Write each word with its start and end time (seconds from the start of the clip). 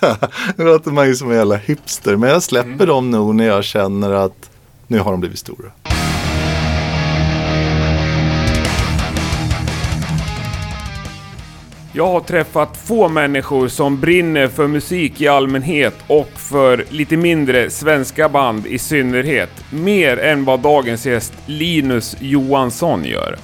Nu 0.56 0.64
låter 0.64 0.90
man 0.90 1.06
ju 1.06 1.14
som 1.16 1.30
en 1.30 1.36
jävla 1.36 1.56
hipster. 1.56 2.16
Men 2.16 2.30
jag 2.30 2.42
släpper 2.42 2.68
Mm. 2.70 2.86
dem 2.86 3.10
nog 3.10 3.34
när 3.34 3.46
jag 3.46 3.64
känner 3.64 4.10
att 4.10 4.50
nu 4.86 4.98
har 4.98 5.10
de 5.10 5.20
blivit 5.20 5.38
stora. 5.38 5.70
Jag 11.92 12.06
har 12.06 12.20
träffat 12.20 12.76
få 12.76 13.08
människor 13.08 13.68
som 13.68 14.00
brinner 14.00 14.48
för 14.48 14.66
musik 14.66 15.20
i 15.20 15.28
allmänhet 15.28 15.94
och 16.06 16.30
för 16.34 16.84
lite 16.88 17.16
mindre 17.16 17.70
svenska 17.70 18.28
band 18.28 18.66
i 18.66 18.78
synnerhet. 18.78 19.50
Mer 19.70 20.18
än 20.18 20.44
vad 20.44 20.60
dagens 20.60 21.06
gäst 21.06 21.32
Linus 21.46 22.16
Johansson 22.20 23.04
gör. 23.04 23.36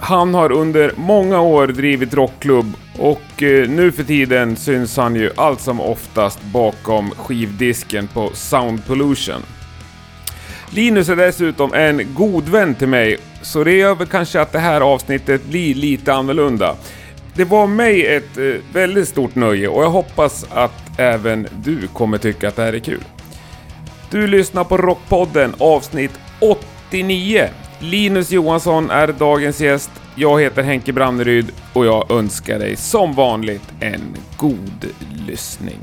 Han 0.00 0.34
har 0.34 0.52
under 0.52 0.92
många 0.96 1.40
år 1.40 1.66
drivit 1.66 2.14
rockklubb 2.14 2.72
och 2.98 3.42
eh, 3.42 3.68
nu 3.68 3.92
för 3.92 4.04
tiden 4.04 4.56
syns 4.56 4.96
han 4.96 5.14
ju 5.14 5.30
allt 5.36 5.60
som 5.60 5.80
oftast 5.80 6.42
bakom 6.42 7.10
skivdisken 7.10 8.08
på 8.08 8.30
Sound 8.34 8.86
Pollution. 8.86 9.42
Linus 10.70 11.08
är 11.08 11.16
dessutom 11.16 11.74
en 11.74 12.14
god 12.14 12.48
vän 12.48 12.74
till 12.74 12.88
mig, 12.88 13.18
så 13.42 13.64
det 13.64 13.72
gör 13.72 13.94
väl 13.94 14.06
kanske 14.06 14.40
att 14.40 14.52
det 14.52 14.58
här 14.58 14.80
avsnittet 14.80 15.44
blir 15.44 15.74
lite 15.74 16.14
annorlunda. 16.14 16.74
Det 17.34 17.44
var 17.44 17.66
mig 17.66 18.06
ett 18.06 18.38
eh, 18.38 18.44
väldigt 18.72 19.08
stort 19.08 19.34
nöje 19.34 19.68
och 19.68 19.82
jag 19.82 19.90
hoppas 19.90 20.46
att 20.50 20.98
även 20.98 21.48
du 21.52 21.88
kommer 21.88 22.18
tycka 22.18 22.48
att 22.48 22.56
det 22.56 22.62
här 22.62 22.72
är 22.72 22.78
kul. 22.78 23.04
Du 24.10 24.26
lyssnar 24.26 24.64
på 24.64 24.76
Rockpodden 24.76 25.54
avsnitt 25.58 26.12
89. 26.40 27.48
Linus 27.80 28.30
Johansson 28.30 28.90
är 28.90 29.06
dagens 29.06 29.60
gäst. 29.60 29.90
Jag 30.14 30.40
heter 30.40 30.62
Henke 30.62 30.92
Branneryd 30.92 31.52
och 31.72 31.86
jag 31.86 32.10
önskar 32.10 32.58
dig 32.58 32.76
som 32.76 33.14
vanligt 33.14 33.62
en 33.80 34.16
god 34.36 34.86
lyssning. 35.26 35.78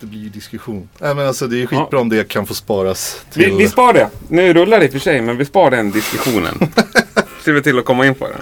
Det 0.00 0.06
blir 0.06 0.20
ju 0.20 0.28
diskussion. 0.28 0.88
Nej 0.98 1.14
men 1.14 1.26
alltså 1.26 1.46
det 1.46 1.62
är 1.62 1.66
skitbra 1.66 2.00
om 2.00 2.08
det 2.08 2.28
kan 2.28 2.46
få 2.46 2.54
sparas 2.54 3.24
Vi, 3.34 3.44
till... 3.44 3.56
vi 3.56 3.68
spar 3.68 3.92
det. 3.92 4.10
Nu 4.28 4.52
rullar 4.54 4.78
det 4.78 4.84
i 4.84 4.88
och 4.88 4.92
för 4.92 4.98
sig, 4.98 5.20
men 5.20 5.36
vi 5.36 5.44
spar 5.44 5.70
den 5.70 5.90
diskussionen. 5.90 6.58
Ser 7.44 7.52
vi 7.52 7.62
till 7.62 7.78
att 7.78 7.84
komma 7.84 8.06
in 8.06 8.14
på 8.14 8.24
det. 8.28 8.36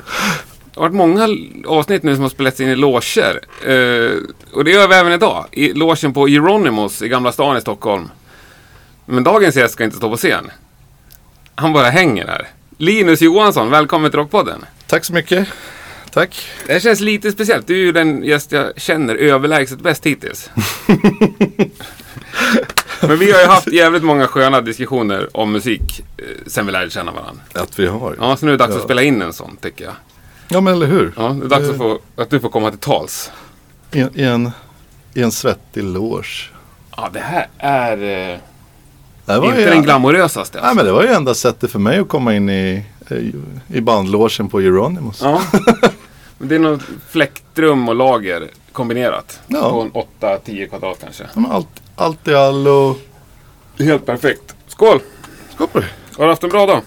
Det 0.75 0.81
har 0.81 0.83
varit 0.83 0.95
många 0.95 1.29
avsnitt 1.67 2.03
nu 2.03 2.15
som 2.15 2.23
har 2.23 2.31
spelats 2.31 2.61
in 2.61 2.69
i 2.69 2.77
loger. 2.77 3.41
Eh, 3.67 4.13
och 4.53 4.65
det 4.65 4.70
gör 4.70 4.89
vi 4.89 4.95
även 4.95 5.13
idag. 5.13 5.47
I 5.53 5.73
logen 5.73 6.13
på 6.13 6.27
Euronymous 6.27 7.03
i 7.03 7.09
Gamla 7.09 7.33
stan 7.33 7.57
i 7.57 7.61
Stockholm. 7.61 8.09
Men 9.07 9.25
dagens 9.25 9.57
gäst 9.57 9.75
ska 9.75 9.85
inte 9.85 9.97
stå 9.97 10.11
på 10.11 10.17
scen. 10.17 10.51
Han 11.55 11.73
bara 11.73 11.91
hänger 11.91 12.27
här. 12.27 12.49
Linus 12.79 13.21
Johansson, 13.23 13.71
välkommen 13.71 14.11
till 14.11 14.21
Rockpodden. 14.21 14.65
Tack 14.87 15.05
så 15.05 15.13
mycket. 15.13 15.48
Tack. 16.11 16.48
Det 16.67 16.73
här 16.73 16.81
känns 16.81 17.01
lite 17.01 17.33
speciellt. 17.33 17.67
Du 17.67 17.75
är 17.75 17.79
ju 17.79 17.93
den 17.93 18.25
gäst 18.25 18.53
jag 18.53 18.81
känner 18.81 19.15
överlägset 19.15 19.81
bäst 19.81 20.07
hittills. 20.07 20.51
Men 23.01 23.19
vi 23.19 23.33
har 23.33 23.41
ju 23.41 23.47
haft 23.47 23.73
jävligt 23.73 24.03
många 24.03 24.27
sköna 24.27 24.61
diskussioner 24.61 25.37
om 25.37 25.53
musik 25.53 26.03
eh, 26.19 26.25
sen 26.47 26.67
vi 26.67 26.73
lärde 26.73 26.91
känna 26.91 27.13
varandra. 27.13 27.43
Att 27.53 27.79
vi 27.79 27.87
har. 27.87 28.17
Ja, 28.20 28.37
så 28.37 28.47
nu 28.47 28.53
är 28.53 28.57
det 28.59 28.65
dags 28.65 28.70
Ja. 28.75 28.79
att 28.79 28.85
spela 28.85 29.03
in 29.03 29.23
en 29.23 29.33
sån, 29.33 29.57
tycker 29.57 29.85
jag. 29.85 29.95
Ja 30.48 30.61
men 30.61 30.73
eller 30.75 30.87
hur. 30.87 31.13
Ja, 31.17 31.23
det 31.29 31.45
är 31.47 31.48
dags 31.48 31.65
Eh. 31.65 31.70
att, 31.70 31.77
få, 31.77 31.98
att 32.17 32.31
du 32.31 32.41
får 32.41 32.48
komma 32.48 32.70
till 32.70 32.79
tals. 32.79 33.31
I, 33.93 34.01
en- 34.01 34.11
i, 34.20 34.23
en, 34.23 34.51
I 35.15 35.23
en 35.23 35.33
svettig 35.33 35.85
loge. 35.85 36.51
Ja, 36.97 37.11
det 37.13 37.20
här 37.20 37.48
är 37.59 37.93
eh, 37.93 37.98
Det 37.98 38.41
inte 39.35 39.61
ju, 39.61 39.67
den 39.67 39.83
glamorösaste. 39.83 40.61
Nej 40.63 40.75
men 40.75 40.85
det 40.85 40.93
var 40.93 41.03
ju 41.03 41.09
enda 41.09 41.35
sättet 41.35 41.71
för 41.71 41.79
mig 41.79 41.99
att 41.99 42.09
komma 42.09 42.35
in 42.35 42.51
i, 42.51 42.85
i, 43.69 43.81
bandlogen 43.81 44.49
på 44.49 44.61
Euronymous. 44.61 45.21
Ja. 45.23 45.43
Men 46.39 46.49
det 46.49 46.55
är 46.55 46.59
nog 46.59 46.83
fläktrum 47.09 47.89
och 47.89 47.95
lager 47.95 48.49
kombinerat. 48.73 49.41
Ja. 49.47 49.71
På 49.71 49.81
en 49.81 49.93
8-10 50.21 50.69
kvadrat 50.69 50.99
kanske. 51.01 51.25
Ja, 51.35 51.43
Allt, 51.51 51.69
allt 51.97 52.29
i 52.29 52.35
allo. 52.35 52.97
Helt 53.79 54.07
perfekt. 54.07 54.55
Skål! 54.67 55.01
Skål 55.55 55.69
på 55.69 55.81
dig. 55.81 55.89
Har 56.17 56.25
du 56.25 56.31
haft 56.31 56.45
en 56.45 56.51
bra 56.51 56.67
dag? 56.67 56.81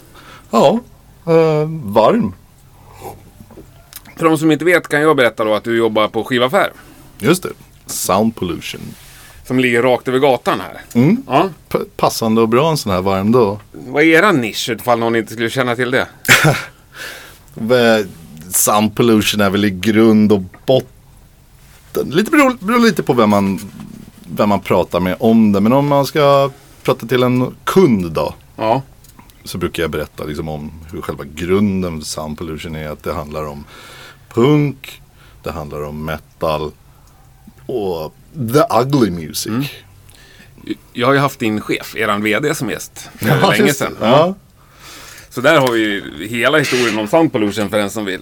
Ja, 0.50 0.80
eh, 1.26 1.70
varm. 1.84 2.34
För 4.16 4.26
de 4.26 4.38
som 4.38 4.52
inte 4.52 4.66
vet 4.66 4.88
kan 4.88 5.02
jag 5.02 5.16
berätta 5.18 5.44
då 5.44 5.54
att 5.54 5.64
du 5.64 5.78
jobbar 5.78 6.08
på 6.08 6.24
skivaffär. 6.24 6.72
Just 7.20 7.44
det. 7.44 7.50
Sound 7.86 8.36
pollution. 8.36 8.82
Som 9.50 9.60
ligger 9.60 9.84
rakt 9.84 10.08
över 10.08 10.20
gatan 10.20 10.60
här. 10.62 10.82
Mm. 10.94 11.24
Ja. 11.28 11.50
P- 11.70 11.78
passande 11.98 12.42
och 12.42 12.50
bra 12.50 12.70
en 12.70 12.78
sån 12.78 12.92
här 12.92 13.02
varm 13.02 13.32
dag. 13.32 13.60
Vad 13.72 14.04
är 14.04 14.08
era 14.08 14.32
nisch 14.32 14.70
ifall 14.70 15.00
någon 15.00 15.16
inte 15.16 15.34
skulle 15.34 15.50
känna 15.50 15.76
till 15.76 15.92
det? 15.92 16.08
Sound 18.52 18.96
pollution 18.96 19.42
är 19.42 19.50
väl 19.50 19.66
i 19.66 19.70
grund 19.70 20.32
och 20.32 20.42
botten. 20.66 22.10
Lite 22.10 22.32
beror, 22.32 22.58
beror 22.60 22.80
lite 22.80 23.04
på 23.04 23.14
vem 23.14 23.30
man, 23.30 23.60
vem 24.36 24.50
man 24.50 24.60
pratar 24.60 25.00
med 25.00 25.16
om 25.20 25.52
det. 25.52 25.60
Men 25.60 25.74
om 25.74 25.88
man 25.88 26.06
ska 26.06 26.52
prata 26.84 27.08
till 27.08 27.24
en 27.24 27.56
kund 27.64 28.12
då. 28.12 28.34
Ja. 28.56 28.81
Så 29.44 29.58
brukar 29.58 29.84
jag 29.84 29.90
berätta 29.92 30.24
liksom 30.24 30.50
om 30.50 30.72
hur 30.92 31.02
själva 31.02 31.24
grunden 31.36 32.00
för 32.00 32.06
sound 32.06 32.38
pollution 32.38 32.76
är. 32.76 32.90
Att 32.90 33.04
det 33.04 33.14
handlar 33.14 33.46
om 33.46 33.64
punk. 34.34 35.02
Det 35.44 35.52
handlar 35.52 35.81
om 35.84 36.06
metal. 36.06 36.72
Och 37.69 38.16
the 38.53 38.63
ugly 38.80 39.12
music. 39.12 39.72
Jag 40.94 41.07
har 41.07 41.13
ju 41.13 41.19
haft 41.19 41.40
din 41.40 41.62
chef, 41.62 41.96
eran 41.96 42.24
VD, 42.24 42.56
som 42.56 42.69
gäst. 42.69 43.09
För 43.16 43.25
länge 43.25 43.68
just 43.68 43.80
det. 43.80 43.85
sedan. 43.85 43.97
Ja. 44.02 44.35
Så 45.30 45.41
där 45.41 45.59
har 45.59 45.72
vi 45.72 45.80
ju 45.80 46.28
hela 46.28 46.57
historien 46.57 47.00
om 47.00 47.07
Sound 47.07 47.31
Pollution 47.31 47.69
för 47.69 47.78
den 47.78 47.90
som 47.90 48.06
vill. 48.06 48.22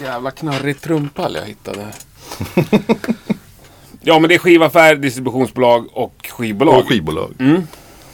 Jävla 0.00 0.30
knarrig 0.30 0.80
trumpall 0.80 1.34
jag 1.34 1.46
hittade. 1.46 1.86
ja, 4.00 4.18
men 4.18 4.28
det 4.28 4.34
är 4.34 4.38
skivaffär, 4.38 4.96
distributionsbolag 4.96 5.88
och 5.92 6.28
skivbolag. 6.30 6.78
Och 6.78 6.88
skivbolag. 6.88 7.34
Mm. 7.38 7.62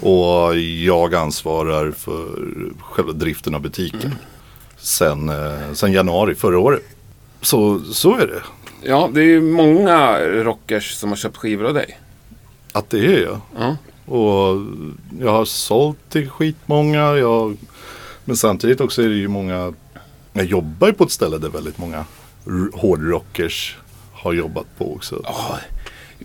Och 0.01 0.57
jag 0.59 1.15
ansvarar 1.15 1.91
för 1.91 2.49
själva 2.81 3.13
driften 3.13 3.55
av 3.55 3.61
butiken. 3.61 4.15
Sen, 4.77 5.29
eh, 5.29 5.73
sen 5.73 5.93
januari 5.93 6.35
förra 6.35 6.59
året. 6.59 6.83
Så, 7.41 7.81
så 7.81 8.15
är 8.17 8.27
det. 8.27 8.43
Ja, 8.83 9.11
det 9.15 9.21
är 9.21 9.25
ju 9.25 9.41
många 9.41 10.19
rockers 10.21 10.95
som 10.95 11.09
har 11.09 11.17
köpt 11.17 11.37
skivor 11.37 11.67
av 11.67 11.75
dig. 11.75 11.99
Att 12.73 12.91
det 12.91 12.99
är 12.99 13.23
jag. 13.23 13.41
Ja. 13.57 13.77
Och 14.15 14.63
jag 15.21 15.33
har 15.33 15.45
sålt 15.45 15.99
till 16.09 16.31
skitmånga. 16.31 17.17
Jag, 17.17 17.57
men 18.25 18.37
samtidigt 18.37 18.81
också 18.81 19.03
är 19.03 19.09
det 19.09 19.15
ju 19.15 19.29
många. 19.29 19.73
Jag 20.33 20.45
jobbar 20.45 20.87
ju 20.87 20.93
på 20.93 21.05
ett 21.05 21.11
ställe 21.11 21.39
där 21.39 21.49
väldigt 21.49 21.79
många 21.79 22.05
hårdrockers 22.73 23.77
har 24.13 24.33
jobbat 24.33 24.67
på 24.79 24.95
också. 24.95 25.21
Ja, 25.25 25.59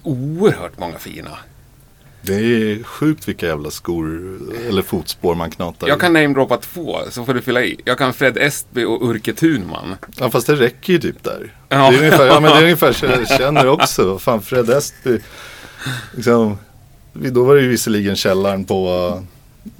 oerhört 0.03 0.79
många 0.79 0.99
fina. 0.99 1.37
Det 2.25 2.33
är 2.35 2.83
sjukt 2.83 3.27
vilka 3.27 3.45
jävla 3.45 3.71
skor 3.71 4.37
eller 4.69 4.81
fotspår 4.81 5.35
man 5.35 5.51
knatar 5.51 5.87
Jag 5.87 5.99
kan 5.99 6.13
namedroppa 6.13 6.57
två, 6.57 6.99
så 7.09 7.25
får 7.25 7.33
du 7.33 7.41
fylla 7.41 7.63
i. 7.63 7.79
Jag 7.85 7.97
kan 7.97 8.13
Fred 8.13 8.37
Estby 8.37 8.83
och 8.83 9.09
Urke 9.09 9.33
Thunman. 9.33 9.95
Ja 10.17 10.29
fast 10.29 10.47
det 10.47 10.55
räcker 10.55 10.93
ju 10.93 10.99
typ 10.99 11.23
där. 11.23 11.55
Ja. 11.69 11.91
Det 11.91 11.97
är 11.97 11.99
ungefär, 11.99 12.25
ja 12.25 12.39
men 12.39 12.51
det 12.51 12.57
är 12.57 12.63
ungefär 12.63 12.93
så 12.93 13.05
jag 13.05 13.27
känner 13.39 13.67
också. 13.67 14.19
Fan 14.19 14.41
Fred 14.41 14.69
Estby. 14.69 15.19
Liksom, 16.15 16.57
då 17.13 17.43
var 17.43 17.55
det 17.55 17.61
ju 17.61 17.67
visserligen 17.67 18.15
källaren 18.15 18.65
på. 18.65 19.23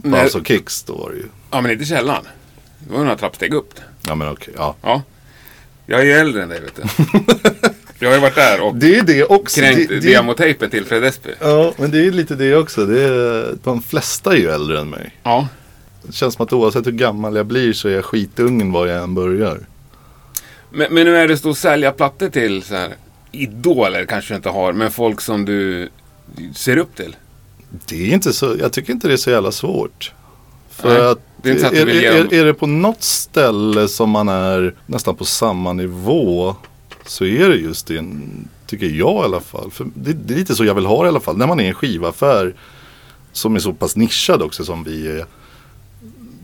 House 0.03 0.37
of 0.37 0.47
Kicks. 0.47 0.83
Då 0.83 0.97
var 0.97 1.09
det 1.09 1.17
ju. 1.17 1.25
Ja, 1.51 1.61
men 1.61 1.71
inte 1.71 1.85
källaren. 1.85 2.23
Det 2.79 2.93
var 2.93 2.99
några 3.03 3.17
trappsteg 3.17 3.53
upp. 3.53 3.73
Ja 4.07 4.15
men 4.15 4.29
okej. 4.29 4.53
ja. 4.57 4.75
Ja. 4.81 5.01
Jag 5.85 5.99
är 6.01 6.05
ju 6.05 6.11
äldre 6.11 6.43
än 6.43 6.49
dig, 6.49 6.61
vet 6.61 6.75
du. 6.75 6.83
Jag 8.03 8.09
har 8.09 8.15
ju 8.15 8.21
varit 8.21 8.35
där 8.35 8.61
och 8.61 8.75
Det 8.75 8.95
är 8.97 9.01
det 9.03 9.23
också. 9.23 9.61
kränkt 9.61 9.89
det, 9.89 9.99
det, 9.99 10.13
demotejpen 10.13 10.69
till 10.69 10.85
Fred 10.85 11.03
Estby. 11.03 11.29
Ja 11.39 11.73
men 11.77 11.91
det 11.91 12.05
är 12.05 12.11
lite 12.11 12.35
det 12.35 12.55
också. 12.55 12.85
Det 12.85 13.01
är, 13.03 13.55
de 13.63 13.81
flesta 13.81 14.33
är 14.33 14.37
ju 14.37 14.49
äldre 14.49 14.79
än 14.79 14.89
mig. 14.89 15.15
Ja. 15.23 15.47
Det 16.03 16.13
känns 16.13 16.33
som 16.33 16.45
att 16.45 16.53
oavsett 16.53 16.87
hur 16.87 16.91
gammal 16.91 17.35
jag 17.35 17.45
blir 17.45 17.73
så 17.73 17.87
är 17.87 17.93
jag 17.93 18.05
skitungen 18.05 18.71
var 18.71 18.87
jag 18.87 19.03
än 19.03 19.15
börjar. 19.15 19.59
Men, 20.69 20.93
men 20.93 21.05
nu 21.05 21.17
är 21.17 21.27
det 21.27 21.45
att 21.45 21.57
sälja 21.57 21.91
plattor 21.91 22.29
till 22.29 22.63
så 22.63 22.75
här, 22.75 22.95
idoler 23.31 24.05
kanske 24.05 24.33
du 24.33 24.35
inte 24.35 24.49
har, 24.49 24.73
men 24.73 24.91
folk 24.91 25.21
som 25.21 25.45
du 25.45 25.89
ser 26.55 26.77
upp 26.77 26.95
till. 26.95 27.15
Det 27.85 28.09
är 28.09 28.13
inte 28.13 28.33
så, 28.33 28.55
jag 28.59 28.73
tycker 28.73 28.93
inte 28.93 29.07
det 29.07 29.13
är 29.13 29.17
så 29.17 29.29
jävla 29.29 29.51
svårt. 29.51 30.11
För 30.69 30.99
Nej, 30.99 31.07
att 31.07 31.19
det 31.43 31.49
är 31.51 31.65
att 31.65 31.73
är, 31.73 31.87
är, 31.87 32.33
är 32.33 32.45
det 32.45 32.53
på 32.53 32.67
något 32.67 33.03
ställe 33.03 33.87
som 33.87 34.09
man 34.09 34.29
är 34.29 34.75
nästan 34.85 35.15
på 35.15 35.25
samma 35.25 35.73
nivå 35.73 36.55
så 37.05 37.25
är 37.25 37.49
det 37.49 37.55
just 37.55 37.87
det, 37.87 38.03
tycker 38.65 38.85
jag 38.85 39.21
i 39.21 39.25
alla 39.25 39.39
fall. 39.39 39.71
För 39.71 39.87
det, 39.95 40.13
det 40.13 40.33
är 40.33 40.37
lite 40.37 40.55
så 40.55 40.65
jag 40.65 40.75
vill 40.75 40.85
ha 40.85 41.01
det 41.03 41.05
i 41.05 41.09
alla 41.09 41.19
fall. 41.19 41.37
När 41.37 41.47
man 41.47 41.59
är 41.59 41.67
en 41.67 41.73
skivaffär 41.73 42.55
som 43.31 43.55
är 43.55 43.59
så 43.59 43.73
pass 43.73 43.95
nischad 43.95 44.41
också 44.41 44.65
som 44.65 44.83
vi 44.83 45.07
är. 45.07 45.25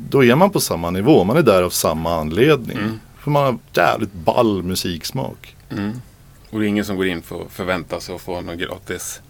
Då 0.10 0.24
är 0.24 0.36
man 0.36 0.50
på 0.50 0.60
samma 0.60 0.90
nivå, 0.90 1.24
man 1.24 1.38
är 1.38 1.42
där 1.42 1.64
av 1.64 1.70
samma 1.70 2.16
anledning. 2.16 2.78
Mm. 2.78 3.00
För 3.20 3.32
man 3.32 3.44
har 3.44 3.58
jävligt 3.74 4.14
ball 4.14 4.64
musiksmak. 4.64 5.56
Och 6.50 6.60
det 6.60 6.66
är 6.66 6.68
ingen 6.68 6.86
som 6.86 6.96
går 6.96 7.08
in 7.08 7.22
för 7.22 7.42
att 7.42 7.52
förvänta 7.52 8.00
sig 8.00 8.16
att 8.16 8.22
få 8.22 8.42
någon 8.42 8.58
gratis, 8.58 9.22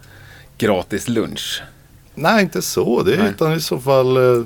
gratis 0.57 1.07
lunch. 1.07 1.61
Nej, 2.15 2.43
inte 2.43 2.61
så. 2.61 3.03
Det 3.03 3.13
är, 3.13 3.17
Nej. 3.17 3.29
utan 3.29 3.53
i 3.53 3.59
så 3.59 3.79
fall. 3.79 4.17
Eh, 4.17 4.43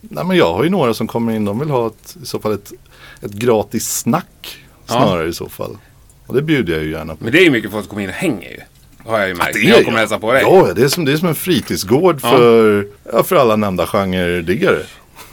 nej, 0.00 0.24
men 0.24 0.36
jag 0.36 0.54
har 0.54 0.64
ju 0.64 0.70
några 0.70 0.94
som 0.94 1.06
kommer 1.06 1.32
in. 1.32 1.44
De 1.44 1.58
vill 1.58 1.70
ha 1.70 1.86
ett, 1.86 2.16
i 2.22 2.26
så 2.26 2.38
fall 2.38 2.52
ett, 2.52 2.72
ett 3.20 3.32
gratis 3.32 3.98
snack. 3.98 4.58
Ja. 4.86 4.92
Snarare 4.92 5.28
i 5.28 5.32
så 5.32 5.48
fall. 5.48 5.78
Och 6.26 6.34
det 6.34 6.42
bjuder 6.42 6.72
jag 6.74 6.82
ju 6.84 6.90
gärna 6.90 7.16
på. 7.16 7.24
Men 7.24 7.32
det 7.32 7.38
är 7.38 7.44
ju 7.44 7.50
mycket 7.50 7.70
folk 7.70 7.84
som 7.84 7.90
kommer 7.90 8.02
in 8.02 8.08
och 8.08 8.14
hänger 8.14 8.50
ju. 8.50 8.58
Har 9.06 9.18
jag 9.18 9.28
ju 9.28 9.34
märkt. 9.34 9.52
Det 9.54 9.58
när 9.58 9.72
är 9.72 9.76
jag 9.76 9.84
kommer 9.84 9.98
hälsa 9.98 10.18
på 10.18 10.32
dig. 10.32 10.42
Ja, 10.42 10.72
det 10.74 10.82
är 10.82 10.88
som, 10.88 11.04
det 11.04 11.12
är 11.12 11.16
som 11.16 11.28
en 11.28 11.34
fritidsgård 11.34 12.20
Ja. 12.22 12.30
för, 12.30 12.86
ja, 13.12 13.22
för 13.22 13.36
alla 13.36 13.56
nämnda 13.56 13.86
genrediggare. 13.86 14.82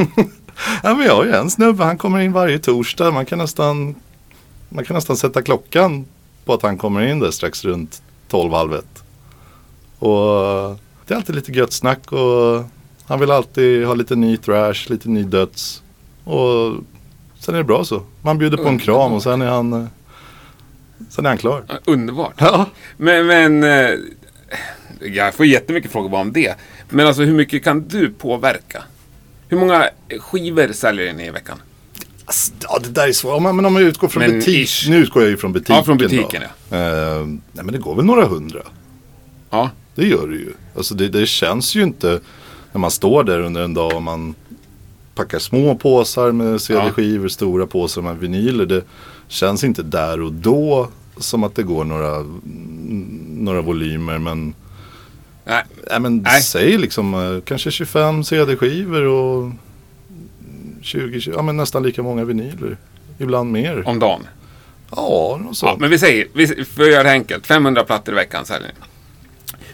ja, 0.84 0.94
men 0.96 1.02
jag 1.06 1.16
har 1.16 1.26
ju 1.26 1.32
en 1.32 1.50
snubbe, 1.50 1.84
han 1.84 1.98
kommer 1.98 2.20
in 2.20 2.32
varje 2.32 2.60
torsdag. 2.60 3.12
Man 3.12 3.26
kan 3.26 3.38
nästan, 3.38 3.96
man 4.70 4.86
kan 4.86 4.96
nästan 4.96 5.18
sätta 5.18 5.42
klockan 5.42 6.06
på 6.46 6.54
att 6.54 6.62
han 6.62 6.78
kommer 6.78 7.08
in 7.08 7.20
där 7.20 7.32
strax 7.32 7.66
runt 7.66 8.02
12, 8.28 8.54
halv 8.54 8.74
ett. 8.74 9.04
Och 10.00 10.80
det 11.08 11.14
är 11.14 11.16
alltid 11.16 11.36
lite 11.36 11.52
gött 11.52 11.74
snack 11.74 12.12
och 12.12 12.64
han 13.06 13.20
vill 13.20 13.32
alltid 13.32 13.86
ha 13.86 13.94
lite 13.94 14.16
ny 14.16 14.38
thrash, 14.38 14.90
lite 14.90 15.10
ny 15.10 15.24
döds. 15.24 15.82
Och 16.24 16.74
sen 17.40 17.54
är 17.56 17.58
det 17.58 17.64
bra 17.64 17.86
så. 17.86 18.02
Man 18.22 18.38
bjuder 18.38 18.58
på 18.58 18.68
en 18.68 18.80
kram 18.80 19.14
och 19.14 19.24
sen 19.24 19.42
är 19.42 19.48
han, 19.50 19.90
sen 21.10 21.26
är 21.26 21.30
han 21.30 21.38
klar. 21.38 21.64
Ja, 21.68 21.76
Underbart. 21.86 22.34
Ja. 22.38 22.66
Men, 22.98 23.28
men 23.28 23.64
eh, 23.64 23.90
jag 25.02 25.34
får 25.34 25.46
jättemycket 25.46 25.92
frågor 25.92 26.10
bara 26.10 26.22
om 26.22 26.32
det. 26.34 26.56
Men 26.90 27.08
alltså 27.08 27.22
hur 27.24 27.34
mycket 27.34 27.64
kan 27.64 27.88
du 27.88 28.10
påverka? 28.12 28.84
Hur 29.48 29.58
många 29.58 29.90
skivor 30.20 30.72
säljer 30.74 31.14
ni 31.14 31.26
i 31.26 31.30
veckan? 31.30 31.58
Alltså, 32.26 32.52
Ja, 32.62 32.80
det 32.84 32.90
där 32.90 33.08
är 33.08 33.12
svårt. 33.12 33.42
Men, 33.42 33.66
om 33.66 33.76
jag 33.76 33.84
utgår 33.84 34.08
från 34.08 34.24
Men 34.24 34.32
butik. 34.40 34.70
ish. 34.70 34.90
Nu 34.90 34.98
utgår 34.98 35.22
jag 35.22 35.30
ju 35.30 35.38
från 35.38 35.54
butiken. 35.54 35.76
Ja, 35.76 35.84
från 35.84 35.98
butiken, 35.98 36.44
då. 36.70 36.76
Eh, 36.78 37.26
nej, 37.26 37.66
men 37.66 37.68
det 37.72 37.78
går 37.78 37.96
väl 37.96 38.06
några 38.06 38.26
hundra. 38.26 38.62
Ja. 39.50 39.70
Det 39.96 40.08
gör 40.08 40.28
det 40.28 40.36
ju. 40.36 40.54
Alltså 40.76 40.96
det, 40.96 41.08
det 41.10 41.26
känns 41.28 41.76
ju 41.76 41.84
inte 41.84 42.20
när 42.72 42.80
man 42.80 42.92
står 42.92 43.24
där 43.24 43.40
under 43.40 43.62
en 43.62 43.74
dag 43.74 43.96
och 43.96 44.02
man 44.04 44.36
packar 45.16 45.40
små 45.40 45.76
påsar 45.76 46.32
med 46.32 46.62
CD-skivor, 46.62 47.28
stora 47.28 47.68
påsar 47.68 48.02
med 48.02 48.18
vinyler. 48.18 48.66
Det 48.66 48.84
känns 49.30 49.64
inte 49.64 49.84
där 49.84 50.22
och 50.22 50.34
då 50.34 50.90
som 51.18 51.44
att 51.44 51.56
det 51.56 51.64
går 51.64 51.84
några, 51.86 52.26
några 53.44 53.62
volymer. 53.62 54.18
Men, 54.18 54.54
Nej, 55.46 55.64
nej, 55.90 56.00
men 56.00 56.18
Nej. 56.18 56.42
säg 56.42 56.78
liksom 56.78 57.14
eh, 57.14 57.42
kanske 57.46 57.72
25 57.72 58.24
CD-skivor 58.24 59.02
och 59.04 59.52
20, 60.82 61.32
ja, 61.36 61.42
men 61.42 61.58
nästan 61.58 61.84
lika 61.84 62.04
många 62.04 62.24
vinyler. 62.24 62.78
Ibland 63.18 63.52
mer. 63.52 63.88
om 63.88 64.00
dagen. 64.00 64.22
Ja, 64.92 65.38
något 65.40 65.48
Ja, 65.48 65.54
sånt. 65.54 65.80
men 65.80 65.90
vi 65.90 66.00
säger, 66.00 66.28
vi, 66.34 66.48
för 66.66 66.84
att 66.84 66.92
göra 66.92 67.04
det 67.04 67.12
enkelt, 67.12 67.48
500 67.48 67.84
plattor 67.84 68.14
i 68.14 68.16
veckan 68.16 68.46
säljer. 68.46 68.72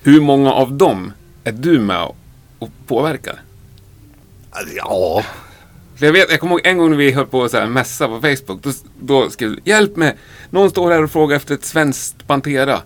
Hur 0.04 0.22
många 0.22 0.54
av 0.54 0.74
dem 0.74 1.12
är 1.44 1.52
du 1.52 1.80
med 1.80 2.12
och 2.60 2.70
påverkar? 2.88 3.42
Ja, 4.76 5.24
jag, 5.98 6.12
vet, 6.12 6.32
jag 6.32 6.40
kommer 6.40 6.54
ihåg 6.54 6.62
en 6.64 6.78
gång 6.78 6.90
när 6.90 6.98
vi 6.98 7.12
höll 7.12 7.26
på 7.26 7.50
så 7.50 7.58
här 7.58 7.66
mässa 7.66 8.08
på 8.08 8.22
Facebook. 8.22 8.64
Då, 8.64 8.72
då 9.02 9.30
skrev 9.30 9.50
du, 9.50 9.60
hjälp 9.64 9.96
mig, 9.96 10.18
någon 10.50 10.70
står 10.70 10.92
här 10.92 11.04
och 11.04 11.12
frågar 11.12 11.36
efter 11.36 11.54
ett 11.56 11.66
svenskt 11.66 12.28
Pantera. 12.28 12.80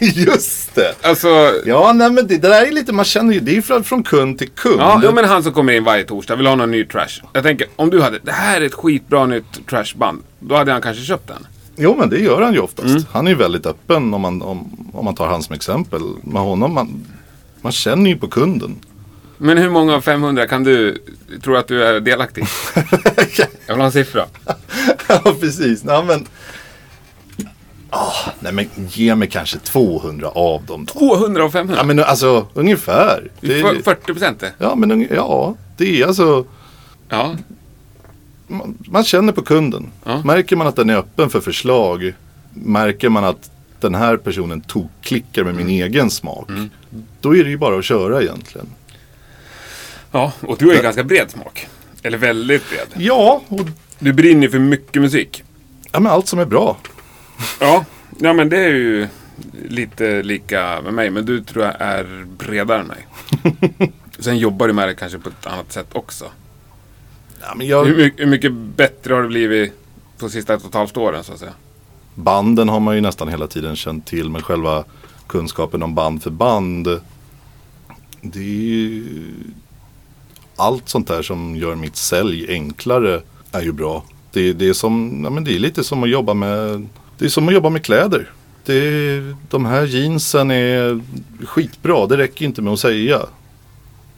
just 0.00 0.74
det. 0.74 0.94
Alltså, 1.02 1.28
Ja, 1.66 1.92
nej 1.92 2.10
men 2.10 2.26
det, 2.26 2.36
det 2.36 2.48
där 2.48 2.66
är 2.66 2.72
lite, 2.72 2.92
man 2.92 3.04
känner 3.04 3.34
ju, 3.34 3.40
det 3.40 3.56
är 3.56 3.62
från, 3.62 3.84
från 3.84 4.02
kund 4.02 4.38
till 4.38 4.48
kund. 4.48 4.80
ja, 4.80 5.00
ja, 5.04 5.12
men 5.12 5.24
han 5.24 5.42
som 5.42 5.52
kommer 5.52 5.72
in 5.72 5.84
varje 5.84 6.04
torsdag 6.04 6.36
vill 6.36 6.46
ha 6.46 6.54
någon 6.54 6.70
ny 6.70 6.84
trash. 6.84 7.22
Jag 7.32 7.42
tänker, 7.42 7.66
om 7.76 7.90
du 7.90 8.02
hade, 8.02 8.18
det 8.22 8.32
här 8.32 8.60
är 8.60 8.66
ett 8.66 8.74
skitbra 8.74 9.26
nytt 9.26 9.66
trashband. 9.66 10.22
Då 10.38 10.54
hade 10.54 10.72
han 10.72 10.82
kanske 10.82 11.04
köpt 11.04 11.28
den. 11.28 11.46
Jo, 11.76 11.96
men 11.98 12.10
det 12.10 12.18
gör 12.18 12.42
han 12.42 12.52
ju 12.52 12.60
oftast. 12.60 12.88
Mm. 12.88 13.02
Han 13.10 13.26
är 13.26 13.30
ju 13.30 13.36
väldigt 13.36 13.66
öppen 13.66 14.14
om 14.14 14.20
man, 14.20 14.42
om, 14.42 14.90
om 14.92 15.04
man 15.04 15.14
tar 15.14 15.26
han 15.26 15.42
som 15.42 15.54
exempel. 15.54 16.00
Med 16.22 16.42
honom, 16.42 16.74
man, 16.74 17.04
man 17.60 17.72
känner 17.72 18.10
ju 18.10 18.16
på 18.16 18.28
kunden. 18.28 18.76
Men 19.42 19.58
hur 19.58 19.70
många 19.70 19.94
av 19.94 20.00
500 20.00 20.46
kan 20.46 20.64
du, 20.64 20.98
tror 21.42 21.56
att 21.56 21.68
du 21.68 21.84
är 21.84 22.00
delaktig? 22.00 22.44
Jag 23.66 23.74
vill 23.74 23.80
ha 23.80 23.84
en 23.86 23.92
siffra. 23.92 24.24
ja, 25.08 25.34
precis. 25.40 25.84
Nej, 25.84 26.04
men, 26.04 26.26
Ah, 27.92 28.30
nej, 28.40 28.52
men 28.52 28.66
ge 28.88 29.14
mig 29.14 29.28
kanske 29.28 29.58
200 29.58 30.28
av 30.28 30.64
dem 30.64 30.84
då. 30.84 30.98
200 30.98 31.44
av 31.44 31.50
500? 31.50 31.76
Ja, 31.80 31.84
men 31.86 31.98
alltså 31.98 32.46
ungefär. 32.54 33.30
Det 33.40 33.60
är 33.60 33.82
40 33.82 34.00
procent 34.04 34.42
ja, 34.58 34.74
men 34.74 35.08
ja, 35.10 35.54
det 35.76 36.02
är 36.02 36.06
alltså. 36.06 36.44
Ja. 37.08 37.34
man, 38.46 38.78
man 38.80 39.04
känner 39.04 39.32
på 39.32 39.42
kunden. 39.42 39.86
Ja. 40.04 40.22
Märker 40.24 40.56
man 40.56 40.66
att 40.66 40.76
den 40.76 40.90
är 40.90 40.96
öppen 40.96 41.30
för 41.30 41.40
förslag. 41.40 42.14
Märker 42.54 43.08
man 43.08 43.24
att 43.24 43.50
den 43.80 43.94
här 43.94 44.16
personen 44.16 44.60
tokklickar 44.60 45.44
med 45.44 45.54
min 45.54 45.66
Mm. 45.66 45.82
egen 45.82 46.10
smak. 46.10 46.48
Då 47.20 47.36
är 47.36 47.44
det 47.44 47.50
ju 47.50 47.56
bara 47.58 47.78
att 47.78 47.84
köra 47.84 48.22
egentligen. 48.22 48.66
Ja, 50.10 50.32
och 50.40 50.56
du 50.58 50.66
har 50.66 50.74
ju 50.74 50.82
ganska 50.82 51.04
bred 51.04 51.30
smak. 51.30 51.68
Eller 52.02 52.18
väldigt 52.18 52.70
bred. 52.70 52.86
Ja, 53.04 53.42
och 53.48 53.60
Du 53.98 54.12
brinner 54.12 54.42
ju 54.42 54.50
för 54.50 54.58
mycket 54.58 55.02
musik. 55.02 55.42
ja, 55.92 56.00
men 56.00 56.12
allt 56.12 56.28
som 56.28 56.38
är 56.38 56.44
bra. 56.44 56.76
Ja, 57.60 57.84
ja 58.18 58.32
men 58.32 58.48
det 58.48 58.56
är 58.58 58.68
ju 58.68 59.08
lite 59.68 60.22
lika 60.22 60.80
med 60.82 60.94
mig. 60.94 61.10
Men 61.10 61.26
du 61.26 61.44
tror 61.44 61.64
jag 61.64 61.74
är 61.80 62.26
bredare 62.38 62.80
än 62.80 62.86
mig. 62.86 63.06
Sen 64.18 64.38
jobbar 64.38 64.66
du 64.68 64.72
med 64.72 64.88
det 64.88 64.94
kanske 64.94 65.18
på 65.18 65.28
ett 65.28 65.46
annat 65.46 65.72
sätt 65.72 65.86
också. 65.92 66.24
Ja, 67.40 67.54
men 67.56 67.66
jag, 67.66 67.84
Hur, 67.84 67.96
mycket, 67.96 68.20
hur 68.20 68.26
mycket 68.26 68.52
bättre 68.52 69.14
har 69.14 69.22
det 69.22 69.28
blivit 69.28 69.72
på 70.18 70.28
sista 70.28 70.54
ett 70.54 70.62
och 70.62 70.68
ett 70.68 70.74
halvt 70.74 70.96
åren 70.96 71.24
så 71.24 71.32
att 71.32 71.38
säga? 71.38 71.52
banden 72.14 72.68
har 72.68 72.80
man 72.80 72.94
ju 72.94 73.00
nästan 73.00 73.28
hela 73.28 73.46
tiden 73.46 73.76
känt 73.76 74.06
till. 74.06 74.30
Men 74.30 74.42
själva 74.42 74.84
kunskapen 75.26 75.82
om 75.82 75.94
band 75.94 76.22
för 76.22 76.30
band. 76.30 76.88
Det 78.22 78.38
är 78.38 78.42
ju 78.44 79.04
allt 80.60 80.88
sånt 80.88 81.08
där 81.08 81.22
som 81.22 81.56
gör 81.56 81.74
mitt 81.74 81.96
sälj 81.96 82.46
enklare 82.48 83.22
är 83.52 83.62
ju 83.62 83.72
bra. 83.72 84.04
Det, 84.32 84.52
det, 84.52 84.68
är, 84.68 84.72
som, 84.72 85.20
ja, 85.24 85.30
men 85.30 85.44
det 85.44 85.54
är 85.54 85.58
lite 85.58 85.84
som 85.84 86.02
att 86.02 86.10
jobba 86.10 86.34
med, 86.34 86.86
det 87.18 87.24
är 87.24 87.28
som 87.28 87.48
att 87.48 87.54
jobba 87.54 87.70
med 87.70 87.84
kläder. 87.84 88.30
Det, 88.64 89.20
de 89.50 89.64
här 89.64 89.86
jeansen 89.86 90.50
är 90.50 91.00
skitbra, 91.44 92.06
det 92.06 92.16
räcker 92.16 92.44
inte 92.44 92.62
med 92.62 92.72
att 92.72 92.80
säga. 92.80 93.20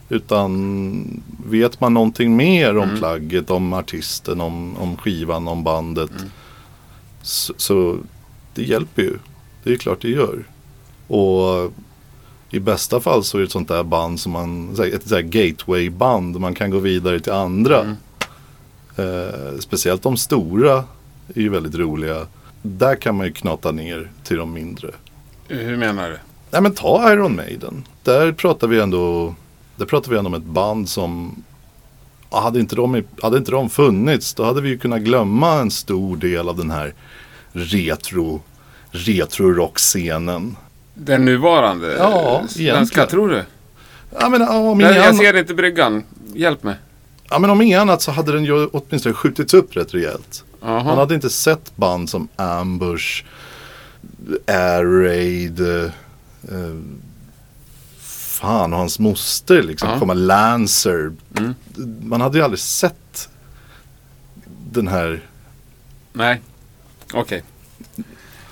Utan 0.09 1.23
vet 1.47 1.79
man 1.79 1.93
någonting 1.93 2.35
mer 2.35 2.77
om 2.77 2.97
plagget, 2.97 3.51
om 3.51 3.73
artisten, 3.73 4.41
om, 4.41 4.77
om 4.77 4.97
skivan, 4.97 5.47
om 5.47 5.63
bandet. 5.63 6.11
Så, 7.21 7.53
så 7.57 7.97
det 8.53 8.63
hjälper 8.63 9.01
ju. 9.01 9.17
Det 9.63 9.73
är 9.73 9.77
klart 9.77 10.01
det 10.01 10.09
gör. 10.09 10.43
Och 11.07 11.73
i 12.53 12.59
bästa 12.59 12.99
fall 12.99 13.23
så 13.23 13.37
är 13.37 13.39
det 13.39 13.45
ett 13.45 13.51
sånt 13.51 13.67
där 13.67 13.83
band 13.83 14.19
som 14.19 14.31
man, 14.31 14.69
ett 14.93 15.07
så 15.07 15.15
här 15.15 15.21
gateway-band. 15.21 16.39
Man 16.39 16.55
kan 16.55 16.71
gå 16.71 16.79
vidare 16.79 17.19
till 17.19 17.31
andra. 17.31 17.79
Mm. 17.79 17.95
Eh, 18.95 19.59
speciellt 19.59 20.03
de 20.03 20.17
stora 20.17 20.83
är 21.35 21.41
ju 21.41 21.49
väldigt 21.49 21.75
roliga. 21.75 22.27
Där 22.61 22.95
kan 22.95 23.15
man 23.15 23.25
ju 23.25 23.33
knata 23.33 23.71
ner 23.71 24.11
till 24.23 24.37
de 24.37 24.53
mindre. 24.53 24.91
Hur 25.47 25.77
menar 25.77 26.09
du? 26.09 26.17
Nej 26.51 26.61
men 26.61 26.73
ta 26.73 27.13
Iron 27.13 27.35
Maiden. 27.35 27.83
Där 28.03 28.31
pratar 28.31 28.67
vi 28.67 28.79
ändå, 28.79 29.35
där 29.75 29.85
pratar 29.85 30.11
vi 30.11 30.17
ändå 30.17 30.27
om 30.27 30.33
ett 30.33 30.43
band 30.43 30.89
som 30.89 31.43
hade 32.29 32.59
inte, 32.59 32.75
de, 32.75 33.03
hade 33.21 33.37
inte 33.37 33.51
de 33.51 33.69
funnits 33.69 34.33
då 34.33 34.43
hade 34.43 34.61
vi 34.61 34.69
ju 34.69 34.77
kunnat 34.77 35.01
glömma 35.01 35.53
en 35.59 35.71
stor 35.71 36.17
del 36.17 36.49
av 36.49 36.57
den 36.57 36.71
här 36.71 36.93
retro 37.51 38.41
retro-rockscenen. 38.91 40.55
Den 40.93 41.25
nuvarande 41.25 41.95
Ja, 41.97 42.43
svenska, 42.49 43.05
tror 43.05 43.29
du? 43.29 43.43
Ja 44.19 44.29
men, 44.29 44.41
om 44.41 44.79
Jag, 44.79 44.91
inget 44.91 45.05
jag 45.05 45.15
ser 45.15 45.37
inte 45.37 45.53
bryggan. 45.53 46.03
Hjälp 46.33 46.63
mig. 46.63 46.75
ja 47.29 47.39
men 47.39 47.49
om 47.49 47.61
inget 47.61 47.79
annat 47.79 48.01
så 48.01 48.11
hade 48.11 48.31
den 48.31 48.45
ju 48.45 48.65
åtminstone 48.67 49.15
skjutits 49.15 49.53
upp 49.53 49.75
rätt 49.77 49.93
rejält. 49.93 50.43
Man 50.61 50.71
Jaha. 50.73 50.95
hade 50.95 51.15
inte 51.15 51.29
sett 51.29 51.75
band 51.75 52.09
som 52.09 52.27
Ambush, 52.35 53.23
Air 54.47 54.83
Raid, 55.03 55.59
eh, 55.59 55.83
eh, 56.51 56.75
fan 57.99 58.73
och 58.73 58.79
hans 58.79 58.99
moster 58.99 59.63
liksom 59.63 59.89
Ja. 59.89 59.99
komma, 59.99 60.13
Lancer. 60.13 61.11
Mm. 61.37 61.53
Man 62.01 62.21
hade 62.21 62.37
ju 62.37 62.43
aldrig 62.43 62.59
sett 62.59 63.29
den 64.71 64.87
här, 64.87 65.21
Nej. 66.13 66.41
Okej. 67.13 67.43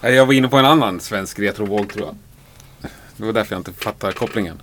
Nej, 0.01 0.13
Jag 0.13 0.25
var 0.25 0.33
inne 0.33 0.47
på 0.47 0.57
en 0.57 0.65
annan 0.65 0.99
svensk 0.99 1.39
retrovåg 1.39 1.93
tror 1.93 2.05
jag. 2.05 2.15
Det 3.21 3.25
var 3.27 3.33
därför 3.33 3.55
jag 3.55 3.59
inte 3.59 3.73
fattar 3.73 4.11
kopplingen. 4.11 4.61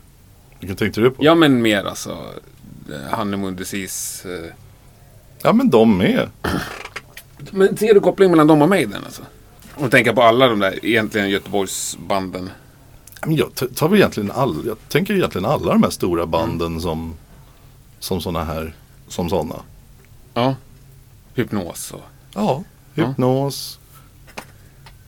vilken 0.61 0.77
tänkte 0.77 1.01
du 1.01 1.11
på? 1.11 1.25
Ja 1.25 1.35
men 1.35 1.63
mer 1.63 1.85
alltså. 1.85 2.11
eh, 2.93 3.19
Honeymoon 3.19 3.57
Disease. 3.57 4.29
eh. 4.35 4.51
Ja 5.43 5.53
men 5.53 5.71
de 5.71 5.99
med. 5.99 6.29
Men 7.51 7.77
ser 7.77 7.95
du 7.95 8.01
kopplingen 8.01 8.31
mellan 8.31 8.47
dem 8.47 8.63
och 8.63 8.69
Maiden 8.69 9.05
alltså? 9.05 9.23
Om 9.75 9.85
du 9.85 9.91
tänker 9.91 10.13
på 10.13 10.23
alla 10.23 10.49
de 10.49 10.59
där 10.59 10.85
egentligen 10.87 11.31
Göteborgsbanden. 11.31 12.51
Ja, 13.21 13.27
Men 13.27 13.37
jag 13.37 13.55
t- 13.55 13.67
tar 13.75 13.89
väl 13.89 13.99
egentligen 13.99 14.31
all, 14.31 14.63
jag 14.67 14.77
tänker 14.89 15.15
egentligen 15.15 15.45
alla 15.45 15.73
de 15.73 15.83
här 15.83 15.91
stora 15.91 16.27
banden 16.27 16.67
Mm. 16.67 16.81
som, 16.81 17.15
som 17.99 18.21
sådana 18.21 18.45
här, 18.45 18.75
som 19.09 19.29
sådana. 19.31 19.55
Ja. 20.35 20.55
Hypnos 21.35 21.91
och... 21.93 22.01
Ja, 22.35 22.63
Ja. 22.95 23.07
hypnos. 23.07 23.79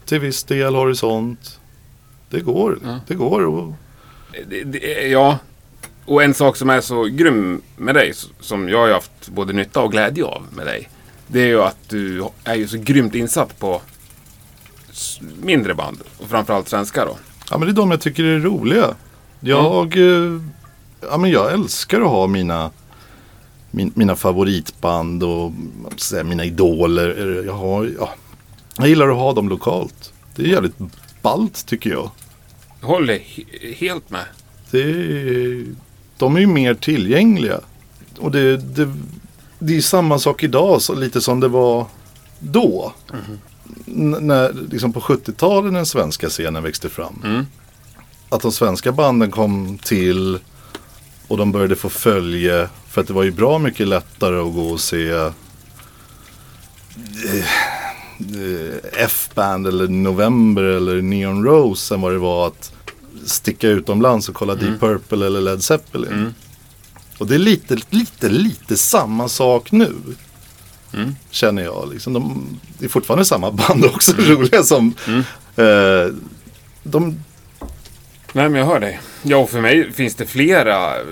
Till 0.04 0.20
viss 0.20 0.44
del 0.44 0.74
horisont. 0.74 1.59
Det 2.30 2.40
går, 2.40 2.78
Ja. 2.84 3.00
det 3.06 3.14
går. 3.14 3.46
Och, 3.46 3.72
Det, 4.48 4.64
det, 4.64 4.78
ja. 5.08 5.38
Och 6.04 6.22
en 6.22 6.34
sak 6.34 6.56
som 6.56 6.70
är 6.70 6.80
så 6.80 7.02
grym 7.04 7.62
med 7.76 7.94
dig, 7.94 8.12
som 8.40 8.68
jag 8.68 8.78
har 8.78 8.90
haft 8.92 9.28
både 9.28 9.52
nytta 9.52 9.80
och 9.80 9.92
glädje 9.92 10.24
av 10.24 10.42
med 10.56 10.66
dig. 10.66 10.88
Det 11.26 11.40
är 11.40 11.46
ju 11.46 11.62
att 11.62 11.88
du 11.88 12.24
är 12.44 12.54
ju 12.54 12.68
så 12.68 12.76
grymt 12.78 13.14
insatt 13.14 13.58
på 13.58 13.80
mindre 15.42 15.74
band. 15.74 16.00
Och 16.18 16.28
framförallt 16.28 16.68
svenska 16.68 17.04
då. 17.04 17.16
Ja 17.50 17.58
men 17.58 17.68
det 17.68 17.72
är 17.72 17.76
de 17.76 17.90
jag 17.90 18.00
tycker 18.00 18.24
är 18.24 18.38
roliga. 18.38 18.94
Jag, 19.40 19.96
eh, 19.96 20.40
ja, 21.10 21.16
men 21.18 21.30
jag 21.30 21.52
älskar 21.52 22.00
att 22.00 22.08
ha 22.08 22.26
mina, 22.26 22.70
min, 23.70 23.92
mina 23.94 24.16
favoritband 24.16 25.22
och 25.22 25.52
säga, 25.96 26.24
mina 26.24 26.44
idoler. 26.44 27.42
Jag, 27.46 27.52
har, 27.52 27.90
ja, 27.98 28.10
jag 28.76 28.88
gillar 28.88 29.08
att 29.08 29.16
ha 29.16 29.32
dem 29.32 29.48
lokalt. 29.48 30.12
Det 30.36 30.42
är 30.42 30.46
jävligt 30.46 30.74
ballt 31.22 31.66
tycker 31.66 31.90
jag. 31.90 32.10
Håller 32.80 33.14
he- 33.18 33.74
helt 33.74 34.10
med. 34.10 34.24
Det 34.70 34.80
är, 34.80 35.64
de 36.18 36.36
är 36.36 36.40
ju 36.40 36.46
mer 36.46 36.74
tillgängliga. 36.74 37.60
Och 38.18 38.30
det, 38.30 38.56
det, 38.56 38.92
det 39.58 39.76
är 39.76 39.80
samma 39.80 40.18
sak 40.18 40.42
idag, 40.42 40.82
så 40.82 40.94
lite 40.94 41.20
som 41.20 41.40
det 41.40 41.48
var 41.48 41.86
då. 42.38 42.92
N- 43.86 44.16
när, 44.20 44.52
liksom 44.70 44.92
på 44.92 45.00
70-talet 45.00 45.72
när 45.72 45.78
den 45.78 45.86
svenska 45.86 46.28
scenen 46.28 46.62
växte 46.62 46.88
fram. 46.88 47.22
Mm. 47.24 47.46
Att 48.28 48.42
de 48.42 48.52
svenska 48.52 48.92
banden 48.92 49.30
kom 49.30 49.78
till 49.78 50.38
och 51.28 51.36
de 51.36 51.52
började 51.52 51.76
få 51.76 51.88
följe. 51.88 52.68
För 52.88 53.00
att 53.00 53.06
det 53.06 53.12
var 53.12 53.22
ju 53.22 53.30
bra 53.30 53.58
mycket 53.58 53.88
lättare 53.88 54.36
att 54.40 54.54
gå 54.54 54.70
och 54.70 54.80
se 54.80 55.10
eh, 55.10 55.32
F-band 58.92 59.66
eller 59.66 59.88
November 59.88 60.62
eller 60.62 61.02
Neon 61.02 61.44
Rose 61.44 61.94
än 61.94 62.00
vad 62.00 62.12
det 62.12 62.18
var 62.18 62.46
att 62.46 62.72
sticka 63.24 63.68
utomlands 63.68 64.28
och 64.28 64.34
kolla 64.34 64.54
Deep 64.54 64.80
Purple 64.80 65.26
eller 65.26 65.40
Led 65.40 65.62
Zeppelin. 65.62 66.12
Mm. 66.12 66.34
Och 67.18 67.26
det 67.26 67.34
är 67.34 67.38
lite, 67.38 67.76
lite, 67.90 68.28
lite 68.28 68.76
samma 68.76 69.28
sak 69.28 69.72
nu. 69.72 69.94
Mm. 70.94 71.16
Känner 71.30 71.62
jag. 71.62 71.90
Liksom 71.92 72.12
de, 72.12 72.46
det 72.78 72.84
är 72.84 72.88
fortfarande 72.88 73.24
samma 73.24 73.50
band 73.50 73.84
också, 73.84 74.12
roliga 74.18 74.62
som 74.62 74.94
eh, 75.56 76.14
de, 76.82 77.18
Nej 78.32 78.48
men 78.48 78.54
jag 78.54 78.66
hör 78.66 78.80
dig. 78.80 79.00
Ja 79.22 79.36
och 79.36 79.50
för 79.50 79.60
mig 79.60 79.92
finns 79.92 80.14
det 80.14 80.26
flera 80.26 81.00
eh, 81.00 81.04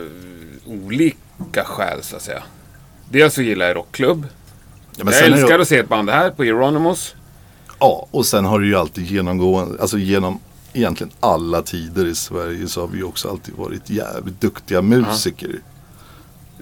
olika 0.65 1.65
skäl 1.65 2.03
så 2.03 2.17
att 2.17 2.23
säga. 2.23 2.43
Dels 3.11 3.35
så 3.35 3.43
gillar 3.43 3.67
jag 3.67 3.77
rockklubb. 3.77 4.27
Ja, 4.99 5.12
jag 5.12 5.25
älskar 5.25 5.59
det, 5.59 5.62
att 5.62 5.69
se 5.69 5.78
ett 5.78 5.88
band 5.88 6.11
här 6.11 6.31
på 6.31 6.45
Euronymous. 6.45 7.14
Ja, 7.78 8.07
och 8.11 8.26
sen 8.26 8.45
har 8.45 8.61
det 8.61 8.67
ju 8.67 8.76
alltid 8.76 9.07
genomgående, 9.07 9.81
alltså 9.81 9.99
genom 9.99 10.40
egentligen 10.73 11.12
alla 11.21 11.62
tider 11.62 12.07
i 12.07 12.14
Sverige 12.14 12.69
så 12.69 12.81
har 12.81 12.88
vi 12.88 13.02
också 13.02 13.28
alltid 13.28 13.55
varit 13.55 13.90
jävligt 13.90 14.40
duktiga 14.40 14.83
musiker. 14.83 15.61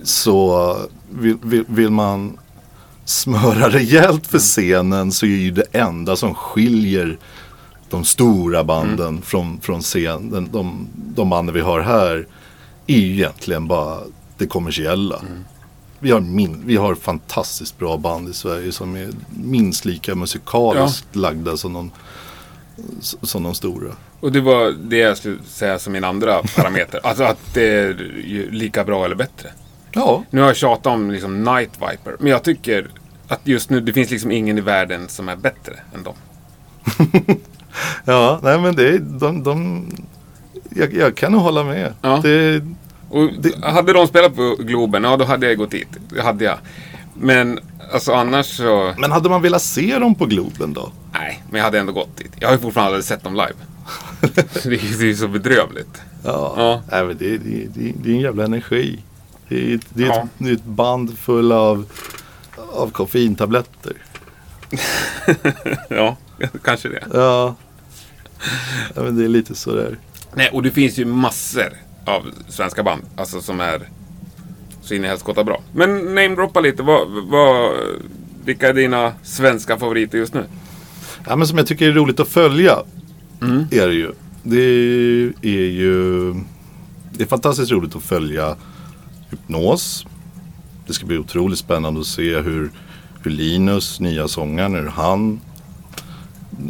Så 0.02 0.76
vill, 1.10 1.36
vill, 1.42 1.64
vill 1.68 1.90
man 1.90 2.38
smöra 3.04 3.68
rejält 3.70 4.26
för 4.26 4.38
scenen 4.38 5.12
så 5.12 5.26
är 5.26 5.30
ju 5.30 5.50
det 5.50 5.66
enda 5.72 6.16
som 6.16 6.34
skiljer 6.34 7.18
de 7.90 8.04
stora 8.04 8.64
banden 8.64 9.22
från, 9.22 9.60
från 9.60 9.80
scenen, 9.80 10.48
de, 10.52 10.88
de 10.94 11.30
banden 11.30 11.54
vi 11.54 11.60
har 11.60 11.80
här, 11.80 12.26
är 12.86 12.98
ju 12.98 13.12
egentligen 13.12 13.68
bara 13.68 13.98
det 14.38 14.46
kommersiella. 14.46 15.20
Vi 15.98 16.10
har, 16.10 16.20
min, 16.20 16.62
vi 16.66 16.76
har 16.76 16.94
fantastiskt 16.94 17.78
bra 17.78 17.96
band 17.96 18.28
i 18.28 18.32
Sverige 18.32 18.72
som 18.72 18.96
är 18.96 19.08
minst 19.28 19.84
lika 19.84 20.14
musikaliskt 20.14 21.16
lagda 21.16 21.56
som 21.56 21.72
de, 21.72 21.90
som 23.00 23.42
de 23.42 23.54
stora. 23.54 23.92
Och 24.20 24.32
det 24.32 24.40
var 24.40 24.70
det 24.70 24.96
jag 24.96 25.16
skulle 25.16 25.38
säga 25.44 25.78
som 25.78 25.92
min 25.92 26.04
andra 26.04 26.42
parameter. 26.56 27.00
Alltså 27.02 27.24
att 27.24 27.54
det 27.54 27.62
är 27.62 27.94
lika 28.50 28.84
bra 28.84 29.04
eller 29.04 29.16
bättre. 29.16 29.50
Ja, 29.92 30.24
Nu 30.30 30.40
har 30.40 30.48
jag 30.48 30.56
tjatat 30.56 30.86
om 30.86 31.10
liksom 31.10 31.44
Night 31.44 31.70
Viper. 31.74 32.16
Men 32.18 32.30
jag 32.30 32.42
tycker 32.42 32.88
att 33.28 33.40
just 33.44 33.70
nu 33.70 33.80
det 33.80 33.92
finns 33.92 34.10
liksom 34.10 34.30
ingen 34.30 34.58
i 34.58 34.60
världen 34.60 35.08
som 35.08 35.28
är 35.28 35.36
bättre 35.36 35.74
än 35.94 36.02
dem. 36.02 36.14
ja 38.04 38.40
nej 38.42 38.58
men 38.60 38.76
det 38.76 38.88
är, 38.88 38.98
de, 38.98 39.42
de 39.42 39.86
jag, 40.70 40.94
jag 40.94 41.16
kan 41.16 41.32
nog 41.32 41.40
hålla 41.40 41.64
med. 41.64 41.94
Ja. 42.00 42.20
Det, 42.22 42.62
Och 43.16 43.30
hade 43.72 43.92
de 43.92 44.06
spelat 44.06 44.34
på 44.36 44.56
Globen, 44.58 45.04
ja 45.04 45.16
då 45.16 45.24
hade 45.24 45.46
jag 45.46 45.58
gått 45.58 45.70
dit. 45.70 45.88
Det 46.08 46.22
hade 46.22 46.44
jag. 46.44 46.58
Men 47.14 47.58
alltså 47.92 48.12
annars 48.12 48.46
så... 48.46 48.94
men 48.98 49.12
hade 49.12 49.28
man 49.28 49.42
velat 49.42 49.62
se 49.62 49.98
dem 49.98 50.14
på 50.14 50.26
Globen 50.26 50.72
då? 50.72 50.92
Nej, 51.12 51.42
men 51.50 51.58
jag 51.58 51.64
hade 51.64 51.78
ändå 51.78 51.92
gått 51.92 52.16
dit. 52.16 52.32
Jag 52.40 52.48
har 52.48 52.54
ju 52.54 52.60
fortfarande 52.60 52.88
aldrig 52.88 53.04
sett 53.04 53.22
dem 53.24 53.32
live. 53.34 53.54
det 54.64 55.00
är 55.00 55.04
ju 55.04 55.14
så 55.16 55.28
bedrövligt. 55.28 56.02
Ja, 56.24 56.54
Ja. 56.56 56.82
Nej, 56.90 57.04
men 57.06 57.16
det, 57.18 57.38
det, 57.38 57.66
det, 57.74 57.92
det 58.02 58.10
är 58.10 58.14
en 58.14 58.20
jävla 58.20 58.44
energi. 58.44 59.02
Det 59.48 59.72
är, 59.72 59.74
ett- 59.74 59.86
det 59.88 60.02
är, 60.02 60.06
Ja. 60.06 60.28
ett, 60.40 60.46
ett 60.58 60.64
band 60.64 61.18
full 61.18 61.52
av, 61.52 61.84
av 62.72 62.90
koffeintabletter. 62.90 63.92
ja, 65.88 66.16
kanske 66.64 66.88
det. 66.88 67.04
Ja. 67.14 67.54
ja, 68.94 69.02
men 69.02 69.16
det 69.18 69.24
är 69.24 69.28
lite 69.28 69.54
sådär. 69.54 69.98
Nej, 70.34 70.50
och 70.52 70.62
det 70.62 70.70
finns 70.70 70.98
ju 70.98 71.04
massor 71.04 71.72
av 72.06 72.22
svenska 72.48 72.82
band. 72.82 73.02
Alltså 73.16 73.40
som 73.40 73.60
är 73.60 73.88
så 74.82 74.94
in 74.94 75.04
i 75.04 75.08
helskotta 75.08 75.44
bra. 75.44 75.62
Men 75.72 75.96
namedroppa 76.14 76.60
lite. 76.60 76.82
Vad, 76.82 77.08
vad, 77.30 77.72
vilka 78.44 78.68
är 78.68 78.74
dina 78.74 79.12
svenska 79.22 79.78
favoriter 79.78 80.18
just 80.18 80.34
nu? 80.34 80.44
Ja, 81.26 81.36
men 81.36 81.46
som 81.46 81.58
jag 81.58 81.66
tycker 81.66 81.88
är 81.88 81.92
roligt 81.92 82.20
att 82.20 82.28
följa 82.28 82.78
Mm. 83.42 83.64
är 83.70 83.86
det 83.88 83.94
ju. 83.94 84.12
Det 84.42 84.60
är 85.42 85.70
ju 85.70 86.34
det 87.12 87.24
är 87.24 87.28
fantastiskt 87.28 87.72
roligt 87.72 87.96
att 87.96 88.02
följa 88.02 88.56
Hypnos. 89.30 90.06
Det 90.86 90.92
ska 90.92 91.06
bli 91.06 91.18
otroligt 91.18 91.58
spännande 91.58 92.00
att 92.00 92.06
se 92.06 92.40
hur, 92.40 92.70
hur 93.22 93.30
Linus, 93.30 94.00
nya 94.00 94.28
sångaren, 94.28 94.74
hur 94.74 94.86
han 94.88 95.40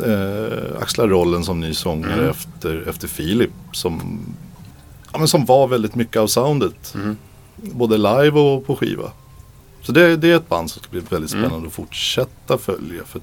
eh, 0.07 0.83
axlar 0.83 1.09
rollen 1.09 1.45
som 1.45 1.61
ny 1.61 1.75
sångare 1.75 2.13
Mm. 2.13 2.31
efter, 2.31 2.89
efter 2.89 3.09
Filip. 3.09 3.51
Som, 3.73 4.21
ja, 5.17 5.19
men 5.19 5.29
som 5.29 5.45
var 5.45 5.67
väldigt 5.69 5.95
mycket 5.95 6.17
av 6.17 6.27
soundet. 6.27 6.95
Mm. 6.95 7.17
Både 7.57 7.97
live 7.97 8.41
och 8.41 8.67
på 8.67 8.77
skiva. 8.77 9.11
Så 9.83 9.93
det, 9.93 10.17
det 10.17 10.31
är 10.33 10.37
ett 10.37 10.49
band 10.49 10.71
som 10.71 10.83
ska 10.83 10.91
bli 10.91 11.01
väldigt 11.01 11.33
Mm. 11.33 11.45
spännande 11.45 11.69
att 11.69 11.75
fortsätta 11.75 12.59
följa. 12.59 13.05
För 13.05 13.21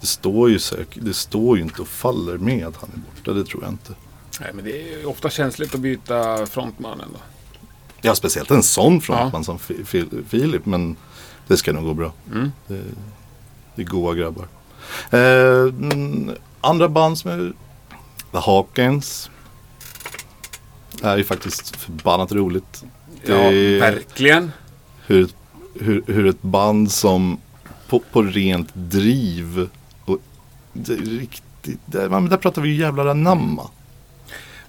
det 0.00 0.06
står 0.06 0.50
ju 0.50 0.58
säkert, 0.58 0.98
det 1.04 1.14
står 1.14 1.56
ju 1.56 1.62
inte 1.62 1.82
och 1.82 1.88
faller 1.88 2.38
med 2.38 2.66
att 2.66 2.76
han 2.76 2.90
är 2.94 2.98
borta, 2.98 3.32
det 3.32 3.44
tror 3.44 3.62
jag 3.62 3.72
inte. 3.72 3.92
Nej, 4.40 4.50
men 4.54 4.64
det 4.64 4.92
är 4.92 5.08
ofta 5.08 5.30
känsligt 5.30 5.74
att 5.74 5.80
byta 5.80 6.46
frontmannen 6.46 7.08
då. 7.12 7.18
Ja, 8.00 8.14
speciellt 8.14 8.50
en 8.50 8.62
sån 8.62 9.00
frontman 9.00 9.44
som 9.44 9.58
Fi- 9.58 9.84
Fi- 9.84 10.24
Filip, 10.28 10.66
men 10.66 10.96
det 11.46 11.56
ska 11.56 11.72
nog 11.72 11.84
gå 11.84 11.94
bra. 11.94 12.12
Mm. 12.32 12.52
Det, 12.66 12.82
det 13.74 13.82
är 13.82 13.86
goa 13.86 14.14
grabbar. 14.14 14.48
Eh, 15.10 15.68
mm, 15.90 16.30
andra 16.60 16.88
band 16.88 17.18
som 17.18 17.30
är 17.30 17.52
The 18.32 18.38
Hawkins. 18.38 19.30
Är 21.02 21.16
ju 21.16 21.24
faktiskt 21.24 21.76
förbannat 21.76 22.32
roligt. 22.32 22.84
Det 23.26 23.32
Ja, 23.32 23.80
verkligen. 23.80 24.52
hur, 25.06 25.28
hur, 25.80 26.02
hur 26.06 26.26
ett 26.26 26.42
band 26.42 26.92
som 26.92 27.38
på, 27.88 28.02
på 28.12 28.22
rent 28.22 28.68
driv 28.74 29.68
och 30.04 30.18
det 30.72 30.94
riktigt, 30.94 31.80
där, 31.86 32.08
men 32.08 32.28
där 32.28 32.36
pratar 32.36 32.62
vi 32.62 32.68
ju 32.68 32.80
jävlar 32.80 33.06
anamma. 33.06 33.70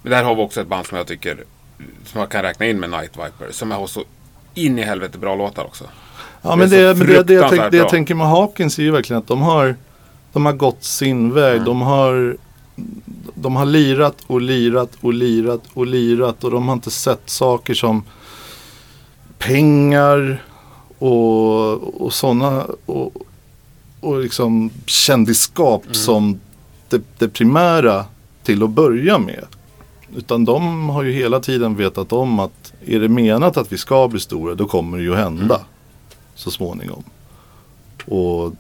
Men 0.02 0.12
där 0.12 0.24
har 0.24 0.36
vi 0.36 0.42
också 0.42 0.62
ett 0.62 0.68
band 0.68 0.86
som 0.86 0.98
jag 0.98 1.08
tycker 1.08 1.44
som 2.06 2.20
jag 2.20 2.30
kan 2.30 2.42
räkna 2.42 2.66
in 2.66 2.80
med 2.80 2.90
Night 2.90 3.12
Viper. 3.12 3.52
Som 3.52 3.72
har 3.72 3.88
så 3.88 4.04
in 4.54 4.80
i 4.80 4.82
helvete 4.82 5.18
bra 5.18 5.36
låtar 5.36 5.64
också. 5.64 5.84
Ja 6.42 6.56
men 6.56 6.70
Det 6.70 6.78
är 6.78 6.88
det, 6.88 6.96
men 6.96 7.08
det, 7.08 7.24
det, 7.24 7.34
jag, 7.34 7.50
tänk, 7.50 7.72
det 7.72 7.78
jag 7.78 7.90
tänker 7.90 8.16
med 8.16 8.28
Hawkins 8.28 8.80
är 8.80 8.84
ju 8.84 8.92
verkligen 8.92 9.22
att 9.22 9.28
de 9.28 9.42
har 9.42 9.76
De 10.34 10.46
har 10.46 10.54
gått 10.54 10.84
sin 10.84 11.34
väg. 11.34 11.54
Mm. 11.54 11.66
De 11.66 11.82
har 11.82 12.38
De 13.34 13.56
har 13.56 13.66
lirat 13.66 14.16
och 14.28 14.42
lirat 14.42 14.92
och 15.02 15.14
lirat 15.14 15.62
och 15.74 15.88
lirat 15.88 16.44
och 16.44 16.52
de 16.52 16.68
har 16.68 16.74
inte 16.74 16.92
sett 16.92 17.30
saker 17.30 17.74
som 17.74 18.04
pengar 19.38 20.44
och, 20.98 22.02
och 22.02 22.14
sådana 22.14 22.66
och, 22.86 23.14
och 24.00 24.20
liksom 24.20 24.70
kändisskap 24.86 25.84
Mm. 25.84 25.94
som 25.94 26.40
det, 26.90 27.02
det 27.18 27.30
primära 27.30 28.06
till 28.44 28.64
att 28.64 28.70
börja 28.70 29.20
med. 29.20 29.46
Utan 30.16 30.46
de 30.46 30.90
har 30.90 31.04
ju 31.04 31.12
hela 31.12 31.40
tiden 31.40 31.76
vetat 31.76 32.14
om 32.14 32.40
att 32.40 32.74
är 32.86 33.00
det 33.00 33.10
menat 33.10 33.58
att 33.58 33.72
vi 33.72 33.78
ska 33.78 34.08
bli 34.08 34.20
stora 34.20 34.56
då 34.56 34.66
kommer 34.68 34.98
det 34.98 35.04
ju 35.04 35.16
hända 35.16 35.62
så 36.36 36.52
småningom. 36.52 37.04
Och 38.06 38.54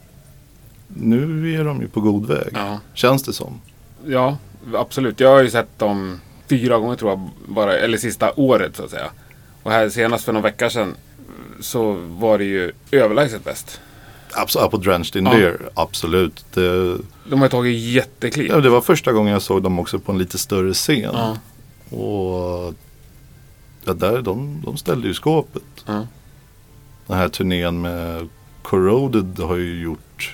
nu 0.88 1.54
är 1.56 1.64
de 1.66 1.82
ju 1.82 1.88
på 1.88 2.02
god 2.02 2.26
väg. 2.26 2.50
Ja. 2.54 2.80
Känns 2.94 3.24
det 3.24 3.34
som. 3.34 3.60
Ja, 4.08 4.38
absolut. 4.74 5.20
Jag 5.20 5.30
har 5.30 5.44
ju 5.44 5.50
sett 5.50 5.80
dem 5.80 6.22
fyra 6.50 6.78
gånger 6.78 6.96
tror 6.96 7.12
jag, 7.12 7.30
bara, 7.48 7.78
eller 7.78 7.98
sista 7.98 8.32
året 8.36 8.76
så 8.76 8.84
att 8.84 8.90
säga. 8.90 9.10
Och 9.64 9.72
här 9.72 9.90
senast 9.90 10.26
för 10.26 10.34
någon 10.34 10.42
vecka 10.44 10.70
sedan 10.70 10.96
så 11.60 11.94
var 11.94 12.38
det 12.38 12.44
ju 12.46 12.72
överlägset 12.92 13.44
bäst. 13.44 13.82
Absolut, 14.34 14.72
på 14.72 14.78
Drenched 14.78 15.16
in 15.20 15.26
Ja. 15.26 15.32
Beer, 15.32 15.58
absolut. 15.74 16.46
Det, 16.54 16.98
De 17.30 17.42
har 17.42 17.48
tagit 17.50 17.80
jättekliv. 17.80 18.48
ja, 18.50 18.60
det 18.60 18.70
var 18.70 18.82
första 18.82 19.12
gången 19.12 19.34
jag 19.34 19.42
såg 19.42 19.64
dem 19.64 19.80
också 19.80 20.00
på 20.00 20.12
en 20.12 20.18
lite 20.18 20.38
större 20.38 20.74
scen. 20.74 21.10
Ja. 21.14 21.38
Och 21.98 22.74
ja, 23.86 23.94
där, 23.94 24.22
de, 24.22 24.62
de 24.66 24.78
ställde 24.78 25.08
ju 25.08 25.14
skåpet. 25.14 25.64
Ja. 25.86 26.08
Den 27.08 27.18
här 27.18 27.30
turnén 27.30 27.82
med 27.82 28.30
Corroded 28.62 29.40
har 29.40 29.56
ju 29.56 29.82
gjort 29.82 30.34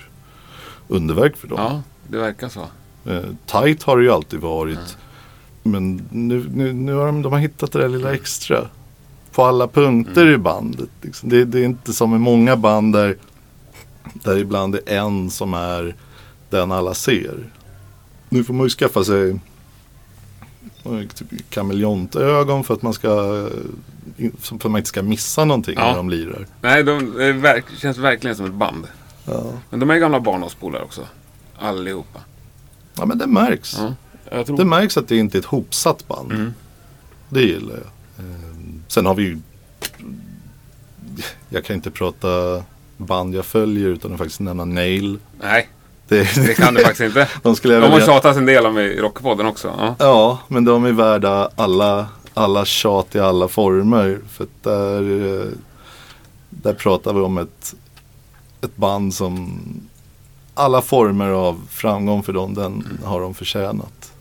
underverk 0.88 1.36
för 1.36 1.48
dem. 1.48 1.58
Ja. 1.60 1.82
det 2.08 2.18
verkar 2.18 2.48
så. 2.48 2.66
Eh, 3.06 3.20
tight 3.46 3.82
har 3.82 3.96
det 3.96 4.02
ju 4.04 4.10
alltid 4.12 4.40
varit. 4.40 4.96
Men 5.62 6.08
nu, 6.10 6.46
nu, 6.54 6.72
nu 6.72 6.94
har 6.94 7.06
de, 7.06 7.22
de 7.22 7.32
har 7.32 7.38
hittat 7.40 7.72
det 7.72 7.78
där 7.78 7.88
lilla 7.88 8.14
extra. 8.14 8.68
På 9.32 9.44
alla 9.44 9.68
punkter 9.68 10.26
i 10.30 10.38
bandet. 10.38 10.88
Liksom. 11.02 11.28
Det, 11.28 11.44
det 11.44 11.60
är 11.60 11.64
inte 11.64 11.92
som 11.92 12.14
i 12.14 12.18
många 12.18 12.56
band 12.56 12.92
där, 12.94 13.16
där 14.14 14.38
ibland 14.38 14.74
är 14.74 14.80
en 14.86 15.30
som 15.30 15.54
är 15.54 15.94
den 16.50 16.72
alla 16.72 16.94
ser. 16.94 17.50
Nu 18.28 18.44
får 18.44 18.54
man 18.54 18.66
ju 18.66 18.70
skaffa 18.70 19.04
sig 19.04 19.30
eh, 20.84 21.00
typ 21.14 21.50
kameleontögon 21.50 22.64
för 22.64 22.74
att 22.74 22.82
man 22.82 22.94
ska 22.94 23.08
eh, 24.16 24.30
för 24.38 24.56
att 24.56 24.64
man 24.64 24.76
inte 24.76 24.88
ska 24.88 25.02
missa 25.02 25.44
någonting 25.44 25.74
Ja. 25.78 25.86
när 25.88 25.96
de 25.96 26.10
lirar. 26.10 26.46
Nej, 26.60 26.84
de 26.84 27.10
verk, 27.40 27.64
känns 27.78 27.98
verkligen 27.98 28.36
som 28.36 28.46
ett 28.46 28.52
band. 28.54 28.86
Ja. 29.24 29.52
Men 29.70 29.80
de 29.80 29.90
är 29.90 29.98
gamla 29.98 30.20
barndomspolare 30.20 30.82
också. 30.82 31.06
Allihopa. 31.58 32.20
Ja 32.94 33.06
men 33.06 33.18
det 33.18 33.26
märks. 33.26 33.76
Ja. 34.30 34.44
Det 34.56 34.64
märks 34.64 34.96
att 34.96 35.08
det 35.08 35.16
inte 35.16 35.36
är 35.36 35.40
ett 35.40 35.44
hopsatt 35.46 36.08
band. 36.08 36.32
Mm. 36.32 36.54
Det 37.28 37.42
gillar 37.42 37.74
jag. 37.74 38.24
Ehm, 38.26 38.82
Sen 38.88 39.06
har 39.06 39.14
vi 39.14 39.22
ju 39.22 39.38
Jag 41.48 41.64
kan 41.64 41.76
inte 41.76 41.90
prata 41.90 42.62
band 42.96 43.34
jag 43.34 43.44
följer 43.46 43.88
utan 43.88 44.12
att 44.12 44.18
faktiskt 44.18 44.40
nämna 44.40 44.64
Nail. 44.64 45.18
Nej, 45.40 45.68
Det, 46.08 46.34
det 46.46 46.54
kan 46.54 46.74
du 46.74 46.80
faktiskt 46.80 47.00
inte. 47.00 47.28
de 47.42 47.56
skulle 47.56 47.74
De 47.74 47.82
har 47.82 47.90
vilja- 47.90 48.06
tjatat 48.06 48.36
en 48.36 48.46
del 48.46 48.66
om 48.66 48.78
i 48.78 48.96
Rockpodden 49.00 49.46
också. 49.46 49.74
Ja. 49.78 49.94
Ja, 49.98 50.38
men 50.48 50.64
de 50.64 50.84
är 50.84 50.92
värda 50.92 51.50
alla, 51.56 52.06
alla 52.34 52.64
tjat 52.64 53.14
i 53.14 53.18
alla 53.20 53.48
former. 53.48 54.20
För 54.30 54.46
där, 54.62 55.40
eh, 55.40 55.46
där 56.50 56.74
pratar 56.74 57.12
vi 57.12 57.20
om 57.20 57.38
ett, 57.38 57.74
ett 58.60 58.76
band 58.76 59.14
som 59.14 59.60
alla 60.54 60.82
former 60.82 61.28
av 61.28 61.60
framgång 61.70 62.22
för 62.22 62.32
dem, 62.32 62.54
den 62.54 62.98
har 63.04 63.20
de 63.20 63.34
förtjänat. 63.34 64.12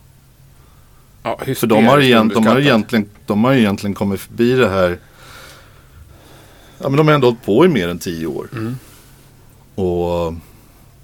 Ja, 1.23 1.39
För 1.55 1.67
de 1.67 1.85
har, 1.85 1.99
igen, 1.99 2.31
de, 2.35 2.47
har 2.47 2.59
egentligen, 2.59 3.09
de 3.25 3.43
har 3.43 3.53
egentligen 3.53 3.93
kommit 3.93 4.21
förbi 4.21 4.53
det 4.53 4.69
här. 4.69 4.99
Ja 6.77 6.89
men 6.89 6.97
de 6.97 7.07
har 7.07 7.15
ändå 7.15 7.27
hållit 7.27 7.45
på 7.45 7.65
i 7.65 7.67
mer 7.67 7.87
än 7.87 7.99
tio 7.99 8.27
år. 8.27 8.47
Mm. 8.53 8.77
Och 9.75 10.33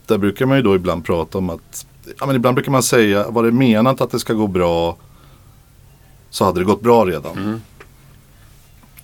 där 0.05 0.17
brukar 0.17 0.45
man 0.45 0.57
ju 0.57 0.63
då 0.63 0.75
ibland 0.75 1.05
prata 1.05 1.37
om 1.37 1.49
att. 1.49 1.85
Ja 2.19 2.25
men 2.25 2.35
ibland 2.35 2.55
brukar 2.55 2.71
man 2.71 2.83
säga. 2.83 3.29
Var 3.29 3.43
det 3.43 3.51
menat 3.51 4.01
att 4.01 4.11
det 4.11 4.19
ska 4.19 4.33
gå 4.33 4.47
bra. 4.47 4.97
Så 6.29 6.45
hade 6.45 6.59
det 6.59 6.65
gått 6.65 6.81
bra 6.81 7.05
redan. 7.05 7.37
Mm. 7.37 7.61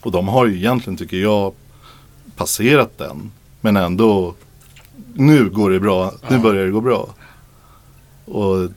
Och 0.01 0.11
de 0.11 0.27
har 0.27 0.45
ju 0.45 0.55
egentligen 0.57 0.97
tycker 0.97 1.17
jag. 1.17 1.53
Passerat 2.35 2.97
den. 2.97 3.31
Men 3.61 3.77
ändå. 3.77 4.33
Nu 5.13 5.49
går 5.49 5.69
det 5.71 5.79
bra. 5.79 6.11
Nu 6.29 6.35
Ja. 6.35 6.41
börjar 6.41 6.65
det 6.65 6.71
gå 6.71 6.81
bra. 6.81 7.09
Och 8.25 8.69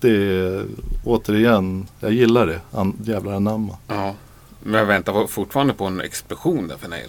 det 0.00 0.62
återigen. 1.04 1.86
Jag 2.00 2.12
gillar 2.12 2.46
det. 2.46 2.60
An, 2.72 2.96
jävlar 3.04 3.32
anamma. 3.32 3.76
Ja. 3.88 4.14
Men 4.62 4.74
jag 4.74 4.86
väntar 4.86 5.26
fortfarande 5.26 5.72
på 5.74 5.84
en 5.84 6.00
explosion 6.00 6.68
där 6.68 6.76
för 6.76 6.88
Nail. 6.88 7.08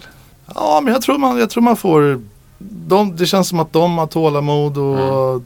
Ja 0.54 0.80
men 0.84 0.92
jag 0.92 1.02
tror 1.02 1.18
man, 1.18 1.38
jag 1.38 1.50
tror 1.50 1.62
man 1.62 1.76
får. 1.76 2.20
De, 2.58 3.16
det 3.16 3.26
känns 3.26 3.48
som 3.48 3.60
att 3.60 3.72
de 3.72 3.98
har 3.98 4.06
tålamod 4.06 4.78
och 4.78 5.42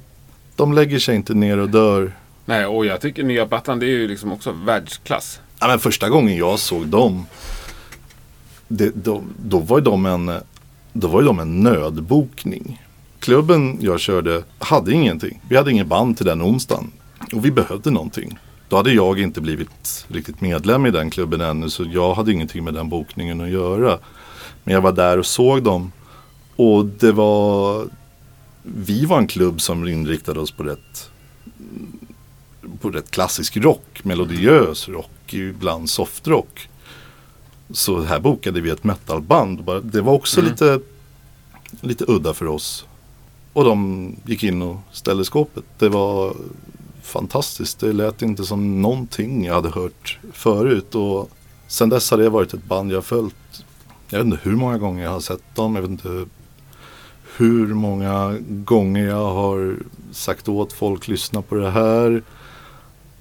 de 0.56 0.72
lägger 0.72 0.98
sig 0.98 1.16
inte 1.16 1.34
ner 1.34 1.58
och 1.58 1.68
dör. 1.68 2.12
Nej, 2.44 2.66
och 2.66 2.86
jag 2.86 3.00
tycker 3.00 3.22
nya 3.22 3.46
plattan 3.46 3.78
det 3.78 3.86
är 3.86 3.88
ju 3.98 4.08
liksom 4.08 4.32
också 4.32 4.52
världsklass. 4.52 5.40
Ja, 5.60 5.66
men 5.68 5.78
första 5.78 6.08
gången 6.08 6.36
jag 6.36 6.58
såg 6.58 6.86
dem. 6.86 7.26
Det, 8.68 8.90
då, 9.04 9.22
då, 9.44 9.58
var 9.58 9.80
de 9.80 10.06
en, 10.06 10.32
då 10.92 11.08
var 11.08 11.20
ju 11.20 11.26
de 11.26 11.38
en 11.40 11.60
nödbokning. 11.62 12.82
Klubben 13.20 13.78
jag 13.80 14.00
körde 14.00 14.44
hade 14.58 14.92
ingenting. 14.92 15.40
Vi 15.48 15.56
hade 15.56 15.70
ingen 15.70 15.88
band 15.88 16.16
till 16.16 16.26
den 16.26 16.42
onsdagen. 16.42 16.90
Och 17.32 17.44
vi 17.44 17.50
behövde 17.50 17.90
någonting. 17.90 18.38
Då 18.68 18.76
hade 18.76 18.92
jag 18.92 19.20
inte 19.20 19.40
blivit 19.40 20.04
riktigt 20.08 20.40
medlem 20.40 20.86
i 20.86 20.90
den 20.90 21.10
klubben 21.10 21.40
ännu. 21.40 21.70
Så 21.70 21.84
jag 21.92 22.14
hade 22.14 22.32
ingenting 22.32 22.64
med 22.64 22.74
den 22.74 22.88
bokningen 22.88 23.40
att 23.40 23.50
göra. 23.50 23.98
Men 24.64 24.74
jag 24.74 24.80
var 24.80 24.92
där 24.92 25.18
och 25.18 25.26
såg 25.26 25.62
dem. 25.62 25.92
Och 26.56 26.84
det 26.86 27.12
var... 27.12 27.86
Vi 28.62 29.04
var 29.04 29.18
en 29.18 29.26
klubb 29.26 29.60
som 29.60 29.88
inriktade 29.88 30.40
oss 30.40 30.50
på 30.50 30.62
rätt 30.62 31.10
på 32.80 32.90
rätt 32.90 33.10
klassisk 33.10 33.56
rock, 33.56 34.00
melodiös 34.04 34.88
rock, 34.88 35.34
ibland 35.34 35.90
softrock. 35.90 36.68
Så 37.70 38.02
här 38.02 38.20
bokade 38.20 38.60
vi 38.60 38.70
ett 38.70 38.84
metalband. 38.84 39.64
Det 39.82 40.00
var 40.00 40.12
också 40.12 40.40
Mm. 40.40 40.52
lite, 40.52 40.80
lite 41.80 42.04
udda 42.08 42.34
för 42.34 42.46
oss. 42.46 42.86
Och 43.52 43.64
de 43.64 44.16
gick 44.24 44.44
in 44.44 44.62
och 44.62 44.76
ställde 44.92 45.24
skåpet. 45.24 45.64
Det 45.78 45.88
var 45.88 46.34
fantastiskt. 47.02 47.80
Det 47.80 47.92
lät 47.92 48.22
inte 48.22 48.44
som 48.44 48.82
någonting 48.82 49.44
jag 49.44 49.54
hade 49.54 49.70
hört 49.70 50.18
förut. 50.32 50.94
Och 50.94 51.30
sen 51.66 51.88
dess 51.88 52.10
har 52.10 52.18
det 52.18 52.28
varit 52.28 52.54
ett 52.54 52.64
band 52.64 52.92
jag 52.92 53.04
följt. 53.04 53.64
Jag 54.08 54.18
vet 54.18 54.26
inte 54.26 54.38
hur 54.42 54.56
många 54.56 54.78
gånger 54.78 55.04
jag 55.04 55.10
har 55.10 55.20
sett 55.20 55.54
dem. 55.54 55.74
Jag 55.74 55.82
vet 55.82 55.90
inte 55.90 56.26
hur 57.36 57.66
många 57.66 58.38
gånger 58.48 59.06
jag 59.06 59.30
har 59.34 59.76
sagt 60.12 60.48
åt 60.48 60.72
folk 60.72 61.08
lyssna 61.08 61.42
på 61.42 61.54
det 61.54 61.70
här. 61.70 62.22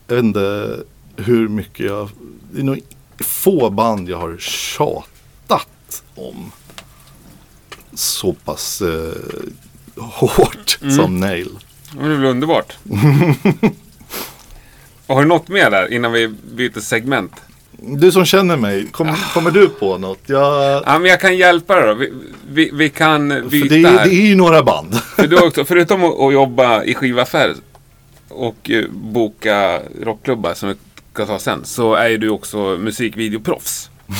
Jag 0.07 0.15
vet 0.15 0.25
inte 0.25 0.77
hur 1.15 1.47
mycket 1.47 1.85
jag... 1.85 2.09
Det 2.51 2.59
är 2.59 2.63
nog 2.63 2.81
få 3.19 3.69
band 3.69 4.09
jag 4.09 4.17
har 4.17 4.37
tjatat 4.37 6.03
om. 6.15 6.51
Så 7.93 8.33
pass 8.33 8.81
eh, 8.81 9.13
hårt 10.01 10.77
Mm. 10.81 10.95
som 10.95 11.19
Nail. 11.19 11.49
Det 11.91 11.99
väl 12.07 12.25
underbart. 12.25 12.77
Har 15.07 15.21
du 15.21 15.27
något 15.27 15.47
mer 15.47 15.69
där 15.71 15.93
innan 15.93 16.11
vi 16.11 16.27
byter 16.27 16.79
segment? 16.79 17.31
Du 17.81 18.11
som 18.11 18.25
känner 18.25 18.57
mig, 18.57 18.87
kom, 18.91 19.15
kommer 19.33 19.51
du 19.51 19.69
på 19.69 19.97
något? 19.97 20.19
Jag, 20.25 20.83
Ja, 20.85 20.99
men 20.99 21.11
jag 21.11 21.19
kan 21.21 21.37
hjälpa 21.37 21.75
dig 21.75 21.87
då. 21.87 21.93
Vi, 21.93 22.13
vi, 22.51 22.69
vi 22.73 22.89
kan 22.89 23.29
för 23.29 23.41
byta 23.49 23.75
det, 23.75 23.81
är- 23.83 23.87
här. 23.97 24.05
det 24.05 24.13
är 24.15 24.25
ju 24.27 24.35
några 24.35 24.63
band. 24.63 24.95
För 25.15 25.27
du 25.27 25.47
också, 25.47 25.65
förutom 25.65 26.03
att, 26.03 26.19
att 26.19 26.33
jobba 26.33 26.83
i 26.83 26.93
skivaffär 26.95 27.53
och 28.29 28.69
eh, 28.69 28.85
boka 28.91 29.79
rockklubbar 30.01 30.53
som 30.53 30.69
vi 30.69 30.75
ska 31.13 31.25
ta 31.25 31.39
sen, 31.39 31.65
så 31.65 31.93
är 31.93 32.09
ju 32.09 32.17
du 32.17 32.29
också 32.29 32.57
musikvideoproffs. 32.79 33.89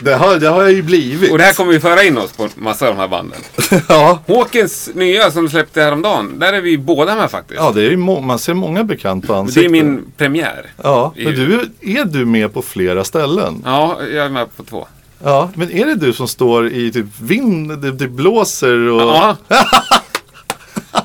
Det 0.00 0.14
har, 0.14 0.36
det 0.36 0.48
har 0.48 0.62
jag 0.62 0.72
ju 0.72 0.82
blivit. 0.82 1.32
Och 1.32 1.38
det 1.38 1.44
här 1.44 1.52
kommer 1.52 1.72
vi 1.72 1.80
föra 1.80 2.02
in 2.04 2.18
oss 2.18 2.32
på 2.32 2.48
massa 2.54 2.88
av 2.88 2.94
de 2.94 3.00
här 3.00 3.08
banden. 3.08 3.38
ja. 3.88 4.22
Håkens 4.26 4.90
nya 4.94 5.30
som 5.30 5.48
släppte 5.48 5.82
häromdagen, 5.82 6.38
där 6.38 6.52
är 6.52 6.60
vi 6.60 6.78
båda 6.78 7.14
med 7.14 7.30
faktiskt. 7.30 7.60
ja, 7.60 7.72
det 7.74 7.80
är 7.86 7.90
ju 7.90 7.96
man 7.96 8.38
ser 8.38 8.54
många 8.54 8.84
bekanta 8.84 9.32
det 9.32 9.38
ansikten. 9.38 9.64
är 9.64 9.68
min 9.68 10.04
premiär. 10.16 10.70
Ja, 10.82 11.12
men 11.16 11.34
du, 11.34 11.70
är 11.80 12.04
du 12.04 12.24
med 12.24 12.54
på 12.54 12.62
flera 12.62 13.04
ställen? 13.04 13.62
Ja, 13.64 13.98
jag 14.02 14.26
är 14.26 14.30
med 14.30 14.56
på 14.56 14.62
två. 14.64 14.86
Ja, 15.24 15.50
men 15.54 15.70
är 15.72 15.86
det 15.86 15.94
du 15.94 16.12
som 16.12 16.28
står 16.28 16.68
i 16.68 16.92
typ 16.92 17.06
vind, 17.20 17.82
det, 17.82 17.92
det 17.92 18.08
blåser 18.08 18.88
och... 18.88 19.00
Ja. 19.00 19.36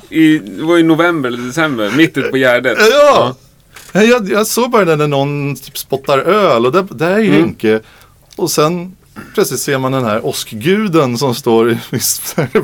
I, 0.09 0.37
det 0.37 0.63
var 0.63 0.77
i 0.77 0.83
november 0.83 1.29
eller 1.29 1.37
december, 1.47 1.91
mitt 1.97 2.17
ute 2.17 2.29
på 2.29 2.37
Gärdet. 2.37 2.77
Ja! 2.91 3.35
Jag, 3.93 4.31
jag 4.31 4.47
såg 4.47 4.71
bara 4.71 4.85
den 4.85 4.97
när 4.97 5.07
någon 5.07 5.55
typ 5.55 5.77
spottar 5.77 6.19
öl 6.19 6.65
och 6.65 6.71
där, 6.71 6.87
där 6.89 7.11
är 7.11 7.19
Mm. 7.19 7.81
Och 8.35 8.51
sen 8.51 8.95
plötsligt 9.33 9.59
ser 9.59 9.77
man 9.77 9.91
den 9.91 10.05
här 10.05 10.25
åskguden 10.25 11.17
som 11.17 11.35
står 11.35 11.77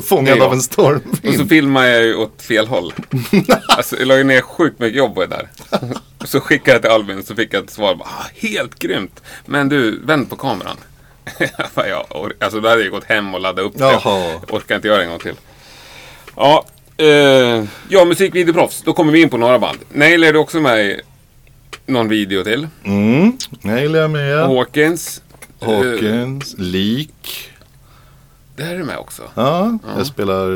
fångad 0.00 0.42
av 0.42 0.52
en 0.52 0.58
Och 0.58 0.64
så 0.64 0.72
stormvind. 0.72 1.48
filmar 1.48 1.84
jag 1.86 2.02
ju 2.04 2.14
åt 2.14 2.42
fel 2.42 2.66
håll. 2.66 2.92
Alltså, 3.68 3.96
jag 3.98 4.08
la 4.08 4.16
ju 4.16 4.24
ner 4.24 4.40
sjukt 4.40 4.78
mycket 4.78 4.98
jobb 4.98 5.14
på 5.14 5.20
det 5.20 5.26
där. 5.26 5.48
Och 6.18 6.28
så 6.28 6.40
skickade 6.40 6.72
jag 6.72 6.82
till 6.82 6.90
Albin 6.90 7.18
och 7.18 7.24
så 7.24 7.34
fick 7.34 7.54
jag 7.54 7.64
ett 7.64 7.70
svar. 7.70 7.94
Bara, 7.94 8.08
ah, 8.08 8.26
helt 8.34 8.78
grymt! 8.78 9.22
Men 9.46 9.68
du, 9.68 10.00
vänd 10.04 10.30
på 10.30 10.36
kameran. 10.36 10.76
Jag 11.76 12.32
alltså 12.40 12.60
då 12.60 12.68
hade 12.68 12.82
jag 12.82 12.90
gått 12.90 13.04
hem 13.04 13.34
och 13.34 13.40
laddat 13.40 13.64
upp 13.64 13.78
det. 13.78 13.84
Jag 13.84 14.54
orkar 14.54 14.76
inte 14.76 14.88
göra 14.88 14.98
det 14.98 15.04
en 15.04 15.10
gång 15.10 15.18
till. 15.18 15.34
Ja, 16.36 16.64
eh, 16.96 17.64
ja 17.88 18.04
musikvideoproffs. 18.04 18.82
Då 18.84 18.92
kommer 18.92 19.12
vi 19.12 19.22
in 19.22 19.28
på 19.30 19.36
några 19.36 19.58
band. 19.58 19.78
Nail 19.92 20.24
är 20.24 20.32
du 20.32 20.38
också 20.38 20.60
med 20.60 20.86
i 20.86 21.00
någon 21.86 22.08
video 22.08 22.44
till. 22.44 22.68
Mm, 22.84 23.32
Nail 23.60 23.94
är 23.94 24.08
med. 24.08 24.46
Hawkins. 24.46 25.22
Hawkins, 25.60 26.54
Lik. 26.58 27.50
där 28.56 28.74
är 28.74 28.78
du 28.78 28.84
med 28.84 28.98
också. 28.98 29.22
Ja, 29.34 29.78
jag 29.96 30.06
spelar... 30.06 30.48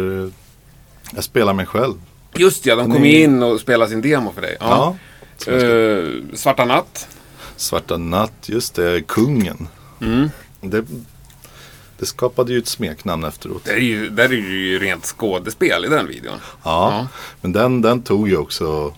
Jag 1.14 1.24
spelar 1.24 1.52
mig 1.54 1.66
själv. 1.66 1.94
Just 2.36 2.66
ja, 2.66 2.76
de 2.76 2.92
kom 2.92 3.02
Ni- 3.02 3.22
in 3.22 3.42
och 3.42 3.60
spelade 3.60 3.90
sin 3.90 4.00
demo 4.02 4.32
för 4.32 4.42
dig. 4.42 4.56
Ja. 4.60 4.96
Eh, 5.46 6.08
Svarta 6.34 6.64
natt. 6.64 7.08
Svarta 7.56 7.96
natt, 7.96 8.48
just 8.48 8.74
det, 8.74 9.02
kungen. 9.06 9.68
Mm. 10.00 10.30
Det, 10.60 10.84
det 11.98 12.06
skapade 12.06 12.52
ju 12.52 12.58
ett 12.58 12.66
smeknamn 12.68 13.24
efteråt. 13.24 13.64
Där 13.64 13.72
är, 13.74 13.78
ju, 13.78 14.08
där 14.10 14.24
är 14.24 14.28
det 14.28 14.34
ju 14.36 14.78
rent 14.78 15.04
skådespel 15.04 15.84
i 15.84 15.88
den 15.88 16.06
videon. 16.06 16.38
Ja, 16.64 17.06
men 17.40 17.52
den, 17.52 17.82
den 17.82 18.02
tog 18.02 18.28
ju 18.28 18.36
också 18.36 18.94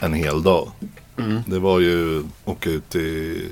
en 0.00 0.14
hel 0.14 0.42
dag. 0.42 0.70
Mm. 1.18 1.40
Det 1.46 1.58
var 1.58 1.80
ju 1.80 2.22
åka 2.44 2.70
ut 2.70 2.88
till 2.90 3.42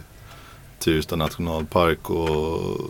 Tyresta 0.86 1.16
nationalpark 1.16 2.10
och 2.10 2.80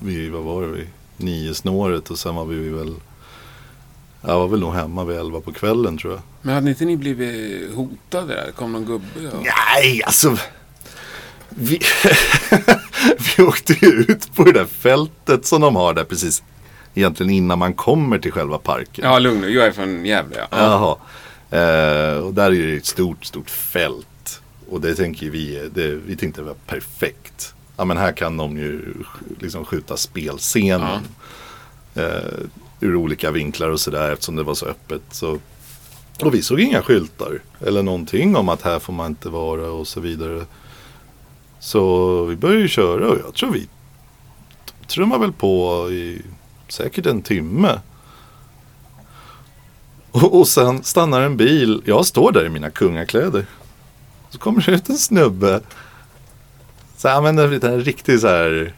vi, 0.00 0.28
vad 0.28 0.42
var 0.42 0.62
det 0.62 0.68
vi? 0.68 0.86
Nio 1.16 1.54
snåret 1.54 2.10
och 2.10 2.18
sen 2.18 2.34
var 2.34 2.44
vi 2.44 2.68
väl 2.68 2.94
Jag 4.22 4.38
var 4.38 4.48
väl 4.48 4.60
nog 4.60 4.74
hemma 4.74 5.04
vid 5.04 5.16
elva 5.16 5.40
på 5.40 5.52
kvällen 5.52 5.98
tror 5.98 6.12
jag. 6.12 6.22
Men 6.42 6.54
hade 6.54 6.70
inte 6.70 6.84
ni 6.84 6.96
blivit 6.96 7.74
hotade 7.74 8.34
där? 8.34 8.52
Kom 8.52 8.72
någon 8.72 8.84
gubbe? 8.84 9.28
Och... 9.32 9.44
Nej, 9.44 10.02
alltså. 10.04 10.36
Vi, 11.48 11.80
vi 13.36 13.42
åkte 13.42 13.72
ju 13.72 13.88
ut 13.88 14.34
på 14.34 14.44
det 14.44 14.52
där 14.52 14.64
fältet 14.64 15.46
som 15.46 15.60
de 15.60 15.76
har 15.76 15.94
där 15.94 16.04
precis 16.04 16.42
egentligen 16.94 17.32
innan 17.32 17.58
man 17.58 17.74
kommer 17.74 18.18
till 18.18 18.32
själva 18.32 18.58
parken. 18.58 19.04
Ja, 19.04 19.18
lugn 19.18 19.40
nu. 19.40 19.50
Jag 19.50 19.66
är 19.66 19.72
från 19.72 20.04
Gävle. 20.04 20.36
Ja. 20.38 20.46
Jaha. 20.50 20.96
Eh, 21.50 22.18
och 22.18 22.34
där 22.34 22.52
är 22.52 22.66
det 22.66 22.76
ett 22.76 22.86
stort, 22.86 23.24
stort 23.24 23.50
fält. 23.50 24.06
Och 24.68 24.80
det 24.80 24.94
tänker 24.94 25.30
vi, 25.30 25.70
det, 25.74 25.94
vi 25.94 26.16
tänkte 26.16 26.40
det 26.40 26.46
var 26.46 26.56
perfekt. 26.66 27.54
Ja 27.76 27.84
men 27.84 27.96
här 27.96 28.12
kan 28.12 28.36
de 28.36 28.56
ju 28.56 28.94
liksom 29.40 29.64
skjuta 29.64 29.96
spelscenen. 29.96 31.00
Eh, 31.94 32.38
ur 32.80 32.96
olika 32.96 33.30
vinklar 33.30 33.70
och 33.70 33.80
sådär 33.80 34.12
eftersom 34.12 34.36
det 34.36 34.42
var 34.42 34.54
så 34.54 34.66
öppet. 34.66 35.02
Så. 35.10 35.38
Och 36.20 36.34
vi 36.34 36.42
såg 36.42 36.60
inga 36.60 36.82
skyltar. 36.82 37.40
Eller 37.60 37.82
någonting 37.82 38.36
om 38.36 38.48
att 38.48 38.62
här 38.62 38.78
får 38.78 38.92
man 38.92 39.06
inte 39.06 39.28
vara 39.28 39.70
och 39.70 39.88
så 39.88 40.00
vidare. 40.00 40.44
Så 41.60 42.24
vi 42.24 42.36
började 42.36 42.60
ju 42.60 42.68
köra 42.68 43.08
och 43.08 43.18
jag 43.18 43.34
tror 43.34 43.52
vi 43.52 43.68
trummade 44.86 45.20
väl 45.20 45.32
på 45.32 45.86
i 45.90 46.22
säkert 46.68 47.06
en 47.06 47.22
timme. 47.22 47.80
Och, 50.10 50.38
och 50.38 50.48
sen 50.48 50.82
stannar 50.82 51.20
en 51.20 51.36
bil. 51.36 51.82
Jag 51.84 52.06
står 52.06 52.32
där 52.32 52.46
i 52.46 52.48
mina 52.48 52.70
kungakläder. 52.70 53.46
Så 54.36 54.40
kommer 54.40 54.62
det 54.66 54.72
ut 54.72 54.88
en 54.88 54.98
snubbe. 54.98 55.60
Så 56.96 57.08
han 57.08 57.16
använder 57.16 57.64
en 57.64 57.80
riktig 57.80 58.20
så 58.20 58.26
här. 58.28 58.74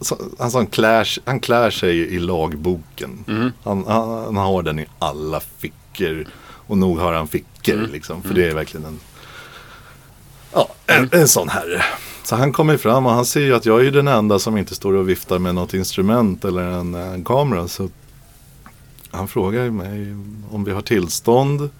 Så, 0.00 0.18
han, 0.38 0.50
som 0.50 0.66
klär, 0.66 1.08
han 1.24 1.40
klär 1.40 1.70
sig 1.70 1.96
i 1.98 2.18
lagboken. 2.18 3.24
Mm. 3.28 3.50
Han, 3.64 3.84
han, 3.86 4.24
han 4.24 4.36
har 4.36 4.62
den 4.62 4.78
i 4.78 4.86
alla 4.98 5.40
fickor. 5.40 6.26
Och 6.66 6.78
nog 6.78 6.98
har 6.98 7.12
han 7.12 7.28
fickor 7.28 7.74
Mm. 7.74 7.90
liksom. 7.90 8.22
För 8.22 8.34
det 8.34 8.48
är 8.48 8.54
verkligen 8.54 8.86
en, 8.86 9.00
ja, 10.52 10.68
en, 10.86 11.08
en 11.12 11.28
sån 11.28 11.48
herre. 11.48 11.84
Så 12.22 12.36
han 12.36 12.52
kommer 12.52 12.76
fram 12.76 13.06
och 13.06 13.12
han 13.12 13.26
ser 13.26 13.40
ju 13.40 13.54
att 13.54 13.66
jag 13.66 13.86
är 13.86 13.90
den 13.90 14.08
enda 14.08 14.38
som 14.38 14.56
inte 14.56 14.74
står 14.74 14.92
och 14.92 15.08
viftar 15.08 15.38
med 15.38 15.54
något 15.54 15.74
instrument 15.74 16.44
eller 16.44 16.62
en, 16.62 16.94
en 16.94 17.24
kamera. 17.24 17.68
Så 17.68 17.88
han 19.10 19.28
frågar 19.28 19.70
mig 19.70 20.16
om 20.50 20.64
vi 20.64 20.72
har 20.72 20.82
tillstånd. 20.82 21.70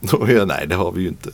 Då 0.10 0.30
jag, 0.30 0.48
nej 0.48 0.66
det 0.66 0.74
har 0.74 0.92
vi 0.92 1.02
ju 1.02 1.08
inte. 1.08 1.30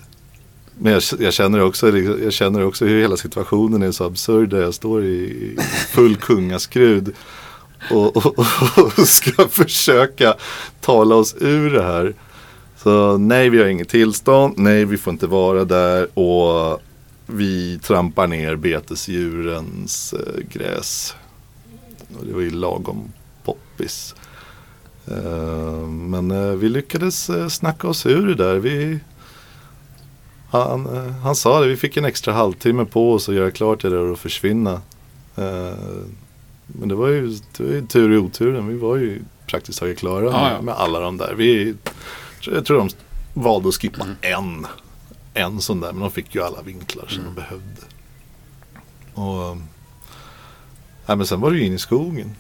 Men 0.78 0.92
jag, 0.92 1.02
jag, 1.18 1.32
känner 1.32 1.60
också, 1.60 1.90
liksom, 1.90 2.22
jag 2.22 2.32
känner 2.32 2.64
också 2.64 2.84
hur 2.84 3.00
hela 3.00 3.16
situationen 3.16 3.82
är 3.82 3.92
så 3.92 4.04
absurd. 4.04 4.50
Där 4.50 4.62
jag 4.62 4.74
står 4.74 5.04
i 5.04 5.56
full 5.88 6.16
kungaskrud. 6.16 7.14
Och, 7.90 8.16
och, 8.16 8.38
och 8.98 9.08
ska 9.08 9.48
försöka 9.48 10.34
tala 10.80 11.14
oss 11.14 11.36
ur 11.40 11.70
det 11.70 11.82
här. 11.82 12.14
Så 12.76 13.18
nej, 13.18 13.50
vi 13.50 13.58
har 13.58 13.66
inget 13.66 13.88
tillstånd. 13.88 14.54
Nej, 14.56 14.84
vi 14.84 14.96
får 14.96 15.12
inte 15.12 15.26
vara 15.26 15.64
där. 15.64 16.18
Och 16.18 16.80
vi 17.26 17.78
trampar 17.82 18.26
ner 18.26 18.56
betesdjurens 18.56 20.12
eh, 20.12 20.42
gräs. 20.52 21.14
Och 22.18 22.26
det 22.26 22.32
var 22.32 22.40
ju 22.40 22.50
lagom 22.50 23.12
poppis. 23.44 24.14
Eh, 25.08 25.86
men 25.88 26.30
eh, 26.30 26.50
vi 26.50 26.68
lyckades 26.68 27.30
eh, 27.30 27.48
snacka 27.48 27.88
oss 27.88 28.06
ur 28.06 28.26
det 28.26 28.34
där. 28.34 28.56
Vi, 28.56 28.98
han, 30.50 30.86
han 31.22 31.36
sa 31.36 31.60
det, 31.60 31.68
vi 31.68 31.76
fick 31.76 31.96
en 31.96 32.04
extra 32.04 32.32
halvtimme 32.32 32.84
på 32.84 33.12
oss 33.12 33.28
att 33.28 33.34
göra 33.34 33.50
klart 33.50 33.82
det 33.82 33.90
där 33.90 33.96
och 33.96 34.18
försvinna. 34.18 34.80
Men 36.66 36.88
det 36.88 36.94
var 36.94 37.08
ju, 37.08 37.38
det 37.56 37.64
var 37.64 37.70
ju 37.70 37.86
tur 37.86 38.12
i 38.12 38.16
oturen. 38.16 38.68
Vi 38.68 38.76
var 38.76 38.96
ju 38.96 39.22
praktiskt 39.46 39.78
taget 39.78 39.98
klara 39.98 40.24
Ja, 40.24 40.50
ja. 40.50 40.62
med 40.62 40.74
alla 40.74 41.00
de 41.00 41.16
där. 41.16 41.34
Vi, 41.34 41.74
jag 42.40 42.66
tror 42.66 42.78
de 42.78 42.88
valde 43.34 43.68
att 43.68 43.74
skippa 43.74 44.06
en. 44.20 44.66
En 45.34 45.60
sån 45.60 45.80
där. 45.80 45.92
Men 45.92 46.00
de 46.00 46.10
fick 46.10 46.34
ju 46.34 46.42
alla 46.42 46.62
vinklar 46.62 47.06
som 47.08 47.24
de 47.24 47.34
behövde. 47.34 47.82
Och, 49.14 49.56
nej, 51.06 51.16
men 51.16 51.26
sen 51.26 51.40
var 51.40 51.50
det 51.50 51.56
ju 51.56 51.66
in 51.66 51.72
i 51.72 51.78
skogen. 51.78 52.34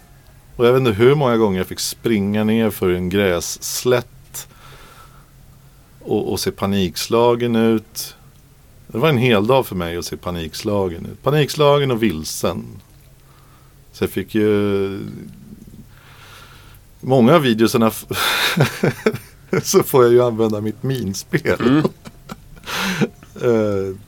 Och 0.56 0.66
jag 0.66 0.72
vet 0.72 0.80
inte 0.80 0.92
hur 0.92 1.14
många 1.14 1.36
gånger 1.36 1.58
jag 1.58 1.66
fick 1.66 1.80
springa 1.80 2.44
ner 2.44 2.70
för 2.70 2.90
en 2.90 3.08
grässlätt. 3.08 4.48
Och, 6.00 6.32
och 6.32 6.40
se 6.40 6.50
panikslagen 6.50 7.56
ut. 7.56 8.16
Det 8.86 8.98
var 8.98 9.08
en 9.08 9.18
hel 9.18 9.46
dag 9.46 9.66
för 9.66 9.76
mig 9.76 9.96
att 9.96 10.04
se 10.04 10.16
panikslagen 10.16 11.06
ut. 11.06 11.22
Panikslagen 11.22 11.90
och 11.90 12.02
vilsen. 12.02 12.64
Så 13.92 14.04
jag 14.04 14.10
fick 14.10 14.34
ju 14.34 14.98
Många 17.06 17.34
av 17.34 17.42
videorna 17.42 17.90
så 19.62 19.82
får 19.82 20.04
jag 20.04 20.12
ju 20.12 20.22
använda 20.22 20.60
mitt 20.60 20.82
minspel. 20.82 21.60
Mm. 21.60 21.82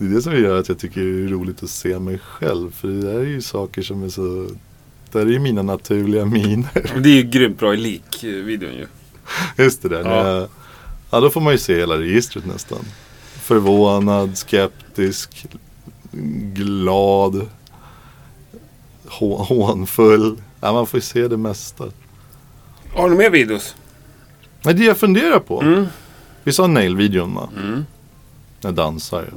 Det 0.00 0.06
är 0.06 0.08
det 0.08 0.22
som 0.22 0.32
gör 0.32 0.60
att 0.60 0.68
jag 0.68 0.78
tycker 0.78 1.00
det 1.00 1.24
är 1.24 1.28
roligt 1.28 1.62
att 1.62 1.70
se 1.70 1.98
mig 1.98 2.18
själv. 2.18 2.70
För 2.72 2.88
det 2.88 3.00
där 3.02 3.18
är 3.18 3.24
ju 3.24 3.42
saker 3.42 3.82
som 3.82 4.02
är 4.04 4.08
så... 4.08 4.48
Det 5.12 5.18
här 5.18 5.26
är 5.26 5.30
ju 5.30 5.38
mina 5.38 5.62
naturliga 5.62 6.24
miner. 6.24 6.90
Men 6.94 7.02
det 7.02 7.08
är 7.08 7.14
ju 7.14 7.22
grymt 7.22 7.58
bra 7.58 7.74
i 7.74 7.76
lik-videon 7.76 8.74
ju. 8.74 8.86
Just 9.58 9.82
det 9.82 9.88
där. 9.88 10.04
Ja. 10.04 10.38
Ja. 10.40 10.48
ja, 11.10 11.20
då 11.20 11.30
får 11.30 11.40
man 11.40 11.52
ju 11.52 11.58
se 11.58 11.76
hela 11.76 11.98
registret 11.98 12.46
nästan. 12.46 12.78
Förvånad, 13.34 14.38
skeptisk, 14.38 15.46
glad, 16.54 17.48
hå- 19.08 19.44
hånfull. 19.44 20.36
Ja, 20.60 20.72
man 20.72 20.86
får 20.86 20.98
ju 20.98 21.02
se 21.02 21.28
det 21.28 21.36
mesta. 21.36 21.84
Har 22.94 23.10
du 23.10 23.16
mer 23.16 23.30
videos? 23.30 23.74
Men 24.62 24.76
det 24.76 24.84
jag 24.84 24.96
funderar 24.98 25.38
på. 25.38 25.62
Mm. 25.62 25.86
Vi 26.44 26.52
sa 26.52 26.66
nail-videon 26.66 27.34
va? 27.34 27.48
Mm. 27.56 27.84
Jag 28.60 28.74
dansar. 28.74 29.32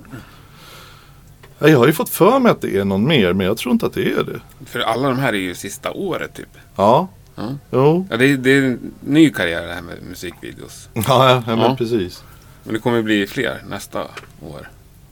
Ja, 1.63 1.69
jag 1.69 1.77
har 1.77 1.87
ju 1.87 1.93
fått 1.93 2.09
för 2.09 2.39
mig 2.39 2.51
att 2.51 2.61
det 2.61 2.77
är 2.77 2.85
någon 2.85 3.07
mer, 3.07 3.33
men 3.33 3.47
jag 3.47 3.57
tror 3.57 3.71
inte 3.71 3.85
att 3.85 3.93
det 3.93 4.11
är 4.11 4.23
det. 4.23 4.39
För 4.65 4.79
alla 4.79 5.07
de 5.09 5.19
här 5.19 5.33
är 5.33 5.37
ju 5.37 5.55
sista 5.55 5.91
året 5.91 6.33
typ. 6.33 6.57
Ja, 6.75 7.07
Ja. 7.35 7.55
jo. 7.71 8.07
Ja, 8.09 8.17
det, 8.17 8.25
är, 8.25 8.37
det 8.37 8.51
är 8.51 8.63
en 8.63 8.93
ny 8.99 9.29
karriär 9.29 9.67
det 9.67 9.73
här 9.73 9.81
med 9.81 9.97
musikvideos. 10.09 10.89
Ja, 10.93 11.03
ja, 11.07 11.43
ja 11.47 11.55
men 11.55 11.75
precis. 11.77 12.23
Men 12.63 12.73
det 12.73 12.79
kommer 12.79 13.01
bli 13.01 13.27
fler 13.27 13.63
nästa 13.69 14.01
år. 14.41 14.69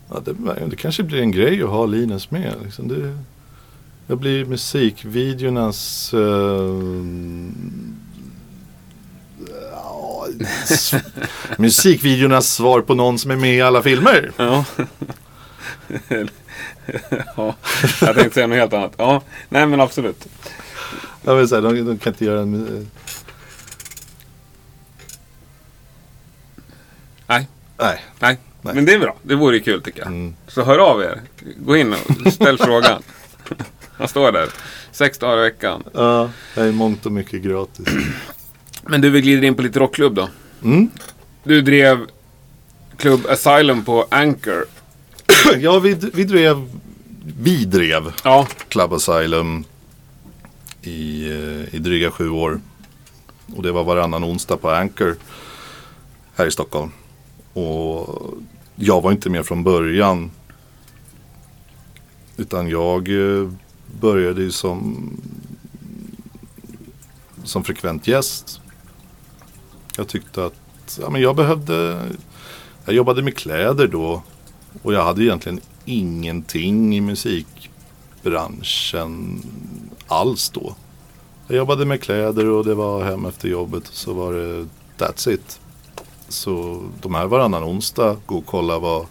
Ja, 0.09 0.21
det, 0.25 0.35
det 0.67 0.75
kanske 0.75 1.03
blir 1.03 1.21
en 1.21 1.31
grej 1.31 1.63
att 1.63 1.69
ha 1.69 1.85
Linus 1.85 2.31
med. 2.31 2.53
Liksom 2.63 2.87
det, 2.87 3.17
jag 4.07 4.17
blir 4.17 4.45
musikvideornas... 4.45 6.13
Uh, 6.13 7.11
musikvideornas 11.57 12.53
svar 12.53 12.81
på 12.81 12.95
någon 12.95 13.19
som 13.19 13.31
är 13.31 13.35
med 13.35 13.55
i 13.55 13.61
alla 13.61 13.83
filmer. 13.83 14.31
Ja. 14.37 14.65
ja, 17.37 17.55
jag 18.01 18.15
tänkte 18.15 18.33
säga 18.33 18.47
något 18.47 18.57
helt 18.57 18.73
annat. 18.73 18.93
Ja, 18.97 19.21
nej 19.49 19.65
men 19.65 19.81
absolut. 19.81 20.27
Jag 21.23 21.35
vill 21.35 21.47
säga, 21.47 21.61
de, 21.61 21.85
de 21.85 21.97
kan 21.97 22.13
inte 22.13 22.25
göra 22.25 22.41
en... 22.41 22.77
eh, 22.77 22.83
Nej, 27.27 27.47
nej. 27.79 28.05
nej. 28.19 28.37
Nej. 28.61 28.75
Men 28.75 28.85
det 28.85 28.93
är 28.93 28.99
bra. 28.99 29.15
Det 29.23 29.35
vore 29.35 29.59
kul 29.59 29.81
tycker 29.81 29.99
jag. 29.99 30.07
Mm. 30.07 30.35
Så 30.47 30.63
hör 30.63 30.77
av 30.79 31.01
er. 31.01 31.21
Gå 31.57 31.77
in 31.77 31.93
och 32.25 32.33
ställ 32.33 32.57
frågan. 32.57 33.03
Han 33.97 34.07
står 34.07 34.31
där. 34.31 34.49
Sex 34.91 35.17
dagar 35.17 35.37
i 35.37 35.41
veckan. 35.41 35.83
Ja, 35.93 36.29
det 36.55 36.61
är 36.61 36.71
mångt 36.71 37.05
och 37.05 37.11
mycket 37.11 37.41
gratis. 37.41 37.87
Men 38.83 39.01
du, 39.01 39.09
vi 39.09 39.21
glider 39.21 39.43
in 39.47 39.55
på 39.55 39.61
lite 39.61 39.79
rockklubb 39.79 40.15
då. 40.15 40.29
Mm. 40.63 40.89
Du 41.43 41.61
drev 41.61 42.05
Club 42.97 43.27
Asylum 43.29 43.85
på 43.85 44.07
Anchor. 44.11 44.65
Ja, 45.60 45.80
vi, 45.80 45.93
vi 46.13 46.23
drev... 46.23 46.69
Vi 47.41 47.65
drev 47.65 48.13
Ja. 48.23 48.47
Club 48.67 48.93
Asylum 48.93 49.63
i, 50.82 51.32
eh, 51.32 51.75
i 51.75 51.80
dryga 51.80 52.12
sju 52.12 52.30
år. 52.30 52.62
Och 53.56 53.63
det 53.63 53.71
var 53.71 53.84
varannan 53.84 54.23
onsdag 54.23 54.58
på 54.58 54.69
Anchor 54.69 55.15
här 56.36 56.45
i 56.47 56.51
Stockholm. 56.51 56.91
Och 57.54 58.34
jag 58.75 59.01
var 59.01 59.12
inte 59.12 59.30
med 59.30 59.45
från 59.45 59.63
början. 59.63 60.32
Utan 62.38 62.69
jag 62.69 63.10
eh, 63.10 63.49
började 63.99 64.41
ju 64.41 64.51
som, 64.51 65.10
som 67.43 67.63
frekvent 67.63 68.08
gäst. 68.08 68.62
Jag 69.97 70.08
tyckte 70.08 70.45
att 70.45 70.99
ja, 71.01 71.10
men 71.10 71.21
jag 71.21 71.36
behövde, 71.36 72.06
jag 72.86 72.95
jobbade 72.95 73.21
med 73.21 73.38
kläder 73.38 73.88
då. 73.88 74.23
Och 74.81 74.93
jag 74.93 75.03
hade 75.03 75.23
egentligen 75.23 75.60
ingenting 75.86 76.95
i 76.95 77.01
musikbranschen 77.01 79.41
alls 80.07 80.49
då. 80.49 80.75
Jag 81.47 81.57
jobbade 81.57 81.86
med 81.86 82.01
kläder 82.01 82.49
och 82.49 82.65
det 82.65 82.75
var 82.75 83.03
hem 83.03 83.25
efter 83.25 83.47
jobbet 83.47 83.88
så 83.88 84.13
var 84.13 84.34
det 84.34 84.67
that's 84.97 85.29
it. 85.29 85.60
Så 86.27 86.84
de 87.01 87.15
här 87.15 87.27
varannan 87.27 87.63
onsdag, 87.63 88.17
gå 88.25 88.38
och 88.38 88.45
kolla 88.45 88.79
vad 88.79 89.05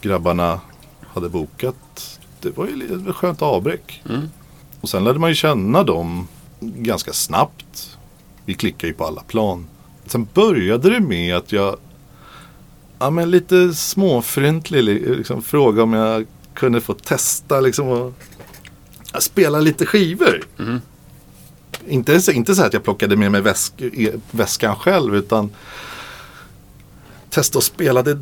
grabbarna 0.00 0.60
hade 1.06 1.28
bokat. 1.28 2.20
Det 2.40 2.56
var 2.56 2.66
ju 2.66 2.76
lite 2.76 3.12
skönt 3.12 3.42
avbräck. 3.42 4.02
Mm. 4.08 4.28
Och 4.80 4.88
sen 4.88 5.04
lärde 5.04 5.18
man 5.18 5.30
ju 5.30 5.34
känna 5.34 5.82
dem 5.82 6.28
ganska 6.60 7.12
snabbt. 7.12 7.98
Vi 8.44 8.54
klickade 8.54 8.86
ju 8.86 8.94
på 8.94 9.04
alla 9.04 9.22
plan. 9.22 9.66
Sen 10.06 10.28
började 10.34 10.90
det 10.90 11.00
med 11.00 11.36
att 11.36 11.52
jag 11.52 11.76
ja, 12.98 13.10
men 13.10 13.30
lite 13.30 13.74
småfryntlig 13.74 14.84
liksom, 15.16 15.42
fråga 15.42 15.82
om 15.82 15.92
jag 15.92 16.26
kunde 16.54 16.80
få 16.80 16.94
testa 16.94 17.60
liksom 17.60 17.88
och 17.88 18.12
ja, 19.12 19.20
spela 19.20 19.60
lite 19.60 19.86
skivor. 19.86 20.44
Mm. 20.58 20.80
Inte, 21.88 22.20
så- 22.20 22.32
inte 22.32 22.54
så 22.54 22.60
här 22.60 22.68
att 22.68 22.74
jag 22.74 22.84
plockade 22.84 23.16
med 23.16 23.32
mig 23.32 23.40
väsk, 23.40 23.72
e- 23.80 24.12
väskan 24.30 24.76
själv 24.76 25.16
utan 25.16 25.50
testa 27.30 27.58
att 27.58 27.64
spela 27.64 28.02
det 28.02 28.18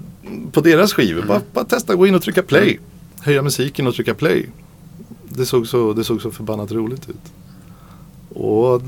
på 0.52 0.60
deras 0.60 0.92
skivor. 0.92 1.22
Bara, 1.22 1.40
bara 1.52 1.64
testa 1.64 1.94
gå 1.94 2.06
in 2.06 2.14
och 2.14 2.22
trycka 2.22 2.42
play. 2.42 2.78
Höja 3.20 3.42
musiken 3.42 3.86
och 3.86 3.94
trycka 3.94 4.14
play. 4.14 4.48
Det 5.28 5.46
såg 5.46 5.66
så, 5.66 5.92
det 5.92 6.04
såg 6.04 6.22
så 6.22 6.30
förbannat 6.30 6.72
roligt 6.72 7.08
ut. 7.08 7.32
Och 8.36 8.82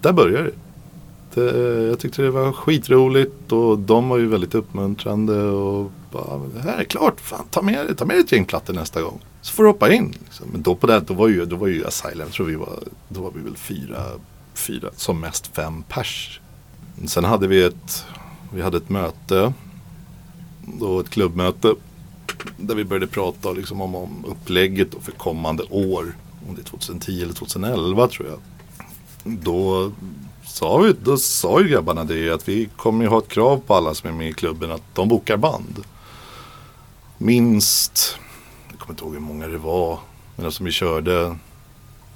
där 0.00 0.12
började 0.12 0.44
det 0.44 0.52
det. 1.34 1.50
Eh, 1.50 1.82
jag 1.88 1.98
tyckte 1.98 2.22
det 2.22 2.30
var 2.30 2.52
skitroligt 2.52 3.52
och 3.52 3.78
de 3.78 4.08
var 4.08 4.18
ju 4.18 4.26
väldigt 4.26 4.54
uppmuntrande. 4.54 5.42
Och 5.42 5.92
bara, 6.12 6.38
det 6.54 6.60
här 6.62 6.78
är 6.78 6.84
klart, 6.84 7.20
fan, 7.20 7.44
ta 7.50 7.62
med, 7.62 7.86
dig- 7.86 7.96
ta 7.96 8.04
med 8.04 8.16
dig 8.16 8.20
ett 8.24 8.32
gäng 8.32 8.44
plattor 8.44 8.74
nästa 8.74 9.02
gång. 9.02 9.20
Så 9.40 9.52
får 9.52 9.62
du 9.62 9.68
hoppa 9.68 9.92
in. 9.92 10.14
Liksom. 10.24 10.46
Men 10.52 10.62
då 10.62 10.74
på 10.74 10.86
det, 10.86 11.00
då 11.00 11.14
var 11.14 11.28
ju, 11.28 11.44
då 11.44 11.56
var 11.56 11.66
ju 11.66 11.86
Asylum, 11.86 12.28
tror 12.30 12.46
vi 12.46 12.54
var, 12.54 12.78
då 13.08 13.20
var 13.22 13.30
vi 13.34 13.40
väl 13.42 13.56
fyra, 13.56 14.02
fyra, 14.54 14.88
som 14.96 15.20
mest 15.20 15.46
fem 15.46 15.82
pers. 15.88 16.40
Sen 17.06 17.24
hade 17.24 17.46
vi 17.48 17.62
ett, 17.62 18.04
vi 18.54 18.62
hade 18.62 18.76
ett 18.76 18.88
möte, 18.88 19.52
då 20.80 21.00
ett 21.00 21.10
klubbmöte. 21.10 21.74
Där 22.56 22.74
vi 22.74 22.84
började 22.84 23.06
prata 23.06 23.52
liksom 23.52 23.80
om, 23.80 23.94
om 23.94 24.24
upplägget 24.28 24.88
för 25.00 25.12
kommande 25.12 25.62
år. 25.70 26.16
Om 26.48 26.54
det 26.54 26.60
är 26.60 26.64
2010 26.64 27.22
eller 27.22 27.32
2011 27.34 28.08
tror 28.08 28.28
jag. 28.28 28.38
Då 29.38 29.92
sa, 30.52 30.78
vi, 30.78 30.94
då 31.02 31.16
sa 31.16 31.60
ju 31.60 31.68
grabbarna 31.68 32.04
det 32.04 32.30
att 32.30 32.48
vi 32.48 32.68
kommer 32.76 33.04
ju 33.04 33.10
ha 33.10 33.18
ett 33.18 33.28
krav 33.28 33.62
på 33.66 33.74
alla 33.74 33.94
som 33.94 34.08
är 34.08 34.12
med 34.12 34.28
i 34.28 34.32
klubben 34.32 34.72
att 34.72 34.82
de 34.94 35.08
bokar 35.08 35.36
band. 35.36 35.84
Minst, 37.18 38.18
jag 38.70 38.78
kommer 38.78 38.92
inte 38.92 39.04
ihåg 39.04 39.12
hur 39.12 39.20
många 39.20 39.46
det 39.46 39.58
var. 39.58 39.98
Men 40.36 40.46
eftersom 40.46 40.66
vi 40.66 40.72
körde 40.72 41.36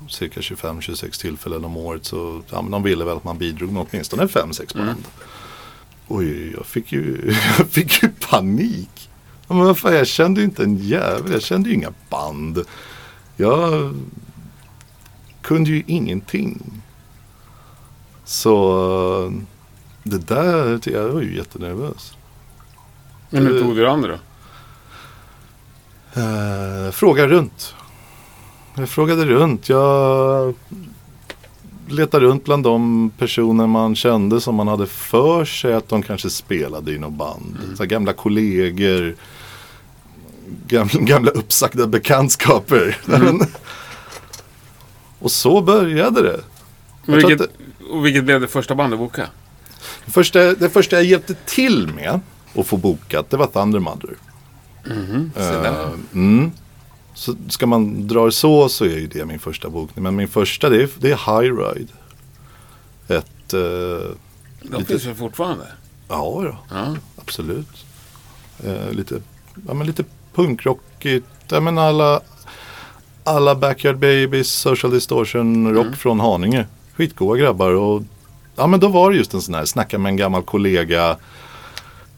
cirka 0.08 0.40
25-26 0.40 1.20
tillfällen 1.20 1.64
om 1.64 1.76
året 1.76 2.04
så 2.04 2.42
ja, 2.50 2.62
men 2.62 2.70
de 2.70 2.82
ville 2.82 3.04
väl 3.04 3.16
att 3.16 3.24
man 3.24 3.38
bidrog 3.38 3.72
med 3.72 3.86
åtminstone 3.90 4.26
5-6 4.26 4.76
band. 4.76 5.04
Oj, 6.08 6.52
jag 6.56 6.66
fick 6.66 6.92
ju, 6.92 7.34
jag 7.58 7.68
fick 7.68 8.02
ju 8.02 8.08
panik. 8.08 9.10
Men 9.48 9.74
fan, 9.74 9.94
jag 9.94 10.06
kände 10.06 10.40
ju 10.40 10.44
inte 10.44 10.62
en 10.62 10.76
jävel, 10.76 11.32
jag 11.32 11.42
kände 11.42 11.68
ju 11.68 11.74
inga 11.74 11.92
band. 12.10 12.64
Jag 13.36 13.94
kunde 15.42 15.70
ju 15.70 15.82
ingenting. 15.86 16.82
Så 18.26 19.32
det 20.02 20.18
där, 20.18 20.80
jag 20.84 21.08
var 21.08 21.20
ju 21.20 21.36
jättenervös. 21.36 22.16
Men 23.30 23.46
hur 23.46 23.60
tog 23.60 23.76
du 23.76 23.88
an 23.88 24.02
det 24.02 24.08
då? 24.08 24.18
Eh, 26.20 26.90
fråga 26.90 27.26
runt. 27.26 27.74
Jag 28.74 28.88
frågade 28.88 29.24
runt. 29.24 29.68
Jag 29.68 30.54
letade 31.88 32.24
runt 32.24 32.44
bland 32.44 32.64
de 32.64 33.10
personer 33.18 33.66
man 33.66 33.96
kände 33.96 34.40
som 34.40 34.54
man 34.54 34.68
hade 34.68 34.86
för 34.86 35.44
sig 35.44 35.74
att 35.74 35.88
de 35.88 36.02
kanske 36.02 36.30
spelade 36.30 36.92
i 36.92 36.98
något 36.98 37.12
band. 37.12 37.56
Så 37.76 37.82
här 37.82 37.90
gamla 37.90 38.12
kollegor. 38.12 39.14
Gamla, 40.68 41.00
gamla 41.00 41.30
uppsagda 41.30 41.86
bekantskaper. 41.86 42.98
Men- 43.04 43.40
och 45.18 45.30
så 45.30 45.60
började 45.60 46.22
det. 46.22 46.40
Vilket, 47.06 47.40
att 47.40 47.50
och 47.90 48.06
vilket 48.06 48.24
blev 48.24 48.40
det 48.40 48.48
första 48.48 48.74
bandet 48.74 48.98
du 48.98 49.04
bokade? 49.04 49.28
Det 50.06 50.12
första, 50.12 50.54
det 50.54 50.70
första 50.70 50.96
jag 50.96 51.04
hjälpte 51.04 51.34
till 51.34 51.88
med 51.88 52.20
att 52.54 52.66
få 52.66 52.76
bokat 52.76 53.30
det 53.30 53.36
var 53.36 53.46
Thunder 53.46 53.78
Mother. 53.80 54.16
Så 55.34 55.40
där. 55.40 55.82
Eh, 55.84 55.88
mm. 56.12 56.50
Så 57.14 57.34
ska 57.48 57.66
man 57.66 58.08
dra 58.08 58.24
det 58.24 58.32
så 58.32 58.68
så 58.68 58.84
är 58.84 58.88
ju 58.98 59.06
det 59.06 59.24
min 59.24 59.38
första 59.38 59.68
bokning. 59.70 60.02
Men 60.02 60.16
min 60.16 60.28
första 60.28 60.68
det 60.68 60.82
är, 60.82 60.88
det 60.98 61.10
är 61.10 61.40
High 61.40 61.54
Ride. 61.56 61.92
Ett, 63.08 63.54
eh, 63.54 63.60
De 63.60 64.16
lite- 64.78 64.84
finns 64.84 65.04
väl 65.06 65.14
fortfarande? 65.14 65.64
ja 66.08 66.58
Ja. 66.70 66.96
absolut. 67.22 67.84
Eh, 68.64 68.90
lite, 68.92 69.20
ja, 69.68 69.74
men 69.74 69.86
lite 69.86 70.04
punkrockigt. 70.34 71.26
Ja, 71.48 71.60
men 71.60 71.78
alla, 71.78 72.20
alla 73.24 73.54
Backyard 73.54 73.98
Babies, 73.98 74.52
Social 74.52 74.92
Distortion, 74.92 75.74
rock 75.74 75.96
från 75.96 76.20
Haninge. 76.20 76.66
Skitgoa 76.96 77.36
grabbar. 77.36 77.70
Och, 77.70 78.02
ja 78.56 78.66
men 78.66 78.80
då 78.80 78.88
var 78.88 79.10
det 79.10 79.16
just 79.16 79.34
en 79.34 79.42
sån 79.42 79.54
här, 79.54 79.64
snacka 79.64 79.98
med 79.98 80.10
en 80.10 80.16
gammal 80.16 80.42
kollega. 80.42 81.16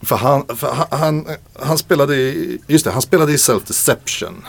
För 0.03 0.17
han, 0.17 0.45
för 0.57 0.73
han, 0.73 0.87
han, 1.01 1.27
han 1.61 1.79
spelade 1.79 2.17
i, 2.17 2.59
just 2.67 2.85
det, 2.85 2.91
han 2.91 3.03
spelade 3.03 3.33
i 3.33 3.39
Self 3.39 3.65
Deception. 3.65 4.45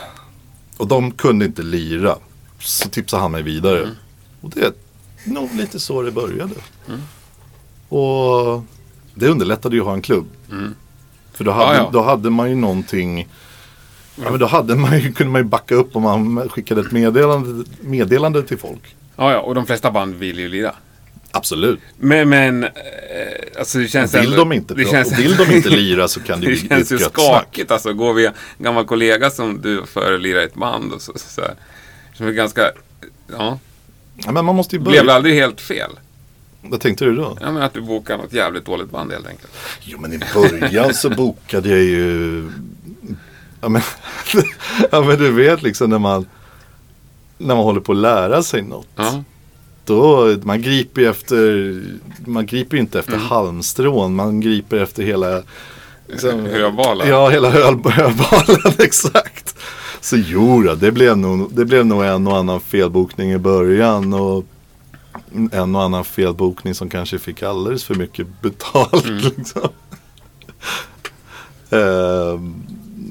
Och 0.77 0.87
de 0.87 1.11
kunde 1.11 1.45
inte 1.45 1.61
lira. 1.61 2.15
Så 2.59 2.89
tipsade 2.89 3.21
han 3.21 3.31
mig 3.31 3.43
vidare. 3.43 3.89
Och 4.41 4.49
det 4.49 4.61
är 4.65 4.73
nog 5.25 5.49
lite 5.55 5.79
så 5.79 6.01
det 6.01 6.11
började. 6.11 6.53
Och 7.89 8.63
det 9.15 9.27
underlättade 9.27 9.75
ju 9.75 9.81
att 9.81 9.87
ha 9.87 9.93
en 9.93 10.01
klubb. 10.01 10.25
För 11.33 11.43
då 11.43 11.51
hade, 11.51 11.75
Ja, 11.77 11.83
ja. 11.83 11.89
då 11.93 12.01
hade 12.01 12.29
man 12.29 12.49
ju 12.49 12.55
någonting. 12.55 13.27
Ja, 14.15 14.29
men 14.31 14.39
då 14.39 14.45
hade 14.45 14.75
man 14.75 14.99
ju, 14.99 15.13
kunde 15.13 15.31
man 15.31 15.41
ju 15.41 15.47
backa 15.47 15.75
upp 15.75 15.95
om 15.95 16.03
man 16.03 16.49
skickade 16.49 16.81
ett 16.81 16.91
meddelande, 16.91 17.65
meddelande 17.81 18.43
till 18.43 18.57
folk. 18.57 18.95
Ja, 19.19 19.31
ja, 19.33 19.39
och 19.39 19.55
de 19.55 19.65
flesta 19.65 19.91
band 19.91 20.15
vill 20.15 20.39
ju 20.39 20.47
lira. 20.47 20.75
Absolut. 21.31 21.79
Men, 21.97 22.29
men 22.29 22.63
eh, 22.63 22.69
alltså 23.59 23.77
det 23.77 23.87
känns 23.87 24.13
Vill 24.15 24.25
ändå- 24.25 24.37
de 24.37 24.51
inte, 24.53 24.73
det 24.73 24.85
känns, 24.85 25.19
vill 25.19 25.35
de 25.37 25.51
inte 25.51 25.69
lira 25.69 26.07
så 26.07 26.19
kan 26.19 26.39
det 26.41 26.45
det 26.47 26.53
ju 26.53 26.59
bli 26.59 26.69
känns 26.69 26.91
ett 26.91 26.99
ju 26.99 27.03
gött 27.03 27.13
snack. 27.13 27.25
skakigt 27.25 27.71
alltså. 27.71 27.93
Går 27.93 28.13
vi 28.13 28.25
en 28.25 28.33
gammal 28.57 28.85
kollega 28.85 29.29
som 29.29 29.61
du 29.61 29.85
för 29.85 30.13
att 30.15 30.21
lira 30.21 30.41
i 30.41 30.45
ett 30.45 30.53
band 30.55 30.93
och 30.93 31.01
så, 31.01 31.11
så, 31.15 31.29
så 31.29 31.41
här. 31.41 31.53
Som 32.13 32.27
är 32.27 32.31
ganska, 32.31 32.71
ja. 33.37 33.59
Ja, 34.25 34.31
men 34.31 34.45
man 34.45 34.55
måste 34.55 34.75
ju 34.75 34.79
Blev 34.81 34.93
det 34.93 34.99
börja. 35.01 35.13
aldrig 35.15 35.35
helt 35.35 35.61
fel? 35.61 35.91
Vad 36.61 36.81
tänkte 36.81 37.05
du 37.05 37.15
då? 37.15 37.37
Ja 37.41 37.51
men 37.51 37.61
att 37.63 37.73
du 37.73 37.81
bokar 37.81 38.17
något 38.17 38.33
jävligt 38.33 38.65
dåligt 38.65 38.91
band 38.91 39.11
helt 39.11 39.27
enkelt. 39.27 39.51
Jo 39.81 39.99
men 40.01 40.13
i 40.13 40.19
början 40.33 40.93
så 40.93 41.09
bokade 41.09 41.69
jag 41.69 41.79
ju 41.83 42.43
ja 43.61 43.69
men, 43.69 43.81
ja 44.91 45.01
men 45.01 45.17
du 45.17 45.31
vet 45.31 45.61
liksom 45.61 45.89
när 45.89 45.99
man 45.99 46.25
När 47.41 47.55
man 47.55 47.63
håller 47.63 47.81
på 47.81 47.91
att 47.91 47.97
lära 47.97 48.43
sig 48.43 48.61
något 48.61 48.87
Ja. 48.95 49.23
Då, 49.85 50.35
man 50.43 50.61
griper 50.61 51.01
ju 51.01 51.07
efter 51.09 51.81
Man 52.29 52.45
griper 52.45 52.77
inte 52.77 52.99
efter 52.99 53.13
Mm. 53.13 53.25
halmstrån 53.25 54.15
Man 54.15 54.41
griper 54.41 54.77
efter 54.77 55.03
hela 55.03 55.41
liksom, 56.07 56.45
Höbalen. 56.45 57.07
Ja 57.09 57.29
hela 57.29 57.49
höl- 57.49 57.81
höbalen 57.91 58.73
exakt 58.79 59.55
Så 60.01 60.17
jo 60.17 60.63
då, 60.63 60.75
det 60.75 60.91
blev, 60.91 61.17
nog, 61.17 61.49
det 61.53 61.65
blev 61.65 61.85
nog 61.85 62.03
en 62.05 62.27
och 62.27 62.37
annan 62.37 62.59
felbokning 62.59 63.31
i 63.31 63.37
början 63.37 64.13
och 64.13 64.45
en 65.51 65.75
och 65.75 65.83
annan 65.83 66.05
felbokning 66.05 66.73
som 66.75 66.89
kanske 66.89 67.19
fick 67.19 67.43
alldeles 67.43 67.83
för 67.83 67.95
mycket 67.95 68.41
betalt. 68.41 69.05
Mm. 69.05 69.17
Liksom. 69.37 69.69
Eh, 71.69 72.39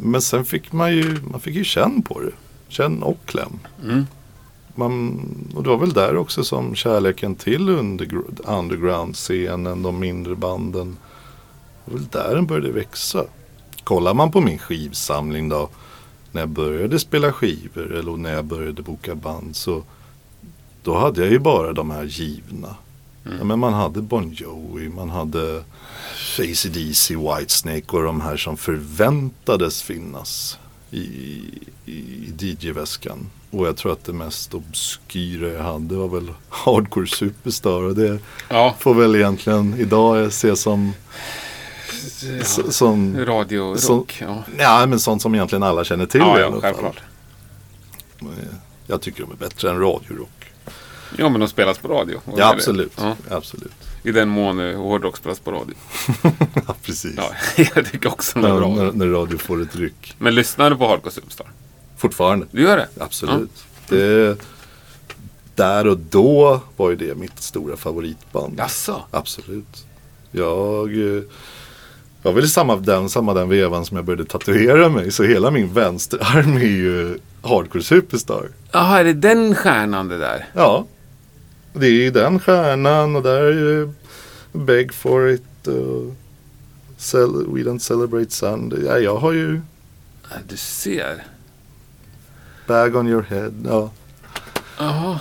men 0.03 0.23
sen 0.23 0.45
fick 0.45 0.73
man 0.73 0.93
ju, 0.97 1.17
man 1.31 1.41
fick 1.41 1.55
ju 1.55 1.65
känn 1.65 2.03
på 2.03 2.21
det. 2.21 2.31
Känn 2.69 3.03
och 3.03 3.19
kläm. 3.27 3.59
Mm. 3.85 4.07
Man, 4.79 5.21
och 5.55 5.63
det 5.63 5.69
var 5.69 5.77
väl 5.77 5.93
där 5.93 6.17
också 6.17 6.45
som 6.45 6.75
kärleken 6.75 7.35
till 7.35 7.69
undergr- 7.69 8.59
underground-scenen, 8.59 9.83
de 9.83 9.99
mindre 9.99 10.35
banden. 10.35 10.97
Det 11.85 11.93
var 11.93 11.99
väl 11.99 12.09
där 12.09 12.35
den 12.35 12.47
började 12.47 12.73
växa. 12.73 13.25
Kollar 13.85 14.15
man 14.15 14.31
på 14.31 14.41
min 14.41 14.59
skivsamling 14.59 15.49
då. 15.49 15.69
När 16.33 16.41
jag 16.41 16.49
började 16.49 16.99
spela 16.99 17.33
skivor 17.33 17.95
eller 17.95 18.17
när 18.17 18.35
jag 18.35 18.45
började 18.45 18.83
boka 18.83 19.15
band 19.15 19.57
så 19.57 19.83
då 20.83 20.99
hade 20.99 21.21
jag 21.21 21.31
ju 21.31 21.39
bara 21.39 21.73
de 21.73 21.91
här 21.91 22.05
givna. 22.05 22.77
Ja, 23.39 23.45
men 23.45 23.59
man 23.59 23.73
hade 23.73 24.03
Bon 24.03 24.31
Jovi, 24.33 24.89
man 24.89 25.11
hade 25.11 25.65
AC/DC, 26.39 27.17
Whitesnake 27.17 27.97
och 27.97 28.03
de 28.03 28.21
här 28.21 28.37
som 28.37 28.57
förväntades 28.57 29.83
finnas 29.83 30.59
i, 30.91 31.41
i 31.87 32.33
DJ-väskan. 32.39 33.31
Och 33.51 33.67
jag 33.67 33.77
tror 33.77 33.93
att 33.93 34.05
det 34.05 34.13
mest 34.13 34.55
obskyra 34.55 35.49
jag 35.49 35.63
hade 35.63 35.95
var 35.95 36.09
väl 36.09 36.33
Hardcore 36.49 37.07
Superstar. 37.07 37.83
Och 37.83 37.95
det 37.95 38.19
Ja. 38.49 38.75
får 38.79 38.95
väl 38.95 39.17
egentligen 39.17 39.75
idag 39.79 40.27
ses 40.27 40.61
som, 40.61 40.93
s- 42.41 42.77
som 42.77 43.25
Radio, 43.27 43.77
Så- 43.77 43.93
rock. 43.97 44.19
Ja, 44.21 44.43
Ja, 44.59 44.87
men 44.87 45.01
sånt 45.01 45.23
som 45.23 45.35
egentligen 45.35 45.63
alla 45.63 45.85
känner 45.85 46.07
till. 46.07 46.21
ja, 46.21 46.39
ja 46.41 46.61
självklart. 46.61 47.01
Jag 48.87 49.01
tycker 49.01 49.23
de 49.23 49.33
är 49.33 49.37
bättre 49.37 49.71
än 49.71 49.81
radiorock. 49.81 50.53
Ja, 51.19 51.29
men 51.29 51.41
de 51.41 51.49
spelas 51.49 51.79
på 51.79 51.89
radio. 51.89 52.21
Ja, 52.37 52.51
absolut. 52.53 52.93
Ja, 52.97 53.17
absolut. 53.31 53.88
I 54.03 54.13
den 54.13 54.29
mån 54.29 54.61
eh, 54.61 54.77
hårdrock 54.77 55.17
spelas 55.17 55.39
på 55.41 55.51
radio. 55.51 55.75
Ja, 56.67 56.75
precis. 56.83 57.15
Ja, 57.17 57.31
jag 57.75 57.87
tycker 57.93 58.09
också 58.09 58.39
är 58.39 58.43
när, 58.43 58.57
bra. 58.57 58.69
när, 58.69 58.93
när 58.93 59.07
radio 59.07 59.39
får 59.39 59.63
ett 59.63 59.77
ryck. 59.77 60.15
Men 60.19 60.35
lyssnar 60.35 60.71
du 60.71 60.77
på 60.77 60.89
Hardcore 60.89 61.13
Superstar? 61.15 61.47
Fortfarande. 61.97 62.47
Du 62.51 62.63
gör 62.63 62.77
det? 62.77 62.89
Absolut. 62.99 63.65
Det, 63.89 64.39
där 65.55 65.87
och 65.87 65.99
då 65.99 66.61
var 66.77 66.91
ju 66.91 66.97
det 66.97 67.15
mitt 67.15 67.43
stora 67.43 67.77
favoritband. 67.77 68.59
Jaså? 68.59 69.03
Absolut. 69.11 69.85
Jag 70.31 71.17
eh, 71.17 71.23
var 72.23 72.33
väl 72.33 72.45
i 72.45 72.49
samma 72.49 72.77
den, 72.77 73.09
samma 73.09 73.35
den 73.35 73.49
vevan 73.49 73.85
som 73.85 73.97
jag 73.97 74.05
började 74.05 74.25
tatuera 74.25 74.89
mig. 74.89 75.13
Så 75.13 75.23
hela 75.23 75.51
min 75.51 75.73
vänsterarm 75.73 76.57
är 76.57 76.61
ju 76.61 77.19
Hardcore 77.43 77.83
Superstar. 77.85 78.49
Jaha, 78.73 79.01
är 79.01 79.05
det 79.05 79.13
den 79.13 79.55
stjärnan 79.55 80.09
det 80.09 80.19
där? 80.19 80.47
Ja. 80.53 80.87
Det 81.73 81.87
är 81.87 81.91
ju 81.91 82.11
den 82.11 82.41
stjärnan 82.41 83.17
och 83.17 83.23
där 83.23 83.43
är 83.43 83.53
ju 83.53 83.89
Beg 84.53 84.95
for 84.95 85.29
it. 85.29 85.67
Och 85.67 86.15
We 87.55 87.63
don't 87.63 87.79
celebrate 87.79 88.31
Sunday. 88.31 88.85
Ja, 88.85 88.99
jag 88.99 89.17
har 89.17 89.33
ju 89.33 89.61
Du 90.49 90.57
ser. 90.57 91.25
Bag 92.67 92.97
on 92.97 93.09
your 93.09 93.23
head. 93.23 93.53
Ja. 93.65 93.91
Jaha. 94.79 95.21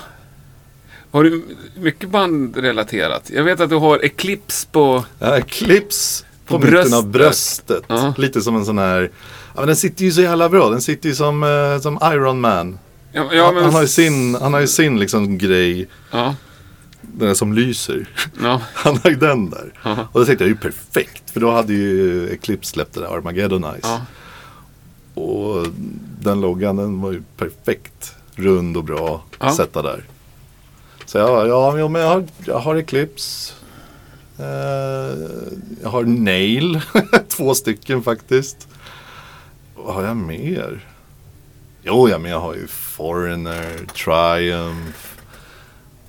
Har 1.11 1.23
du 1.23 1.43
mycket 1.75 2.09
bandrelaterat? 2.09 3.29
Jag 3.33 3.43
vet 3.43 3.59
att 3.59 3.69
du 3.69 3.75
har 3.75 4.05
Eclipse 4.05 4.67
på... 4.71 5.05
Ja, 5.19 5.41
clips 5.47 6.25
på, 6.45 6.53
På 6.53 6.59
mitten 6.59 6.71
bröstet. 6.71 6.93
av 6.97 7.07
bröstet. 7.07 7.83
Ja. 7.87 8.13
Lite 8.17 8.41
som 8.41 8.55
en 8.55 8.65
sån 8.65 8.77
här. 8.77 9.11
Ja, 9.53 9.59
men 9.61 9.67
den 9.67 9.75
sitter 9.75 10.05
ju 10.05 10.11
så 10.11 10.21
jävla 10.21 10.49
bra. 10.49 10.69
Den 10.69 10.81
sitter 10.81 11.09
ju 11.09 11.15
som, 11.15 11.43
eh, 11.43 11.79
som 11.81 11.99
Iron 12.13 12.39
Man. 12.41 12.79
Ja, 13.11 13.33
ja, 13.33 13.51
men... 13.51 13.63
han, 13.63 13.73
har 13.73 13.81
ju 13.81 13.87
sin, 13.87 14.35
han 14.35 14.53
har 14.53 14.59
ju 14.59 14.67
sin 14.67 14.99
liksom 14.99 15.37
grej. 15.37 15.87
Ja, 16.11 16.35
Den 17.01 17.27
där 17.27 17.35
som 17.35 17.53
lyser. 17.53 18.09
ja. 18.41 18.61
Han 18.73 18.97
har 19.03 19.09
ju 19.09 19.15
den 19.15 19.49
där. 19.49 19.73
Ja. 19.83 20.07
Och 20.11 20.19
då 20.19 20.25
tänkte 20.25 20.43
jag, 20.45 20.51
det 20.57 20.65
är 20.65 20.67
ju 20.67 20.71
perfekt. 20.73 21.29
För 21.31 21.39
då 21.39 21.51
hade 21.51 21.73
ju 21.73 22.29
Eclipse 22.29 22.71
släppt 22.71 22.93
den 22.93 23.03
där 23.03 23.09
Armageddon 23.17 23.63
Eyes. 23.63 23.79
ja. 23.83 24.01
Och 25.21 25.67
den 26.21 26.41
loggan 26.41 26.75
den 26.75 27.01
var 27.01 27.11
ju 27.11 27.23
perfekt. 27.37 28.15
Rund 28.35 28.77
och 28.77 28.83
bra 28.83 29.23
Ja. 29.39 29.53
sätta 29.55 29.81
där. 29.81 30.03
Så 31.05 31.17
ja, 31.17 31.45
ja 31.47 31.87
men 31.89 32.01
jag 32.01 32.09
har, 32.09 32.25
jag 32.45 32.59
har 32.59 32.75
Eclipse. 32.75 33.53
Eh, 34.39 34.45
jag 35.83 35.89
har 35.89 36.03
Nail. 36.03 36.81
Två 37.27 37.55
stycken 37.55 38.03
faktiskt. 38.03 38.67
Vad 39.75 39.95
har 39.95 40.03
jag 40.03 40.17
mer? 40.17 40.85
Jo, 41.87 42.09
ja, 42.09 42.17
men 42.17 42.31
jag 42.31 42.39
har 42.39 42.53
ju 42.55 42.67
Foreigner, 42.67 43.75
Triumph. 43.93 44.99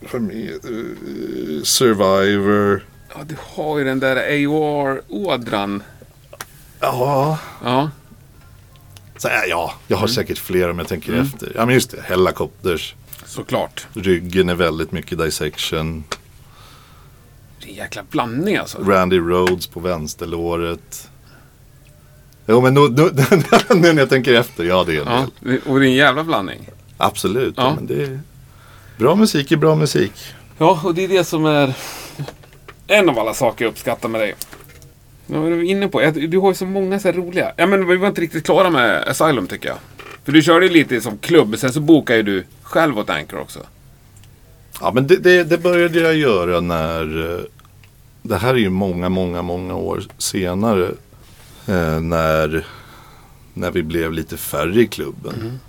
Eh, 0.03 1.63
Survivor. 1.63 2.85
Ja, 3.15 3.17
du 3.27 3.37
har 3.41 3.79
ju 3.79 3.85
den 3.85 4.01
där 4.01 4.17
AOR-ådran. 4.17 5.83
Ja, 6.81 7.39
Ja. 7.65 7.91
så, 9.17 9.29
ja, 9.29 9.45
ja, 9.49 9.75
jag 9.87 9.97
har 9.97 10.07
säkert 10.07 10.39
fler 10.39 10.71
om 10.71 10.79
jag 10.79 10.89
tänker 10.89 11.13
efter. 11.13 11.53
Ja, 11.55 11.65
men 11.67 11.75
just 11.75 11.91
det. 11.91 12.01
Hellacopters. 12.03 12.95
Såklart. 13.27 13.87
Ryggen 13.93 14.49
är 14.49 14.55
väldigt 14.55 14.93
mycket 14.93 15.19
dissection. 15.19 16.05
Det 17.61 17.67
är 17.67 17.71
en 17.71 17.75
jäkla 17.77 18.03
blandning 18.11 18.57
alltså. 18.57 18.79
Randy 18.83 19.19
Rhodes 19.19 19.67
på 19.67 19.81
vänsterlåret. 19.81 21.11
Jo 22.51 22.61
men 22.61 22.75
nu, 22.75 22.81
nu, 22.89 23.11
nu 23.81 23.93
när 23.93 24.01
jag 24.03 24.09
tänker 24.09 24.35
efter, 24.35 24.65
ja 24.65 24.85
det 24.87 24.97
är 24.97 25.01
en 25.01 25.07
Ja, 25.07 25.27
del. 25.41 25.59
och 25.67 25.81
det 25.81 25.87
är 25.87 25.89
en 25.89 25.95
jävla 25.95 26.25
blandning. 26.25 26.69
Absolut. 26.97 27.55
Ja. 27.57 27.63
Ja. 27.63 27.75
men 27.75 27.87
det 27.87 28.03
är, 28.03 28.21
bra 28.97 29.15
musik 29.15 29.53
är 29.53 29.57
bra 29.57 29.75
musik. 29.75 30.13
Ja, 30.59 30.81
och 30.85 30.95
det 30.95 31.05
är 31.05 31.09
det 31.09 31.25
som 31.25 31.47
är 31.47 31.75
en 32.87 33.09
av 33.09 33.19
alla 33.19 33.35
saker 33.35 33.65
jag 33.65 33.71
uppskattar 33.73 34.09
med 34.09 34.21
dig. 34.21 34.35
Vad 35.27 35.47
är 35.47 35.51
du 35.51 35.67
inne 35.67 35.89
på? 35.89 36.01
Du 36.11 36.39
har 36.39 36.49
ju 36.51 36.55
så 36.55 36.67
många 36.67 37.01
så 37.01 37.13
roliga. 37.13 37.53
Ja, 37.57 37.67
men 37.67 37.89
vi 37.89 37.97
var 37.97 38.09
inte 38.09 38.21
riktigt 38.21 38.45
klara 38.45 38.71
med 38.71 39.09
Asylum 39.09 39.47
tycker 39.47 39.69
jag. 39.69 39.79
För 40.25 40.33
du 40.33 40.43
körde 40.43 40.67
ju 40.67 40.73
lite 40.73 41.01
som 41.01 41.19
klubb, 41.19 41.59
sen 41.59 41.73
så 41.73 41.81
bokade 41.81 42.17
ju 42.17 42.23
du 42.23 42.45
själv 42.63 42.99
åt 42.99 43.11
Anchor 43.11 43.41
också. 43.41 43.59
Ja 44.81 44.93
men 44.95 45.07
det, 45.07 45.17
det, 45.17 45.45
det 45.45 45.59
började 45.59 46.01
jag 46.01 46.15
göra 46.17 46.61
när 46.61 47.35
eh, 47.35 47.41
Det 48.23 48.37
här 48.37 48.51
är 48.55 48.59
ju 48.59 48.71
många, 48.71 49.09
många, 49.09 49.43
många 49.43 49.75
år 49.75 50.03
senare. 50.19 50.91
Eh, 51.69 52.01
när, 52.01 52.67
när 53.55 53.71
vi 53.71 53.83
blev 53.83 54.13
lite 54.13 54.37
färre 54.37 54.81
i 54.81 54.87
klubben. 54.87 55.61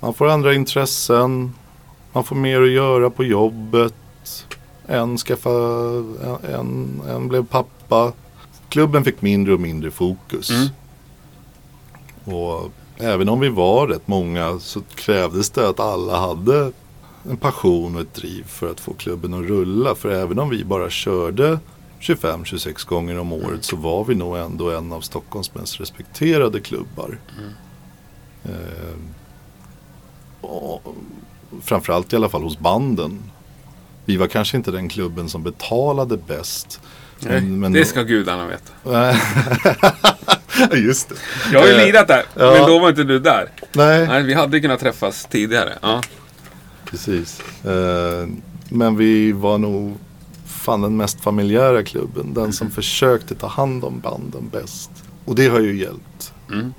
Man 0.00 0.14
får 0.14 0.28
andra 0.28 0.54
intressen. 0.54 1.52
Man 2.12 2.24
får 2.24 2.36
mer 2.36 2.62
att 2.62 2.70
göra 2.70 3.10
på 3.10 3.24
jobbet. 3.24 3.94
En, 4.86 5.18
skaffa, 5.18 5.50
en, 6.22 6.54
en, 6.54 7.02
en 7.08 7.28
blev 7.28 7.46
pappa. 7.46 8.12
Klubben 8.68 9.04
fick 9.04 9.22
mindre 9.22 9.54
och 9.54 9.60
mindre 9.60 9.90
fokus. 9.90 10.50
Mm. 10.50 10.68
Och 12.24 12.72
även 12.96 13.28
om 13.28 13.40
vi 13.40 13.48
var 13.48 13.86
rätt 13.86 14.08
många 14.08 14.58
så 14.58 14.80
krävdes 14.94 15.50
det 15.50 15.68
att 15.68 15.80
alla 15.80 16.18
hade 16.18 16.72
en 17.30 17.36
passion 17.36 17.94
och 17.94 18.00
ett 18.00 18.14
driv 18.14 18.44
för 18.44 18.70
att 18.70 18.80
få 18.80 18.92
klubben 18.92 19.34
att 19.34 19.44
rulla. 19.44 19.94
För 19.94 20.10
även 20.10 20.38
om 20.38 20.48
vi 20.48 20.64
bara 20.64 20.90
körde 20.90 21.58
25-26 22.04 22.86
gånger 22.88 23.18
om 23.18 23.32
året 23.32 23.64
så 23.64 23.76
var 23.76 24.04
vi 24.04 24.14
nog 24.14 24.36
ändå 24.36 24.70
en 24.70 24.92
av 24.92 25.00
Stockholms 25.00 25.54
mest 25.54 25.80
respekterade 25.80 26.60
klubbar. 26.60 27.18
Eh, 28.44 28.50
och 30.40 30.82
framförallt 31.62 32.12
i 32.12 32.16
alla 32.16 32.28
fall 32.28 32.42
hos 32.42 32.58
banden. 32.58 33.22
Vi 34.04 34.16
var 34.16 34.26
kanske 34.26 34.56
inte 34.56 34.70
den 34.70 34.88
klubben 34.88 35.28
som 35.28 35.42
betalade 35.42 36.16
bäst. 36.16 36.80
Nej, 37.20 37.40
det 37.70 37.84
ska 37.84 38.02
gudarna 38.02 38.46
veta. 38.46 39.16
Just 40.76 41.08
det. 41.08 41.14
Jag 41.52 41.60
har 41.60 41.66
ju 41.66 41.72
Eh, 41.72 41.86
lirat 41.86 42.08
där, 42.08 42.22
ja. 42.34 42.50
men 42.52 42.66
då 42.66 42.78
var 42.78 42.88
inte 42.88 43.04
du 43.04 43.18
där. 43.18 43.48
Nej, 43.72 44.06
Nej, 44.08 44.22
vi 44.22 44.34
hade 44.34 44.60
kunnat 44.60 44.80
träffas 44.80 45.26
tidigare. 45.30 45.78
Ja. 45.82 46.00
precis. 46.84 47.40
Eh, 47.64 48.28
men 48.68 48.96
vi 48.96 49.32
var 49.32 49.58
nog 49.58 49.96
fan 50.64 50.80
den 50.80 50.96
mest 50.96 51.20
familjära 51.20 51.82
klubben. 51.82 52.34
Den 52.34 52.52
som 52.52 52.70
försökte 52.70 53.34
ta 53.34 53.46
hand 53.46 53.84
om 53.84 54.00
banden 54.00 54.48
bäst. 54.52 54.90
Och 55.24 55.34
det 55.34 55.48
har 55.48 55.60
ju 55.60 55.80
hjälpt. 55.80 56.32
Mm. 56.52 56.74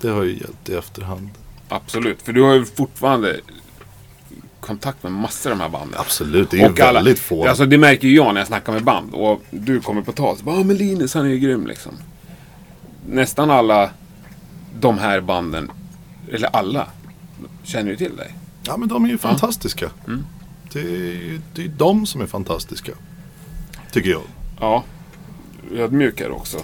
Det 0.00 0.08
har 0.08 0.22
ju 0.22 0.32
hjälpt 0.32 0.68
i 0.68 0.74
efterhand. 0.74 1.30
Absolut, 1.68 2.22
för 2.22 2.32
du 2.32 2.42
har 2.42 2.54
ju 2.54 2.64
fortfarande 2.64 3.40
kontakt 4.60 5.02
med 5.02 5.12
massor 5.12 5.50
av 5.52 5.56
de 5.58 5.62
här 5.62 5.70
banden. 5.70 6.00
Absolut, 6.00 6.50
det 6.50 6.56
är 6.56 6.60
ju 6.66 6.72
Och 6.72 6.80
alla- 6.80 6.92
väldigt 6.98 7.18
få. 7.18 7.48
Alltså 7.48 7.66
det 7.66 7.78
märker 7.78 8.08
ju 8.08 8.14
jag 8.16 8.34
när 8.34 8.40
jag 8.40 8.48
snackar 8.48 8.72
med 8.72 8.84
band. 8.84 9.14
Och 9.14 9.42
du 9.50 9.80
kommer 9.80 10.02
på 10.02 10.12
tal. 10.12 10.36
Ja 10.46 10.52
men 10.64 10.76
Linus 10.76 11.14
han 11.14 11.26
är 11.26 11.30
ju 11.30 11.38
grym 11.38 11.66
liksom. 11.66 11.92
Nästan 13.08 13.50
alla 13.50 13.90
de 14.80 14.98
här 14.98 15.20
banden, 15.20 15.70
eller 16.32 16.48
alla, 16.56 16.86
känner 17.62 17.90
ju 17.90 17.96
till 17.96 18.16
dig. 18.16 18.34
Ja 18.62 18.76
men 18.76 18.88
de 18.88 19.04
är 19.04 19.08
ju 19.08 19.18
fantastiska. 19.18 19.90
Mm. 20.06 20.24
Det 20.76 20.88
är 20.88 21.12
ju 21.12 21.40
det 21.54 21.64
är 21.64 21.68
de 21.68 22.06
som 22.06 22.20
är 22.20 22.26
fantastiska. 22.26 22.92
Tycker 23.92 24.10
jag. 24.10 24.22
Ja, 24.60 24.84
ödmjukare 25.72 26.30
också. 26.30 26.58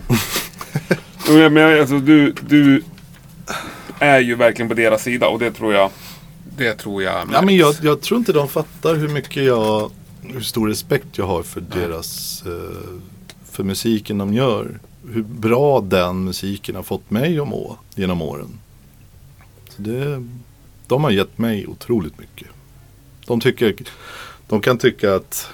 Men 1.50 1.80
alltså, 1.80 1.98
du, 1.98 2.34
du 2.48 2.82
är 3.98 4.20
ju 4.20 4.34
verkligen 4.34 4.68
på 4.68 4.74
deras 4.74 5.02
sida 5.02 5.28
och 5.28 5.38
det 5.38 5.50
tror 5.52 5.74
jag 5.74 5.90
det 6.56 6.74
tror 6.74 7.02
jag 7.02 7.14
Ja, 7.14 7.24
märks. 7.24 7.44
men 7.44 7.56
jag, 7.56 7.74
jag 7.82 8.00
tror 8.00 8.18
inte 8.18 8.32
de 8.32 8.48
fattar 8.48 8.94
hur 8.94 9.08
mycket 9.08 9.44
jag, 9.44 9.90
hur 10.22 10.40
stor 10.40 10.68
respekt 10.68 11.06
jag 11.18 11.26
har 11.26 11.42
för 11.42 11.60
deras, 11.60 12.42
eh, 12.46 12.98
för 13.50 13.64
musiken 13.64 14.18
de 14.18 14.34
gör. 14.34 14.78
Hur 15.10 15.22
bra 15.22 15.80
den 15.80 16.24
musiken 16.24 16.76
har 16.76 16.82
fått 16.82 17.10
mig 17.10 17.38
att 17.38 17.48
må 17.48 17.76
genom 17.94 18.22
åren. 18.22 18.58
Så 19.68 19.82
det, 19.82 20.24
de 20.86 21.04
har 21.04 21.10
gett 21.10 21.38
mig 21.38 21.66
otroligt 21.66 22.18
mycket. 22.18 22.48
De, 23.26 23.40
tycker, 23.40 23.74
de 24.48 24.60
kan 24.60 24.78
tycka 24.78 25.14
att, 25.14 25.48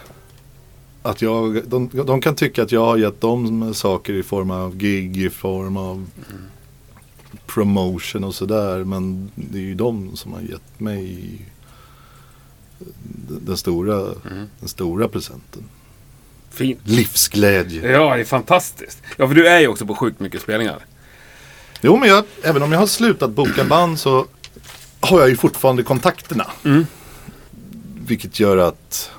att 1.03 1.23
jag, 1.23 1.69
de, 1.69 1.91
de 1.93 2.21
kan 2.21 2.35
tycka 2.35 2.63
att 2.63 2.73
jag 2.73 2.85
har 2.85 2.97
gett 2.97 3.21
dem 3.21 3.75
saker 3.75 4.13
i 4.13 4.23
form 4.23 4.51
av 4.51 4.77
gig, 4.77 5.17
i 5.17 5.31
form 5.31 5.77
av 5.77 6.07
promotion 7.47 8.25
och 8.25 8.35
sådär. 8.35 8.85
Men 8.85 9.31
det 9.35 9.59
är 9.59 9.63
ju 9.63 9.75
de 9.75 10.17
som 10.17 10.33
har 10.33 10.41
gett 10.41 10.81
mig 10.81 11.19
den, 13.41 13.57
stora, 13.57 14.15
den 14.61 14.69
stora 14.69 15.09
presenten. 15.09 15.65
Fint. 16.51 16.81
Livsglädje. 16.85 17.93
Ja, 17.93 18.15
det 18.15 18.21
är 18.21 18.25
fantastiskt. 18.25 19.03
Ja, 19.17 19.29
för 19.29 19.35
du 19.35 19.49
är 19.49 19.61
ju 19.61 19.69
också 19.69 19.87
på 19.87 19.95
sjukt 19.95 20.21
mycket 20.21 20.43
spelningar. 20.43 20.79
Jo 21.81 21.97
men 21.97 22.09
jag, 22.09 22.25
även 22.43 22.63
om 22.63 22.73
jag 22.73 22.79
har 22.79 22.87
slutat 22.87 23.31
boka 23.31 23.65
band 23.65 23.99
så 23.99 24.27
har 25.01 25.21
jag 25.21 25.29
ju 25.29 25.37
fortfarande 25.37 25.83
kontakterna. 25.83 26.47
Mm. 26.65 26.87
Vilket 28.09 28.41
gör 28.41 28.57
att, 28.57 29.11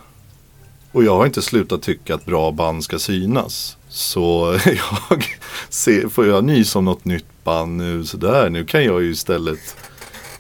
och 0.92 1.04
jag 1.04 1.16
har 1.18 1.26
inte 1.26 1.42
slutat 1.42 1.82
tycka 1.82 2.16
att 2.16 2.26
bra 2.26 2.52
band 2.52 2.84
ska 2.84 3.00
synas. 3.00 3.78
Så 3.90 4.58
jag 4.66 5.26
ser, 5.70 6.08
får 6.10 6.26
jag 6.28 6.44
nys 6.44 6.76
om 6.76 6.86
något 6.86 7.06
nytt 7.06 7.26
band 7.44 7.78
nu 7.78 8.06
sådär, 8.06 8.50
nu 8.50 8.66
kan 8.66 8.84
jag 8.84 9.02
ju 9.04 9.12
istället 9.12 9.76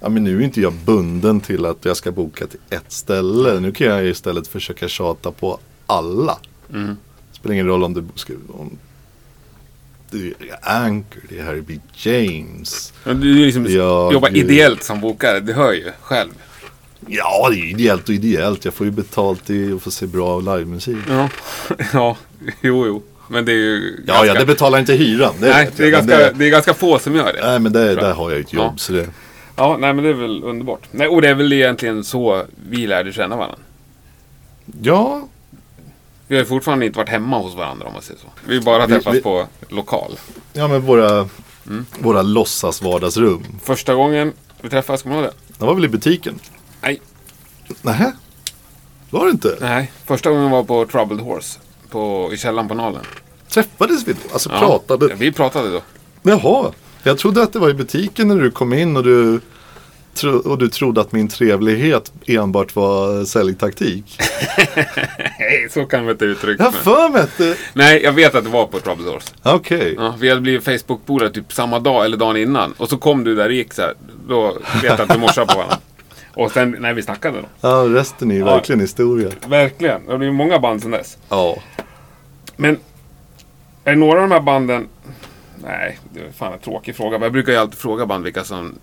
Ja 0.01 0.09
men 0.09 0.23
nu 0.23 0.37
är 0.37 0.41
inte 0.41 0.61
jag 0.61 0.73
bunden 0.73 1.41
till 1.41 1.65
att 1.65 1.85
jag 1.85 1.97
ska 1.97 2.11
boka 2.11 2.47
till 2.47 2.59
ett 2.69 2.91
ställe. 2.91 3.59
Nu 3.59 3.71
kan 3.71 3.87
jag 3.87 4.05
istället 4.07 4.47
försöka 4.47 4.87
tjata 4.87 5.31
på 5.31 5.59
alla. 5.85 6.39
Mm. 6.73 6.97
Spelar 7.31 7.53
ingen 7.53 7.67
roll 7.67 7.83
om 7.83 7.93
du 7.93 8.03
ska, 8.15 8.33
om 8.49 8.77
det 10.11 10.17
är 10.27 10.33
Anchor, 10.61 11.21
det 11.29 11.39
är 11.39 11.43
Harry 11.43 11.61
B. 11.61 11.79
James. 11.93 12.93
Ja, 13.03 13.13
Du 13.13 13.33
liksom 13.45 13.65
Jag- 13.65 14.13
jobbar 14.13 14.37
ideellt 14.37 14.83
som 14.83 15.01
bokare, 15.01 15.39
det 15.39 15.53
hör 15.53 15.73
ju 15.73 15.91
själv. 16.01 16.31
Ja, 17.07 17.49
det 17.49 17.55
är 17.55 17.65
ideellt 17.69 18.09
och 18.09 18.15
ideellt. 18.15 18.65
Jag 18.65 18.73
får 18.73 18.85
ju 18.85 18.91
betalt 18.91 19.49
i 19.49 19.73
att 19.73 19.81
få 19.81 19.91
se 19.91 20.05
bra 20.07 20.39
livemusik. 20.39 20.97
Ja, 21.09 21.29
ja 21.93 22.17
jo, 22.61 22.85
jo. 22.87 23.03
Men 23.27 23.45
det 23.45 23.51
är 23.51 23.55
ju 23.55 24.03
Ja, 24.07 24.25
ja, 24.25 24.33
det 24.33 24.45
betalar 24.45 24.79
inte 24.79 24.93
hyran. 24.93 25.33
Det 25.39 25.49
nej, 25.49 25.69
det 25.77 25.83
är, 25.85 25.89
ganska, 25.91 26.17
det, 26.17 26.31
det 26.35 26.45
är 26.45 26.49
ganska 26.49 26.73
få 26.73 26.99
som 26.99 27.15
gör 27.15 27.33
det. 27.33 27.49
Nej, 27.49 27.59
men 27.59 27.71
det, 27.73 27.95
där 27.95 28.13
har 28.13 28.31
jag 28.31 28.39
ett 28.39 28.53
jobb. 28.53 28.63
Ja. 28.65 28.77
Så 28.77 28.93
det, 28.93 29.09
Ja, 29.55 29.77
nej 29.79 29.93
men 29.93 30.03
det 30.03 30.09
är 30.09 30.13
väl 30.13 30.43
underbart. 30.43 30.81
Nej, 30.91 31.07
och 31.07 31.21
det 31.21 31.27
är 31.29 31.35
väl 31.35 31.53
egentligen 31.53 32.03
så 32.03 32.45
vi 32.69 32.87
lärde 32.87 33.13
känna 33.13 33.35
varandra. 33.35 33.57
ja, 34.81 35.27
Vi 36.27 36.35
har 36.35 36.41
ju 36.41 36.47
fortfarande 36.47 36.85
inte 36.85 36.97
varit 36.97 37.09
hemma 37.09 37.37
hos 37.39 37.55
varandra 37.55 37.87
om 37.87 37.93
man 37.93 38.01
säger 38.01 38.19
så. 38.19 38.27
Vi 38.45 38.55
har 38.57 38.63
bara 38.63 38.87
träffats 38.87 39.17
vi- 39.17 39.21
på 39.21 39.47
lokal. 39.69 40.11
ja, 40.53 40.67
men 40.67 40.81
våra, 40.81 41.29
Mm. 41.67 41.85
våra 41.99 42.21
låtsas 42.21 42.81
vardagsrum. 42.81 43.43
Första 43.63 43.95
gången 43.95 44.33
vi 44.61 44.69
träffades, 44.69 45.01
kommer 45.01 45.15
du 45.15 45.21
ihåg 45.21 45.31
det? 45.31 45.53
Det 45.59 45.65
var 45.65 45.73
väl 45.75 45.85
i 45.85 45.87
butiken? 45.87 46.39
Nej. 46.81 47.01
Nähä? 47.81 48.11
Var 49.09 49.25
det 49.25 49.31
inte? 49.31 49.57
Nej, 49.61 49.91
första 50.05 50.29
gången 50.29 50.51
var 50.51 50.63
på 50.63 50.85
Troubled 50.85 51.19
Horse. 51.19 51.59
På, 51.89 52.29
I 52.33 52.37
källaren 52.37 52.67
på 52.67 52.73
Nalen. 52.73 53.01
Träffades 53.49 54.07
vi 54.07 54.13
då? 54.13 54.19
Alltså 54.33 54.49
Ja, 54.53 54.59
pratade? 54.59 55.15
Vi 55.15 55.31
pratade 55.31 55.69
då. 55.71 55.81
Jaha. 56.21 56.71
Jag 57.03 57.17
trodde 57.17 57.43
att 57.43 57.53
det 57.53 57.59
var 57.59 57.69
i 57.69 57.73
butiken 57.73 58.27
när 58.27 58.35
du 58.35 58.51
kom 58.51 58.73
in 58.73 58.97
och 58.97 59.03
du, 59.03 59.39
tro, 60.13 60.37
och 60.39 60.57
du 60.57 60.69
trodde 60.69 61.01
att 61.01 61.11
min 61.11 61.27
trevlighet 61.27 62.11
enbart 62.27 62.75
var 62.75 63.25
säljtaktik. 63.25 64.17
Nej, 65.39 65.67
så 65.71 65.85
kan 65.85 66.05
vi 66.05 66.11
inte 66.11 66.25
uttrycka 66.25 66.63
Jag 66.63 66.71
har 66.71 66.71
mig. 66.71 66.81
för 66.83 67.09
mig 67.09 67.21
att 67.21 67.37
det... 67.37 67.57
Nej, 67.73 68.03
jag 68.03 68.11
vet 68.13 68.35
att 68.35 68.43
det 68.43 68.49
var 68.49 68.65
på 68.65 68.79
Troubled 68.79 69.07
Horse. 69.13 69.33
Okej. 69.43 69.95
Ja, 69.97 70.15
vi 70.19 70.29
hade 70.29 70.41
blivit 70.41 70.63
Facebook-polare 70.63 71.29
typ 71.29 71.53
samma 71.53 71.79
dag 71.79 72.05
eller 72.05 72.17
dagen 72.17 72.37
innan. 72.37 72.71
Och 72.77 72.89
så 72.89 72.97
kom 72.97 73.23
du 73.23 73.35
där 73.35 73.45
och 73.45 73.53
gick 73.53 73.73
så 73.73 73.81
här. 73.81 73.93
Då 74.27 74.57
vet 74.81 74.83
jag 74.83 75.01
att 75.01 75.15
vi 75.15 75.19
morsade 75.19 75.47
på 75.47 75.53
varandra. 75.57 75.77
Och 76.33 76.51
sen 76.51 76.75
när 76.79 76.93
vi 76.93 77.01
snackade 77.03 77.37
då. 77.41 77.47
Ja, 77.61 77.85
resten 77.87 78.31
är 78.31 78.35
ju 78.35 78.39
Ja. 78.41 78.45
verkligen 78.45 78.79
historia. 78.81 79.29
Verkligen. 79.47 80.05
Det 80.05 80.13
är 80.13 80.19
ju 80.21 80.31
många 80.31 80.59
band 80.59 80.81
sedan 80.81 80.91
dess. 80.91 81.17
Ja. 81.29 81.57
Men 82.55 82.77
är 83.83 83.91
det 83.91 83.95
några 83.99 84.23
av 84.23 84.29
de 84.29 84.33
här 84.35 84.41
banden... 84.41 84.87
Nej, 85.63 85.99
det 86.13 86.19
är 86.19 86.31
fan 86.31 86.53
en 86.53 86.59
tråkig 86.59 86.95
fråga. 86.95 87.11
Men 87.11 87.21
jag 87.23 87.31
brukar 87.33 87.51
ju 87.51 87.57
alltid 87.57 87.77
fråga 87.79 88.05
band 88.05 88.23
vilka 88.23 88.43
som... 88.43 88.75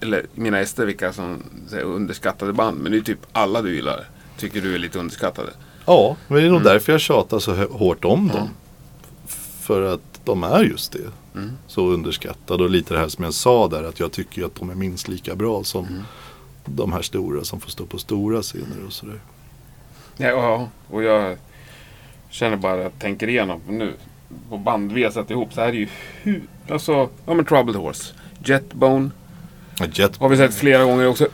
Eller 0.00 0.26
mina 0.34 0.58
ester 0.60 0.86
vilka 0.86 1.12
som 1.12 1.42
är 1.72 1.80
underskattade 1.82 2.52
band. 2.52 2.78
Men 2.80 2.92
det 2.92 2.98
är 2.98 3.02
typ 3.02 3.18
alla 3.32 3.62
du 3.62 3.74
gillar. 3.74 4.08
Tycker 4.38 4.60
du 4.60 4.74
är 4.74 4.78
lite 4.78 4.98
underskattade. 4.98 5.50
Ja, 5.86 6.16
men 6.28 6.36
det 6.38 6.42
är 6.46 6.50
nog 6.50 6.60
Mm. 6.60 6.72
därför 6.72 6.92
jag 6.92 7.00
tjatar 7.00 7.38
så 7.38 7.54
hårt 7.54 8.04
om 8.04 8.28
dem. 8.28 8.48
För 9.60 9.82
att 9.94 10.20
de 10.24 10.44
är 10.44 10.62
just 10.64 10.92
det. 10.92 11.38
Mm. 11.38 11.50
Så 11.66 11.86
underskattade 11.88 12.64
och 12.64 12.70
lite 12.70 12.94
det 12.94 13.00
här 13.00 13.08
som 13.08 13.24
jag 13.24 13.34
sa 13.34 13.68
där 13.68 13.82
att 13.84 14.00
jag 14.00 14.12
tycker 14.12 14.44
att 14.44 14.54
de 14.54 14.70
är 14.70 14.74
minst 14.74 15.08
lika 15.08 15.34
bra 15.34 15.64
som 15.64 15.86
Mm. 15.86 16.02
De 16.70 16.92
här 16.92 17.02
stora 17.02 17.44
som 17.44 17.60
får 17.60 17.70
stå 17.70 17.86
på 17.86 17.98
stora 17.98 18.42
scener 18.42 18.86
och 18.86 18.92
sådär. 18.92 19.20
Ja, 20.16 20.28
ja, 20.28 20.68
och 20.90 21.02
jag 21.02 21.36
känner 22.30 22.56
bara 22.56 22.74
att 22.74 22.80
jag 22.82 22.98
tänker 22.98 23.28
igenom 23.28 23.60
nu. 23.68 23.92
På 24.50 24.58
band 24.58 24.92
vi 24.92 25.04
har 25.04 25.10
satt 25.10 25.30
ihop 25.30 25.52
så 25.52 25.60
här 25.60 25.68
är 25.68 25.72
ju 25.72 25.88
hur... 26.22 26.42
Alltså, 26.70 27.08
ja 27.26 27.34
men 27.34 27.44
Troubled 27.44 27.76
Horse. 27.76 28.14
Jetbone 28.44 29.10
Jet, 29.92 30.16
har 30.16 30.28
vi 30.28 30.36
sett 30.36 30.54
flera 30.54 30.84
gånger 30.84 31.06
också. 31.06 31.28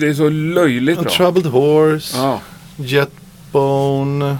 Det 0.00 0.06
är 0.08 0.14
så 0.14 0.28
löjligt 0.28 0.98
A 0.98 1.02
bra. 1.02 1.10
Troubled 1.10 1.46
Horse, 1.46 2.16
Ja, 2.18 2.40
Jetbone, 2.76 4.36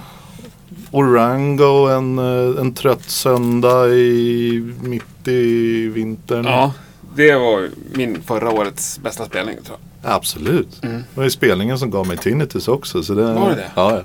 Orango 0.90 1.88
en, 1.88 2.18
eh, 2.18 2.60
en 2.60 2.74
trött 2.74 3.02
söndag 3.10 3.88
i, 3.88 4.74
mitt 4.82 5.28
i 5.28 5.86
vintern. 5.88 6.44
ja, 6.44 6.72
det 7.16 7.34
var 7.34 7.68
min 7.94 8.22
förra 8.22 8.50
årets 8.50 8.98
bästa 8.98 9.24
spelning 9.26 9.56
tror 9.64 9.78
jag. 9.80 9.89
Absolut. 10.02 10.82
Det 10.82 11.02
var 11.14 11.24
ju 11.24 11.30
spelningen 11.30 11.78
som 11.78 11.90
gav 11.90 12.06
mig 12.06 12.16
tinnitus 12.16 12.68
också. 12.68 13.02
Så 13.02 13.14
det, 13.14 13.22
Mm. 13.30 13.34
Var 13.42 13.50
det 13.50 13.56
det? 13.56 13.70
Ja, 13.74 14.02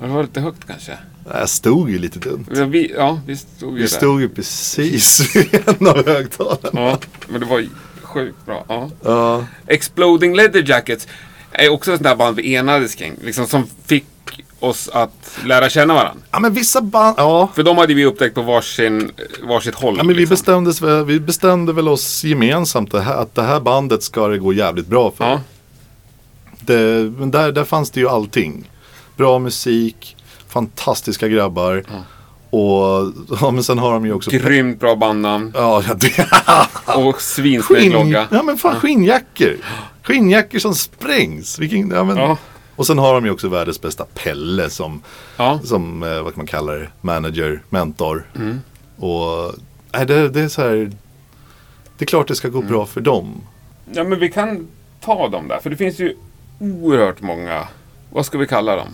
Det 0.00 0.06
var 0.06 0.22
lite 0.22 0.40
högt 0.40 0.66
kanske. 0.66 0.98
Jag 1.32 1.48
stod 1.48 1.90
ju 1.90 1.98
lite 1.98 2.18
dumt. 2.18 2.44
Ja, 2.54 2.64
vi, 2.64 2.92
ja, 2.96 3.20
vi 3.26 3.36
stod 3.36 3.70
ju 3.70 3.74
Vi 3.74 3.80
där. 3.80 3.88
stod 3.88 4.20
ju 4.20 4.28
precis 4.28 5.36
vid 5.36 5.54
en 5.68 5.86
av 5.88 6.06
högtalarna. 6.06 6.70
Ja, 6.72 6.98
men 7.28 7.40
det 7.40 7.46
var 7.46 7.64
sjukt 8.02 8.46
bra. 8.46 8.64
Ja. 8.68 8.90
Ja. 9.04 9.44
Exploding 9.66 10.36
Leather 10.36 10.64
Jackets 10.68 11.08
är 11.52 11.68
också 11.68 11.90
ett 11.92 11.96
sånt 11.98 12.02
där 12.08 12.16
band 12.16 12.36
vi 12.36 12.54
enades 12.54 12.94
kring. 12.94 13.14
Liksom, 13.24 13.46
som 13.46 13.66
fick 13.86 14.04
oss 14.60 14.88
att 14.92 15.38
lära 15.44 15.68
känna 15.70 15.94
varandra. 15.94 16.22
ja, 16.30 16.38
men 16.40 16.54
vissa 16.54 16.80
band, 16.80 17.14
ja. 17.18 17.48
För 17.54 17.62
de 17.62 17.78
hade 17.78 17.94
vi 17.94 18.04
upptäckt 18.04 18.34
på 18.34 18.42
varsin, 18.42 19.10
varsitt 19.42 19.74
håll. 19.74 19.94
Ja, 19.98 20.02
men 20.04 20.14
vi, 20.14 20.20
liksom. 20.20 20.32
bestämdes, 20.34 20.80
väl- 20.82 21.04
vi 21.04 21.20
bestämde 21.20 21.72
väl 21.72 21.88
oss 21.88 22.24
gemensamt 22.24 22.92
det 22.92 23.00
här, 23.00 23.14
att 23.16 23.34
det 23.34 23.42
här 23.42 23.60
bandet 23.60 24.02
ska 24.02 24.28
det 24.28 24.38
gå 24.38 24.52
jävligt 24.52 24.86
bra 24.86 25.10
för. 25.16 25.24
Ja, 25.24 25.40
Det, 26.60 27.12
men 27.18 27.30
där, 27.30 27.52
där 27.52 27.64
fanns 27.64 27.90
det 27.90 28.00
ju 28.00 28.08
allting. 28.08 28.70
Bra 29.16 29.38
musik, 29.38 30.16
fantastiska 30.48 31.28
grabbar. 31.28 31.84
Och 32.50 33.12
ja, 33.40 33.50
men 33.50 33.64
sen 33.64 33.78
har 33.78 33.92
de 33.92 34.06
ju 34.06 34.12
också... 34.12 34.30
grymt 34.30 34.80
bra 34.80 34.96
bandnamn. 34.96 35.52
Ja, 35.54 35.82
ja, 35.88 35.94
det, 35.94 36.94
Och 36.94 37.22
svinsnygg 37.22 37.92
logga. 37.92 38.28
ja 38.30 38.42
men 38.42 38.56
fan 38.58 38.80
skinnjackor. 38.80 39.56
Skinnjackor 40.02 40.58
som 40.58 40.74
sprängs. 40.74 41.58
Vilken, 41.58 41.90
ja, 41.90 42.04
men, 42.04 42.16
Ja. 42.16 42.36
Och 42.80 42.86
sen 42.86 42.98
har 42.98 43.14
de 43.14 43.24
ju 43.24 43.30
också 43.30 43.48
världens 43.48 43.80
bästa 43.80 44.04
Pelle 44.14 44.70
som, 44.70 45.02
Ja. 45.36 45.60
som 45.64 46.02
eh, 46.02 46.08
vad 46.22 46.32
kan 46.34 46.38
man 46.40 46.46
kalla 46.46 46.72
det, 46.72 46.88
manager, 47.00 47.62
mentor. 47.70 48.26
Mm. 48.36 48.60
Och 48.96 49.54
nej, 49.92 50.06
det, 50.06 50.28
det 50.28 50.40
är 50.40 50.48
så 50.48 50.62
här, 50.62 50.90
det 51.98 52.04
är 52.04 52.06
klart 52.06 52.28
det 52.28 52.34
ska 52.34 52.48
gå 52.48 52.58
Mm. 52.58 52.70
bra 52.70 52.86
för 52.86 53.00
dem. 53.00 53.40
ja, 53.92 54.04
men 54.04 54.18
vi 54.20 54.28
kan 54.32 54.68
ta 55.00 55.28
dem 55.28 55.48
där. 55.48 55.58
För 55.60 55.70
det 55.70 55.76
finns 55.76 55.98
ju 55.98 56.16
oerhört 56.58 57.20
många, 57.20 57.68
vad 58.12 58.26
ska 58.26 58.38
vi 58.38 58.46
kalla 58.46 58.76
dem? 58.76 58.88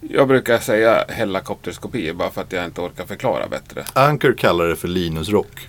Jag 0.00 0.28
brukar 0.28 0.58
säga 0.58 1.04
helikopterskopier 1.08 2.12
bara 2.14 2.30
för 2.30 2.40
att 2.42 2.52
jag 2.52 2.64
inte 2.64 2.80
orkar 2.80 3.06
förklara 3.06 3.48
bättre. 3.48 3.84
Anchor 3.92 4.32
kallar 4.38 4.64
det 4.66 4.76
för 4.76 4.88
Linus 4.88 5.28
Rock. 5.28 5.68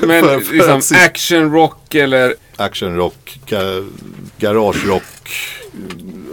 Men 0.00 0.24
För- 0.24 0.40
för 0.40 0.54
liksom 0.54 0.76
att 0.78 0.92
action 1.06 1.52
rock 1.52 1.94
eller 1.94 2.34
Actionrock, 2.56 3.38
ga, 3.46 3.58
garagerock. 4.38 5.02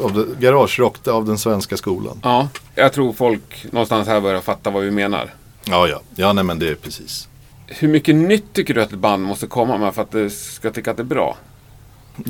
Av 0.02 0.14
det, 0.14 0.26
garagerock 0.46 1.08
av 1.08 1.26
den 1.26 1.38
svenska 1.38 1.78
skolan. 1.78 2.20
Ja, 2.24 2.50
jag 2.76 2.94
tror 2.94 3.14
folk 3.14 3.66
någonstans 3.72 4.08
här 4.08 4.22
börjar 4.22 4.42
fatta 4.42 4.70
vad 4.70 4.84
vi 4.84 4.92
menar. 4.92 5.34
Ja, 5.66 5.88
ja. 5.88 6.02
Ja, 6.16 6.34
nej 6.34 6.44
men 6.44 6.60
det 6.60 6.70
är 6.70 6.76
precis. 6.76 7.28
Hur 7.68 7.88
mycket 7.88 8.16
nytt 8.16 8.54
tycker 8.54 8.74
du 8.74 8.82
att 8.82 8.92
ett 8.94 9.00
band 9.00 9.24
måste 9.24 9.48
komma 9.48 9.78
med 9.78 9.96
för 9.96 10.02
att 10.02 10.12
det 10.12 10.30
ska 10.30 10.72
tycka 10.72 10.92
att 10.92 10.98
det 10.98 11.04
är 11.04 11.06
bra? 11.06 11.38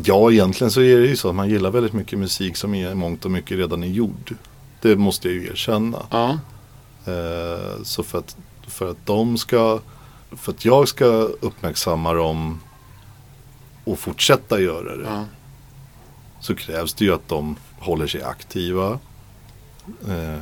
Ja, 0.03 0.31
egentligen 0.31 0.71
så 0.71 0.81
är 0.81 0.97
det 0.99 1.07
ju 1.07 1.15
så 1.15 1.29
att 1.29 1.35
man 1.35 1.49
gillar 1.49 1.71
väldigt 1.71 1.93
mycket 1.93 2.19
musik 2.19 2.57
som 2.57 2.75
är 2.75 2.93
mångt 2.93 3.25
och 3.25 3.31
mycket 3.31 3.57
redan 3.57 3.83
är 3.83 3.87
gjord. 3.87 4.35
Det 4.81 4.95
måste 4.95 5.27
jag 5.27 5.35
ju 5.35 5.47
erkänna. 5.47 5.97
Ja, 6.09 6.39
Eh, 7.07 7.83
så 7.83 8.03
för 8.03 8.17
att, 8.19 8.35
för 8.68 8.91
att 8.91 9.05
de 9.05 9.38
ska, 9.38 9.80
för 10.32 10.51
att 10.51 10.66
jag 10.66 10.88
ska 10.88 11.05
uppmärksamma 11.41 12.14
dem 12.14 12.59
och 13.84 13.99
fortsätta 13.99 14.59
göra 14.61 14.97
det. 14.97 15.03
ja, 15.05 15.26
Så 16.41 16.55
krävs 16.55 16.93
det 16.93 17.05
ju 17.05 17.14
att 17.14 17.28
de 17.28 17.55
håller 17.80 18.07
sig 18.07 18.24
aktiva. 18.24 18.99
Eh, 20.07 20.39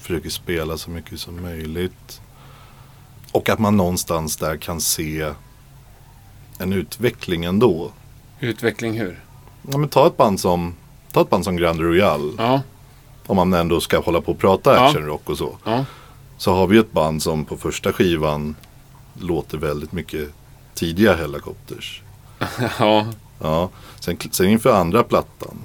försöker 0.00 0.30
spela 0.30 0.76
så 0.78 0.90
mycket 0.90 1.20
som 1.20 1.42
möjligt. 1.42 2.20
Och 3.32 3.48
att 3.48 3.58
man 3.58 3.76
någonstans 3.76 4.36
där 4.36 4.56
kan 4.56 4.80
se 4.80 5.32
en 6.58 6.72
utveckling 6.72 7.44
ändå. 7.44 7.90
utveckling 8.40 8.98
hur? 9.00 9.24
Ja, 9.70 9.78
men 9.78 9.88
ta 9.88 10.06
ett 10.06 10.16
band 10.16 10.40
som, 10.40 10.74
ta 11.12 11.20
ett 11.22 11.30
band 11.30 11.44
som 11.44 11.56
Grand 11.56 11.80
Royal. 11.80 12.34
Ja, 12.38 12.60
Om 13.26 13.36
man 13.36 13.52
ändå 13.52 13.80
ska 13.80 13.98
hålla 14.00 14.20
på 14.20 14.32
och 14.32 14.38
prata 14.38 14.74
Ja. 14.76 14.86
actionrock 14.88 15.30
och 15.30 15.38
så. 15.38 15.58
ja, 15.64 15.84
Så 16.40 16.54
har 16.54 16.66
vi 16.66 16.78
ett 16.78 16.92
band 16.92 17.22
som 17.22 17.44
på 17.44 17.56
första 17.56 17.92
skivan 17.92 18.56
låter 19.18 19.58
väldigt 19.58 19.92
mycket 19.92 20.28
tidiga 20.74 21.14
Hellacopters. 21.14 22.02
ja, 22.78 23.06
Ja, 23.38 23.70
sen, 24.00 24.16
sen 24.30 24.48
inför 24.48 24.72
andra 24.72 25.02
plattan. 25.02 25.56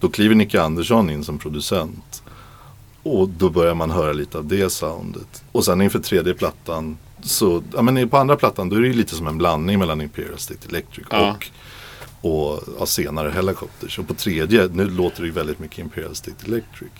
Då 0.00 0.08
kliver 0.08 0.34
Nicke 0.34 0.62
Andersson 0.62 1.10
in 1.10 1.24
som 1.24 1.38
producent. 1.38 2.22
Och 3.02 3.28
då 3.28 3.50
börjar 3.50 3.74
man 3.74 3.90
höra 3.90 4.12
lite 4.12 4.38
av 4.38 4.44
det 4.44 4.70
soundet. 4.70 5.44
Och 5.52 5.64
sen 5.64 5.82
inför 5.82 5.98
tredje 5.98 6.34
plattan. 6.34 6.98
Så, 7.22 7.62
ja 7.74 7.82
men 7.82 8.08
på 8.08 8.16
andra 8.16 8.36
plattan 8.36 8.68
då 8.68 8.76
är 8.76 8.80
det 8.80 8.86
ju 8.86 8.94
lite 8.94 9.14
som 9.14 9.26
en 9.26 9.38
blandning 9.38 9.78
mellan 9.78 10.00
Imperial 10.00 10.38
State 10.38 10.68
Electric 10.68 11.06
Ja. 11.10 11.36
och, 12.20 12.30
och 12.30 12.62
ja, 12.78 12.86
senare 12.86 13.30
Hellacopters. 13.30 13.98
Och 13.98 14.08
på 14.08 14.14
tredje, 14.14 14.68
nu 14.72 14.90
låter 14.90 15.22
det 15.22 15.30
väldigt 15.30 15.58
mycket 15.58 15.78
Imperial 15.78 16.14
State 16.14 16.46
Electric. 16.46 16.92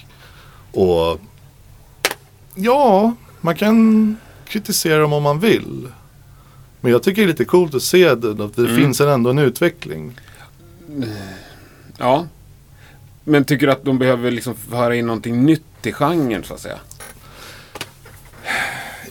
Och 0.73 1.21
ja, 2.63 3.15
man 3.41 3.57
kan 3.57 4.17
kritisera 4.45 4.99
dem 4.99 5.13
om 5.13 5.23
man 5.23 5.41
vill. 5.41 5.89
Men 6.81 6.93
jag 6.93 7.03
tycker 7.03 7.23
det 7.23 7.27
är 7.27 7.29
lite 7.29 7.45
coolt 7.45 7.75
att 7.75 7.83
se 7.83 8.15
det, 8.15 8.45
att 8.45 8.57
det 8.57 8.63
Mm. 8.63 8.77
finns 8.77 9.01
en, 9.01 9.09
ändå 9.09 9.31
en 9.31 9.39
utveckling. 9.39 10.17
ja. 11.99 12.27
Men 13.25 13.45
tycker 13.45 13.67
du 13.67 13.73
att 13.73 13.85
de 13.85 13.99
behöver 13.99 14.31
liksom 14.31 14.55
föra 14.55 14.95
in 14.97 15.07
någonting 15.07 15.45
nytt 15.45 15.63
i 15.87 15.93
genren 15.93 16.45
så 16.45 16.55
att 16.55 16.61
säga? 16.61 16.79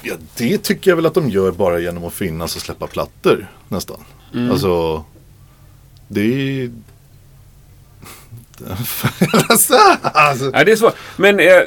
Ja, 0.02 0.14
det 0.38 0.58
tycker 0.58 0.92
jag 0.92 0.96
väl 0.96 1.06
att 1.06 1.14
de 1.14 1.30
gör 1.30 1.52
bara 1.52 1.80
genom 1.80 2.06
att 2.06 2.14
finnas 2.14 2.56
och 2.56 2.62
släppa 2.62 2.88
plattor 2.88 3.52
nästan. 3.68 4.00
Mm. 4.34 4.52
Alltså, 4.52 5.04
Det 6.08 6.22
är... 6.22 6.72
alltså, 9.50 10.50
Nej, 10.54 10.66
det 10.66 10.72
är 10.72 10.76
svårt. 10.76 10.96
Men... 11.18 11.40
Eh, 11.40 11.62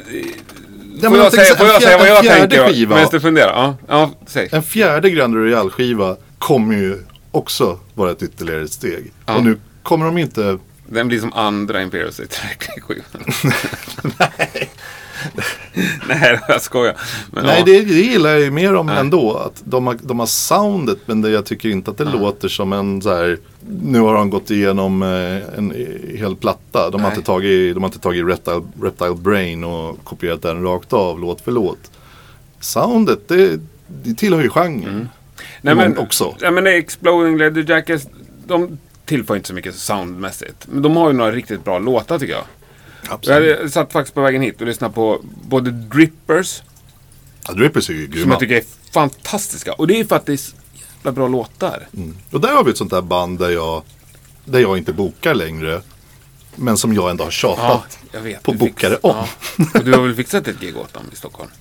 Ja, 1.01 1.09
får, 1.09 1.17
jag 1.17 1.33
säga, 1.33 1.55
får 1.55 1.67
jag 1.67 1.81
säga 1.81 1.97
vad 1.97 2.07
jag 2.07 2.25
tänker 2.25 2.67
skiva. 2.67 2.95
medan 2.95 3.09
du 3.11 3.19
funderar? 3.19 3.53
Ja, 3.53 3.75
ja 3.87 4.11
säg. 4.27 4.49
en 4.51 4.63
fjärde 4.63 5.09
Grand 5.09 5.35
Royal 5.35 5.69
skiva 5.69 6.15
kommer 6.39 6.75
ju 6.75 6.97
också 7.31 7.79
vara 7.93 8.11
ett 8.11 8.23
ytterligare 8.23 8.67
steg. 8.67 9.11
Ja. 9.25 9.35
Och 9.35 9.43
nu 9.43 9.59
kommer 9.83 10.05
de 10.05 10.17
inte... 10.17 10.57
Den 10.87 11.07
blir 11.07 11.19
som 11.19 11.33
andra 11.33 11.81
Imperial 11.81 12.13
State 12.13 12.35
skivan 12.81 13.53
Nej. 14.19 14.69
Nej, 16.07 16.39
jag 16.47 16.61
skojar. 16.61 16.95
Men, 17.31 17.45
Nej, 17.45 17.59
ja. 17.59 17.65
det, 17.65 17.81
det 17.81 17.93
gillar 17.93 18.29
jag 18.29 18.39
ju 18.39 18.51
mer 18.51 18.75
om 18.75 18.85
Nej. 18.85 18.99
ändå. 18.99 19.37
Att 19.37 19.61
de, 19.63 19.87
har, 19.87 19.97
de 20.01 20.19
har 20.19 20.25
soundet 20.25 20.97
men 21.05 21.21
det, 21.21 21.29
jag 21.29 21.45
tycker 21.45 21.69
inte 21.69 21.91
att 21.91 21.97
det 21.97 22.03
låter 22.03 22.47
som 22.47 22.73
en 22.73 23.01
så 23.01 23.15
här. 23.15 23.37
Nu 23.81 23.99
har 23.99 24.13
de 24.13 24.29
gått 24.29 24.51
igenom 24.51 25.03
eh, 25.03 25.57
en 25.57 25.73
hel 26.17 26.35
platta. 26.35 26.89
De 26.89 27.01
har 27.01 27.09
Nej. 27.09 27.17
inte 27.17 27.25
tagit, 27.25 27.75
de 27.75 27.83
har 27.83 27.87
inte 27.87 27.99
tagit 27.99 28.27
Reptile, 28.27 28.61
Reptile 28.81 29.15
Brain 29.15 29.63
och 29.63 30.03
kopierat 30.03 30.41
den 30.41 30.63
rakt 30.63 30.93
av 30.93 31.19
låt 31.19 31.41
för 31.41 31.51
låt. 31.51 31.91
Soundet, 32.59 33.27
det, 33.27 33.59
det 33.87 34.13
tillhör 34.13 34.41
ju 34.41 34.49
genren. 34.49 35.09
Nej, 35.61 35.75
men, 35.75 35.97
också. 35.97 36.35
Nej, 36.41 36.51
men 36.51 36.67
Exploding 36.67 37.37
Leather 37.37 37.65
Jackets, 37.69 38.07
de 38.47 38.77
tillför 39.05 39.35
inte 39.35 39.47
så 39.47 39.53
mycket 39.53 39.75
soundmässigt. 39.75 40.67
Men 40.71 40.81
de 40.81 40.95
har 40.95 41.07
ju 41.07 41.17
några 41.17 41.31
riktigt 41.31 41.63
bra 41.63 41.79
låtar 41.79 42.19
tycker 42.19 42.33
jag. 42.33 42.43
Jag 43.05 43.13
Absolut. 43.13 43.57
hade 43.57 43.69
satt 43.69 43.91
faktiskt 43.93 44.15
på 44.15 44.21
vägen 44.21 44.41
hit 44.41 44.61
och 44.61 44.67
lyssnat 44.67 44.95
på 44.95 45.21
både 45.47 45.71
Drippers, 45.71 46.61
Ja, 47.47 47.53
Drippers 47.53 47.89
är 47.89 47.93
ju 47.93 48.05
som 48.05 48.13
grymma. 48.15 48.33
jag 48.33 48.39
tycker 48.39 48.55
är 48.55 48.63
fantastiska. 48.93 49.73
Och 49.73 49.87
det 49.87 49.99
är 49.99 50.05
för 50.05 50.15
att 50.15 50.25
det 50.25 50.33
är 50.33 50.37
så 50.37 50.55
jävla 50.97 51.11
bra 51.11 51.27
låtar. 51.27 51.87
Och 52.31 52.41
där 52.41 52.55
har 52.55 52.63
vi 52.63 52.71
ett 52.71 52.77
sånt 52.77 52.91
där 52.91 53.01
band 53.01 53.39
där 53.39 53.49
jag, 53.49 53.83
där 54.45 54.59
jag 54.59 54.77
inte 54.77 54.93
bokar 54.93 55.33
längre. 55.35 55.81
Men 56.55 56.77
som 56.77 56.93
jag 56.93 57.09
ändå 57.09 57.23
har 57.23 57.31
tjatat. 57.31 57.99
jag 58.11 58.21
vet. 58.21 58.43
på 58.43 58.51
Du 58.51 58.57
fix- 58.57 58.69
bokare 58.73 58.95
om. 59.01 59.15
Ja. 59.57 59.65
Och 59.79 59.85
du 59.85 59.91
har 59.93 60.01
väl 60.01 60.15
fixat 60.15 60.47
ett 60.47 60.59
gig 60.59 60.77
åt 60.77 60.93
dem 60.93 61.03
i 61.13 61.15
Stockholm? 61.15 61.49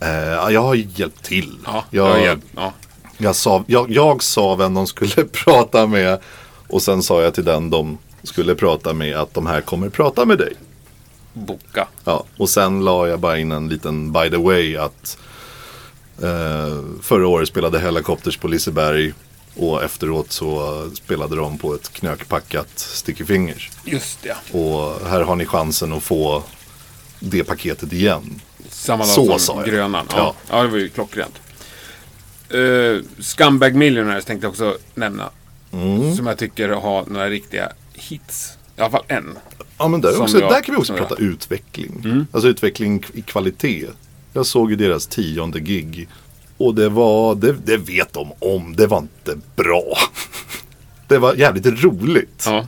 Ja, 0.00 0.50
jag 0.50 0.62
har 0.62 0.74
hjälpt 0.74 1.22
till. 1.24 1.58
Ja, 1.64 1.84
jag, 1.90 2.24
ja, 2.26 2.36
ja. 2.56 2.72
Jag 3.18 3.36
sa, 3.36 3.64
jag, 3.66 3.90
jag 3.90 4.22
sa 4.22 4.54
vem 4.54 4.74
de 4.74 4.86
skulle 4.86 5.24
prata 5.32 5.86
med 5.86 6.20
och 6.68 6.82
sen 6.82 7.02
sa 7.02 7.22
jag 7.22 7.34
till 7.34 7.44
den 7.44 7.70
de 7.70 7.98
skulle 8.22 8.54
prata 8.54 8.92
med 8.92 9.16
att 9.16 9.34
de 9.34 9.46
här 9.46 9.60
kommer 9.60 9.88
prata 9.88 10.24
med 10.24 10.38
dig. 10.38 10.52
Boka. 11.32 11.88
Ja, 12.04 12.24
och 12.36 12.48
sen 12.48 12.84
la 12.84 13.08
jag 13.08 13.20
bara 13.20 13.38
in 13.38 13.52
en 13.52 13.68
liten 13.68 14.12
by 14.12 14.30
the 14.30 14.36
way 14.36 14.76
att 14.76 15.18
eh, 16.22 16.82
förra 17.02 17.26
året 17.26 17.48
spelade 17.48 17.78
Helicopters 17.78 18.36
på 18.36 18.48
Liseberg 18.48 19.12
och 19.56 19.82
efteråt 19.82 20.32
så 20.32 20.82
spelade 20.94 21.36
de 21.36 21.58
på 21.58 21.74
ett 21.74 21.92
knökpackat 21.92 22.78
Sticky 22.78 23.24
Fingers. 23.24 23.70
Just 23.84 24.22
det. 24.22 24.58
Och 24.58 25.08
här 25.08 25.20
har 25.20 25.36
ni 25.36 25.46
chansen 25.46 25.92
att 25.92 26.02
få 26.02 26.42
det 27.20 27.44
paketet 27.44 27.92
igen. 27.92 28.40
Samma 28.68 29.04
dag 29.04 29.14
Så 29.14 29.38
som. 29.38 29.64
Grönan. 29.64 30.06
Ja. 30.10 30.16
Ja. 30.16 30.56
ja, 30.56 30.62
det 30.62 30.68
var 30.68 30.78
ju 30.78 30.88
klockrent. 30.88 31.40
Uh, 32.54 33.02
Scumbag 33.20 33.74
Millionaires 33.74 34.24
tänkte 34.24 34.44
jag 34.44 34.50
också 34.50 34.78
nämna. 34.94 35.30
Mm. 35.72 36.16
Som 36.16 36.26
jag 36.26 36.38
tycker 36.38 36.68
har 36.68 37.04
några 37.06 37.28
riktiga 37.28 37.72
hits. 37.92 38.58
I 38.76 38.80
alla 38.80 38.90
fall 38.90 39.04
en. 39.08 39.38
Ja 39.82 39.88
men 39.88 40.00
där, 40.00 40.20
också, 40.22 40.38
jag- 40.40 40.50
där 40.52 40.60
kan 40.62 40.74
vi 40.74 40.80
också 40.80 40.86
som 40.86 40.96
jag- 40.96 41.08
prata 41.08 41.22
utveckling. 41.22 42.26
Alltså 42.32 42.48
utveckling 42.48 43.04
i 43.14 43.22
kvalitet. 43.22 43.86
Jag 44.32 44.46
såg 44.46 44.70
ju 44.70 44.76
deras 44.76 45.06
tionde 45.06 45.60
gig. 45.60 46.08
Och 46.56 46.74
det 46.74 46.88
var, 46.88 47.34
det, 47.34 47.52
det 47.64 47.76
vet 47.76 48.12
de 48.12 48.32
om, 48.38 48.76
det 48.76 48.86
var 48.86 48.98
inte 48.98 49.36
bra. 49.56 49.96
Det 51.08 51.18
var 51.18 51.34
jävligt 51.34 51.66
roligt. 51.66 52.42
Ja. 52.46 52.66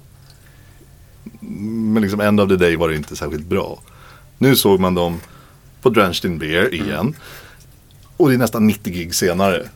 Men 1.41 2.03
liksom 2.03 2.21
end 2.21 2.41
of 2.41 2.49
the 2.49 2.57
day 2.57 2.77
var 2.77 2.89
det 2.89 2.97
inte 2.97 3.17
särskilt 3.17 3.47
bra. 3.47 3.81
Nu 4.39 4.57
såg 4.57 4.81
man 4.81 4.95
dem 4.95 5.21
på 5.83 5.91
Drenched 5.91 6.31
in 6.31 6.39
Beer 6.39 6.75
igen. 6.75 7.17
Och 8.17 8.29
det 8.29 8.35
är 8.35 8.39
nästan 8.39 8.67
90 8.67 8.93
gig 8.93 9.15
senare. 9.15 9.69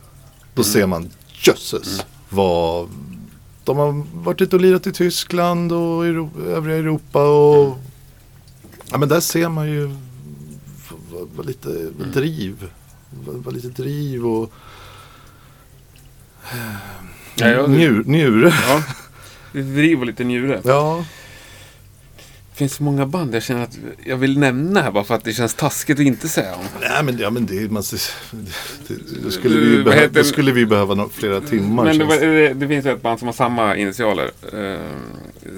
Då 0.54 0.62
ser 0.64 0.86
man, 0.86 1.10
jösses. 1.46 2.04
Vad... 2.28 2.88
De 3.68 3.76
har 3.76 4.04
varit 4.14 4.40
ute 4.40 4.56
och 4.56 4.62
lirat 4.62 4.86
i 4.86 4.92
Tyskland 4.92 5.72
och 5.72 6.06
Euro, 6.06 6.30
övriga 6.46 6.76
Europa. 6.78 7.22
Och... 7.22 7.78
Ja 8.90 8.98
men 8.98 9.08
där 9.08 9.20
ser 9.20 9.48
man 9.48 9.68
ju 9.68 9.86
vad, 11.12 11.28
vad 11.36 11.46
lite 11.46 11.68
driv. 12.12 12.70
Vad, 13.26 13.36
vad 13.36 13.54
lite 13.54 13.68
driv 13.68 14.26
och 14.26 14.52
jag, 17.34 17.70
njur, 17.70 18.04
njure. 18.06 18.54
ja. 18.68 18.82
Driv 19.52 20.00
och 20.00 20.06
lite 20.06 20.24
njure. 20.24 20.60
Ja. 20.64 21.04
Det 22.58 22.60
finns 22.60 22.74
så 22.74 22.82
många 22.82 23.06
band 23.06 23.34
jag 23.34 23.42
känner 23.42 23.62
att 23.62 23.78
jag 24.04 24.16
vill 24.16 24.38
nämna 24.38 24.82
här 24.82 24.90
bara 24.90 25.04
för 25.04 25.14
att 25.14 25.24
det 25.24 25.32
känns 25.32 25.54
taskigt 25.54 25.98
att 25.98 26.06
inte 26.06 26.28
säga 26.28 26.54
om. 26.54 26.64
Nej 26.80 27.02
men, 27.02 27.18
ja, 27.18 27.30
men 27.30 27.46
det, 27.46 27.70
man, 27.70 27.82
det, 27.90 27.98
det, 28.88 29.22
då, 29.24 29.30
skulle 29.30 29.60
vi 29.60 29.82
behöva, 29.84 30.08
då 30.12 30.24
skulle 30.24 30.52
vi 30.52 30.66
behöva 30.66 30.94
nå- 30.94 31.08
flera 31.12 31.40
timmar. 31.40 31.84
Men 31.84 31.98
det, 31.98 32.04
det. 32.06 32.26
det, 32.26 32.54
det 32.54 32.68
finns 32.68 32.86
ju 32.86 32.90
ett 32.92 33.02
band 33.02 33.18
som 33.18 33.28
har 33.28 33.32
samma 33.32 33.76
initialer. 33.76 34.30
Uh, 34.54 34.78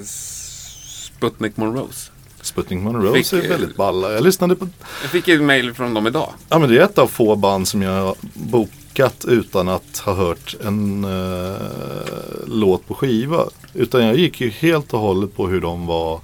Sputnik 0.03 1.57
Monrose. 1.57 2.11
Sputnik 2.41 2.79
Monroe 2.79 3.13
Fick- 3.23 3.33
är 3.33 3.49
väldigt 3.49 3.75
balla. 3.75 4.13
Jag 4.13 4.23
lyssnade 4.23 4.55
på, 4.55 4.67
Jag 5.01 5.11
fick 5.11 5.27
ett 5.27 5.41
mail 5.41 5.73
från 5.73 5.93
dem 5.93 6.07
idag. 6.07 6.29
ja 6.49 6.59
men 6.59 6.69
det 6.69 6.77
är 6.77 6.83
ett 6.83 6.97
av 6.97 7.07
få 7.07 7.35
band 7.35 7.67
som 7.67 7.81
jag 7.81 8.15
bokat 8.33 9.25
utan 9.27 9.69
att 9.69 9.97
ha 9.97 10.13
hört 10.13 10.55
en 10.63 11.03
eh, 11.03 11.55
låt 12.47 12.87
på 12.87 12.93
skiva. 12.93 13.45
Utan 13.73 14.05
jag 14.05 14.15
gick 14.17 14.41
ju 14.41 14.49
helt 14.49 14.93
och 14.93 14.99
hållet 14.99 15.35
på 15.35 15.47
hur 15.47 15.61
de 15.61 15.85
var, 15.87 16.19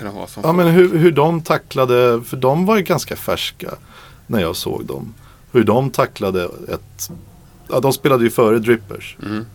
De 0.00 0.14
var 0.14 0.26
som 0.26 0.42
ja 0.46 0.52
men 0.52 0.66
hur, 0.66 0.98
hur 0.98 1.12
de 1.12 1.40
tacklade, 1.40 2.22
för 2.24 2.36
de 2.36 2.66
var 2.66 2.76
ju 2.76 2.82
ganska 2.82 3.16
färska 3.16 3.74
när 4.26 4.40
jag 4.40 4.56
såg 4.56 4.84
dem. 4.84 5.14
Hur 5.52 5.64
de 5.64 5.90
tacklade 5.90 6.44
ett, 6.68 7.10
ja 7.68 7.80
de 7.80 7.92
spelade 7.92 8.24
ju 8.24 8.30
före 8.30 8.58
Drippers. 8.58 9.16
Mm. 9.22 9.46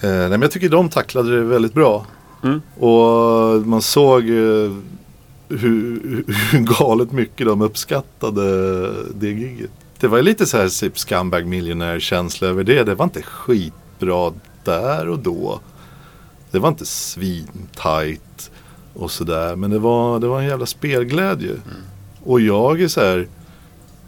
Eh, 0.00 0.10
nej, 0.10 0.28
men 0.28 0.42
jag 0.42 0.50
tycker 0.50 0.68
de 0.68 0.88
tacklade 0.88 1.36
det 1.36 1.44
väldigt 1.44 1.74
bra. 1.74 2.06
Mm. 2.42 2.62
Och 2.78 3.66
man 3.66 3.82
såg 3.82 4.22
eh, 4.22 4.72
hur, 5.48 6.24
hur 6.50 6.60
galet 6.78 7.12
mycket 7.12 7.46
de 7.46 7.62
uppskattade 7.62 8.42
det 9.14 9.28
giget. 9.28 9.70
Det 10.00 10.08
var 10.08 10.16
ju 10.16 10.22
lite 10.22 10.46
så 10.46 10.56
här 10.56 10.68
typ 10.80 10.98
scumbag 10.98 11.46
millionaire 11.46 12.00
känsla 12.00 12.48
över 12.48 12.64
det. 12.64 12.82
Det 12.84 12.94
var 12.94 13.04
inte 13.04 13.22
skitbra 13.22 14.32
där 14.64 15.08
och 15.08 15.18
då. 15.18 15.60
Det 16.50 16.58
var 16.58 16.68
inte 16.68 16.86
svintajt 16.86 18.50
och 18.94 19.10
sådär. 19.10 19.56
Men 19.56 19.70
det 19.70 19.78
var, 19.78 20.20
det 20.20 20.26
var 20.26 20.40
en 20.40 20.46
jävla 20.46 20.66
spelglädje. 20.66 21.52
Och 22.24 22.40
jag 22.40 22.80
är 22.80 22.88
så 22.88 23.00
här. 23.00 23.28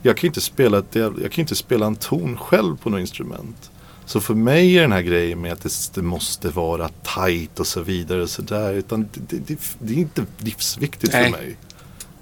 Jag 0.02 0.16
kan 0.16 0.28
inte 0.28 0.40
spela, 0.40 0.78
ett, 0.78 0.94
jag 0.94 1.32
kan 1.32 1.42
inte 1.42 1.54
spela 1.54 1.86
en 1.86 1.96
ton 1.96 2.36
själv 2.36 2.76
på 2.76 2.90
något 2.90 3.00
instrument. 3.00 3.70
Så 4.06 4.20
för 4.20 4.34
mig 4.34 4.78
är 4.78 4.82
den 4.82 4.92
här 4.92 5.02
grejen 5.02 5.40
med 5.40 5.52
att 5.52 5.62
det, 5.62 5.72
det 5.94 6.02
måste 6.02 6.48
vara 6.48 6.88
tajt 7.02 7.60
och 7.60 7.66
så 7.66 7.80
vidare 7.80 8.22
och 8.22 8.30
sådär. 8.30 8.72
Utan 8.72 9.08
det, 9.12 9.20
det, 9.28 9.46
det, 9.46 9.58
det 9.78 9.92
är 9.92 9.98
inte 9.98 10.26
livsviktigt 10.38 11.12
Nej. 11.12 11.24
för 11.24 11.38
mig. 11.38 11.56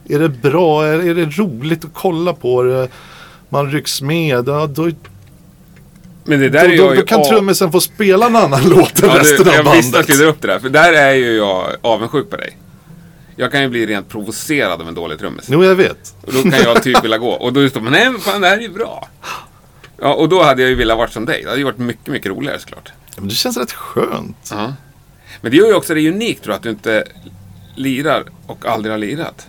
Är 0.08 0.18
det 0.18 0.28
bra, 0.28 0.86
är, 0.86 0.98
är 0.98 1.14
det 1.14 1.26
roligt 1.26 1.84
att 1.84 1.94
kolla 1.94 2.32
på 2.32 2.62
det? 2.62 2.88
Man 3.48 3.70
rycks 3.70 4.02
med, 4.02 4.48
ja, 4.48 4.66
då, 4.66 4.90
Men 6.24 6.40
det 6.40 6.48
då, 6.48 6.52
där 6.58 6.64
är 6.64 6.68
då, 6.68 6.74
jag 6.84 6.90
då 6.90 6.94
ju 6.94 7.02
kan 7.04 7.20
av- 7.20 7.24
trummisen 7.24 7.72
få 7.72 7.80
spela 7.80 8.26
en 8.26 8.36
annan 8.36 8.62
låt 8.68 9.02
än 9.02 9.08
Ja, 9.08 9.18
resten 9.18 9.44
du, 9.44 9.50
av 9.50 9.56
jag 9.56 9.72
visste 9.72 9.88
att 9.88 9.92
bandet. 9.92 10.08
jag 10.08 10.18
dra 10.18 10.24
upp 10.26 10.40
det 10.40 10.48
där. 10.48 10.58
För 10.58 10.68
där 10.68 10.92
är 10.92 11.12
ju 11.14 11.36
jag 11.36 11.66
avundsjuk 11.82 12.30
på 12.30 12.36
dig. 12.36 12.58
Jag 13.36 13.52
kan 13.52 13.62
ju 13.62 13.68
bli 13.68 13.86
rent 13.86 14.08
provocerad 14.08 14.80
av 14.80 14.88
en 14.88 14.94
dålig 14.94 15.18
trummis. 15.18 15.44
Jo, 15.48 15.64
jag 15.64 15.74
vet. 15.74 16.14
Och 16.26 16.32
då 16.32 16.42
kan 16.42 16.52
jag 16.64 16.82
typ 16.82 17.04
vilja 17.04 17.18
gå. 17.18 17.30
Och 17.30 17.52
då 17.52 17.68
står 17.68 17.80
man, 17.80 17.92
nej 17.92 18.10
men 18.10 18.20
fan 18.20 18.40
det 18.40 18.48
här 18.48 18.56
är 18.56 18.60
ju 18.60 18.68
bra. 18.68 19.08
Ja, 20.00 20.14
och 20.14 20.28
då 20.28 20.42
hade 20.42 20.62
jag 20.62 20.68
ju 20.68 20.74
velat 20.74 20.96
vara 20.98 21.08
som 21.08 21.24
dig. 21.24 21.40
Det 21.42 21.48
hade 21.48 21.58
ju 21.58 21.64
varit 21.64 21.78
mycket, 21.78 22.06
mycket 22.06 22.30
roligare 22.30 22.58
såklart. 22.58 22.92
Ja, 23.06 23.12
men 23.16 23.28
det 23.28 23.34
känns 23.34 23.56
rätt 23.56 23.72
skönt. 23.72 24.48
Ja. 24.50 24.74
Men 25.40 25.50
det 25.50 25.56
gör 25.56 25.66
ju 25.66 25.74
också 25.74 25.94
det 25.94 26.08
unikt 26.08 26.42
tror 26.44 26.52
jag, 26.52 26.56
att 26.56 26.62
du 26.62 26.70
inte 26.70 27.04
lirar 27.74 28.24
och 28.46 28.66
aldrig 28.66 28.92
har 28.92 28.98
lirat. 28.98 29.46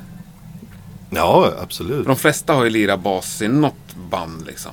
Ja, 1.09 1.51
absolut. 1.61 1.97
För 2.03 2.07
de 2.07 2.15
flesta 2.17 2.53
har 2.53 2.63
ju 2.63 2.69
lirat 2.69 2.99
bas 2.99 3.41
i 3.41 3.47
något 3.47 3.95
band 4.11 4.45
liksom. 4.47 4.71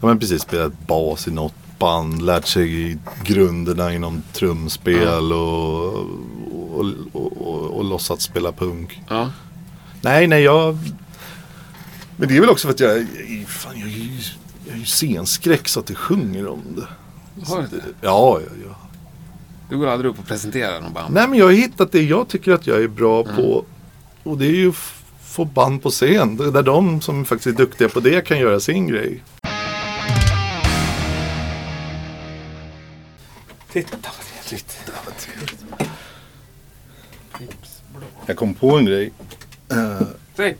Ja 0.00 0.06
men 0.06 0.18
precis, 0.18 0.42
spelat 0.42 0.86
bas 0.86 1.28
i 1.28 1.30
något 1.30 1.54
band, 1.78 2.22
lärt 2.22 2.46
sig 2.46 2.98
grunderna 3.24 3.92
inom 3.94 4.22
trumspel 4.32 5.32
och, 5.32 5.94
och, 5.94 6.84
och, 7.12 7.32
och, 7.46 7.76
och 7.76 7.84
låtsats 7.84 8.24
spela 8.24 8.52
punk. 8.52 9.02
Ja. 9.08 9.30
Nej, 10.02 10.26
nej, 10.26 10.42
jag... 10.42 10.78
Men 12.16 12.28
det 12.28 12.36
är 12.36 12.40
väl 12.40 12.50
också 12.50 12.66
för 12.68 12.74
att 12.74 12.80
jag, 12.80 13.06
fan, 13.46 13.72
jag, 13.80 13.88
jag 13.88 14.74
är 14.74 14.78
ju 14.78 14.84
scenskräck 14.84 15.68
så 15.68 15.80
att 15.80 15.86
det 15.86 15.94
sjunger 15.94 16.46
om 16.46 16.62
det. 16.76 16.86
Har 17.46 17.62
du 17.62 17.66
det? 17.76 17.82
Ja, 18.00 18.40
ja, 18.40 18.52
ja. 18.68 18.76
Du 19.70 19.78
går 19.78 19.86
aldrig 19.86 20.10
upp 20.10 20.18
och 20.18 20.26
presenterar 20.26 20.80
någon 20.80 20.92
band. 20.92 21.14
Nej, 21.14 21.28
men 21.28 21.38
jag 21.38 21.46
har 21.46 21.52
hittat 21.52 21.92
det 21.92 22.02
jag 22.02 22.28
tycker 22.28 22.52
att 22.52 22.66
jag 22.66 22.82
är 22.82 22.88
bra 22.88 23.24
på. 23.24 23.64
Och 24.22 24.38
det 24.38 24.46
är 24.46 24.50
ju 24.56 24.68
f- 24.68 25.02
få 25.22 25.44
band 25.44 25.82
på 25.82 25.90
scen. 25.90 26.36
Där 26.36 26.62
de 26.62 27.00
som 27.00 27.24
faktiskt 27.24 27.46
är 27.46 27.52
duktiga 27.62 27.88
på 27.88 28.00
det 28.00 28.26
kan 28.26 28.38
göra 28.38 28.60
sin 28.60 28.86
grej. 28.86 29.22
Titta 33.82 34.92
vad 35.06 35.16
trevligt. 35.18 35.64
Jag 38.26 38.36
kom 38.36 38.54
på 38.54 38.76
en 38.76 38.84
grej. 38.84 39.12
Eh, 39.70 40.06
Säg. 40.36 40.56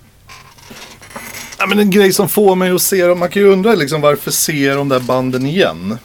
Ja, 1.59 1.67
men 1.67 1.79
en 1.79 1.91
grej 1.91 2.13
som 2.13 2.29
får 2.29 2.55
mig 2.55 2.71
att 2.71 2.83
se 2.83 3.07
dem. 3.07 3.19
Man 3.19 3.29
kan 3.31 3.43
ju 3.43 3.49
undra 3.49 3.75
liksom 3.75 4.01
varför 4.01 4.31
ser 4.31 4.77
de 4.77 4.89
där 4.89 5.01
banden 5.01 5.47
igen? 5.47 5.99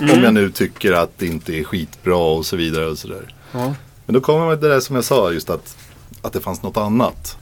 Om 0.00 0.22
jag 0.22 0.34
nu 0.34 0.50
tycker 0.50 0.92
att 0.92 1.18
det 1.18 1.26
inte 1.26 1.52
är 1.52 1.64
skitbra 1.64 2.16
och 2.16 2.46
så 2.46 2.56
vidare 2.56 2.86
och 2.86 2.98
sådär. 2.98 3.34
Ja. 3.52 3.74
Men 4.06 4.14
då 4.14 4.20
kommer 4.20 4.46
man 4.46 4.58
till 4.58 4.68
det 4.68 4.74
där 4.74 4.80
som 4.80 4.96
jag 4.96 5.04
sa 5.04 5.32
just 5.32 5.50
att, 5.50 5.76
att 6.22 6.32
det 6.32 6.40
fanns 6.40 6.62
något 6.62 6.76
annat. 6.76 7.36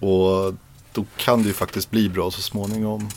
Och 0.00 0.54
då 0.92 1.04
kan 1.16 1.42
det 1.42 1.48
ju 1.48 1.54
faktiskt 1.54 1.90
bli 1.90 2.08
bra 2.08 2.30
så 2.30 2.42
småningom. 2.42 3.08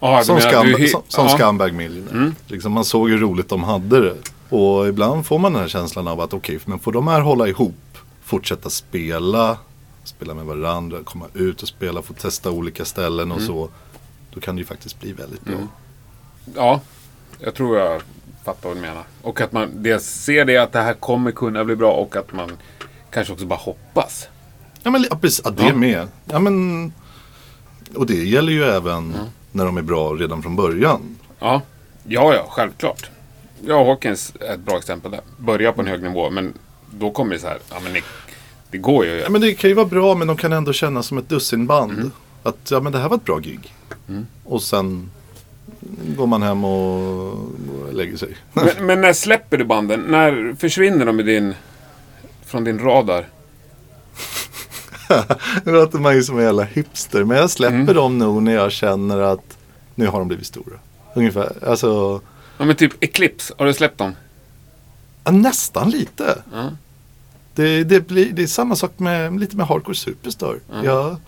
Du 0.00 0.24
Som, 0.24 0.34
menar, 0.36 0.64
du 0.78 0.88
som, 0.88 1.02
som. 1.08 1.28
Scumbag 1.28 1.74
Millionaire. 1.74 2.32
Liksom 2.46 2.72
man 2.72 2.84
såg 2.84 3.10
hur 3.10 3.18
roligt 3.18 3.48
de 3.48 3.64
hade 3.64 4.00
det. 4.00 4.16
Och 4.54 4.88
ibland 4.88 5.26
får 5.26 5.38
man 5.38 5.52
den 5.52 5.62
här 5.62 5.68
känslan 5.68 6.08
av 6.08 6.20
att 6.20 6.32
okej, 6.34 6.58
men 6.64 6.78
får 6.78 6.92
de 6.92 7.08
här 7.08 7.20
hålla 7.20 7.48
ihop, 7.48 7.98
fortsätta 8.22 8.70
spela, 8.70 9.58
spela 10.04 10.34
med 10.34 10.44
varandra, 10.44 10.98
komma 11.04 11.26
ut 11.34 11.62
och 11.62 11.68
spela, 11.68 12.02
få 12.02 12.12
testa 12.12 12.50
olika 12.50 12.84
ställen 12.84 13.32
och 13.32 13.40
så. 13.42 13.68
Då 14.34 14.40
kan 14.40 14.56
det 14.56 14.60
ju 14.60 14.66
faktiskt 14.66 15.00
bli 15.00 15.12
väldigt 15.12 15.44
bra. 15.44 15.56
Ja, 16.54 16.80
jag 17.38 17.54
tror 17.54 17.78
jag 17.78 18.02
fattar 18.44 18.68
vad 18.68 18.76
du 18.76 18.80
menar. 18.80 19.02
Och 19.22 19.40
att 19.40 19.52
man 19.52 19.70
dels 19.74 20.04
ser 20.04 20.44
det 20.44 20.56
att 20.58 20.72
det 20.72 20.80
här 20.80 20.94
kommer 20.94 21.30
kunna 21.30 21.64
bli 21.64 21.76
bra 21.76 21.92
och 21.92 22.16
att 22.16 22.32
man 22.32 22.52
kanske 23.10 23.32
också 23.32 23.46
bara 23.46 23.58
hoppas. 23.58 24.28
Ja, 24.82 24.90
men 24.90 25.06
ja, 25.10 25.16
precis, 25.16 25.40
ja, 25.44 25.50
det 25.50 25.66
Ja. 25.66 25.74
med. 25.74 26.08
Ja, 26.24 26.38
men, 26.38 26.92
och 27.94 28.06
det 28.06 28.24
gäller 28.24 28.52
ju 28.52 28.64
även 28.64 29.16
när 29.52 29.64
de 29.64 29.76
är 29.76 29.82
bra 29.82 30.12
redan 30.12 30.42
från 30.42 30.56
början. 30.56 31.18
Ja, 31.38 31.62
ja, 32.04 32.34
ja 32.34 32.46
självklart. 32.50 33.10
Ja, 33.66 33.84
Hawkins 33.84 34.32
är 34.40 34.54
ett 34.54 34.60
bra 34.60 34.78
exempel 34.78 35.10
där. 35.10 35.20
Börja 35.38 35.72
på 35.72 35.80
en 35.80 35.86
hög 35.86 36.02
nivå, 36.02 36.30
men 36.30 36.52
då 36.90 37.10
kommer 37.10 37.34
det 37.34 37.40
så 37.40 37.46
här. 37.46 37.58
Ja, 37.70 37.76
men 37.84 37.92
det, 37.92 38.00
det 38.70 38.78
går 38.78 39.04
ju. 39.04 39.10
Ja, 39.12 39.28
men 39.30 39.40
det 39.40 39.54
kan 39.54 39.70
ju 39.70 39.74
vara 39.74 39.86
bra 39.86 40.14
men 40.14 40.26
de 40.28 40.36
kan 40.36 40.52
ändå 40.52 40.72
kännas 40.72 41.06
som 41.06 41.18
ett 41.18 41.28
dussinband. 41.28 41.92
Mm. 41.92 42.10
Att 42.42 42.70
ja, 42.70 42.80
men 42.80 42.92
det 42.92 42.98
här 42.98 43.08
var 43.08 43.16
ett 43.16 43.24
bra 43.24 43.38
gig. 43.38 43.74
Och 44.44 44.62
sen 44.62 45.10
går 46.16 46.26
man 46.26 46.42
hem 46.42 46.64
och, 46.64 47.32
och 47.32 47.92
lägger 47.92 48.16
sig. 48.16 48.36
Men, 48.52 48.68
men 48.86 49.00
när 49.00 49.12
släpper 49.12 49.56
du 49.58 49.64
banden? 49.64 50.00
När 50.00 50.54
försvinner 50.58 51.06
de 51.06 51.20
i 51.20 51.22
din, 51.22 51.54
från 52.46 52.64
din 52.64 52.78
radar? 52.78 53.28
Nu 55.64 55.72
låter 55.72 55.98
man 55.98 56.14
ju 56.14 56.22
som 56.22 56.38
en 56.38 56.44
jävla 56.44 56.62
hipster. 56.64 57.24
Men 57.24 57.36
jag 57.36 57.50
släpper 57.50 57.74
Mm. 57.76 57.94
dem 57.94 58.18
nog 58.18 58.42
när 58.42 58.54
jag 58.54 58.72
känner 58.72 59.18
att 59.18 59.58
nu 59.94 60.06
har 60.06 60.18
de 60.18 60.28
blivit 60.28 60.46
stora. 60.46 60.78
Ungefär. 61.14 61.52
Alltså, 61.66 62.20
Ja, 62.58 62.64
men 62.64 62.76
typ 62.76 63.04
Eclipse, 63.04 63.54
har 63.58 63.66
du 63.66 63.74
släppt 63.74 63.98
dem? 63.98 64.12
ja, 65.24 65.32
nästan 65.32 65.90
lite. 65.90 66.42
Ja. 66.52 66.70
Det, 67.54 67.84
det, 67.84 68.06
blir, 68.08 68.32
det 68.32 68.42
är 68.42 68.46
samma 68.46 68.76
sak 68.76 68.98
med 68.98 69.40
lite 69.40 69.56
med 69.56 69.66
Hardcore 69.66 69.94
Superstar. 69.94 70.58
Ja. 70.82 71.18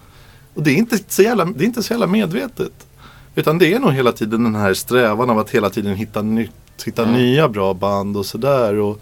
Och 0.55 0.63
det 0.63 0.71
är, 0.71 0.75
inte 0.75 0.99
så 1.09 1.23
jävla, 1.23 1.45
det 1.45 1.65
är 1.65 1.67
inte 1.67 1.83
så 1.83 1.93
jävla 1.93 2.07
medvetet. 2.07 2.73
Utan 3.35 3.59
det 3.59 3.75
är 3.75 3.79
nog 3.79 3.93
hela 3.93 4.13
tiden 4.13 4.45
den 4.45 4.55
här 4.55 4.75
strävan 4.75 5.31
av 5.31 5.39
att 5.39 5.51
hela 5.51 5.71
tiden 5.71 5.95
hitta 5.95 6.23
nytt. 6.23 6.51
Hitta 6.85 7.05
nya 7.05 7.49
bra 7.49 7.75
band 7.75 8.17
och 8.17 8.27
sådär. 8.27 8.75
Och 8.75 9.01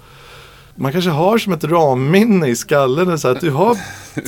man 0.74 0.92
kanske 0.92 1.10
har 1.10 1.38
som 1.38 1.52
ett 1.52 1.64
ramminne 1.64 2.48
i 2.48 2.56
skallen. 2.56 3.18
Så 3.18 3.28
att 3.28 3.40
du, 3.40 3.50
har, 3.50 3.78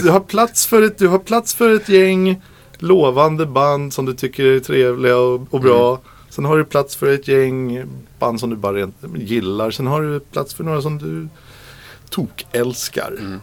du, 0.02 0.10
har 0.10 0.20
plats 0.20 0.66
för 0.66 0.82
ett, 0.82 0.98
du 0.98 1.08
har 1.08 1.18
plats 1.18 1.54
för 1.54 1.74
ett 1.74 1.88
gäng 1.88 2.42
lovande 2.78 3.46
band 3.46 3.92
som 3.92 4.04
du 4.04 4.14
tycker 4.14 4.44
är 4.44 4.60
trevliga 4.60 5.16
och, 5.16 5.54
och 5.54 5.60
bra. 5.60 6.00
Sen 6.36 6.44
har 6.44 6.58
du 6.58 6.64
plats 6.64 6.96
för 6.96 7.14
ett 7.14 7.28
gäng 7.28 7.84
band 8.18 8.40
som 8.40 8.50
du 8.50 8.56
bara 8.56 8.90
gillar. 9.14 9.70
Sen 9.70 9.86
har 9.86 10.02
du 10.02 10.20
plats 10.20 10.54
för 10.54 10.64
några 10.64 10.82
som 10.82 10.98
du 10.98 11.28
tokälskar. 12.10 13.40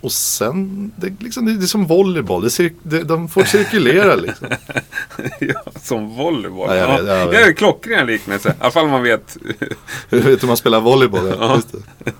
Och 0.00 0.12
sen, 0.12 0.92
det, 0.96 1.12
liksom, 1.20 1.46
det 1.46 1.64
är 1.64 1.66
som 1.66 1.86
volleyboll. 1.86 2.42
Det 2.42 2.72
det, 2.82 3.02
de 3.02 3.28
får 3.28 3.44
cirkulera 3.44 4.14
liksom. 4.14 4.46
ja, 5.40 5.62
som 5.80 6.16
volleyboll. 6.16 6.68
Ja, 6.68 6.76
jag 6.76 6.88
Ja, 6.90 6.96
vet, 6.96 7.06
jag 7.06 7.26
vet. 7.26 7.30
Det 7.30 7.42
är 7.42 7.48
en 7.48 7.54
klockren 7.54 8.06
liknelse. 8.06 8.48
I 8.48 8.52
alla 8.60 8.70
fall 8.70 8.88
man 8.88 9.02
vet. 9.02 9.36
Du 10.10 10.20
vet 10.20 10.42
hur 10.42 10.48
man 10.48 10.56
spelar 10.56 10.80
volleyboll? 10.80 11.26
Ja. 11.26 11.34
Ja. 11.40 11.60
Det. 12.04 12.12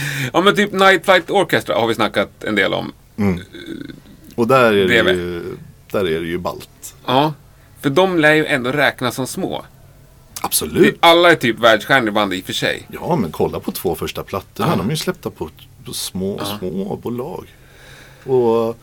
ja, 0.32 0.40
men 0.40 0.56
typ 0.56 0.72
Night 0.72 1.04
Flight 1.04 1.30
Orchestra 1.30 1.74
har 1.74 1.86
vi 1.86 1.94
snackat 1.94 2.44
en 2.44 2.54
del 2.54 2.74
om. 2.74 2.92
Och 4.34 4.48
där 4.48 4.72
är, 4.72 4.88
det 4.88 5.12
ju, 5.12 5.44
där 5.90 6.00
är 6.00 6.20
det 6.20 6.26
ju 6.26 6.38
ballt. 6.38 6.94
Ja, 7.06 7.32
för 7.80 7.90
de 7.90 8.18
lär 8.18 8.32
ju 8.34 8.46
ändå 8.46 8.72
räknas 8.72 9.14
som 9.14 9.26
små. 9.26 9.64
Absolut. 10.42 10.96
Alla 11.00 11.30
är 11.30 11.34
typ 11.34 11.58
världsstjärnor 11.58 12.08
i 12.08 12.12
band 12.12 12.34
i 12.34 12.40
och 12.40 12.44
för 12.44 12.52
sig. 12.52 12.86
Ja, 12.92 13.16
men 13.16 13.32
kolla 13.32 13.60
på 13.60 13.72
två 13.72 13.94
första 13.94 14.22
plattorna. 14.22 14.68
Ja. 14.72 14.76
De 14.76 14.86
är 14.86 14.90
ju 14.90 14.96
släppta 14.96 15.30
på, 15.30 15.48
på 15.84 15.92
små, 15.92 16.40
små 16.58 16.96
bolag. 16.96 17.46
Och 18.26 18.76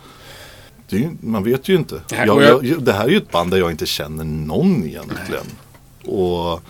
ju- 0.87 1.11
man 1.21 1.43
vet 1.43 1.67
ju 1.69 1.75
inte. 1.75 2.01
Nej, 2.11 2.27
Jag, 2.27 2.41
jag- 2.43 2.65
jag, 2.65 2.83
det 2.83 2.93
här 2.93 3.05
är 3.05 3.09
ju 3.09 3.17
ett 3.17 3.31
band 3.31 3.51
där 3.51 3.57
jag 3.57 3.71
inte 3.71 3.85
känner 3.85 4.23
någon 4.23 4.83
egentligen. 4.83 5.45
Och 6.05 6.61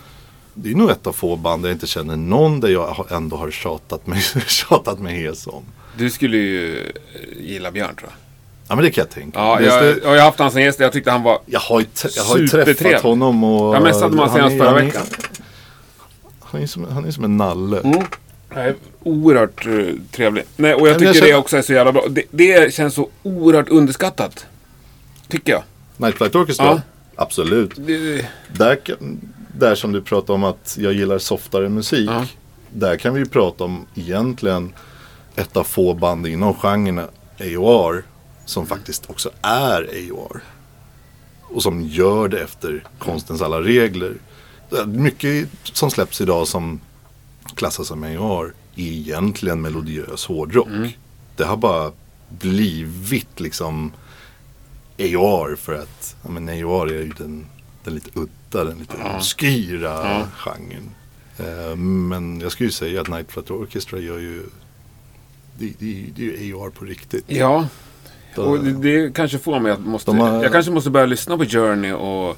det 0.53 0.71
är 0.71 0.75
nog 0.75 0.89
ett 0.89 1.07
av 1.07 1.13
få 1.13 1.35
band 1.35 1.63
där 1.63 1.69
jag 1.69 1.75
inte 1.75 1.87
känner 1.87 2.15
någon 2.15 2.59
där 2.59 2.69
jag 2.69 3.05
ändå 3.11 3.37
har 3.37 3.51
tjatat 3.51 4.07
mig, 4.07 4.21
tjatat 4.47 4.99
mig 4.99 5.15
hes 5.23 5.47
om. 5.47 5.63
Du 5.97 6.09
skulle 6.09 6.37
ju 6.37 6.91
gilla 7.39 7.71
Björn 7.71 7.95
tror 7.95 8.09
jag. 8.09 8.17
Ja, 8.67 8.75
men 8.75 8.83
det 8.85 8.91
kan 8.91 9.01
jag 9.01 9.09
tänka. 9.09 9.39
Ja, 9.39 9.57
Det- 9.59 9.65
jag, 9.65 9.83
det- 9.83 9.99
jag 10.03 10.09
har 10.09 10.37
haft 10.37 10.53
som 10.53 10.61
gäst 10.61 10.79
jag 10.79 10.91
tyckte 10.91 11.11
han 11.11 11.23
var... 11.23 11.39
Jag 11.45 11.59
har 11.59 11.79
ju, 11.79 11.85
jag 12.15 12.23
har 12.23 12.37
ju 12.37 12.47
träffat 12.47 13.01
honom 13.01 13.43
och... 13.43 13.75
Jag 13.75 13.83
messade 13.83 14.17
honom 14.17 14.33
senast 14.35 14.57
förra 14.57 14.69
han 14.69 14.77
är- 14.77 14.85
veckan. 14.85 15.03
Han 16.39 16.61
är 16.61 16.67
som, 16.67 16.85
han 16.91 17.05
är 17.05 17.11
som 17.11 17.23
en 17.23 17.37
nalle. 17.37 17.81
Nej, 18.55 18.73
oerhört 19.03 19.65
uh, 19.67 19.93
trevlig. 20.11 20.43
Nej, 20.55 20.73
och 20.73 20.79
jag 20.79 20.85
men 20.85 20.93
tycker 20.93 21.05
jag 21.05 21.15
det 21.15 21.19
känner- 21.19 21.39
också 21.39 21.57
är 21.57 21.61
så 21.61 21.73
jävla 21.73 21.91
bra. 21.91 22.03
Det, 22.09 22.23
det 22.31 22.73
känns 22.73 22.93
så 22.93 23.09
oerhört 23.23 23.69
underskattat. 23.69 24.45
Tycker 25.27 25.51
jag. 25.51 25.63
Night 25.97 26.15
Flight 26.15 26.35
Orchestra? 26.35 26.65
Ja. 26.65 26.81
Absolut. 27.15 27.71
Det, 27.75 28.25
Där, 28.53 28.79
där 29.57 29.75
som 29.75 29.91
du 29.91 30.01
pratar 30.01 30.33
om 30.33 30.43
att 30.43 30.77
jag 30.79 30.93
gillar 30.93 31.17
softare 31.17 31.69
musik. 31.69 32.09
Ja. 32.09 32.25
Där 32.69 32.97
kan 32.97 33.13
vi 33.13 33.19
ju 33.19 33.25
prata 33.25 33.63
om 33.63 33.85
egentligen 33.95 34.73
ett 35.35 35.57
av 35.57 35.63
få 35.63 35.93
band 35.93 36.27
inom 36.27 36.53
genren 36.53 37.01
AOR. 37.39 38.03
Som 38.45 38.67
faktiskt 38.67 39.09
också 39.09 39.29
är 39.41 39.89
AOR. 40.11 40.41
Och 41.41 41.63
som 41.63 41.81
gör 41.81 42.27
det 42.27 42.39
efter 42.43 42.83
konstens 42.99 43.41
alla 43.41 43.61
regler. 43.61 44.13
Mycket 44.87 45.49
som 45.63 45.91
släpps 45.91 46.21
idag 46.21 46.47
som 46.47 46.79
klassas 47.55 47.87
som 47.87 48.03
AOR 48.03 48.53
är 48.75 48.83
egentligen 48.83 49.61
melodiös 49.61 50.25
hårdrock. 50.25 50.67
Det 51.35 51.43
har 51.45 51.57
bara 51.57 51.91
blivit 52.29 53.39
liksom 53.39 53.91
AOR 54.99 55.55
för 55.55 55.73
att 55.73 56.15
ja, 56.23 56.29
men 56.29 56.49
AOR 56.49 56.89
är 56.91 57.01
ju 57.03 57.11
den, 57.17 57.45
den 57.83 57.93
lite 57.93 58.09
udda, 58.19 58.63
den 58.63 58.77
lite 58.79 58.93
Ja. 58.99 59.17
obskyra 59.17 59.89
Ja. 59.89 60.27
genren. 60.37 60.89
Eh, 61.37 61.75
men 61.75 62.41
jag 62.41 62.51
skulle 62.51 62.67
ju 62.67 62.71
säga 62.71 63.01
att 63.01 63.07
Night 63.07 63.31
Flight 63.31 63.51
Orchestra 63.51 63.99
gör 63.99 64.17
ju 64.19 64.43
det, 65.57 65.73
det, 65.79 66.05
det 66.15 66.37
är 66.37 66.43
ju 66.43 66.55
AOR 66.55 66.69
på 66.69 66.85
riktigt. 66.85 67.23
ja, 67.27 67.67
och 68.37 68.59
det, 68.59 68.71
det 68.71 69.13
kanske 69.15 69.37
får 69.39 69.59
mig 69.59 69.71
att 69.71 69.79
måste... 69.79 70.11
Har- 70.11 70.43
Jag 70.43 70.51
kanske 70.51 70.71
måste 70.71 70.89
börja 70.89 71.05
lyssna 71.05 71.37
på 71.37 71.45
Journey 71.45 71.91
och... 71.93 72.29
eh, 72.29 72.35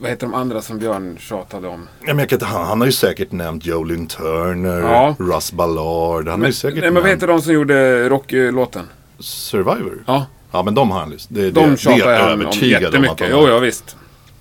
vad 0.00 0.10
heter 0.10 0.26
de 0.26 0.34
andra 0.34 0.62
som 0.62 0.78
Björn 0.78 1.16
tjatade 1.20 1.68
om? 1.68 1.88
Ja, 2.06 2.14
men 2.14 2.26
inte, 2.32 2.44
han, 2.44 2.66
han 2.66 2.80
har 2.80 2.86
ju 2.86 2.92
säkert 2.92 3.32
nämnt 3.32 3.66
Jolin 3.66 4.06
Turner, 4.06 4.80
Ja. 4.80 5.16
Russ 5.18 5.52
Ballard. 5.52 6.28
Han 6.28 6.40
har 6.40 6.46
ju 6.46 6.52
säkert 6.52 6.80
Nej, 6.80 6.90
men 6.90 7.02
vad 7.02 7.10
heter 7.12 7.26
de 7.26 7.42
som 7.42 7.52
gjorde 7.52 8.08
Rocky-låten? 8.08 8.86
Survivor. 9.18 10.02
Ja, 10.06 10.26
Ja 10.52 10.62
men 10.62 10.74
de 10.74 10.90
har 10.90 11.00
han 11.00 11.10
lyssnat. 11.10 11.34
Det, 11.34 11.50
de 11.50 11.60
det, 11.64 11.70
det 11.70 11.76
tjatar 11.76 12.10
är 12.10 12.28
jag 12.30 12.32
om 12.48 12.52
jättemycket. 12.68 13.28
Jo, 13.30 13.48
ja 13.48 13.58
visst. 13.58 13.96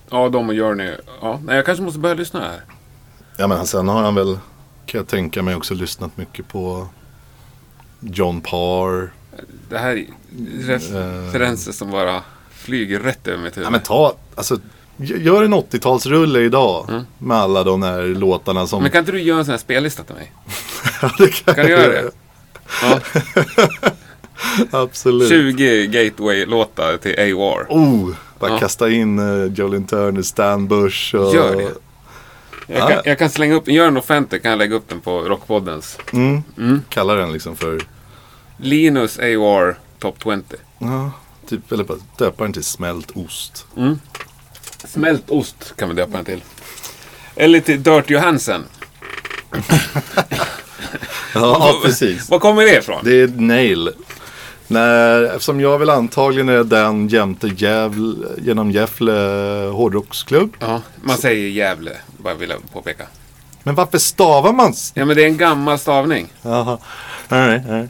Ja, 0.10 0.30
de 0.30 0.50
och 0.50 0.56
Journey. 0.56 0.92
Ja, 1.22 1.40
nej, 1.46 1.56
jag 1.56 1.66
kanske 1.66 1.84
måste 1.84 2.00
börja 2.00 2.16
lyssna 2.16 2.40
här. 2.40 2.62
Ja 3.38 3.48
men 3.48 3.66
sen 3.68 3.88
har 3.88 4.02
han 4.02 4.16
väl, 4.16 4.38
kan 4.86 4.98
jag 5.00 5.08
tänka 5.08 5.42
mig, 5.44 5.56
också 5.56 5.74
lyssnat 5.74 6.18
mycket 6.18 6.48
på 6.48 6.88
John 8.00 8.42
Parr. 8.42 9.12
Det 9.70 9.78
här 9.78 9.90
är 9.92 9.98
Eh. 9.98 10.68
referenser 10.68 11.72
som 11.72 11.92
bara 11.92 12.22
flyger 12.52 13.00
rätt 13.00 13.28
över 13.28 13.44
mitt 13.44 13.58
huvud. 13.58 13.66
Ja 13.68 13.72
men 13.72 13.80
ta, 13.82 14.16
alltså 14.36 14.58
Gör 15.02 15.44
en 15.44 15.54
80-talsrulle 15.54 16.40
idag 16.40 17.04
med 17.18 17.38
alla 17.38 17.64
de 17.64 17.84
här 17.84 18.02
låtarna 18.04 18.68
som... 18.68 18.78
Mm. 18.78 18.84
Men 18.84 18.92
kan 18.92 19.00
inte 19.00 19.12
du 19.12 19.22
göra 19.22 19.40
en 19.40 19.46
sån 19.46 19.52
här 19.52 19.58
spellista 19.60 20.04
till 20.04 20.16
mig? 20.16 20.32
Ja, 21.02 21.12
det 21.18 21.28
kan, 21.28 21.56
Kan 21.56 21.66
du 21.66 21.72
göra 21.72 21.88
det? 21.88 22.12
Ja, 22.82 23.00
Absolut. 24.72 25.30
20 25.30 25.88
Gateway-låtar 25.88 26.98
till 26.98 27.20
AOR. 27.20 27.66
Oh, 27.70 28.10
bara 28.40 28.52
Ja. 28.52 28.60
kasta 28.60 28.90
in 28.90 29.20
uh, 29.20 29.54
Jolin 29.54 29.88
Turner, 29.88 30.22
Stan 30.22 30.68
Bush 30.68 31.16
och... 31.16 31.36
Gör 31.36 31.56
det. 31.56 31.72
Jag 32.68 32.80
kan, 32.88 32.92
Ja. 32.92 33.02
jag 33.06 33.20
kan 33.20 33.30
slänga 33.30 33.56
upp 33.56 33.68
gör 33.68 33.88
en 33.88 33.98
offentlig 33.98 34.42
kan 34.42 34.52
jag 34.52 34.58
lägga 34.58 34.76
upp 34.76 34.90
den 34.90 35.00
på 35.00 35.20
Rockpoddens. 35.22 35.98
Mm. 36.14 36.82
Kalla 36.90 37.14
den 37.14 37.34
liksom 37.34 37.56
för... 37.56 37.82
Linus 38.62 39.20
AOR 39.20 39.80
Top 40.00 40.24
20. 40.24 40.42
Ja, 40.80 41.12
typ, 41.50 41.72
eller 41.72 41.84
bara 41.84 41.98
döpa 42.18 42.44
den 42.44 42.54
till 42.54 42.64
smält 42.64 43.12
ost. 43.16 43.66
Smält 44.86 45.30
ost 45.30 45.74
kan 45.76 45.90
vi 45.90 45.96
döpa 45.96 46.16
den 46.18 46.26
till. 46.26 46.44
Eller 47.36 47.60
till 47.60 47.84
Dirt 47.84 48.10
Johansen. 48.10 48.64
Ja, 51.34 51.80
precis. 51.84 52.30
Var 52.30 52.40
kommer 52.40 52.64
det 52.64 52.78
ifrån? 52.78 53.02
Det 53.04 53.22
är 53.22 53.28
Nail. 53.28 53.90
När, 54.68 55.24
eftersom 55.24 55.62
jag 55.62 55.80
väl 55.80 55.90
antagligen 55.90 56.50
är 56.50 56.64
den 56.64 57.08
jämte 57.08 57.48
Gävle, 57.48 58.28
genom 58.38 58.72
Gävle 58.72 59.12
hårdrocksklubb. 59.74 60.56
Ja, 60.60 60.82
man 61.02 61.18
säger 61.18 61.50
Gävle, 61.50 61.92
bara 62.18 62.34
vill 62.34 62.50
jag 62.50 62.72
påpeka. 62.74 63.08
Men 63.64 63.76
varför 63.76 63.98
stavar 63.98 64.54
man? 64.54 64.74
Ja, 64.94 65.06
men 65.06 65.16
det 65.16 65.24
är 65.24 65.28
en 65.28 65.38
gammal 65.38 65.80
stavning. 65.80 66.28
Jaha. 66.42 66.78
Nej, 67.28 67.64
nej. 67.68 67.90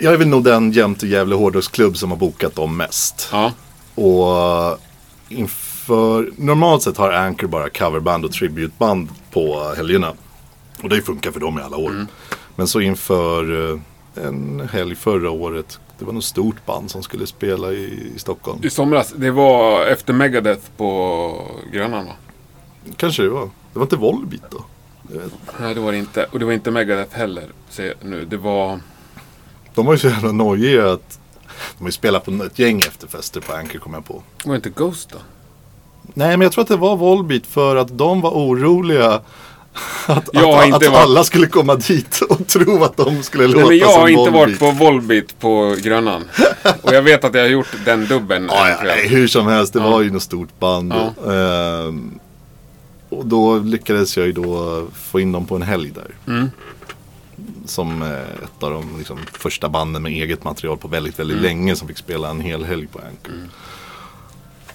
Jag 0.00 0.14
är 0.14 0.18
väl 0.18 0.28
nog 0.28 0.44
den 0.44 0.72
jämte 0.72 1.06
Gävle 1.06 1.34
hårdrocksklubb 1.34 1.96
som 1.96 2.10
har 2.10 2.18
bokat 2.18 2.54
dem 2.54 2.76
mest. 2.76 3.28
Ja. 3.32 3.52
Och 3.94 4.78
inför, 5.28 6.30
normalt 6.36 6.82
sett 6.82 6.96
har 6.96 7.12
Anchor 7.12 7.46
bara 7.46 7.70
coverband 7.70 8.24
och 8.24 8.32
tributeband 8.32 9.08
på 9.30 9.72
helgerna. 9.76 10.12
Och 10.82 10.88
det 10.88 11.02
funkar 11.02 11.30
för 11.30 11.40
dem 11.40 11.58
i 11.58 11.62
alla 11.62 11.76
år. 11.76 12.06
Men 12.56 12.68
så 12.68 12.80
inför 12.80 13.72
eh, 13.72 13.80
en 14.26 14.68
helg 14.72 14.94
förra 14.94 15.30
året, 15.30 15.80
det 15.98 16.04
var 16.04 16.12
något 16.12 16.24
stort 16.24 16.66
band 16.66 16.90
som 16.90 17.02
skulle 17.02 17.26
spela 17.26 17.72
i, 17.72 18.12
i 18.14 18.18
Stockholm. 18.18 18.60
I 18.62 18.70
somras, 18.70 19.12
det 19.16 19.30
var 19.30 19.86
efter 19.86 20.12
Megadeth 20.12 20.70
på 20.76 21.50
Grönan 21.72 22.06
va? 22.06 22.12
Kanske 22.96 23.22
det 23.22 23.28
var. 23.28 23.50
Det 23.72 23.78
var 23.78 23.82
inte 23.82 23.96
Volbeat 23.96 24.50
då? 24.50 24.64
Nej, 25.60 25.74
det 25.74 25.80
var 25.80 25.92
det 25.92 25.98
inte. 25.98 26.26
Och 26.32 26.38
det 26.38 26.44
var 26.44 26.52
inte 26.52 26.70
Megadeth 26.70 27.16
heller, 27.16 27.44
jag 27.76 27.94
nu. 28.02 28.24
Det 28.24 28.36
var... 28.36 28.80
De 29.76 29.86
var 29.86 29.92
ju 29.92 29.98
så 29.98 30.06
jävla 30.08 30.32
nojiga 30.32 30.92
att 30.92 31.18
de 31.78 31.84
har 31.84 31.88
ju 31.88 31.92
spelat 31.92 32.24
på 32.24 32.30
ett 32.44 32.58
gäng 32.58 32.78
efterfester 32.80 33.40
på 33.40 33.52
Anchor 33.52 33.78
kom 33.78 33.94
jag 33.94 34.04
på. 34.04 34.22
Var 34.44 34.56
inte 34.56 34.70
Ghost 34.70 35.08
då? 35.12 35.18
Nej 36.14 36.28
men 36.36 36.40
jag 36.40 36.52
tror 36.52 36.62
att 36.62 36.68
det 36.68 36.76
var 36.76 36.96
Volbeat 36.96 37.46
för 37.46 37.76
att 37.76 37.98
de 37.98 38.20
var 38.20 38.30
oroliga 38.30 39.12
att, 40.06 40.28
Jag 40.32 40.58
att, 40.58 40.64
inte 40.64 40.76
att 40.76 40.82
varit- 40.86 40.96
alla 41.04 41.24
skulle 41.24 41.46
komma 41.46 41.74
dit 41.74 42.20
och 42.28 42.46
tro 42.46 42.84
att 42.84 42.96
de 42.96 43.22
skulle 43.22 43.46
låta 43.46 43.58
Nej, 43.58 43.68
men 43.68 43.78
jag 43.78 43.90
som 43.92 44.00
har 44.00 44.08
inte 44.08 44.30
Volbeat. 44.30 44.48
varit 44.48 44.58
på 44.58 44.70
Volbeat 44.84 45.38
på 45.40 45.76
Grönan. 45.82 46.24
Och 46.82 46.92
jag 46.94 47.02
vet 47.02 47.24
att 47.24 47.34
jag 47.34 47.42
har 47.42 47.48
gjort 47.48 47.68
den 47.84 48.06
dubben 48.06 48.48
Ja, 48.52 48.68
ja, 48.84 48.92
hur 49.08 49.28
som 49.28 49.46
helst, 49.46 49.72
det 49.72 49.78
Ja. 49.78 49.90
var 49.90 50.00
ju 50.02 50.10
något 50.10 50.22
stort 50.22 50.58
band. 50.58 50.92
Ja. 51.24 51.32
Ehm, 51.32 52.18
och 53.08 53.26
då 53.26 53.58
lyckades 53.58 54.16
jag 54.16 54.26
ju 54.26 54.32
då 54.32 54.86
få 54.94 55.20
in 55.20 55.32
dem 55.32 55.46
på 55.46 55.56
en 55.56 55.62
helg 55.62 55.90
där. 55.94 56.34
Mm. 56.34 56.50
Som 57.66 58.02
eh, 58.02 58.20
ett 58.20 58.62
av 58.62 58.70
de 58.70 58.98
liksom, 58.98 59.18
första 59.32 59.68
banden 59.68 60.02
med 60.02 60.12
eget 60.12 60.44
material 60.44 60.78
på 60.78 60.88
väldigt, 60.88 61.18
Mm. 61.18 61.28
väldigt 61.28 61.42
länge 61.42 61.76
som 61.76 61.88
fick 61.88 61.98
spela 61.98 62.30
en 62.30 62.40
hel 62.40 62.64
helg 62.64 62.86
på 62.86 62.98
Anchor. 62.98 63.48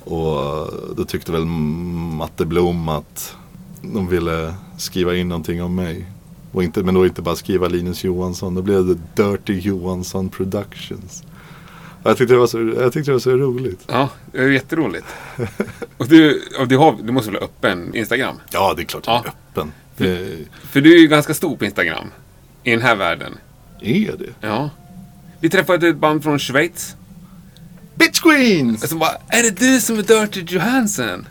Och 0.03 0.39
eh, 0.39 0.95
då 0.95 1.05
tyckte 1.05 1.31
väl 1.31 1.45
Matte 1.45 2.45
Blom 2.45 2.89
att 2.89 3.35
de 3.81 4.07
ville 4.07 4.53
skriva 4.77 5.15
in 5.15 5.27
någonting 5.29 5.63
om 5.63 5.75
mig. 5.75 6.05
Och 6.51 6.63
inte, 6.63 6.83
men 6.83 6.93
då 6.93 7.05
inte 7.05 7.21
bara 7.21 7.35
skriva 7.35 7.67
Linus 7.67 8.03
Johansson, 8.03 8.55
då 8.55 8.61
blev 8.61 8.85
det 8.85 9.23
Dirty 9.23 9.59
Johansson 9.59 10.29
Productions. 10.29 11.23
Jag 12.03 12.17
tyckte 12.17 12.33
det 12.33 12.39
var 12.39 12.47
så, 12.47 12.59
jag 12.59 12.93
tyckte 12.93 13.11
det 13.11 13.15
var 13.15 13.19
så 13.19 13.31
roligt. 13.37 13.79
Ja, 13.87 14.09
det 14.31 14.37
är 14.37 14.47
jätteroligt. 14.49 15.05
Och 15.97 16.07
du, 16.07 16.41
och 16.59 16.67
du, 16.67 16.77
har, 16.77 16.97
du 17.03 17.11
måste 17.11 17.31
väl 17.31 17.39
ha 17.39 17.45
öppen 17.45 17.95
Instagram? 17.95 18.35
Ja, 18.51 18.73
det 18.75 18.81
är 18.81 18.85
klart 18.85 19.03
jag 19.07 19.15
är 19.25 19.29
öppen. 19.29 19.71
Det 19.97 20.37
För 20.63 20.81
du 20.81 20.93
är 20.93 20.99
ju 20.99 21.07
ganska 21.07 21.33
stor 21.33 21.55
på 21.57 21.65
Instagram. 21.65 22.07
I 22.64 22.72
den 22.72 22.82
här 22.82 22.95
världen. 22.95 23.38
är 23.82 24.12
det. 24.18 24.47
Ja. 24.47 24.70
Vi 25.39 25.49
träffade 25.49 25.88
ett 25.88 25.97
band 25.97 26.24
från 26.24 26.39
Schweiz. 26.39 26.95
Bitch 27.95 28.20
Queens! 28.22 28.89
Som 28.89 28.99
bara, 28.99 29.12
är 29.28 29.43
det 29.43 29.59
du 29.59 29.80
som 29.80 29.97
är 29.99 30.03
Dirty 30.03 30.41
Johansson? 30.55 31.28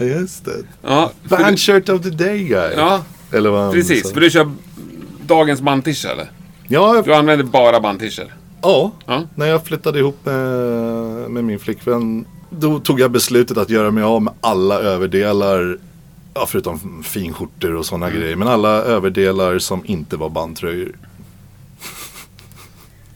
Just 0.00 0.44
det. 0.44 0.56
Ja, 0.82 1.12
för 1.28 1.36
Band 1.36 1.52
du, 1.52 1.56
shirt 1.56 1.88
of 1.88 2.02
the 2.02 2.10
day 2.10 2.38
guy. 2.44 2.72
ja 2.76 3.02
Eller 3.32 3.50
vad 3.50 3.72
precis. 3.72 4.12
För 4.12 4.20
du 4.20 4.30
kör 4.30 4.52
dagens 5.26 5.60
bandtischer 5.60 6.08
eller? 6.08 6.30
Ja, 6.68 7.02
Du 7.04 7.14
använder 7.14 7.44
bara 7.44 7.80
bandtischer. 7.80 8.34
ja, 8.62 8.92
Ja. 9.06 9.22
när 9.34 9.46
jag 9.46 9.64
flyttade 9.64 9.98
ihop 9.98 10.18
med, 10.26 10.36
med 11.30 11.44
min 11.44 11.58
flickvän. 11.58 12.26
Då 12.50 12.78
tog 12.78 13.00
jag 13.00 13.10
beslutet 13.10 13.58
att 13.58 13.70
göra 13.70 13.90
mig 13.90 14.02
av 14.04 14.22
med 14.22 14.34
alla 14.40 14.74
överdelar. 14.80 15.78
Ja, 16.38 16.46
förutom 16.46 17.02
finskjortor 17.02 17.74
och 17.74 17.86
sådana 17.86 18.06
Mm. 18.06 18.18
grejer. 18.20 18.36
Men 18.36 18.48
alla 18.48 18.68
överdelar 18.68 19.58
som 19.58 19.86
inte 19.86 20.16
var 20.16 20.28
bandtröjor. 20.30 20.98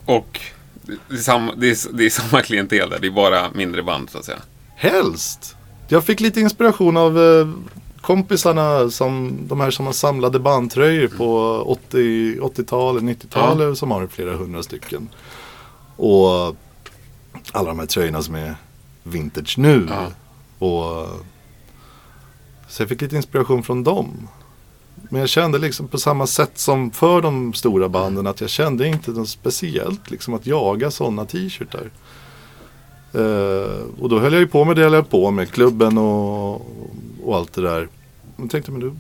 Och 0.05 0.41
det 1.09 1.15
är, 1.15 1.19
samma, 1.19 1.55
det, 1.55 1.71
är, 1.71 1.93
det 1.97 2.05
är 2.07 2.11
samma 2.11 2.43
klientel 2.43 2.91
där. 2.91 2.99
Det 2.99 3.07
är 3.07 3.11
bara 3.11 3.51
mindre 3.55 3.83
band 3.83 4.11
så 4.11 4.19
att 4.19 4.25
säga. 4.25 4.39
Helst. 4.77 5.57
Jag 5.89 6.05
fick 6.05 6.21
lite 6.21 6.41
inspiration 6.41 6.97
av 6.97 7.19
eh, 7.19 7.49
kompisarna 8.01 8.91
som 8.91 9.39
de 9.49 9.61
här 9.61 9.71
som 9.71 9.87
har 9.87 9.93
samlade 9.93 10.39
bandtröjor 10.39 11.09
på 11.09 11.63
80, 11.67 12.41
80-talet, 12.41 13.03
90-talet 13.03 13.79
som 13.79 13.91
har 13.91 14.07
flera 14.07 14.37
hundra 14.37 14.63
stycken. 14.63 15.09
Och 15.97 16.57
alla 17.53 17.69
de 17.69 17.79
här 17.79 17.87
tröjorna 17.87 18.23
som 18.23 18.35
är 18.35 18.55
vintage 19.03 19.59
nu. 19.59 19.89
Ja. 19.91 20.07
Och 20.67 21.09
så 22.71 22.83
jag 22.83 22.89
fick 22.89 23.01
lite 23.01 23.17
inspiration 23.17 23.63
från 23.63 23.85
dem. 23.85 24.29
Men 25.09 25.21
jag 25.21 25.29
kände 25.29 25.59
liksom 25.59 25.89
på 25.89 25.99
samma 25.99 26.27
sätt 26.27 26.59
som 26.59 26.91
för 26.91 27.23
de 27.23 27.53
stora 27.55 27.89
banden 27.89 28.27
att 28.27 28.41
jag 28.41 28.51
kände 28.51 28.87
inte 28.87 29.11
något 29.11 29.29
speciellt 29.29 30.11
liksom 30.11 30.35
att 30.35 30.47
jaga 30.47 30.91
sådana 30.91 31.25
t-shirtar. 31.25 31.91
Eh, 33.13 34.01
och 34.01 34.09
då 34.09 34.19
höll 34.19 34.33
jag 34.33 34.41
ju 34.41 34.47
på 34.47 34.65
med 34.65 34.77
det 34.77 34.83
jag 34.83 34.91
höll 34.91 35.05
på 35.05 35.31
med, 35.31 35.51
klubben 35.51 35.99
och, 35.99 36.55
och 37.25 37.37
allt 37.37 37.53
det 37.53 37.63
där. 37.63 37.89
Men 38.37 38.45
jag 38.45 38.51
tänkte, 38.51 38.73
men 38.73 38.81
du, 38.81 38.93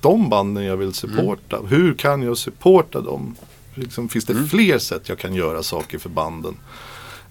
de 0.00 0.28
banden 0.28 0.64
jag 0.64 0.76
vill 0.76 0.94
supporta. 0.94 1.60
Hur 1.68 1.94
kan 1.94 2.22
jag 2.22 2.38
supporta 2.38 3.00
dem? 3.00 3.36
Liksom, 3.74 4.08
finns 4.08 4.24
det 4.24 4.46
fler 4.46 4.78
sätt 4.78 5.08
jag 5.08 5.18
kan 5.18 5.34
göra 5.34 5.62
saker 5.62 5.98
för 5.98 6.08
banden? 6.08 6.56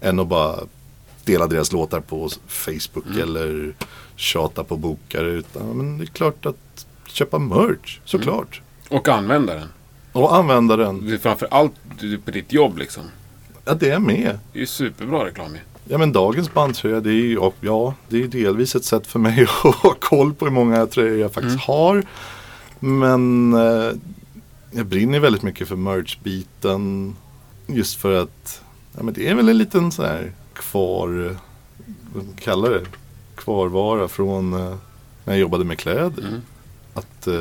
Än 0.00 0.18
att 0.18 0.28
bara 0.28 0.58
dela 1.24 1.46
deras 1.46 1.72
låtar 1.72 2.00
på 2.00 2.30
Facebook 2.46 3.16
eller 3.20 3.74
tjata 4.22 4.64
på 4.64 4.76
bokare. 4.76 5.26
Utan, 5.26 5.66
men 5.66 5.98
det 5.98 6.04
är 6.04 6.06
klart 6.06 6.46
att 6.46 6.86
köpa 7.06 7.38
merch, 7.38 7.98
såklart. 8.04 8.60
Och 8.88 9.08
använda 9.08 9.54
den. 9.54 9.68
Och 10.12 10.34
använda 10.34 10.76
den. 10.76 11.06
Det 11.06 11.14
är 11.14 11.18
framför 11.18 11.48
allt 11.50 11.72
du 12.00 12.18
på 12.18 12.30
ditt 12.30 12.52
jobb 12.52 12.78
liksom. 12.78 13.02
Ja, 13.64 13.74
det 13.74 13.90
är 13.90 13.98
med. 13.98 14.38
Det 14.52 14.58
är 14.58 14.60
ju 14.60 14.66
superbra 14.66 15.24
reklam 15.24 15.54
ju. 15.54 15.60
Ja 15.84 15.98
men 15.98 16.12
dagens 16.12 16.52
bandtröja 16.54 17.00
det 17.00 17.10
är 17.10 17.12
ju, 17.12 17.50
ja, 17.60 17.94
det 18.08 18.22
är 18.22 18.28
delvis 18.28 18.74
ett 18.74 18.84
sätt 18.84 19.06
för 19.06 19.18
mig 19.18 19.42
att 19.64 19.74
ha 19.74 19.94
koll 20.00 20.34
på 20.34 20.44
hur 20.44 20.52
många 20.52 20.86
tröjor 20.86 21.18
jag 21.18 21.32
faktiskt 21.32 21.60
har. 21.60 22.04
Men 22.78 23.52
eh, 23.52 23.92
jag 24.70 24.86
brinner 24.86 25.20
väldigt 25.20 25.42
mycket 25.42 25.68
för 25.68 25.76
merch-biten. 25.76 27.14
Just 27.66 28.00
för 28.00 28.22
att 28.22 28.62
ja, 28.96 29.02
men 29.02 29.14
det 29.14 29.28
är 29.28 29.34
väl 29.34 29.48
en 29.48 29.58
liten 29.58 29.92
så 29.92 30.02
här 30.02 30.32
kvar, 30.54 31.26
eh, 31.26 31.36
vad 32.14 32.24
man 32.24 32.34
kallar 32.34 32.70
det, 32.70 32.84
kvarvara 33.36 34.08
från 34.08 34.52
eh, 34.52 34.76
när 35.24 35.32
jag 35.34 35.38
jobbade 35.40 35.64
med 35.64 35.78
kläder. 35.78 36.22
Mm. 36.28 36.40
Att 36.94 37.26
eh, 37.26 37.34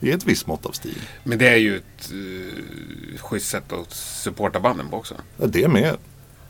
det 0.00 0.10
är 0.10 0.16
ett 0.16 0.24
visst 0.26 0.46
mått 0.46 0.66
av 0.66 0.70
stil. 0.72 0.98
Men 1.24 1.38
det 1.38 1.48
är 1.48 1.56
ju 1.56 1.76
ett 1.76 2.12
uh, 2.12 3.18
schysst 3.18 3.48
sätt 3.50 3.72
att 3.72 3.92
supporta 3.94 4.60
banden 4.60 4.88
på 4.88 4.96
också. 4.96 5.14
Ja, 5.36 5.46
det 5.46 5.62
är 5.64 5.68
med. 5.68 5.96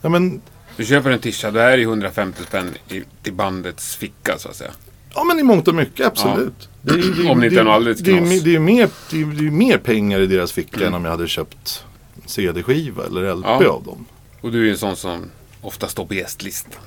Ja, 0.00 0.08
men 0.08 0.40
Du 0.76 0.84
köper 0.84 1.10
en 1.10 1.18
tisha, 1.18 1.50
då 1.50 1.58
är 1.58 1.76
det 1.76 1.82
150 1.82 2.42
spänn 2.42 2.70
i, 2.88 3.02
till 3.22 3.32
bandets 3.32 3.96
ficka 3.96 4.38
så 4.38 4.48
att 4.48 4.56
säga. 4.56 4.70
Ja 5.14 5.24
men 5.24 5.38
i 5.38 5.42
mångt 5.42 5.68
och 5.68 5.74
mycket 5.74 6.06
absolut. 6.06 6.68
Det, 6.82 6.92
är- 6.92 6.96
det, 6.96 7.22
är- 7.28 7.30
Om 7.30 7.40
det 7.40 7.46
inte 7.46 7.60
är 7.60 7.64
något 7.64 7.72
alldeles 7.74 8.00
det, 8.00 8.12
är- 8.12 8.18
knas. 8.18 8.40
det, 8.42 8.54
är 8.54 8.58
mer, 8.58 8.88
det, 9.10 9.20
är, 9.22 9.26
det 9.26 9.46
är 9.46 9.50
mer 9.50 9.78
pengar 9.78 10.20
i 10.20 10.26
deras 10.26 10.52
ficka 10.52 10.76
Mm. 10.76 10.88
än 10.88 10.94
om 10.94 11.04
jag 11.04 11.10
hade 11.10 11.28
köpt 11.28 11.84
CD-skiva 12.26 13.06
eller 13.06 13.34
LP 13.34 13.44
Ja. 13.46 13.68
av 13.68 13.84
dem. 13.84 14.06
Och 14.40 14.52
du 14.52 14.60
är 14.60 14.64
ju 14.64 14.70
en 14.70 14.78
sån 14.78 14.96
som 14.96 15.30
ofta 15.60 15.88
står 15.88 16.06
på 16.06 16.14
gästlistan. 16.14 16.80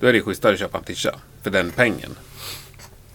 Då 0.00 0.06
är 0.06 0.12
det 0.12 0.20
schysstare 0.20 0.52
att 0.52 0.58
köpa 0.58 0.78
en 0.78 0.84
tisha 0.84 1.14
för 1.42 1.50
den 1.50 1.70
pengen. 1.70 2.10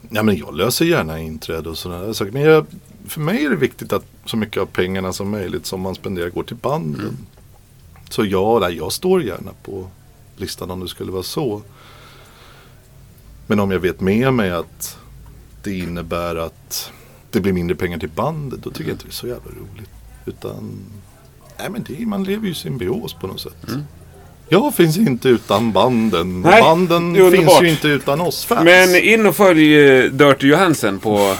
Ja 0.09 0.23
men 0.23 0.37
jag 0.37 0.55
löser 0.55 0.85
gärna 0.85 1.19
inträde 1.19 1.69
och 1.69 1.77
sådana 1.77 2.05
där 2.05 2.13
saker. 2.13 2.31
Men 2.31 2.41
jag, 2.41 2.65
för 3.07 3.21
mig 3.21 3.45
är 3.45 3.49
det 3.49 3.55
viktigt 3.55 3.93
att 3.93 4.05
så 4.25 4.37
mycket 4.37 4.61
av 4.61 4.65
pengarna 4.65 5.13
som 5.13 5.29
möjligt 5.29 5.65
som 5.65 5.81
man 5.81 5.95
spenderar 5.95 6.29
går 6.29 6.43
till 6.43 6.55
banden. 6.55 7.01
Mm. 7.01 7.17
Så 8.09 8.25
ja, 8.25 8.59
nej, 8.59 8.77
jag 8.77 8.91
står 8.91 9.23
gärna 9.23 9.51
på 9.63 9.89
listan 10.35 10.71
om 10.71 10.79
det 10.79 10.87
skulle 10.87 11.11
vara 11.11 11.23
så. 11.23 11.61
Men 13.47 13.59
om 13.59 13.71
jag 13.71 13.79
vet 13.79 14.01
med 14.01 14.33
mig 14.33 14.51
att 14.51 14.97
det 15.63 15.77
innebär 15.77 16.35
att 16.35 16.91
det 17.29 17.41
blir 17.41 17.53
mindre 17.53 17.75
pengar 17.75 17.97
till 17.97 18.09
bandet, 18.09 18.63
då 18.63 18.69
tycker 18.69 18.89
jag 18.89 18.93
inte 18.93 19.05
det 19.05 19.09
är 19.09 19.13
så 19.13 19.27
jävla 19.27 19.51
roligt. 19.51 19.89
Utan, 20.25 20.79
nej 21.57 21.69
men 21.69 21.83
det, 21.83 22.05
man 22.05 22.23
lever 22.23 22.45
ju 22.45 22.51
i 22.51 22.55
symbios 22.55 23.13
på 23.13 23.27
något 23.27 23.41
sätt. 23.41 23.65
Jag 24.53 24.75
finns 24.75 24.97
inte 24.97 25.29
utan 25.29 25.71
banden. 25.71 26.41
Nej, 26.41 26.61
banden 26.61 27.31
finns 27.31 27.61
ju 27.61 27.69
inte 27.69 27.87
utan 27.87 28.21
oss 28.21 28.45
fans. 28.45 28.63
Men 28.63 28.95
in 28.95 29.25
och 29.25 29.35
följ 29.35 29.75
eh, 29.89 30.03
Dirty 30.03 30.47
Johansen 30.47 30.99
på, 30.99 31.35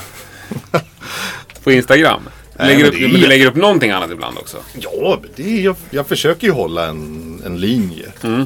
på 1.64 1.72
Instagram. 1.72 2.22
Nej, 2.58 2.68
Lägger 2.68 2.84
men 2.84 2.94
upp, 2.94 3.00
är 3.00 3.08
men 3.08 3.22
du 3.22 3.28
lägger 3.28 3.46
upp 3.46 3.56
någonting 3.56 3.92
annat 3.92 4.12
ibland 4.12 4.38
också. 4.38 4.58
Ja, 4.80 5.20
det 5.36 5.44
är, 5.60 5.62
jag, 5.62 5.76
jag 5.90 6.08
försöker 6.08 6.48
ju 6.48 6.54
hålla 6.54 6.88
en, 6.88 7.42
en 7.46 7.60
linje. 7.60 8.06
Mm. 8.24 8.40
Eh, 8.42 8.46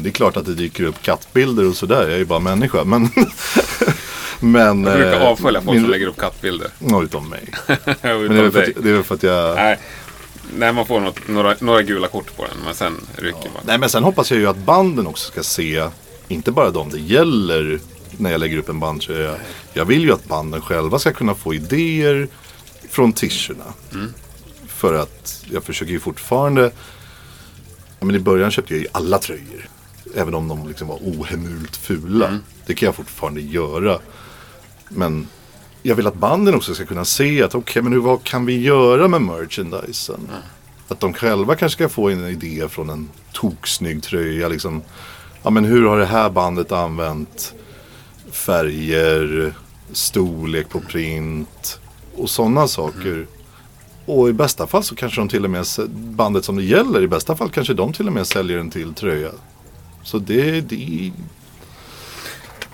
det 0.00 0.08
är 0.08 0.12
klart 0.12 0.36
att 0.36 0.46
det 0.46 0.54
dyker 0.54 0.84
upp 0.84 1.02
kattbilder 1.02 1.68
och 1.68 1.76
sådär. 1.76 2.02
Jag 2.02 2.12
är 2.12 2.18
ju 2.18 2.24
bara 2.24 2.40
människa. 2.40 2.84
Men, 2.84 3.08
Men... 4.40 4.84
Jag 4.84 4.94
brukar 4.98 5.20
eh, 5.20 5.26
avfölja 5.26 5.60
folk 5.60 5.72
min- 5.74 5.82
som 5.84 5.90
lägger 5.90 6.06
upp 6.06 6.20
kattbilder. 6.20 6.68
Ja, 6.88 7.02
utom 7.02 7.28
mig. 7.28 7.40
Utan 8.02 8.18
Men 8.22 8.36
det 8.36 8.42
är 8.44 8.50
för 8.50 8.60
dig. 8.60 8.72
att, 8.76 8.82
det 8.82 8.90
är 8.90 8.94
väl 8.94 9.02
för 9.02 9.14
att 9.14 9.22
jag... 9.22 9.54
Nej. 9.56 9.78
Nej, 10.56 10.72
man 10.72 10.86
får 10.86 11.00
något, 11.00 11.28
några, 11.28 11.54
några 11.60 11.82
gula 11.82 12.08
kort 12.08 12.36
på 12.36 12.44
den, 12.44 12.56
men 12.64 12.74
sen 12.74 12.96
rycker 13.16 13.50
man. 13.54 13.62
Nej 13.64 13.78
men 13.78 13.88
sen 13.88 14.04
hoppas 14.04 14.30
jag 14.30 14.40
ju 14.40 14.46
att 14.46 14.56
banden 14.56 15.06
också 15.06 15.30
ska 15.30 15.42
se, 15.42 15.88
inte 16.28 16.52
bara 16.52 16.70
de 16.70 16.90
det 16.90 16.98
gäller 16.98 17.80
när 18.16 18.30
jag 18.30 18.40
lägger 18.40 18.58
upp 18.58 18.68
en 18.68 18.80
bandtröja. 18.80 19.34
Jag 19.72 19.84
vill 19.84 20.02
ju 20.02 20.12
att 20.12 20.24
banden 20.24 20.60
själva 20.62 20.98
ska 20.98 21.12
kunna 21.12 21.34
få 21.34 21.54
idéer 21.54 22.28
från 22.90 23.12
tischerna. 23.12 23.64
För 24.66 24.94
att 24.94 25.44
jag 25.50 25.64
försöker 25.64 25.92
ju 25.92 26.00
fortfarande, 26.00 26.70
ja, 27.98 28.06
men 28.06 28.14
i 28.16 28.18
början 28.18 28.50
köpte 28.50 28.74
jag 28.74 28.80
ju 28.80 28.88
alla 28.92 29.18
tröjor. 29.18 29.68
Även 30.14 30.34
om 30.34 30.48
de 30.48 30.68
liksom 30.68 30.88
var 30.88 30.96
ohemult 30.96 31.76
fula. 31.76 32.38
Det 32.66 32.74
kan 32.74 32.86
jag 32.86 32.94
fortfarande 32.94 33.40
göra. 33.40 33.98
Men 34.88 35.26
jag 35.82 35.96
vill 35.96 36.06
att 36.06 36.14
banden 36.14 36.54
också 36.54 36.74
ska 36.74 36.84
kunna 36.84 37.04
se 37.04 37.42
att 37.42 37.54
okej 37.54 37.82
men 37.82 37.92
hur, 37.92 38.00
vad 38.00 38.24
kan 38.24 38.46
vi 38.46 38.60
göra 38.60 39.08
med 39.08 39.22
merchandisen? 39.22 40.28
Att 40.88 41.00
de 41.00 41.12
själva 41.14 41.56
kanske 41.56 41.76
ska 41.76 41.88
få 41.88 42.08
en 42.08 42.28
idé 42.28 42.68
från 42.68 42.90
en 42.90 43.08
toksnygg 43.32 44.02
tröja. 44.02 44.48
Liksom. 44.48 44.82
Ja 45.42 45.50
men 45.50 45.64
hur 45.64 45.86
har 45.86 45.98
det 45.98 46.06
här 46.06 46.30
bandet 46.30 46.72
använt 46.72 47.54
färger, 48.30 49.54
storlek 49.92 50.68
på 50.68 50.80
print 50.80 51.80
och 52.16 52.30
sådana 52.30 52.68
saker. 52.68 53.26
Och 54.06 54.28
i 54.28 54.32
bästa 54.32 54.66
fall 54.66 54.82
så 54.82 54.94
kanske 54.94 55.20
de 55.20 55.28
till 55.28 55.44
och 55.44 55.50
med, 55.50 55.66
bandet 55.90 56.44
som 56.44 56.56
det 56.56 56.64
gäller, 56.64 57.02
i 57.02 57.08
bästa 57.08 57.36
fall 57.36 57.50
kanske 57.50 57.74
de 57.74 57.92
till 57.92 58.06
och 58.06 58.12
med 58.12 58.26
säljer 58.26 58.58
en 58.58 58.70
till 58.70 58.94
tröja. 58.94 59.30
Så 60.02 60.18
det, 60.18 60.60
det 60.60 61.12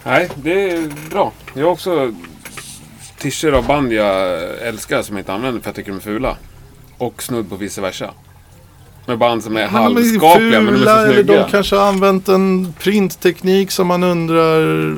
Nej, 0.05 0.31
det 0.35 0.71
är 0.71 1.11
bra. 1.11 1.33
Jag 1.55 1.65
har 1.65 1.71
också 1.73 2.15
t-shirts 3.19 3.57
av 3.57 3.67
band 3.67 3.93
jag 3.93 4.41
älskar 4.63 5.03
som 5.03 5.17
jag 5.17 5.21
inte 5.21 5.33
använder 5.33 5.61
för 5.61 5.69
jag 5.69 5.75
tycker 5.77 5.91
de 5.91 5.97
är 5.97 6.01
fula. 6.01 6.37
Och 6.99 7.23
snudd 7.23 7.51
på 7.51 7.57
vice 7.57 7.81
versa. 7.81 8.11
Med 9.07 9.19
band 9.19 9.45
som 9.45 9.57
är 9.57 9.61
Men 9.61 9.71
halvskapliga 9.71 10.61
men 10.61 10.75
de 10.75 10.81
är 10.81 10.85
så 10.85 10.91
eller 10.91 11.13
snygga. 11.23 11.43
de 11.45 11.51
kanske 11.51 11.77
har 11.77 11.89
använt 11.89 12.29
en 12.29 12.75
printteknik 12.79 13.71
som 13.71 13.87
man 13.87 14.03
undrar 14.03 14.97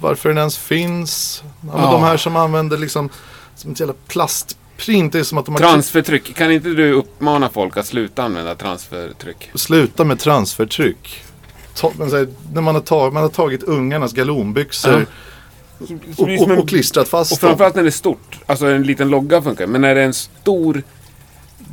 varför 0.00 0.28
den 0.28 0.38
ens 0.38 0.58
finns. 0.58 1.42
Ja, 1.44 1.70
men 1.72 1.84
Ja. 1.84 1.90
De 1.92 2.02
här 2.02 2.16
som 2.16 2.36
använder 2.36 2.78
liksom 2.78 3.08
som 3.54 3.72
ett 3.72 3.80
jävla 3.80 3.94
plastprint. 4.08 5.12
Det 5.12 5.18
är 5.18 5.22
som 5.22 5.38
att 5.38 5.44
de 5.46 5.54
har 5.54 5.58
Transfertryck. 5.60 6.34
Kan 6.36 6.52
inte 6.52 6.68
du 6.68 6.92
uppmana 6.92 7.48
folk 7.48 7.76
att 7.76 7.86
sluta 7.86 8.22
använda 8.22 8.54
transfertryck? 8.54 9.50
sluta 9.54 10.04
med 10.04 10.18
transfertryck. 10.18 11.24
Ta, 11.74 11.92
men 11.98 12.10
så 12.10 12.16
här, 12.16 12.28
när 12.54 12.60
man 12.60 12.74
har, 12.74 12.82
tag, 12.82 13.12
man 13.12 13.22
har 13.22 13.30
tagit 13.30 13.62
ungarnas 13.62 14.12
galonbyxor 14.12 15.06
och, 16.16 16.50
och, 16.50 16.58
och 16.58 16.68
klistrat 16.68 17.08
fast 17.08 17.32
Och 17.32 17.38
framförallt 17.38 17.74
när 17.74 17.82
det 17.82 17.88
är 17.88 17.90
stort. 17.90 18.38
Alltså 18.46 18.66
en 18.66 18.82
liten 18.82 19.08
logga 19.08 19.42
funkar. 19.42 19.66
Men 19.66 19.80
när 19.80 19.94
det 19.94 20.00
är 20.00 20.06
en 20.06 20.14
stor 20.14 20.82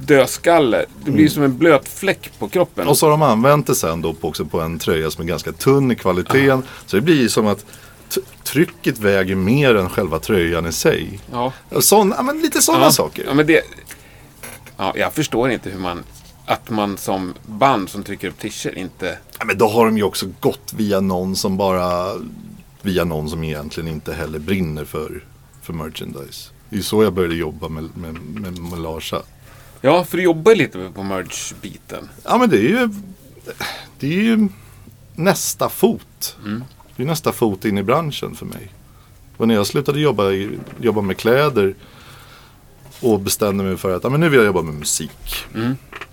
dödskalle. 0.05 0.85
Det 1.05 1.11
blir 1.11 1.29
som 1.29 1.43
en 1.43 1.57
blöt 1.57 1.89
fläck 1.89 2.31
på 2.39 2.49
kroppen. 2.49 2.87
Och 2.87 2.97
så 2.97 3.05
har 3.05 3.11
de 3.11 3.21
använt 3.21 3.67
det 3.67 3.75
sen 3.75 4.01
då 4.01 4.13
på, 4.13 4.27
också 4.27 4.45
på 4.45 4.61
en 4.61 4.79
tröja 4.79 5.11
som 5.11 5.23
är 5.23 5.27
ganska 5.27 5.51
tunn 5.51 5.91
i 5.91 5.95
kvaliteten. 5.95 6.63
Så 6.85 6.95
det 6.95 7.01
blir 7.01 7.27
som 7.27 7.47
att 7.47 7.65
trycket 8.43 8.99
väger 8.99 9.35
mer 9.35 9.75
än 9.75 9.89
själva 9.89 10.19
tröjan 10.19 10.65
i 10.65 10.71
sig. 10.71 11.19
ja. 11.31 11.53
Sån, 11.79 12.13
ja, 12.17 12.23
men 12.23 12.41
lite 12.41 12.61
sådana 12.61 12.85
ja. 12.85 12.91
saker. 12.91 13.23
Ja, 13.27 13.33
men 13.33 13.47
det... 13.47 13.61
Ja, 14.77 14.93
jag 14.95 15.13
förstår 15.13 15.51
inte 15.51 15.69
hur 15.69 15.79
man... 15.79 16.03
Att 16.45 16.69
man 16.69 16.97
som 16.97 17.33
band 17.45 17.89
som 17.89 18.03
trycker 18.03 18.27
upp 18.27 18.39
t-shirt 18.39 18.77
inte... 18.77 19.17
Ja, 19.39 19.45
men 19.45 19.57
då 19.57 19.67
har 19.67 19.85
de 19.85 19.97
ju 19.97 20.03
också 20.03 20.25
gått 20.39 20.73
via 20.73 20.99
någon 20.99 21.35
som 21.35 21.57
bara... 21.57 22.13
Via 22.81 23.03
någon 23.03 23.29
som 23.29 23.43
egentligen 23.43 23.89
inte 23.89 24.13
heller 24.13 24.39
brinner 24.39 24.85
för, 24.85 25.23
för 25.61 25.73
merchandise. 25.73 26.49
Det 26.69 26.77
är 26.77 26.81
så 26.81 27.03
jag 27.03 27.13
började 27.13 27.35
jobba 27.35 27.69
med, 27.69 27.89
med, 27.97 28.13
med, 28.13 28.59
med 28.59 28.79
Larsa. 28.79 29.21
Ja, 29.81 30.03
för 30.03 30.17
du 30.17 30.23
jobbar 30.23 30.55
lite 30.55 30.91
på 30.95 31.03
merch-biten. 31.03 32.09
Ja 32.23 32.37
men 32.37 32.49
det 32.49 32.57
är 32.57 32.69
ju... 32.69 32.89
Det 33.99 34.07
är 34.07 34.23
ju 34.23 34.47
nästa 35.15 35.69
fot. 35.69 36.37
Det 36.95 37.03
är 37.03 37.07
nästa 37.07 37.31
fot 37.31 37.65
in 37.65 37.77
i 37.77 37.83
branschen 37.83 38.35
för 38.35 38.45
mig. 38.45 38.71
Och 39.37 39.47
när 39.47 39.55
jag 39.55 39.67
slutade 39.67 39.99
jobba, 39.99 40.23
jobba 40.81 41.01
med 41.01 41.17
kläder 41.17 41.75
och 43.01 43.19
bestämde 43.19 43.63
mig 43.63 43.77
för 43.77 43.95
att 43.95 44.03
ja, 44.03 44.09
men 44.09 44.19
nu 44.19 44.29
vill 44.29 44.37
jag 44.37 44.45
jobba 44.45 44.61
med 44.61 44.73
musik. 44.73 45.45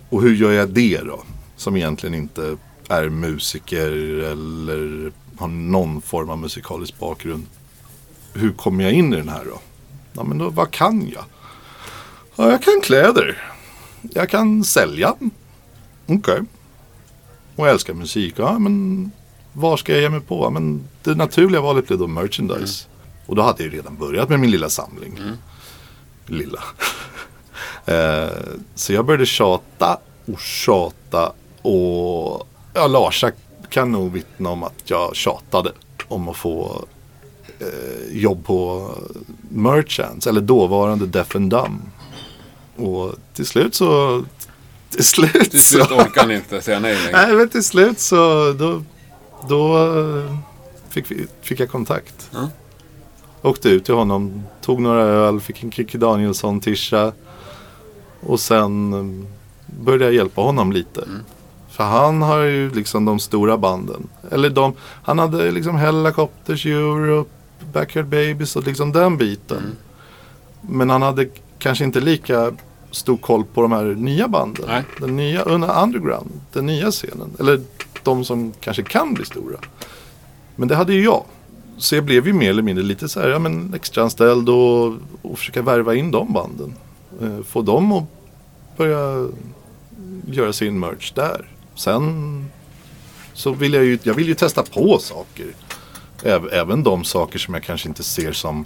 Och 0.08 0.22
hur 0.22 0.34
gör 0.34 0.52
jag 0.52 0.68
det 0.68 1.00
då? 1.04 1.24
Som 1.56 1.76
egentligen 1.76 2.14
inte 2.14 2.56
är 2.88 3.08
musiker 3.08 3.90
eller 4.22 5.12
har 5.38 5.48
någon 5.48 6.02
form 6.02 6.30
av 6.30 6.38
musikalisk 6.38 6.98
bakgrund. 6.98 7.46
Hur 8.32 8.52
kommer 8.52 8.84
jag 8.84 8.92
in 8.92 9.12
i 9.12 9.16
den 9.16 9.28
här 9.28 9.44
då? 9.44 9.58
Ja 10.12 10.24
men 10.24 10.38
då, 10.38 10.50
vad 10.50 10.70
kan 10.70 11.08
jag? 11.08 11.24
Ja, 12.36 12.50
jag 12.50 12.62
kan 12.62 12.80
kläder. 12.82 13.52
Jag 14.02 14.28
kan 14.30 14.64
sälja. 14.64 15.14
Okej. 16.06 16.40
Och 17.56 17.66
jag 17.66 17.72
älskar 17.72 17.94
musik. 17.94 18.34
Ja, 18.36 18.58
men 18.58 19.10
var 19.52 19.76
ska 19.76 19.92
jag 19.92 20.00
ge 20.00 20.10
mig 20.10 20.20
på? 20.20 20.44
Ja, 20.44 20.50
Men 20.50 20.88
det 21.02 21.14
naturliga 21.14 21.60
valet 21.60 21.86
blev 21.86 21.98
då 21.98 22.06
merchandise. 22.06 22.86
Och 23.26 23.36
då 23.36 23.42
hade 23.42 23.62
jag 23.62 23.74
redan 23.74 23.96
börjat 23.96 24.28
med 24.28 24.40
min 24.40 24.50
lilla 24.50 24.68
samling. 24.68 25.20
Lilla. 26.26 26.62
eh, 27.84 28.30
så 28.74 28.92
jag 28.92 29.04
började 29.06 29.26
tjata 29.26 29.98
och 30.26 30.40
tjata. 30.40 31.32
Och 31.62 32.48
ja, 32.74 32.86
Larsa 32.86 33.32
kan 33.70 33.92
nog 33.92 34.12
vittna 34.12 34.50
om 34.50 34.62
att 34.62 34.82
jag 34.84 35.16
tjatade 35.16 35.72
om 36.08 36.28
att 36.28 36.36
få 36.36 36.84
eh, 37.58 38.16
jobb 38.16 38.44
på 38.44 38.90
Merchants. 39.48 40.26
Eller 40.26 40.40
dåvarande 40.40 41.06
Deaf 41.06 41.36
and 41.36 41.50
Dumb. 41.50 41.82
Och 42.76 43.14
till 43.34 43.46
slut 43.46 43.74
så... 43.74 44.24
Till 44.90 45.04
slut 45.04 45.50
Till 45.50 45.64
så... 45.64 45.74
slut 45.74 45.90
orkar 45.90 46.20
han 46.20 46.30
inte 46.30 46.60
säga 46.60 46.80
nej 46.80 46.94
längre. 46.94 47.26
Nej, 47.26 47.34
men 47.36 47.48
till 47.48 47.64
slut 47.64 47.98
så 47.98 48.52
då, 48.52 48.82
då 49.48 49.78
eh, 49.98 50.36
fick, 50.88 51.06
fick 51.42 51.60
jag 51.60 51.70
kontakt. 51.70 52.30
Ja. 52.32 52.48
Åkte 53.42 53.68
ut 53.68 53.84
till 53.84 53.94
honom, 53.94 54.44
tog 54.62 54.80
några 54.80 55.02
öl, 55.02 55.40
fick 55.40 55.62
en 55.62 55.72
Kikki 55.72 55.98
Danielsson-tisha. 55.98 57.12
Och 58.20 58.40
sen 58.40 58.92
eh, 58.92 59.26
började 59.84 60.04
jag 60.04 60.14
hjälpa 60.14 60.40
honom 60.40 60.72
lite. 60.72 61.08
För 61.76 61.84
han 61.84 62.22
har 62.22 62.38
ju 62.38 62.70
liksom 62.70 63.04
de 63.04 63.18
stora 63.18 63.58
banden. 63.58 64.08
Eller 64.30 64.50
de, 64.50 64.72
han 65.02 65.18
hade 65.18 65.50
liksom 65.50 65.76
Hellacopters, 65.76 66.66
Europe, 66.66 67.30
Backyard 67.72 68.06
Babies 68.06 68.56
och 68.56 68.66
liksom 68.66 68.92
den 68.92 69.16
biten. 69.16 69.76
Men 70.60 70.90
han 70.90 71.02
hade 71.02 71.28
kanske 71.58 71.84
inte 71.84 72.00
lika 72.00 72.52
stor 72.90 73.16
koll 73.16 73.44
på 73.44 73.62
de 73.62 73.72
här 73.72 73.84
nya 73.84 74.28
banden. 74.28 74.64
Nej. 74.68 74.82
Den 75.00 75.16
nya 75.16 75.42
under 75.42 75.82
underground, 75.82 76.30
den 76.52 76.66
nya 76.66 76.90
scenen. 76.90 77.30
Eller 77.38 77.60
de 78.02 78.24
som 78.24 78.52
kanske 78.60 78.82
kan 78.82 79.14
bli 79.14 79.24
stora. 79.24 79.58
Men 80.56 80.68
det 80.68 80.76
hade 80.76 80.94
ju 80.94 81.04
jag. 81.04 81.24
Så 81.78 81.94
jag 81.94 82.04
blev 82.04 82.26
ju 82.26 82.32
mer 82.32 82.50
eller 82.50 82.62
mindre 82.62 82.84
lite 82.84 83.08
så 83.08 83.20
här, 83.20 83.28
ja 83.28 83.38
men 83.38 83.74
extraanställd 83.74 84.48
och, 84.48 84.94
och 85.22 85.38
försöka 85.38 85.62
värva 85.62 85.94
in 85.94 86.10
de 86.10 86.32
banden. 86.32 86.74
Eh, 87.22 87.42
få 87.44 87.62
dem 87.62 87.92
att 87.92 88.04
börja 88.76 89.28
göra 90.26 90.52
sin 90.52 90.78
merch 90.78 91.12
där. 91.14 91.46
Sen 91.76 92.44
så 93.34 93.52
vill 93.52 93.74
jag 93.74 93.84
ju, 93.84 93.98
jag 94.02 94.14
vill 94.14 94.28
ju 94.28 94.34
testa 94.34 94.62
på 94.62 94.98
saker. 94.98 95.46
Äv- 96.22 96.48
Även 96.52 96.82
de 96.82 97.04
saker 97.04 97.38
som 97.38 97.54
jag 97.54 97.62
kanske 97.62 97.88
inte 97.88 98.02
ser 98.02 98.32
som 98.32 98.64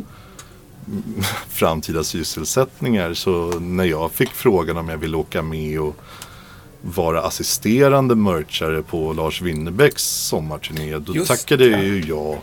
framtida 1.49 2.05
sysselsättningar. 2.05 3.15
Så 3.15 3.61
när 3.61 3.85
jag 3.85 4.13
fick 4.13 4.31
frågan 4.31 4.77
om 4.77 4.89
jag 4.89 4.97
ville 4.99 5.17
åka 5.17 5.43
med 5.43 5.81
och 5.81 5.97
vara 6.83 7.23
assisterande 7.23 8.15
merchare 8.15 8.83
på 8.83 9.13
Lars 9.13 9.43
Winnerbäcks 9.43 10.03
sommarturné. 10.05 10.99
Då 10.99 11.15
Just 11.15 11.29
tackade 11.29 11.69
det. 11.69 11.83
ju 11.83 12.05
jag 12.09 12.39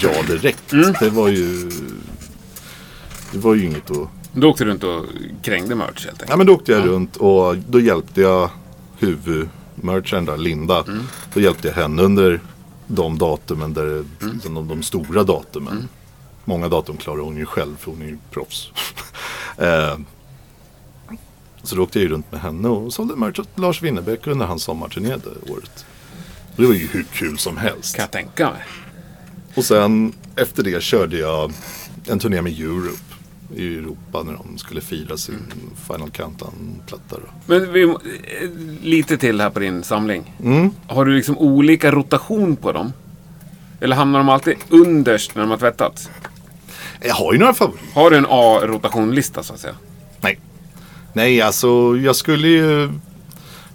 ja 0.00 0.22
direkt. 0.28 0.72
Mm. 0.72 0.94
Det 1.00 1.10
var 1.10 1.28
ju 1.28 1.70
Det 3.32 3.38
var 3.38 3.54
ju 3.54 3.64
inget 3.66 3.90
att 3.90 4.08
Då 4.32 4.48
åkte 4.50 4.64
du 4.64 4.70
runt 4.70 4.84
och 4.84 5.04
krängde 5.42 5.74
merch 5.74 5.88
helt 6.04 6.06
enkelt. 6.08 6.30
Ja 6.30 6.36
men 6.36 6.46
då 6.46 6.54
åkte 6.54 6.72
jag 6.72 6.86
runt 6.86 7.16
och 7.16 7.56
då 7.56 7.80
hjälpte 7.80 8.20
jag 8.20 8.50
huvudmercharen 9.84 10.24
där, 10.24 10.36
Linda. 10.36 10.84
Då 11.34 11.40
hjälpte 11.40 11.68
jag 11.68 11.74
henne 11.74 12.02
under 12.02 12.40
de 12.86 13.18
datumen, 13.18 13.74
där, 13.74 14.04
liksom 14.32 14.54
de, 14.54 14.68
de 14.68 14.82
stora 14.82 15.24
datumen. 15.24 15.88
Många 16.44 16.68
datum 16.68 16.96
klarar 16.96 17.20
hon 17.20 17.36
ju 17.36 17.46
själv 17.46 17.76
för 17.76 17.90
hon 17.90 18.02
är 18.02 18.06
ju 18.06 18.18
proffs. 18.30 18.70
eh, 19.58 19.98
så 21.62 21.76
då 21.76 21.82
åkte 21.82 21.98
jag 21.98 22.02
ju 22.02 22.08
runt 22.08 22.32
med 22.32 22.40
henne 22.40 22.68
och 22.68 22.92
sålde 22.92 23.16
merch 23.16 23.38
åt 23.38 23.58
Lars 23.58 23.82
Winnerbäck 23.82 24.26
under 24.26 24.46
hans 24.46 24.62
sommarturné 24.62 25.08
det 25.08 25.52
året. 25.52 25.86
Och 26.56 26.62
det 26.62 26.66
var 26.66 26.74
ju 26.74 26.86
hur 26.86 27.02
kul 27.02 27.38
som 27.38 27.56
helst. 27.56 27.96
Kan 27.96 28.02
jag 28.02 28.10
tänka 28.10 28.50
mig. 28.50 28.62
Och 29.54 29.64
sen 29.64 30.12
efter 30.36 30.62
det 30.62 30.82
körde 30.82 31.18
jag 31.18 31.52
en 32.06 32.18
turné 32.18 32.42
med 32.42 32.52
Europe 32.60 33.13
i 33.56 33.78
Europa 33.78 34.22
när 34.22 34.32
de 34.32 34.58
skulle 34.58 34.80
fira 34.80 35.16
sin 35.16 35.42
Final 35.86 36.10
Countdown-platta. 36.10 37.16
Men 37.46 37.72
vi, 37.72 37.94
lite 38.82 39.16
till 39.16 39.40
här 39.40 39.50
på 39.50 39.58
din 39.58 39.82
samling. 39.82 40.34
Mm. 40.44 40.70
Har 40.86 41.04
du 41.04 41.16
liksom 41.16 41.38
olika 41.38 41.92
rotation 41.92 42.56
på 42.56 42.72
dem? 42.72 42.92
Eller 43.80 43.96
hamnar 43.96 44.18
de 44.18 44.28
alltid 44.28 44.56
underst 44.68 45.34
när 45.34 45.42
de 45.42 45.50
har 45.50 45.58
tvättats? 45.58 46.10
Jag 47.00 47.14
har 47.14 47.32
ju 47.32 47.38
några 47.38 47.54
favoriter. 47.54 47.86
Har 47.94 48.10
du 48.10 48.16
en 48.16 48.26
A-rotationlista 48.28 49.42
så 49.42 49.54
att 49.54 49.60
säga? 49.60 49.76
Nej. 50.20 50.38
Nej, 51.12 51.40
alltså 51.40 51.96
jag 51.96 52.16
skulle 52.16 52.48
ju... 52.48 52.90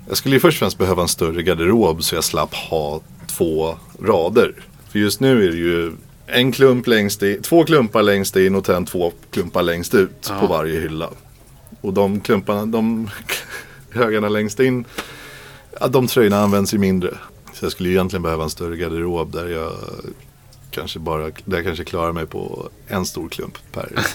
Jag 0.08 0.18
skulle 0.18 0.36
ju 0.36 0.40
först 0.40 0.56
och 0.56 0.60
främst 0.60 0.78
behöva 0.78 1.02
en 1.02 1.08
större 1.08 1.44
garderob 1.44 2.04
så 2.04 2.16
jag 2.16 2.24
slapp 2.24 2.54
ha 2.54 3.02
två 3.28 3.76
rader. 4.02 4.54
För 4.90 5.00
just 5.00 5.20
nu 5.20 5.46
är 5.46 5.52
det 5.52 5.58
ju 5.58 5.92
en 6.32 6.52
klump 6.52 6.88
längst 6.88 7.22
in, 7.24 7.42
två 7.42 7.64
klumpar 7.64 8.02
längst 8.04 8.36
in 8.36 8.56
och 8.56 8.66
sen 8.66 8.86
två 8.86 9.14
klumpar 9.32 9.64
längst 9.64 9.94
ut 9.96 10.28
Ja. 10.30 10.40
på 10.40 10.48
varje 10.48 10.80
hylla. 10.80 11.10
Och 11.82 11.94
de 11.94 12.20
klumparna, 12.22 12.66
de 12.66 13.10
högarna 13.92 14.30
längst 14.30 14.60
in, 14.60 14.86
de 15.90 16.08
tröjorna 16.08 16.40
används 16.40 16.74
ju 16.74 16.78
mindre. 16.78 17.14
Så 17.54 17.66
jag 17.66 17.72
skulle 17.72 17.90
egentligen 17.90 18.24
behöva 18.24 18.44
en 18.44 18.50
större 18.50 18.78
garderob 18.78 19.32
där 19.32 19.48
jag 19.48 19.74
kanske 20.72 21.00
bara, 21.00 21.24
där 21.46 21.58
jag 21.58 21.64
kanske 21.66 21.84
klarar 21.84 22.12
mig 22.12 22.26
på 22.26 22.70
en 22.88 23.06
stor 23.06 23.30
klump 23.30 23.58
per. 23.72 23.90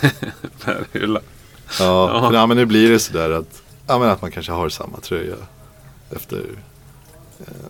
Per 0.65 0.85
hylla. 0.93 1.21
Ja, 1.79 2.11
Ja. 2.23 2.29
för, 2.29 2.37
ja 2.37 2.47
men 2.47 2.57
nu 2.57 2.65
blir 2.67 2.91
det 2.91 2.99
sådär 2.99 3.31
att, 3.31 3.63
ja, 3.87 3.99
men 3.99 4.09
att 4.11 4.23
man 4.23 4.31
kanske 4.31 4.53
har 4.53 4.69
samma 4.69 5.01
tröja 5.01 5.35
efter 6.11 6.43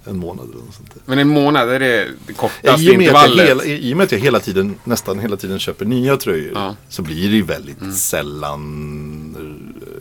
en 0.05 0.17
månad 0.19 0.45
eller 0.53 0.65
något 0.65 0.75
sånt 0.75 0.95
där. 0.95 1.03
Men 1.07 1.19
en 1.19 1.29
månad, 1.29 1.69
är 1.69 1.81
det 1.81 2.09
det 2.27 2.33
kortaste 2.33 2.83
I 2.83 2.91
och, 2.95 2.99
med 2.99 3.09
att 3.09 3.15
jag 3.15 3.25
intervallet? 3.25 3.49
hela, 3.49 3.65
I 3.65 3.93
och 3.93 3.97
med 3.97 4.05
att 4.05 4.13
jag 4.13 4.19
hela 4.19 4.41
tiden, 4.41 4.75
nästan 4.85 5.19
hela 5.19 5.37
tiden 5.37 5.59
köper 5.59 5.85
nya 5.85 6.17
tröjor 6.17 6.53
Ja. 6.55 6.63
Mm. 6.63 6.75
så 6.89 7.03
blir 7.03 7.31
det 7.31 7.37
ju 7.37 7.43
väldigt 7.43 7.97
sällan 7.97 9.37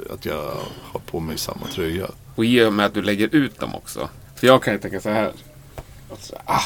eh, 0.08 0.14
att 0.14 0.26
jag 0.26 0.52
har 0.82 1.00
på 1.12 1.20
mig 1.20 1.38
samma 1.38 1.68
tröja. 1.76 2.08
Och 2.36 2.46
i 2.46 2.64
och 2.64 2.74
med 2.74 2.86
att 2.86 2.94
du 2.94 3.02
lägger 3.02 3.36
ut 3.36 3.60
dem 3.60 3.76
också. 3.76 4.10
För 4.36 4.48
jag 4.48 4.64
kan 4.64 4.74
ju 4.74 4.80
tänka 4.80 5.02
så 5.02 5.10
här. 5.10 5.32
Alltså, 6.12 6.36
ah, 6.46 6.62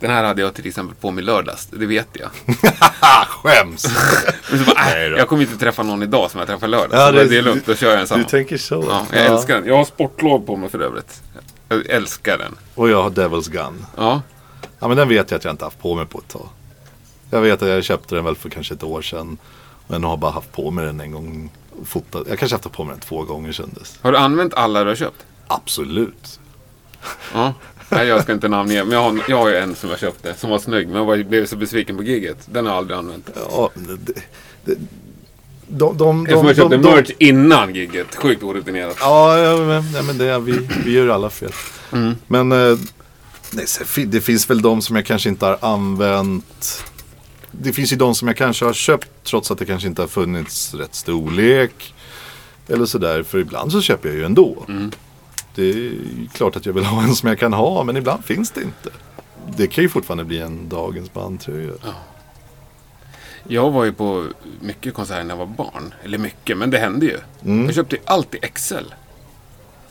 den 0.00 0.10
här 0.10 0.24
hade 0.24 0.42
jag 0.42 0.54
till 0.54 0.66
exempel 0.66 0.96
på 0.96 1.10
mig 1.10 1.24
lördags. 1.24 1.66
Det 1.66 1.86
vet 1.86 2.08
jag. 2.12 2.28
Ah, 3.00 3.24
skäms! 3.28 3.86
Bara, 4.66 5.08
då. 5.10 5.16
jag 5.18 5.28
kommer 5.28 5.42
inte 5.42 5.56
träffa 5.58 5.82
någon 5.82 6.02
idag 6.02 6.30
som 6.30 6.38
jag 6.38 6.48
träffar 6.48 6.68
lördag. 6.68 6.98
Ja, 7.00 7.12
det, 7.12 7.24
det 7.24 7.38
är 7.38 7.42
lugnt, 7.42 7.66
då 7.66 7.74
kör 7.74 7.90
jag 7.90 8.00
en 8.00 8.06
samma. 8.06 8.22
du 8.22 8.28
tänker 8.28 8.56
så? 8.58 8.84
Ja, 8.88 9.06
jag 9.12 9.20
Ja. 9.26 9.34
älskar 9.34 9.54
den. 9.54 9.66
Jag 9.66 9.76
har 9.76 9.84
sportlov 9.84 10.46
på 10.46 10.56
mig 10.56 10.70
för 10.70 10.78
övrigt. 10.80 11.22
Jag 11.72 11.90
älskar 11.90 12.38
den. 12.38 12.56
Och 12.74 12.88
jag 12.88 13.02
har 13.02 13.10
Devil's 13.10 13.50
Gun. 13.50 13.86
Ja, 13.96 14.22
Ja 14.82 14.88
men 14.88 14.96
den 14.96 15.08
vet 15.08 15.30
jag 15.30 15.38
att 15.38 15.44
jag 15.44 15.52
inte 15.52 15.64
haft 15.64 15.78
på 15.78 15.94
mig 15.94 16.06
på 16.06 16.18
ett 16.18 16.28
tag. 16.28 16.48
Jag 17.30 17.40
vet 17.40 17.62
att 17.62 17.68
jag 17.68 17.84
köpte 17.84 18.14
den 18.14 18.24
väl 18.24 18.36
för 18.36 18.50
kanske 18.50 18.74
ett 18.74 18.82
år 18.82 19.02
sedan. 19.02 19.38
Men 19.88 20.04
har 20.04 20.16
bara 20.16 20.30
haft 20.30 20.52
på 20.52 20.70
mig 20.70 20.86
den 20.86 21.00
en 21.00 21.12
gång. 21.12 21.50
Fotat. 21.84 22.26
Jag 22.28 22.38
kanske 22.38 22.54
haft 22.54 22.72
på 22.72 22.84
mig 22.84 22.92
den 22.92 23.00
två 23.00 23.22
gånger 23.22 23.64
dess. 23.78 23.98
har 24.02 24.12
du 24.12 24.18
använt 24.18 24.54
alla 24.54 24.84
du 24.84 24.90
har 24.90 24.96
köpt? 24.96 25.26
Absolut. 25.46 26.40
Ja. 27.34 27.54
Nej, 27.88 28.06
jag 28.06 28.22
ska 28.22 28.32
inte 28.32 28.48
namnge. 28.48 28.84
Men 28.84 28.92
jag 28.92 29.02
har, 29.02 29.22
jag 29.28 29.38
har 29.38 29.48
ju 29.48 29.56
en 29.56 29.74
som 29.74 29.90
jag 29.90 29.98
köpte. 29.98 30.34
Som 30.34 30.50
var 30.50 30.58
snygg. 30.58 30.88
Men 30.88 31.08
jag 31.08 31.26
blev 31.26 31.46
så 31.46 31.56
besviken 31.56 31.96
på 31.96 32.02
giget. 32.02 32.38
Den 32.46 32.66
har 32.66 32.72
jag 32.72 32.78
aldrig 32.78 32.98
använt. 32.98 33.30
Ja, 33.50 33.70
det, 33.74 34.14
det, 34.64 34.78
de, 35.78 35.96
de, 35.96 36.26
Eftersom 36.26 36.42
de, 36.42 36.46
jag 36.46 36.56
köpte 36.56 36.76
de, 36.76 36.82
de, 36.82 36.94
merch 36.94 37.10
innan 37.18 37.74
giget. 37.74 38.14
Sjukt 38.14 38.42
orutinerat. 38.42 38.96
Ja, 39.00 39.38
ja 39.38 39.56
men, 39.56 39.92
nej, 39.92 40.02
men 40.02 40.18
det, 40.18 40.38
vi, 40.38 40.68
vi 40.84 40.92
gör 40.92 41.08
alla 41.08 41.30
fel. 41.30 41.52
Mm. 41.92 42.14
Men 42.26 42.52
eh, 42.52 42.78
nej, 43.52 43.66
det 44.06 44.20
finns 44.20 44.50
väl 44.50 44.62
de 44.62 44.82
som 44.82 44.96
jag 44.96 45.06
kanske 45.06 45.28
inte 45.28 45.46
har 45.46 45.58
använt. 45.60 46.84
Det 47.50 47.72
finns 47.72 47.92
ju 47.92 47.96
de 47.96 48.14
som 48.14 48.28
jag 48.28 48.36
kanske 48.36 48.64
har 48.64 48.72
köpt 48.72 49.08
trots 49.24 49.50
att 49.50 49.58
det 49.58 49.64
kanske 49.64 49.88
inte 49.88 50.02
har 50.02 50.08
funnits 50.08 50.74
rätt 50.74 50.94
storlek. 50.94 51.94
Eller 52.68 52.86
sådär, 52.86 53.22
för 53.22 53.38
ibland 53.38 53.72
så 53.72 53.80
köper 53.80 54.08
jag 54.08 54.18
ju 54.18 54.24
ändå. 54.24 54.64
Mm. 54.68 54.90
Det 55.54 55.62
är 55.62 55.74
ju 55.74 55.98
klart 56.32 56.56
att 56.56 56.66
jag 56.66 56.72
vill 56.72 56.84
ha 56.84 57.02
en 57.02 57.14
som 57.14 57.28
jag 57.28 57.38
kan 57.38 57.52
ha, 57.52 57.84
men 57.84 57.96
ibland 57.96 58.24
finns 58.24 58.50
det 58.50 58.62
inte. 58.62 58.90
Det 59.56 59.66
kan 59.66 59.84
ju 59.84 59.88
fortfarande 59.88 60.24
bli 60.24 60.38
en 60.38 60.68
dagens 60.68 61.12
bandtröja. 61.12 61.72
Jag 63.48 63.70
var 63.70 63.84
ju 63.84 63.92
på 63.92 64.26
mycket 64.60 64.94
konserter 64.94 65.24
när 65.24 65.30
jag 65.30 65.38
var 65.38 65.46
barn. 65.46 65.94
Eller 66.04 66.18
mycket, 66.18 66.56
men 66.56 66.70
det 66.70 66.78
hände 66.78 67.06
ju. 67.06 67.18
Jag 67.66 67.74
köpte 67.74 67.96
ju 67.96 68.02
alltid 68.04 68.54
XL. 68.54 68.76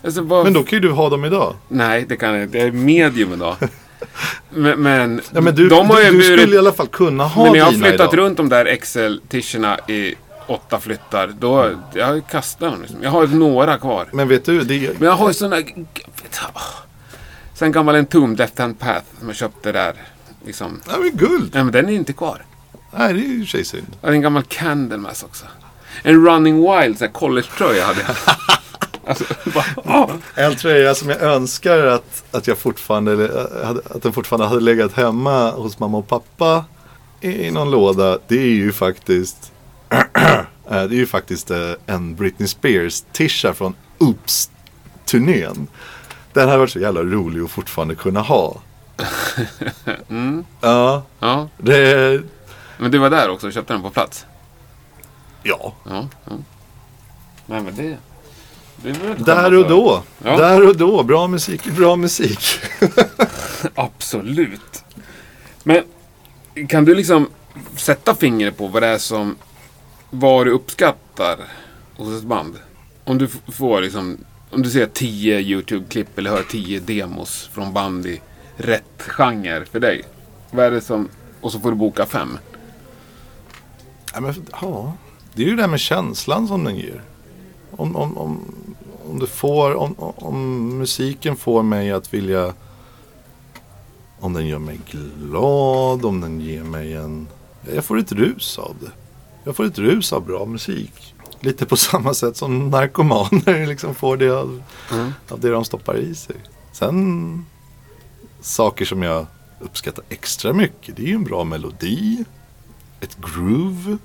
Alltså, 0.04 0.22
vad... 0.22 0.44
Men 0.44 0.52
då 0.52 0.62
kan 0.62 0.76
ju 0.76 0.80
du 0.80 0.90
ha 0.90 1.08
dem 1.08 1.24
idag. 1.24 1.54
Nej, 1.68 2.04
det 2.08 2.16
kan 2.16 2.34
jag 2.34 2.42
inte. 2.42 2.58
Jag 2.58 2.66
är 2.66 2.72
medium 2.72 3.32
idag. 3.32 3.56
men, 4.50 4.82
men, 4.82 5.20
Ja, 5.32 5.40
men 5.40 5.54
du, 5.54 5.68
de 5.68 5.90
har 5.90 5.96
du, 5.96 6.04
ju 6.04 6.10
du 6.10 6.18
burit... 6.18 6.40
skulle 6.40 6.56
i 6.56 6.58
alla 6.58 6.72
fall 6.72 6.86
kunna 6.86 7.24
ha 7.24 7.42
Men 7.42 7.52
när 7.52 7.58
jag 7.58 7.64
har 7.66 7.72
flyttat 7.72 8.12
idag. 8.12 8.18
runt 8.18 8.36
de 8.36 8.48
där 8.48 8.76
XL-tischerna 8.76 9.90
i 9.90 10.14
åtta 10.46 10.80
flyttar, 10.80 11.34
då 11.38 11.70
jag 11.94 12.26
kastat 12.26 12.70
dem. 12.70 12.80
Liksom. 12.80 13.02
Jag 13.02 13.10
har 13.10 13.26
några 13.26 13.78
kvar. 13.78 14.08
Men 14.12 14.28
vet 14.28 14.44
du, 14.44 14.60
det, 14.60 14.98
Men 14.98 15.08
jag 15.08 15.16
har 15.16 15.28
ju 15.28 15.34
sådana... 15.34 15.56
du. 15.56 15.92
Sen 17.54 17.72
gammal 17.72 17.94
en 17.94 18.06
Tum 18.06 18.34
Left 18.34 18.58
Hand 18.58 18.78
Path 18.78 19.06
som 19.18 19.28
jag 19.28 19.36
köpte 19.36 19.72
där. 19.72 19.94
Liksom. 20.46 20.80
ja, 20.88 20.92
men 20.98 21.10
guld. 21.16 21.50
Nej, 21.54 21.64
men 21.64 21.72
den 21.72 21.88
är 21.88 21.92
inte 21.92 22.12
kvar. 22.12 22.42
Nej, 22.96 23.14
det 23.14 23.20
är 23.20 23.28
ju 23.28 23.46
sig 23.46 23.64
synd. 23.64 23.86
Jag 24.00 24.06
hade 24.06 24.16
en 24.16 24.22
gammal 24.22 24.42
Candlemass 24.42 25.22
också. 25.22 25.44
En 26.02 26.26
Running 26.26 26.56
Wild, 26.56 26.98
sån 26.98 27.06
här 27.06 27.12
college-tröja 27.12 27.84
hade 27.84 28.00
jag. 28.00 28.16
alltså, 29.06 29.24
bara. 29.84 30.08
En 30.34 30.56
tröja 30.56 30.94
som 30.94 31.08
jag 31.08 31.22
önskar 31.22 31.86
att, 31.86 32.24
att 32.30 32.46
jag 32.46 32.58
fortfarande, 32.58 33.12
hade, 33.64 33.80
att 33.90 34.02
den 34.02 34.12
fortfarande 34.12 34.46
hade 34.46 34.60
legat 34.60 34.92
hemma 34.92 35.50
hos 35.50 35.78
mamma 35.78 35.98
och 35.98 36.08
pappa 36.08 36.64
i, 37.20 37.46
i 37.46 37.50
någon 37.50 37.70
låda. 37.70 38.18
Det 38.28 38.38
är 38.38 38.54
ju 38.54 38.72
faktiskt 38.72 39.52
äh, 39.90 39.98
det 40.68 40.74
är 40.74 40.88
ju 40.92 41.06
faktiskt 41.06 41.50
äh, 41.50 41.72
en 41.86 42.14
Britney 42.14 42.48
Spears 42.48 43.02
tisha 43.12 43.54
från 43.54 43.74
Oops-turnén. 43.98 45.66
Den 46.32 46.48
hade 46.48 46.58
varit 46.58 46.70
så 46.70 46.78
jävla 46.78 47.02
rolig 47.02 47.40
att 47.42 47.50
fortfarande 47.50 47.94
kunna 47.94 48.20
ha. 48.20 48.60
Ja, 50.60 51.02
Ja, 51.18 51.48
det... 51.58 52.22
men 52.82 52.90
du 52.90 52.98
var 52.98 53.10
där 53.10 53.30
också 53.30 53.46
och 53.46 53.52
köpte 53.52 53.72
den 53.72 53.82
på 53.82 53.90
plats? 53.90 54.26
Ja, 55.42 55.74
Ja. 55.84 56.08
ja. 56.24 56.32
Nej, 57.46 57.62
men 57.62 57.76
det... 57.76 57.96
det 58.82 59.24
där 59.24 59.58
och 59.58 59.68
då. 59.68 60.02
Ja. 60.24 60.36
Där 60.36 60.68
och 60.68 60.76
då. 60.76 61.02
Bra 61.02 61.26
musik 61.26 61.64
bra 61.64 61.96
musik. 61.96 62.38
Absolut. 63.74 64.84
Men 65.62 65.82
kan 66.68 66.84
du 66.84 66.94
liksom 66.94 67.28
sätta 67.76 68.14
fingret 68.14 68.56
på 68.56 68.66
vad 68.66 68.82
det 68.82 68.88
är 68.88 68.98
som... 68.98 69.36
Vad 70.10 70.46
du 70.46 70.50
uppskattar 70.50 71.38
hos 71.96 72.18
ett 72.18 72.24
band? 72.28 72.54
Om 73.04 73.18
du 73.18 73.28
får 73.52 73.80
liksom... 73.80 74.18
Om 74.50 74.62
du 74.62 74.70
ser 74.70 74.86
tio 74.86 75.40
YouTube-klipp 75.40 76.18
eller 76.18 76.30
hör 76.30 76.42
tio 76.42 76.80
demos 76.80 77.50
från 77.52 77.72
band 77.72 78.06
i 78.06 78.20
rätt 78.56 79.02
genre 79.02 79.64
för 79.64 79.80
dig. 79.80 80.02
Vad 80.50 80.66
är 80.66 80.70
det 80.70 80.80
som... 80.80 81.08
Och 81.40 81.52
så 81.52 81.60
får 81.60 81.70
du 81.70 81.76
boka 81.76 82.06
fem. 82.06 82.38
Ja, 84.12 84.20
men, 84.20 84.34
ja, 84.62 84.92
det 85.34 85.42
är 85.42 85.46
ju 85.46 85.56
det 85.56 85.62
där 85.62 85.68
med 85.68 85.80
känslan 85.80 86.48
som 86.48 86.64
den 86.64 86.76
ger. 86.76 87.02
Om, 87.70 87.96
om, 87.96 88.18
om, 88.18 88.40
om, 89.10 89.18
det 89.18 89.26
får, 89.26 89.74
om- 89.74 89.94
om 89.98 90.68
musiken 90.78 91.36
får 91.36 91.62
mig 91.62 91.92
att 91.92 92.14
vilja... 92.14 92.52
Om 94.20 94.32
den 94.32 94.46
gör 94.46 94.58
mig 94.58 94.80
glad, 94.90 96.04
om 96.04 96.20
den 96.20 96.40
ger 96.40 96.62
mig 96.62 96.94
en... 96.94 97.28
Jag 97.74 97.84
får 97.84 97.98
ett 97.98 98.12
rus 98.12 98.58
av 98.58 98.76
det. 98.80 98.90
Jag 99.44 99.56
får 99.56 99.64
ett 99.64 99.78
rus 99.78 100.12
av 100.12 100.24
bra 100.26 100.44
musik. 100.44 101.14
Lite 101.40 101.66
på 101.66 101.76
samma 101.90 102.14
sätt 102.14 102.36
som 102.36 102.70
narkomaner 102.70 103.66
liksom 103.66 103.94
får 103.94 104.16
det 104.16 104.30
av, 104.30 104.62
Mm. 104.92 105.12
av 105.28 105.40
det 105.40 105.48
de 105.50 105.64
stoppar 105.64 105.96
i 105.96 106.14
sig. 106.14 106.36
Sen 106.72 107.44
saker 108.40 108.84
som 108.84 109.02
jag 109.02 109.26
uppskattar 109.60 110.04
extra 110.08 110.52
mycket. 110.52 110.96
Det 110.96 111.02
är 111.02 111.06
ju 111.06 111.14
en 111.14 111.24
bra 111.24 111.44
melodi 111.44 112.24
ett 113.02 113.16
groove. 113.34 113.96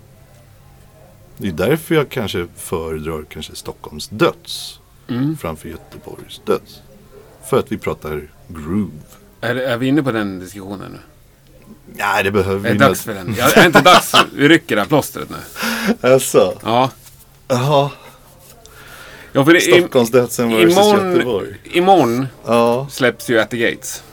Det 1.38 1.48
är 1.48 1.52
därför 1.52 1.96
jag 1.96 2.10
kanske 2.10 2.48
föredrar 2.58 3.24
kanske 3.30 3.56
Stockholms 3.56 4.08
döds 4.08 4.80
Mm. 5.10 5.38
framför 5.38 5.70
Göteborgs 5.70 6.42
döds. 6.46 6.82
För 7.50 7.60
att 7.60 7.72
vi 7.72 7.78
pratar 7.78 8.28
groove. 8.48 8.92
Är, 9.42 9.56
är 9.56 9.78
vi 9.78 9.88
inne 9.88 10.04
på 10.04 10.12
den 10.12 10.40
diskussionen 10.40 10.92
nu? 10.92 10.98
Nej, 11.96 12.24
det 12.24 12.32
behöver 12.32 12.70
Är 12.70 12.74
vi 12.74 12.80
det 12.80 12.86
dags 12.86 13.02
för 13.02 13.14
den? 13.14 13.36
Ja, 13.38 13.50
är 13.56 13.66
inte 13.66 13.82
dags? 13.82 14.14
Vi 14.36 14.48
rycker 14.50 14.76
det 14.76 14.82
här 14.82 14.88
plåstret 14.88 15.30
nu. 15.30 15.36
Alltså, 16.14 16.60
Ja. 16.64 16.92
jaha. 17.48 17.92
ja 19.32 19.46
för 19.46 19.54
det, 19.54 19.60
i, 19.60 19.80
Stockholms 19.80 20.12
dödsen 20.12 20.50
versus 20.50 20.74
imorgon, 20.74 21.12
Göteborg. 21.12 21.56
imorgon 21.64 22.28
Ja, 22.46 22.88
släpps 22.92 23.30
ju 23.30 23.40
At 23.40 23.50
the 23.50 23.58
Gates. 23.58 24.04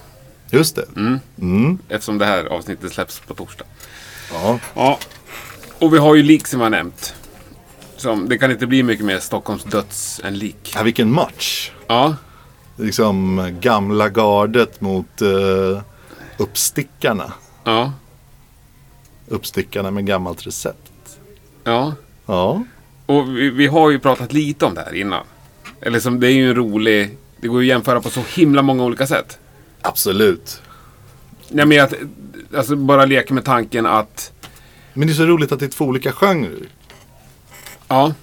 just 0.51 0.77
det. 0.77 0.85
Mm. 0.97 1.19
Mm. 1.41 1.79
Eftersom 1.89 2.19
det 2.19 2.27
här 2.27 2.45
avsnittet 2.45 2.93
släpps 2.93 3.21
på 3.21 3.35
torsdag. 3.35 3.65
Ja. 4.33 4.59
Ja. 4.75 4.99
Och 5.79 5.95
vi 5.95 5.99
har 5.99 6.15
ju 6.15 6.23
lik 6.23 6.47
som 6.47 6.61
jag 6.61 6.71
nämnt. 6.71 7.15
Som, 7.97 8.29
det 8.29 8.39
kan 8.39 8.51
inte 8.51 8.67
bli 8.67 8.83
mycket 8.83 9.05
mer 9.05 9.19
Stockholms 9.19 9.65
döds 9.65 10.21
än 10.25 10.39
lik. 10.39 10.73
ja, 10.75 10.83
vilken 10.83 11.13
match. 11.13 11.71
Ja. 11.87 12.17
Liksom 12.77 13.49
gamla 13.61 14.09
gardet 14.09 14.81
mot 14.81 15.23
uh, 15.23 15.81
uppstickarna. 16.37 17.33
Ja. 17.65 17.93
Uppstickarna 19.29 19.91
med 19.91 20.07
gammalt 20.07 20.47
recept. 20.47 21.19
Ja. 21.65 21.95
Ja, 22.27 22.65
Och 23.07 23.37
vi, 23.37 23.51
vi 23.51 23.67
har 23.67 23.91
ju 23.91 23.99
pratat 23.99 24.33
lite 24.33 24.65
om 24.65 24.75
det 24.75 24.81
här 24.81 24.95
innan. 24.95 25.25
Eller 25.81 26.01
som, 26.01 26.21
det 26.21 26.27
är 26.27 26.33
ju 26.33 26.49
en 26.49 26.55
rolig... 26.57 27.17
Det 27.41 27.49
går 27.49 27.63
ju 27.63 27.69
att 27.69 27.77
jämföra 27.77 28.01
på 28.01 28.11
så 28.11 28.23
himla 28.35 28.63
många 28.63 28.85
olika 28.85 29.07
sätt. 29.07 29.39
absolut. 29.81 30.63
Nej, 31.55 31.67
men 31.67 31.85
att, 31.85 31.95
alltså 32.57 32.77
bara 32.77 33.05
leka 33.05 33.35
med 33.35 33.45
tanken 33.45 33.87
att 33.87 34.33
Men 34.95 35.07
det 35.09 35.13
är 35.13 35.15
så 35.15 35.27
roligt 35.27 35.53
att 35.53 35.61
det 35.61 35.65
är 35.67 35.71
två 35.71 35.85
olika 35.85 36.13
genrer. 36.13 36.69
Ja. 37.89 38.15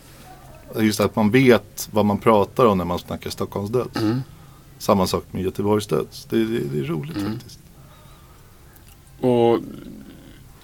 Just 0.80 1.00
att 1.00 1.16
man 1.16 1.32
vet 1.32 1.90
vad 1.92 2.06
man 2.06 2.18
pratar 2.18 2.66
om 2.66 2.78
när 2.78 2.86
man 2.86 3.00
snackar 3.00 3.30
Stockholmsdöds. 3.30 3.96
Mm. 3.96 4.22
Samma 4.78 5.08
sak 5.08 5.26
med 5.32 5.44
Göteborgsdöds. 5.44 6.26
Det, 6.26 6.46
det, 6.46 6.60
det 6.60 6.80
är 6.80 6.84
roligt 6.84 7.18
faktiskt. 7.18 7.60
Och 9.22 9.60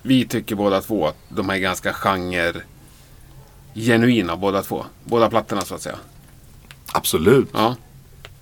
vi 0.01 0.27
tycker 0.27 0.55
båda 0.55 0.81
två 0.81 1.07
att 1.07 1.17
de 1.29 1.49
är 1.49 1.57
ganska 1.57 1.93
genre 1.93 2.61
genuina 3.73 4.37
båda 4.37 4.63
två. 4.63 4.85
Båda 5.03 5.29
plattorna 5.29 5.61
så 5.61 5.75
att 5.75 5.81
säga. 5.81 5.97
Absolut. 6.93 7.49
Ja. 7.53 7.75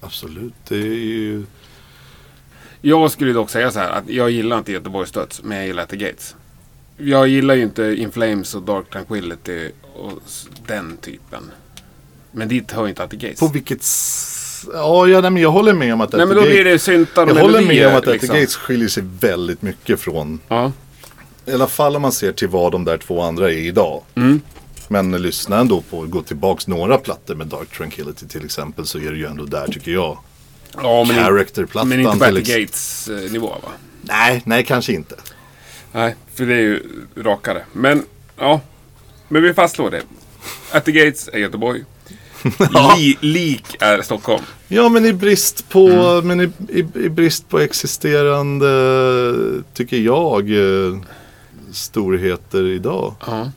Absolut. 0.01 0.53
Det 0.67 0.75
är 0.75 1.05
ju... 1.05 1.45
Jag 2.87 3.11
skulle 3.11 3.33
dock 3.33 3.49
säga 3.49 3.71
så 3.71 3.79
här 3.79 3.89
att 3.89 4.09
jag 4.09 4.31
gillar 4.31 4.57
inte 4.57 4.71
Göteborgs 4.71 5.11
Döds, 5.11 5.43
men 5.43 5.57
jag 5.57 5.67
gillar 5.67 5.85
the 5.85 5.97
Gates. 5.97 6.35
Jag 6.97 7.27
gillar 7.27 7.55
ju 7.55 7.61
inte 7.61 7.83
In 7.83 8.11
Flames 8.11 8.55
och 8.55 8.61
Dark 8.61 8.89
Tranquility 8.89 9.71
och 9.95 10.11
den 10.67 10.97
typen. 10.97 11.51
Men 12.31 12.47
dit 12.47 12.71
hör 12.71 12.83
ju 12.83 12.89
inte 12.89 13.03
At 13.03 13.09
the 13.09 13.17
Gates. 13.17 13.39
På 13.39 13.47
vilket... 13.47 13.83
Ja, 14.73 15.07
ja 15.07 15.21
nej, 15.21 15.31
men 15.31 15.41
jag 15.41 15.51
håller 15.51 15.73
med 15.73 15.93
om 15.93 16.01
att 16.01 16.11
Nej 16.13 16.25
men 16.25 16.35
då 16.37 16.41
blir 16.41 16.63
det 16.63 16.79
syntar 16.79 17.23
och 17.23 17.29
Jag 17.29 17.41
håller 17.41 17.61
med 17.61 17.87
om 17.87 17.95
att 17.95 18.07
At 18.07 18.13
liksom. 18.13 18.35
Gates 18.35 18.55
skiljer 18.55 18.87
sig 18.87 19.03
väldigt 19.19 19.61
mycket 19.61 19.99
från 19.99 20.39
Ja. 20.47 20.71
I 21.45 21.53
alla 21.53 21.67
fall 21.67 21.95
om 21.95 22.01
man 22.01 22.11
ser 22.11 22.31
till 22.31 22.47
vad 22.47 22.71
de 22.71 22.85
där 22.85 22.97
två 22.97 23.21
andra 23.21 23.51
är 23.51 23.57
idag. 23.57 24.03
Mm. 24.15 24.41
Men 24.87 25.11
lyssna 25.11 25.59
ändå 25.59 25.81
på, 25.81 26.01
gå 26.01 26.21
tillbaks 26.21 26.67
några 26.67 26.97
plattor 26.97 27.35
med 27.35 27.47
Dark 27.47 27.77
Tranquility 27.77 28.27
till 28.27 28.45
exempel 28.45 28.85
så 28.85 28.97
är 28.97 29.11
det 29.11 29.17
ju 29.17 29.25
ändå 29.25 29.45
där 29.45 29.67
tycker 29.67 29.91
jag. 29.91 30.17
Ja 30.83 31.03
men, 31.03 31.15
Characterplattan 31.15 31.89
men 31.89 31.99
inte 31.99 32.25
ex- 32.39 32.49
Gates 32.49 33.09
nivå 33.31 33.47
va? 33.47 33.69
Nej, 34.01 34.41
nej 34.45 34.65
kanske 34.65 34.93
inte. 34.93 35.15
Nej, 35.91 36.15
för 36.35 36.45
det 36.45 36.53
är 36.53 36.59
ju 36.61 36.83
rakare. 37.17 37.65
Men 37.73 38.03
ja, 38.37 38.61
men 39.27 39.43
vi 39.43 39.53
fastslår 39.53 39.91
det. 39.91 40.01
At 40.71 40.85
the 40.85 40.91
Gates 40.91 41.29
är 41.33 41.37
Göteborg. 41.37 41.83
Li, 42.97 43.17
lik 43.21 43.75
är 43.79 44.01
Stockholm. 44.01 44.43
Ja 44.67 44.89
men 44.89 45.05
i 45.05 45.13
brist 45.13 45.69
på, 45.69 45.87
Mm. 45.89 46.27
men 46.27 46.41
i, 46.41 46.51
i, 46.79 46.85
i 47.05 47.09
brist 47.09 47.49
på 47.49 47.59
existerande, 47.59 48.71
tycker 49.73 49.97
jag, 49.97 50.49
eh, 50.51 50.97
storheter 51.71 52.67
idag. 52.67 53.13
Ja. 53.27 53.51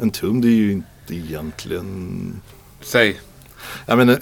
En 0.00 0.10
tum 0.10 0.40
det 0.40 0.48
är 0.48 0.52
ju 0.52 0.72
inte 0.72 1.14
egentligen, 1.14 2.40
Säg. 2.80 3.20
jag 3.86 3.98
menar 3.98 4.18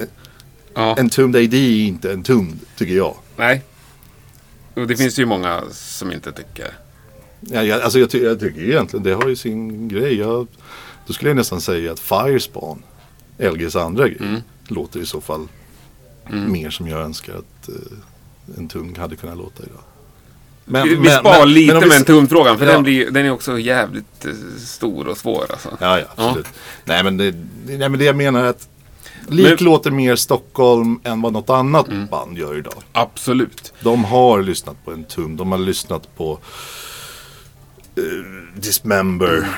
Ja. 0.80 0.96
en 0.98 1.10
tum 1.10 1.32
det 1.32 1.40
är 1.42 1.54
inte 1.86 2.12
en 2.12 2.22
tum 2.22 2.58
tycker 2.76 2.94
jag. 2.96 3.16
Nej. 3.36 3.62
Och 4.74 4.86
det 4.86 4.96
finns 4.96 5.18
ju 5.18 5.26
många 5.26 5.62
som 5.72 6.12
inte 6.12 6.32
tycker. 6.32 6.74
Ja, 7.40 7.62
jag, 7.62 7.80
alltså 7.80 7.98
jag, 7.98 8.10
ty 8.10 8.22
jag 8.24 8.40
tycker 8.40 8.60
egentligen 8.60 9.02
det 9.04 9.12
har 9.12 9.28
ju 9.28 9.36
sin 9.36 9.88
grej. 9.88 10.14
Jag, 10.18 10.46
då 11.06 11.12
skulle 11.12 11.30
jag 11.30 11.36
nästan 11.36 11.60
säga 11.60 11.92
att 11.92 12.00
Firespawn, 12.00 12.82
LGs 13.38 13.76
andra 13.76 14.08
grej, 14.08 14.16
Mm. 14.20 14.40
låter 14.68 15.00
i 15.00 15.06
så 15.06 15.20
fall 15.20 15.48
mer 16.30 16.70
som 16.70 16.88
jag 16.88 17.00
önskar 17.00 17.32
att 17.34 17.68
eh, 17.68 18.58
en 18.58 18.68
tung 18.68 18.96
hade 18.98 19.16
kunnat 19.16 19.36
låta 19.38 19.62
idag. 19.62 19.80
Men, 20.64 20.88
vi 20.88 20.96
men- 20.96 21.18
spar 21.18 21.38
men- 21.38 21.52
lite 21.52 21.72
men 21.74 21.82
vi 21.82 21.88
med 21.88 21.98
en 21.98 22.04
tumfrågan 22.04 22.58
för 22.58 22.66
Ja. 22.66 22.72
den, 22.72 22.82
blir, 22.82 23.10
den 23.10 23.26
är 23.26 23.30
också 23.30 23.58
jävligt 23.58 24.24
eh, 24.24 24.32
stor 24.58 25.08
och 25.08 25.16
svår 25.18 25.46
alltså. 25.50 25.76
Ja, 25.80 25.98
ja, 25.98 26.04
absolut. 26.16 26.46
Nej, 26.84 27.04
men 27.04 27.16
det, 27.16 27.30
det- 27.30 27.78
nej, 27.78 27.88
men 27.88 27.98
det 27.98 28.04
jag 28.04 28.16
menar 28.16 28.40
är 28.44 28.48
att 28.48 28.68
Lik 29.30 29.46
Mm. 29.46 29.64
låter 29.64 29.90
mer 29.90 30.16
Stockholm 30.16 31.00
än 31.04 31.22
vad 31.22 31.32
något 31.32 31.50
annat 31.50 31.86
band 32.10 32.38
gör 32.38 32.58
idag. 32.58 32.74
Absolut. 32.92 33.72
De 33.80 34.04
har 34.04 34.42
lyssnat 34.42 34.84
på 34.84 34.92
en 34.92 35.04
tum, 35.04 35.36
de 35.36 35.52
har 35.52 35.58
lyssnat 35.58 36.16
på 36.16 36.38
eh, 37.96 38.60
Dismember. 38.60 39.36
Mm. 39.36 39.48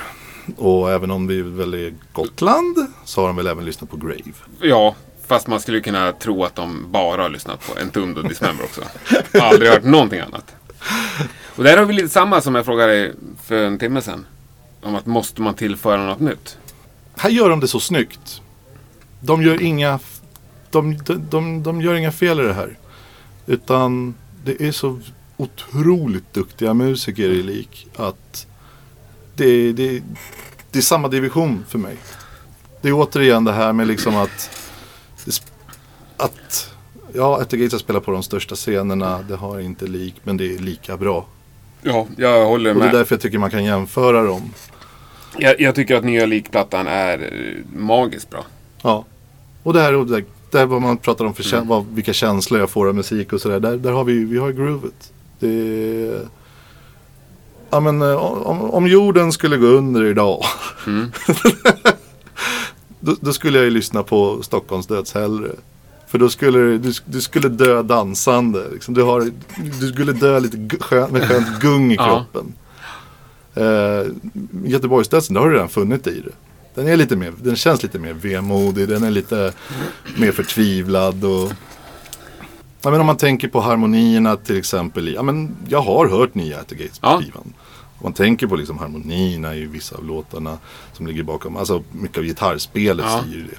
Och 0.56 0.90
även 0.92 1.10
om 1.10 1.26
vi 1.26 1.42
väl 1.42 1.74
är 1.74 1.94
Gotland 2.12 2.76
så 3.04 3.20
har 3.20 3.26
de 3.28 3.36
väl 3.36 3.46
även 3.46 3.64
lyssnat 3.64 3.90
på 3.90 3.96
Grave. 3.96 4.22
Ja, 4.60 4.94
fast 5.26 5.46
man 5.46 5.60
skulle 5.60 5.80
kunna 5.80 6.12
tro 6.12 6.44
att 6.44 6.54
de 6.54 6.86
bara 6.90 7.22
har 7.22 7.28
lyssnat 7.28 7.66
på 7.66 7.78
en 7.78 7.90
tum 7.90 8.14
och 8.16 8.28
Dismember 8.28 8.64
också. 8.64 8.80
Aldrig 9.40 9.70
hört 9.70 9.84
någonting 9.84 10.20
annat. 10.20 10.54
Och 11.56 11.64
där 11.64 11.76
har 11.78 11.84
vi 11.84 11.92
lite 11.94 12.08
samma 12.08 12.40
som 12.40 12.54
jag 12.54 12.64
frågade 12.64 13.12
för 13.44 13.64
en 13.64 13.78
timme 13.78 14.02
sedan. 14.02 14.26
Om 14.82 14.94
att 14.94 15.06
måste 15.06 15.42
man 15.42 15.54
tillföra 15.54 16.06
något 16.06 16.20
nytt? 16.20 16.58
Här 17.16 17.30
gör 17.30 17.48
de 17.48 17.60
det 17.60 17.68
så 17.68 17.80
snyggt. 17.80 18.40
De 19.24 19.42
gör 19.42 19.62
inga, 19.62 19.98
de, 20.70 20.96
de, 20.96 21.26
de, 21.30 21.62
de 21.62 21.80
gör 21.80 21.94
inga 21.94 22.12
fel 22.12 22.40
i 22.40 22.42
det 22.42 22.54
här. 22.54 22.78
Utan 23.46 24.14
det 24.44 24.60
är 24.60 24.72
så 24.72 25.00
otroligt 25.36 26.34
duktiga 26.34 26.74
musiker 26.74 27.28
i 27.28 27.42
lik 27.42 27.86
att 27.96 28.46
det, 29.36 29.72
det, 29.72 30.02
det 30.70 30.78
är 30.78 30.82
samma 30.82 31.08
division 31.08 31.64
för 31.68 31.78
mig. 31.78 31.96
Det 32.80 32.88
är 32.88 32.92
återigen 32.92 33.44
det 33.44 33.52
här 33.52 33.72
med 33.72 33.86
liksom 33.86 34.16
att, 34.16 34.50
att 36.16 36.70
ja, 37.12 37.42
Ettergates 37.42 37.80
spelar 37.80 38.00
på 38.00 38.10
de 38.10 38.22
största 38.22 38.54
scenerna. 38.54 39.22
Det 39.28 39.36
har 39.36 39.60
inte 39.60 39.86
lik, 39.86 40.14
men 40.24 40.36
det 40.36 40.54
är 40.54 40.58
lika 40.58 40.96
bra. 40.96 41.26
Ja, 41.82 42.06
jag 42.16 42.46
håller 42.46 42.70
Och 42.70 42.76
det 42.80 42.82
är 42.82 42.86
med. 42.86 42.94
därför 42.94 43.14
jag 43.14 43.20
tycker 43.22 43.38
man 43.38 43.50
kan 43.50 43.64
jämföra 43.64 44.22
dem. 44.22 44.52
Jag, 45.38 45.60
jag 45.60 45.74
tycker 45.74 45.96
att 45.96 46.04
nya 46.04 46.26
likplattan 46.26 46.86
är 46.86 47.30
magiskt 47.76 48.30
bra. 48.30 48.44
Ja. 48.82 49.04
Och 49.62 49.72
där, 49.72 49.92
där, 49.92 50.24
där 50.50 50.66
vad 50.66 50.82
man 50.82 50.96
pratar 50.96 51.24
om 51.24 51.34
för 51.34 51.42
kä- 51.42 51.66
vad, 51.68 51.86
vilka 51.86 52.12
känslor 52.12 52.60
jag 52.60 52.70
får 52.70 52.88
av 52.88 52.94
musik 52.94 53.32
och 53.32 53.40
sådär. 53.40 53.60
Där, 53.60 53.76
där 53.76 53.92
har 53.92 54.04
vi, 54.04 54.24
vi 54.24 54.38
har 54.38 54.52
groovet. 54.52 55.12
Det. 55.38 56.28
Ja 57.70 57.80
men 57.80 58.02
eh, 58.02 58.16
om, 58.16 58.60
om 58.70 58.86
jorden 58.86 59.32
skulle 59.32 59.56
gå 59.56 59.66
under 59.66 60.04
idag. 60.04 60.44
då, 63.00 63.16
då 63.20 63.32
skulle 63.32 63.58
jag 63.58 63.64
ju 63.64 63.70
lyssna 63.70 64.02
på 64.02 64.42
Stockholms 64.42 64.86
döds 64.86 65.14
hellre. 65.14 65.50
För 66.08 66.18
då 66.18 66.28
skulle 66.28 66.58
du, 66.58 66.92
du, 67.06 67.20
skulle 67.20 67.48
dö 67.48 67.82
dansande. 67.82 68.68
Liksom. 68.72 68.94
Du, 68.94 69.02
har, 69.02 69.30
du 69.80 69.88
skulle 69.92 70.12
dö 70.12 70.40
lite 70.40 70.76
skön, 70.80 71.10
med 71.12 71.22
skönt 71.28 71.60
gung 71.60 71.92
i 71.92 71.94
Ja. 71.94 72.24
kroppen. 72.32 72.52
Uh, 73.56 74.12
Göteborgsdödsen, 74.64 75.34
det 75.34 75.40
har 75.40 75.48
du 75.48 75.54
redan 75.54 75.68
funnit 75.68 76.06
i 76.06 76.20
det. 76.20 76.32
Den, 76.74 76.88
är 76.88 76.96
lite 76.96 77.16
mer, 77.16 77.32
den 77.42 77.56
känns 77.56 77.82
lite 77.82 77.98
mer 77.98 78.12
vemodig, 78.12 78.88
den 78.88 79.02
är 79.04 79.10
lite 79.10 79.52
mer 80.16 80.32
förtvivlad. 80.32 81.24
Och... 81.24 81.52
Ja, 82.82 82.90
men 82.90 83.00
om 83.00 83.06
man 83.06 83.16
tänker 83.16 83.48
på 83.48 83.60
harmonierna 83.60 84.36
till 84.36 84.58
exempel. 84.58 85.08
i- 85.08 85.14
Ja, 85.14 85.22
men 85.22 85.56
jag 85.68 85.82
har 85.82 86.08
hört 86.08 86.34
nya 86.34 86.60
At 86.60 86.68
the 86.68 86.74
Gates 86.74 86.98
Ja. 87.02 87.18
skivan. 87.22 87.54
Om 87.98 88.02
man 88.02 88.12
tänker 88.12 88.46
på 88.46 88.56
liksom 88.56 88.78
harmonierna 88.78 89.54
i 89.54 89.64
vissa 89.66 89.96
av 89.96 90.04
låtarna 90.04 90.58
som 90.92 91.06
ligger 91.06 91.22
bakom. 91.22 91.56
Alltså 91.56 91.82
mycket 91.92 92.18
av 92.18 92.24
gitarrspelet 92.24 93.06
Ja. 93.08 93.22
styr 93.22 93.46
det. 93.50 93.58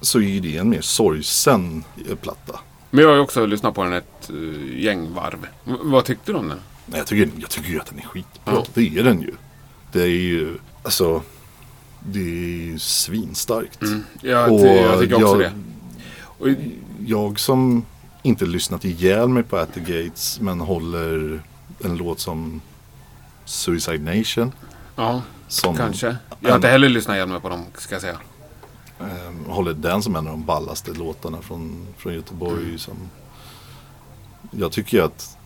Så 0.00 0.20
är 0.20 0.40
det 0.40 0.56
en 0.56 0.68
mer 0.68 0.80
sorgsen 0.80 1.84
platta. 2.22 2.58
Men 2.90 3.02
jag 3.02 3.08
har 3.08 3.14
ju 3.16 3.20
också 3.22 3.46
lyssnat 3.46 3.74
på 3.74 3.84
den 3.84 3.92
ett 3.92 4.30
uh, 4.32 4.80
gäng 4.80 5.14
varv. 5.14 5.46
V- 5.64 5.72
vad 5.82 6.04
tyckte 6.04 6.32
du 6.32 6.38
om 6.38 6.48
den? 6.48 6.58
Jag, 6.94 7.06
tycker, 7.06 7.30
jag 7.38 7.50
tycker 7.50 7.68
ju 7.70 7.80
att 7.80 7.86
den 7.86 7.98
är 7.98 8.02
skitbra. 8.02 8.54
Ja. 8.54 8.64
Det 8.74 8.98
är 8.98 9.04
den 9.04 9.20
ju. 9.20 9.34
Det 9.92 10.02
är 10.02 10.06
ju, 10.06 10.58
alltså, 10.82 11.22
det 12.12 12.18
är 12.20 12.24
ju 12.24 12.78
svinstarkt. 12.78 13.78
Jag, 14.20 14.52
Och 14.52 14.60
jag 14.66 15.00
tycker 15.00 15.14
också 15.14 15.26
jag- 15.26 15.38
det. 15.38 15.52
Och, 16.22 16.48
Jag 17.06 17.38
som 17.40 17.84
inte 18.22 18.46
lyssnat 18.46 18.84
ihjäl 18.84 19.28
mig 19.28 19.42
på 19.42 19.56
At 19.56 19.74
the 19.74 19.80
Gates 19.80 20.40
men 20.40 20.60
håller 20.60 21.42
en 21.84 21.96
låt 21.96 22.20
som 22.20 22.60
Suicide 23.44 24.16
Nation. 24.18 24.52
ja, 24.96 25.22
Som 25.48 25.76
kanske. 25.76 26.16
Jag 26.40 26.48
har 26.50 26.56
inte 26.56 26.68
heller 26.68 26.88
lyssnat 26.88 27.14
igenom 27.16 27.40
på 27.40 27.48
dem, 27.48 27.64
ska 27.74 27.94
jag 27.94 28.02
säga. 28.02 28.18
eh, 29.00 29.52
håller 29.52 29.72
den 29.74 30.02
som 30.02 30.16
en 30.16 30.26
av 30.26 30.32
de 30.32 30.44
ballaste 30.44 30.92
låtarna 30.92 31.38
från, 31.42 31.86
från 31.96 32.14
Göteborg. 32.14 32.64
Mm. 32.64 32.78
Som, 32.78 32.96
jag 34.50 34.72
tycker 34.72 34.96
ju 34.98 35.04
att 35.04 35.36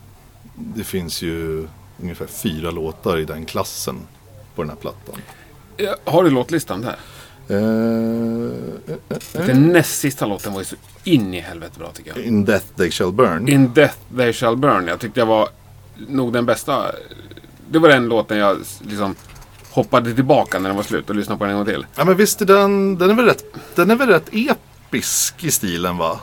det 0.54 0.84
finns 0.84 1.22
ju 1.22 1.66
ungefär 2.02 2.26
fyra 2.26 2.70
låtar 2.70 3.18
i 3.18 3.24
den 3.24 3.46
klassen 3.46 3.96
på 4.54 4.62
den 4.62 4.68
här 4.70 4.76
plattan. 4.76 5.14
Ja, 5.84 5.96
Har 6.04 6.24
du 6.24 6.30
låtlistan 6.30 6.80
där? 6.80 6.96
Eh, 7.48 9.46
Den 9.46 9.68
näst 9.72 10.00
sista 10.00 10.26
låten 10.26 10.52
var 10.52 10.60
ju 10.60 10.64
så 10.64 10.76
in 11.04 11.34
i 11.34 11.40
helvete 11.40 11.78
bra 11.78 11.90
tycker 11.94 12.12
jag. 12.16 12.24
In 12.24 12.44
Death 12.44 12.66
They 12.76 12.90
Shall 12.90 13.12
Burn. 13.12 13.48
In 13.48 13.74
Death 13.74 13.96
They 14.16 14.32
Shall 14.32 14.56
Burn. 14.56 14.86
Jag 14.86 15.00
tyckte 15.00 15.20
jag 15.20 15.26
var 15.26 15.48
nog 16.08 16.32
den 16.32 16.46
bästa. 16.46 16.86
Det 17.70 17.78
var 17.78 17.88
den 17.88 18.08
låten 18.08 18.38
jag 18.38 18.58
liksom 18.80 19.14
hoppade 19.70 20.14
tillbaka 20.14 20.58
när 20.58 20.68
den 20.68 20.76
var 20.76 20.82
slut 20.82 21.10
och 21.10 21.16
lyssnade 21.16 21.38
på 21.38 21.44
den 21.44 21.50
en 21.50 21.56
gång 21.56 21.66
till. 21.66 21.86
Ja 21.96 22.04
men 22.04 22.16
visst 22.16 22.40
är 22.40 22.46
den, 22.46 22.98
den 22.98 23.10
är 23.10 23.14
väl 23.14 23.24
rätt, 23.24 23.44
den 23.74 23.90
är 23.90 23.96
väl 23.96 24.08
rätt 24.08 24.28
episk 24.32 25.44
i 25.44 25.50
stilen 25.50 25.96
va? 25.96 26.20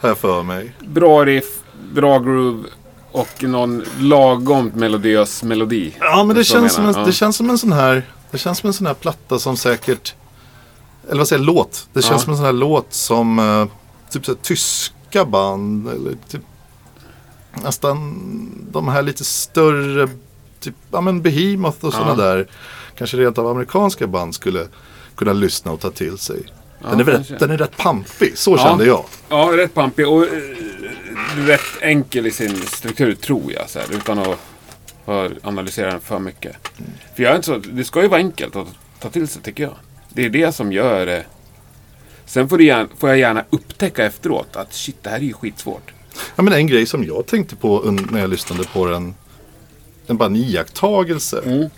Har 0.00 0.08
jag 0.08 0.18
för 0.18 0.42
mig. 0.42 0.72
Bra 0.80 1.24
riff, 1.24 1.60
bra 1.92 2.18
groove 2.18 2.68
och 3.12 3.42
någon 3.42 3.84
lagomt 3.98 4.74
melodiös 4.74 5.42
melodi. 5.42 5.96
Ja 6.00 6.24
men 6.24 6.36
det 6.36 6.44
känns, 6.44 6.72
som 6.72 6.86
en, 6.86 6.94
ja. 6.96 7.04
det 7.04 7.12
känns 7.12 7.36
som 7.36 7.50
en 7.50 7.58
sån 7.58 7.72
här, 7.72 8.02
det 8.32 8.38
känns 8.38 8.58
som 8.58 8.66
en 8.66 8.72
sån 8.74 8.86
här 8.86 8.94
platta 8.94 9.38
som 9.38 9.56
säkert, 9.56 10.14
eller 11.08 11.18
vad 11.18 11.28
säger 11.28 11.40
jag, 11.40 11.46
låt. 11.46 11.88
Det 11.92 12.02
känns 12.02 12.12
Ja. 12.12 12.18
som 12.24 12.30
en 12.32 12.36
sån 12.36 12.46
här 12.46 12.52
låt 12.52 12.92
som 12.92 13.38
eh, 13.38 13.66
typ 14.10 14.24
så 14.26 14.32
här, 14.32 14.38
tyska 14.42 15.24
band 15.24 15.88
eller 15.88 16.16
typ 16.28 16.42
nästan 17.64 18.18
de 18.72 18.88
här 18.88 19.02
lite 19.02 19.24
större 19.24 20.08
typ, 20.60 20.74
ja 20.92 21.00
men 21.00 21.22
Behemoth 21.22 21.84
och 21.84 21.92
sådana 21.92 22.10
Ja. 22.22 22.28
där, 22.34 22.48
kanske 22.98 23.16
rent 23.16 23.38
av 23.38 23.46
amerikanska 23.46 24.06
band 24.06 24.34
skulle 24.34 24.66
kunna 25.16 25.32
lyssna 25.32 25.72
och 25.72 25.80
ta 25.80 25.90
till 25.90 26.18
sig. 26.18 26.42
Den, 26.90 27.00
är, 27.00 27.04
kanske. 27.04 27.32
rätt, 27.34 27.40
den 27.40 27.50
är 27.50 27.56
rätt 27.58 27.76
pampig, 27.76 28.38
så 28.38 28.50
Ja. 28.50 28.58
kände 28.58 28.86
jag. 28.86 29.04
Ja, 29.28 29.50
rätt 29.52 29.74
pampig 29.74 30.08
och 30.08 30.22
eh, 30.24 30.28
rätt 31.36 31.60
enkel 31.80 32.26
i 32.26 32.30
sin 32.30 32.62
struktur 32.66 33.14
tror 33.14 33.52
jag. 33.52 33.70
Så 33.70 33.78
här, 33.78 33.86
utan 33.92 34.18
att 34.18 34.38
för 35.04 35.38
analysera 35.42 35.90
den 35.90 36.00
för 36.00 36.18
mycket. 36.18 36.56
För 37.16 37.22
jag 37.22 37.32
är 37.32 37.36
inte 37.36 37.46
så, 37.46 37.58
det 37.58 37.84
ska 37.84 38.02
ju 38.02 38.08
vara 38.08 38.20
enkelt 38.20 38.56
att 38.56 38.68
ta 39.00 39.10
till 39.10 39.28
sig 39.28 39.42
tycker 39.42 39.62
jag. 39.62 39.74
Det 40.08 40.24
är 40.24 40.30
det 40.30 40.52
som 40.52 40.72
gör 40.72 41.06
det. 41.06 41.24
Sen 42.26 42.48
får, 42.48 42.62
gärna, 42.62 42.88
får 42.98 43.08
jag 43.08 43.18
gärna 43.18 43.44
upptäcka 43.50 44.04
efteråt 44.04 44.56
att 44.56 44.74
shit, 44.74 44.96
det 45.02 45.10
här 45.10 45.16
är 45.16 45.22
ju 45.22 45.32
skitsvårt. 45.32 45.92
Ja, 46.36 46.42
men 46.42 46.52
en 46.52 46.66
grej 46.66 46.86
som 46.86 47.04
jag 47.04 47.26
tänkte 47.26 47.56
på 47.56 47.80
när 48.10 48.20
jag 48.20 48.30
lyssnade 48.30 48.64
på 48.64 48.86
den, 48.86 49.14
en 50.06 50.16
bara 50.16 50.26
en 50.26 50.36
iakttagelse. 50.36 51.42
Mm. 51.44 51.68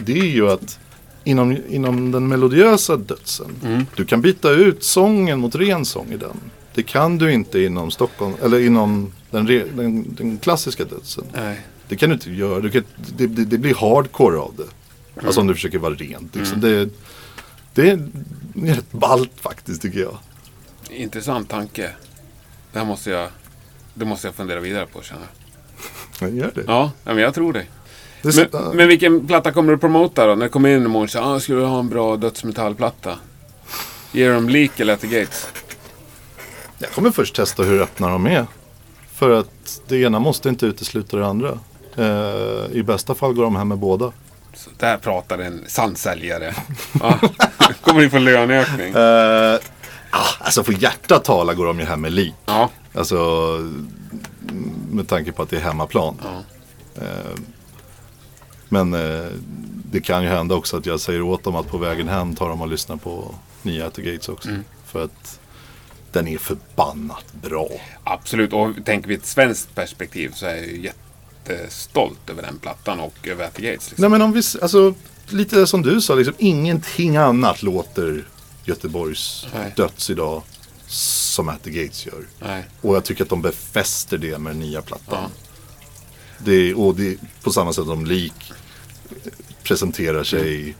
Det 0.00 0.12
är 0.18 0.24
ju 0.24 0.50
att 0.50 0.78
inom, 1.24 1.58
inom 1.68 2.12
den 2.12 2.28
melodiösa 2.28 2.96
dödsen, 2.96 3.50
Mm. 3.64 3.86
du 3.96 4.04
kan 4.04 4.20
byta 4.20 4.50
ut 4.50 4.84
sången 4.84 5.38
mot 5.40 5.54
ren 5.54 5.84
sång 5.84 6.12
i 6.12 6.16
den. 6.16 6.36
Det 6.74 6.82
kan 6.82 7.18
du 7.18 7.32
inte 7.32 7.60
inom 7.60 7.90
Stockholm, 7.90 8.34
eller 8.42 8.60
inom 8.60 9.12
den, 9.30 9.46
den, 9.46 10.14
den 10.14 10.38
klassiska 10.38 10.84
dödsen. 10.84 11.24
Nej. 11.34 11.60
Det 11.88 11.96
kan 11.96 12.08
du 12.08 12.14
inte 12.14 12.30
göra, 12.30 12.60
du 12.60 12.70
kan, 12.70 12.84
det, 13.16 13.26
det, 13.26 13.44
det 13.44 13.58
blir 13.58 13.74
hardcore 13.74 14.38
av 14.38 14.54
det. 14.56 14.62
Mm. 14.62 15.26
Alltså 15.26 15.40
om 15.40 15.46
du 15.46 15.54
försöker 15.54 15.78
vara 15.78 15.94
rent. 15.94 16.34
Liksom. 16.34 16.60
Det, 16.60 16.88
det 17.74 17.90
är 17.90 18.08
rätt 18.54 18.92
ballt 18.92 19.32
faktiskt 19.40 19.82
tycker 19.82 20.00
jag. 20.00 20.18
Intressant 20.90 21.48
tanke. 21.48 21.90
Det 22.72 22.78
här 22.78 22.86
måste 22.86 23.10
jag, 23.10 23.28
det 23.94 24.04
måste 24.04 24.26
jag 24.26 24.34
fundera 24.34 24.60
vidare 24.60 24.86
på 24.86 25.02
känner 25.02 25.26
jag. 26.20 26.30
Gör 26.30 26.52
det. 26.54 26.64
Ja, 26.66 26.90
men 27.04 27.18
jag 27.18 27.34
tror 27.34 27.52
det. 27.52 27.66
Men, 28.22 28.76
men 28.76 28.88
vilken 28.88 29.26
platta 29.26 29.52
kommer 29.52 29.72
du 29.72 29.78
promota 29.78 30.26
då? 30.26 30.34
När 30.34 30.46
du 30.46 30.50
kommer 30.50 30.68
in 30.68 30.84
imorgon 30.84 31.04
och 31.04 31.10
säger 31.10 31.26
ah, 31.26 31.40
skulle 31.40 31.58
du 31.58 31.64
ha 31.64 31.78
en 31.78 31.88
bra 31.88 32.16
dödsmetallplatta? 32.16 33.18
Ger 34.12 34.32
de 34.32 34.48
Leak 34.48 34.80
eller 34.80 34.92
At 34.92 35.00
the 35.00 35.06
Gates? 35.06 35.48
Jag 36.78 36.90
kommer 36.90 37.10
först 37.10 37.36
testa 37.36 37.62
hur 37.62 37.82
öppna 37.82 38.08
de 38.08 38.26
är. 38.26 38.46
För 39.12 39.30
att 39.30 39.80
det 39.88 39.96
ena 39.96 40.18
måste 40.18 40.48
inte 40.48 40.66
utesluta 40.66 41.16
det 41.16 41.26
andra. 41.26 41.58
Eh, 41.96 42.76
I 42.76 42.82
bästa 42.82 43.14
fall 43.14 43.34
går 43.34 43.44
de 43.44 43.56
hem 43.56 43.68
med 43.68 43.78
båda. 43.78 44.12
Så 44.54 44.70
där 44.78 44.96
pratar 44.96 45.38
en 45.38 45.64
sann 45.66 45.96
säljare. 45.96 46.54
Ja. 47.00 47.18
kommer 47.82 48.00
ni 48.00 48.10
få 48.10 48.18
löneökning? 48.18 48.94
Ah, 50.10 50.44
alltså 50.44 50.64
för 50.64 50.72
hjärtat 50.72 51.24
tala 51.24 51.54
går 51.54 51.66
de 51.66 51.80
ju 51.80 51.84
hem 51.84 52.00
med 52.00 52.12
lik. 52.12 52.34
Ja. 52.46 52.70
Alltså 52.94 53.16
med 54.90 55.08
tanke 55.08 55.32
på 55.32 55.42
att 55.42 55.50
det 55.50 55.56
är 55.56 55.60
hemmaplan. 55.60 56.16
Ja. 56.22 56.42
Eh, 57.02 57.40
men 58.68 58.94
eh, 58.94 59.26
det 59.90 60.00
kan 60.00 60.22
ju 60.22 60.28
hända 60.28 60.54
också 60.54 60.76
att 60.76 60.86
jag 60.86 61.00
säger 61.00 61.22
åt 61.22 61.44
dem 61.44 61.56
att 61.56 61.68
på 61.68 61.78
vägen 61.78 62.08
hem 62.08 62.34
tar 62.34 62.48
de 62.48 62.60
och 62.60 62.68
lyssnar 62.68 62.96
på 62.96 63.34
nya 63.62 63.86
At 63.86 63.94
the 63.94 64.02
Gates 64.02 64.28
också. 64.28 64.48
Mm. 64.48 64.64
För 64.86 65.04
att 65.04 65.40
den 66.12 66.28
är 66.28 66.38
förbannat 66.38 67.34
bra. 67.42 67.68
Absolut, 68.04 68.52
och 68.52 68.70
tänker 68.84 69.08
vi 69.08 69.14
ett 69.14 69.26
svenskt 69.26 69.74
perspektiv 69.74 70.32
så 70.34 70.46
är 70.46 70.54
jag 70.54 70.66
ju 70.66 70.76
jättestolt 71.48 72.30
över 72.30 72.42
den 72.42 72.58
plattan 72.58 73.00
och 73.00 73.14
över 73.22 73.44
At 73.44 73.54
the 73.54 73.62
Gates. 73.62 73.88
Liksom. 73.90 74.02
Nej 74.02 74.10
men 74.10 74.22
om 74.22 74.32
vi, 74.32 74.42
alltså 74.62 74.94
lite 75.28 75.66
som 75.66 75.82
du 75.82 76.00
sa, 76.00 76.14
liksom, 76.14 76.34
ingenting 76.38 77.16
annat 77.16 77.62
låter 77.62 78.24
Göteborgs 78.64 79.46
Nej. 79.54 79.72
döds 79.76 80.10
idag 80.10 80.42
som 80.86 81.48
At 81.48 81.62
the 81.62 81.70
Gates 81.70 82.06
gör. 82.06 82.26
Nej. 82.38 82.64
Och 82.80 82.96
jag 82.96 83.04
tycker 83.04 83.22
att 83.24 83.30
de 83.30 83.42
befäster 83.42 84.18
det 84.18 84.38
med 84.38 84.52
den 84.52 84.60
nya 84.60 84.82
plattan. 84.82 85.18
Ja. 85.22 85.30
Det, 86.38 86.74
och 86.74 86.94
det 86.94 87.18
på 87.42 87.52
samma 87.52 87.72
sätt 87.72 87.84
som 87.86 88.06
Lik 88.06 88.52
presenterar 89.62 90.24
sig 90.24 90.76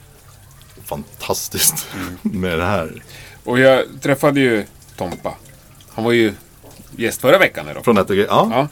fantastiskt 0.85 1.87
Mm. 1.95 2.17
med 2.41 2.59
det 2.59 2.65
här. 2.65 3.03
Och 3.43 3.59
jag 3.59 3.85
träffade 4.01 4.39
ju 4.39 4.65
Tompa. 4.97 5.35
Han 5.89 6.03
var 6.03 6.11
ju 6.11 6.33
gäst 6.95 7.21
förra 7.21 7.37
veckan. 7.37 7.65
Då. 7.75 7.83
Från 7.83 7.97
At 7.97 8.07
the 8.07 8.15
Gates, 8.15 8.29
ja. 8.31 8.49
Ja. 8.51 8.67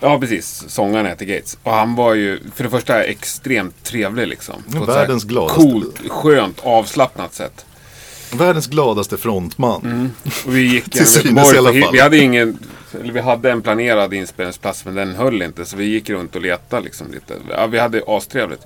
Ja, 0.00 0.20
precis. 0.20 0.64
Sångaren 0.68 1.06
heter 1.06 1.26
Gates. 1.26 1.58
Och 1.62 1.72
han 1.72 1.94
var 1.94 2.14
ju 2.14 2.40
för 2.54 2.64
det 2.64 2.70
första 2.70 3.02
extremt 3.02 3.84
trevlig 3.84 4.28
liksom. 4.28 4.62
På 4.72 4.84
världens 4.84 5.24
gladaste. 5.24 5.60
Coolt, 5.60 6.08
skönt, 6.08 6.60
avslappnat 6.62 7.34
sätt. 7.34 7.66
Världens 8.32 8.66
gladaste 8.66 9.16
frontman. 9.16 10.12
Och 10.46 10.56
vi 10.56 10.60
gick 10.60 10.84
Till 10.90 11.06
synes 11.06 11.54
i 11.54 11.58
alla 11.58 11.72
fall. 11.72 11.92
Vi 11.92 12.00
hade 12.00 12.18
ingen... 12.18 12.58
Vi 12.92 13.20
hade 13.20 13.50
en 13.50 13.62
planerad 13.62 14.14
inspelningsplats 14.14 14.84
men 14.84 14.94
den 14.94 15.14
höll 15.14 15.42
inte. 15.42 15.64
Så 15.64 15.76
vi 15.76 15.84
gick 15.84 16.10
runt 16.10 16.36
och 16.36 16.42
letade 16.42 16.82
liksom 16.82 17.12
lite. 17.12 17.34
Ja, 17.50 17.66
vi 17.66 17.78
hade 17.78 18.02
astrevligt. 18.06 18.62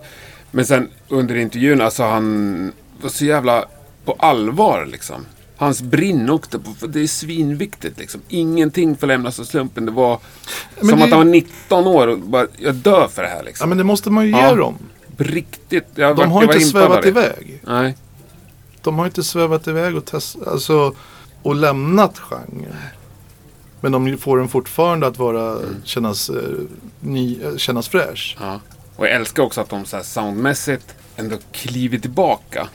Men 0.51 0.67
sen 0.67 0.89
under 1.09 1.35
intervjun, 1.35 1.81
alltså 1.81 2.03
han 2.03 2.73
var 3.01 3.11
så 3.11 3.25
jävla 3.25 3.65
på 4.05 4.17
allvar 4.19 4.87
liksom. 4.93 5.27
Hans 5.65 5.83
brinn 5.83 6.39
för 6.79 6.89
det 6.89 7.01
är 7.01 7.07
svinviktigt 7.07 7.99
liksom. 7.99 8.21
Ingenting 8.29 8.97
får 8.97 9.07
lämnas 9.07 9.39
åt 9.39 9.47
slumpen. 9.49 9.87
Det 9.87 9.93
var 9.93 10.21
Men 10.81 10.89
som 10.89 10.99
det- 10.99 11.05
att 11.05 11.11
han 11.11 11.19
var 11.19 11.25
19 11.25 11.87
år 11.87 12.07
och 12.07 12.19
bara, 12.19 12.47
jag 12.57 12.75
dör 12.75 13.09
för 13.09 13.23
det 13.23 13.29
här 13.29 13.37
Ja 13.37 13.43
liksom. 13.43 13.69
men 13.69 13.79
det 13.79 13.85
måste 13.85 14.11
man 14.11 14.25
ju 14.25 14.31
ge 14.31 14.41
Ja. 14.41 14.55
dem. 14.55 14.79
Riktigt. 15.17 15.87
Jag 15.95 16.17
De 16.17 16.21
var, 16.21 16.27
har 16.27 16.43
inte 16.43 16.61
svävat 16.61 17.07
iväg. 17.07 17.61
Nej. 17.67 17.97
De 18.83 18.99
har 18.99 19.07
inte 19.07 19.23
svävat 19.23 19.67
iväg 19.69 19.97
och, 19.97 20.05
test, 20.05 20.37
alltså, 20.47 20.95
och 21.43 21.55
lämnat 21.55 22.19
genren. 22.19 22.75
Men 23.81 23.93
de 23.93 24.17
får 24.19 24.39
den 24.39 24.49
fortfarande 24.49 25.07
att 25.07 25.19
vara, 25.19 25.51
Mm. 25.53 25.77
kännas, 25.85 26.31
eh, 26.31 26.37
ny, 27.01 27.43
eh, 27.43 27.57
kännas 27.57 27.89
fräsch. 27.89 28.37
Ja. 28.41 28.61
Och 28.97 29.07
jag 29.07 29.13
älskar 29.15 29.43
också 29.43 29.61
att 29.61 29.69
de 29.69 29.85
så 29.85 30.01
soundmässigt 30.03 30.95
ändå 31.17 31.37
kliver 31.53 31.99
tillbaka. 31.99 32.69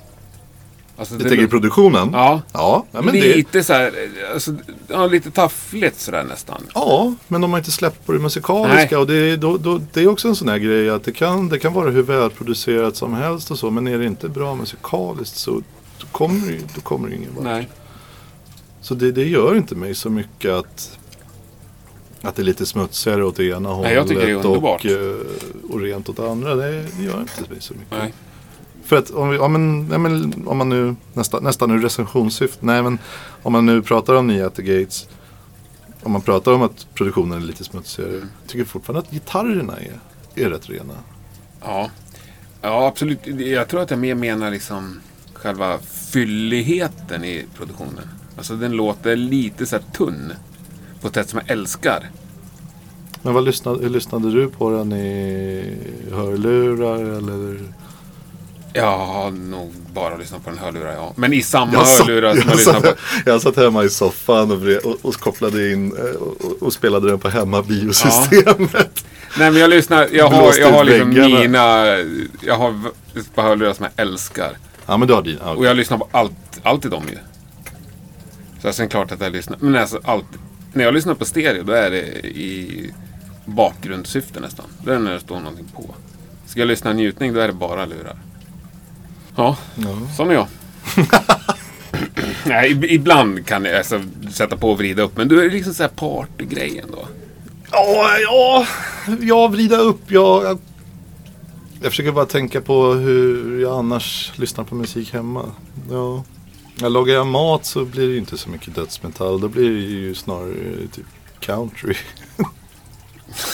Alltså, 1.00 1.14
Jag 1.16 1.24
tänker 1.28 1.44
i 1.44 1.48
produktionen. 1.48 2.10
Ja. 2.14 2.42
Ja, 2.54 2.86
men 2.92 3.06
det, 3.06 3.36
lite 3.36 3.64
så 3.64 3.74
här, 3.74 3.94
alltså, 4.34 4.52
ja, 4.88 5.08
lite 5.08 5.32
taffligt 5.32 6.00
sådär 6.00 6.24
nästan. 6.24 6.62
ja, 6.74 7.14
men 7.28 7.42
de 7.42 7.52
har 7.52 7.58
inte 7.58 7.72
släppt 7.72 8.06
på 8.06 8.12
det 8.12 8.20
musikaliska. 8.20 8.96
Nej. 8.96 8.98
Och 9.02 9.08
det, 9.08 9.16
är- 9.16 9.38
då, 9.38 9.58
då, 9.58 9.82
det 9.94 10.02
är 10.02 10.08
också 10.08 10.28
en 10.28 10.36
sån 10.36 10.50
här 10.50 10.58
grej 10.58 10.90
att 10.90 11.04
det 11.04 11.12
kan, 11.12 11.50
det 11.50 11.60
kan 11.60 11.74
vara 11.74 11.90
hur 11.90 12.04
välproducerat 12.04 12.96
som 12.96 13.14
helst 13.14 13.52
och 13.52 13.60
så. 13.60 13.72
Men 13.72 13.88
är 13.88 13.98
det 14.00 14.06
inte 14.06 14.30
bra 14.30 14.56
musikaliskt 14.56 15.38
så 15.38 15.52
då 16.00 16.08
kommer 16.12 16.48
det, 16.48 16.54
ju- 16.54 16.62
då 16.76 16.82
kommer 16.82 17.10
det 17.10 17.16
ingen 17.16 17.36
vart. 17.36 17.44
Nej. 17.44 17.70
Så 18.82 18.94
det, 18.96 19.12
det 19.12 19.24
gör 19.26 19.56
inte 19.56 19.76
mig 19.76 19.96
så 19.96 20.10
mycket 20.10 20.52
att, 20.52 20.98
att 22.22 22.36
det 22.36 22.42
är 22.42 22.44
lite 22.44 22.66
smutsigare 22.66 23.24
åt 23.26 23.36
det 23.36 23.46
ena 23.46 23.70
hållet 23.70 23.84
Nej, 23.92 23.96
jag 23.96 24.08
det 24.08 24.32
är 24.32 24.48
och, 24.48 24.86
eh, 24.86 25.16
och 25.70 25.80
rent 25.82 26.10
åt 26.10 26.18
det 26.18 26.30
andra. 26.32 26.56
Det, 26.56 26.72
det 26.98 27.04
gör 27.04 27.20
inte 27.20 27.52
mig 27.52 27.62
så 27.62 27.74
mycket. 27.74 27.98
Nej. 27.98 28.14
För 28.90 28.96
att 28.96 29.12
om, 29.12 29.30
vi, 29.30 29.38
ja, 29.38 29.48
men, 29.48 29.88
ja, 29.92 29.98
men, 29.98 30.34
om 30.48 30.58
man 30.58 30.70
nu 30.70 30.96
nästan, 31.14 31.44
nästan 31.44 31.72
ur 31.72 31.80
recensionssyfte. 31.80 32.66
Nej 32.66 32.84
men 32.84 33.00
om 33.44 33.54
man 33.54 33.66
nu 33.66 33.82
pratar 33.82 34.14
om 34.14 34.28
nya 34.28 34.48
At 34.48 34.56
the 34.56 34.62
Gates. 34.62 35.08
Om 36.04 36.12
man 36.12 36.22
pratar 36.22 36.52
om 36.52 36.62
att 36.62 36.88
produktionen 36.94 37.42
är 37.42 37.46
lite 37.46 37.64
smutsigare. 37.64 38.12
Mm. 38.12 38.30
Tycker 38.48 38.66
fortfarande 38.66 39.00
att 39.00 39.12
gitarrerna 39.12 39.78
är, 39.78 40.00
är 40.46 40.50
rätt 40.50 40.70
rena. 40.70 40.94
Ja. 41.62 41.90
ja, 42.62 42.88
absolut. 42.88 43.20
Jag 43.28 43.68
tror 43.68 43.82
att 43.82 43.90
jag 43.90 44.00
mer 44.00 44.16
menar 44.16 44.52
liksom 44.52 45.00
själva 45.34 45.80
fylligheten 45.80 47.24
i 47.24 47.46
produktionen. 47.58 48.10
Alltså 48.38 48.56
den 48.56 48.72
låter 48.72 49.16
lite 49.16 49.66
så 49.66 49.76
här 49.76 49.84
tunn. 49.94 50.34
På 51.02 51.08
ett 51.08 51.14
sätt 51.14 51.30
som 51.30 51.40
jag 51.46 51.52
älskar. 51.52 52.10
Men 53.22 53.34
vad 53.34 53.44
lyssnade, 53.44 53.90
lyssnade 53.90 54.32
du 54.32 54.50
på 54.50 54.70
den 54.70 54.94
i 54.94 55.78
hörlurar 56.12 57.00
eller? 57.00 57.80
Jag 58.74 58.98
har 58.98 59.32
nog 59.32 59.74
bara 59.94 60.18
lyssnat 60.18 60.44
på 60.44 60.50
en 60.50 60.58
hörlurar, 60.58 60.94
ja. 60.94 61.14
Men 61.16 61.34
i 61.34 61.42
samma 61.42 61.74
Jag 61.74 61.86
hörlurar 61.86 62.32
som 62.32 62.40
jag 62.42 62.50
jag, 62.52 62.58
lyssnar 62.58 62.74
på. 62.74 62.82
satt, 62.88 62.98
jag 63.26 63.42
satt 63.42 63.56
hemma 63.56 63.84
i 63.84 63.90
soffan 63.90 64.52
och, 64.52 64.86
och, 64.92 64.98
och 65.02 65.14
kopplade 65.14 65.72
in 65.72 65.98
eh, 65.98 66.04
och, 66.04 66.64
och, 66.64 66.74
spelade 66.74 67.10
den 67.10 67.20
på 67.20 67.30
hemmabiosystemet. 67.30 69.06
Nej 69.40 69.52
men 69.52 69.56
jag 69.56 69.70
lyssnar, 69.70 70.08
jag 70.12 70.28
har, 70.30 70.54
jag 70.60 70.72
har 70.72 70.84
liksom 70.84 71.10
väggarna. 71.10 71.40
mina, 71.40 71.88
jag 72.42 72.56
har 72.58 72.72
v- 72.72 73.22
på 73.36 73.42
hörlurar 73.42 73.74
som 73.74 73.86
jag 73.96 74.06
älskar. 74.08 74.58
Ja 74.86 74.98
men 74.98 75.08
du 75.08 75.14
har 75.14 75.22
din. 75.22 75.38
Ja, 75.44 75.52
Och 75.56 75.66
jag 75.66 75.78
lyssnar 75.78 75.98
på 75.98 76.08
allt, 76.12 76.32
allt 76.64 76.86
i 76.86 76.90
dem 76.90 77.04
ju. 77.12 77.18
Så 78.62 78.74
sen 78.74 78.90
klart 78.90 79.12
att 79.12 79.22
jag 79.22 79.32
lyssnar, 79.32 79.58
men 79.62 79.76
alltså 79.76 80.00
allt. 80.04 80.26
När 80.74 80.84
jag 80.84 80.94
lyssnar 80.94 81.14
på 81.14 81.26
stereo 81.26 81.64
då 81.64 81.74
är 81.74 81.90
det 81.92 82.02
i 82.28 82.92
bakgrundssyfte 83.46 84.40
nästan. 84.40 84.66
Det 84.86 84.94
är 84.94 85.00
när 85.00 85.14
det 85.14 85.20
står 85.20 85.40
någonting 85.40 85.68
på. 85.76 85.96
Ska 86.46 86.60
jag 86.60 86.68
lyssna 86.68 86.94
njutning 86.94 87.34
då 87.34 87.40
är 87.40 87.48
det 87.48 87.54
bara 87.54 87.86
lurar. 87.86 88.16
Ja, 89.40 89.58
Ja. 89.76 89.98
sån 90.18 90.30
är 90.30 90.34
jag. 90.34 90.48
Nej, 92.46 92.74
ib- 92.74 92.86
ibland 92.90 93.46
kan 93.46 93.66
jag 93.66 93.76
alltså, 93.78 94.02
sätta 94.32 94.58
på 94.58 94.72
och 94.72 94.78
vrida 94.78 95.04
upp. 95.04 95.18
Men 95.18 95.28
du 95.28 95.46
är 95.46 95.50
liksom 95.52 95.74
så 95.74 95.84
här 95.84 95.90
partygrejen 95.90 96.88
då. 96.92 97.08
Ja, 97.72 98.18
ja, 98.20 98.68
ja, 99.22 99.48
vrida 99.48 99.78
upp. 99.78 100.02
Ja, 100.08 100.44
jag, 100.44 100.60
jag 101.82 101.92
försöker 101.92 102.12
bara 102.12 102.26
tänka 102.26 102.62
på 102.62 102.94
hur 102.94 103.62
jag 103.62 103.80
annars 103.80 104.32
lyssnar 104.36 104.64
på 104.64 104.76
musik 104.76 105.14
hemma. 105.14 105.46
Ja. 105.92 106.24
Jag 106.82 106.92
lagar 106.92 107.14
jag 107.14 107.28
mat 107.28 107.66
så 107.66 107.86
blir 107.86 108.08
det 108.08 108.14
ju 108.14 108.18
inte 108.20 108.38
så 108.38 108.50
mycket 108.50 108.76
dödsmetall. 108.76 109.42
Då 109.42 109.48
blir 109.48 109.70
det 109.70 109.80
ju 109.80 110.16
snarare 110.16 110.54
typ 110.92 111.06
country. 111.40 111.94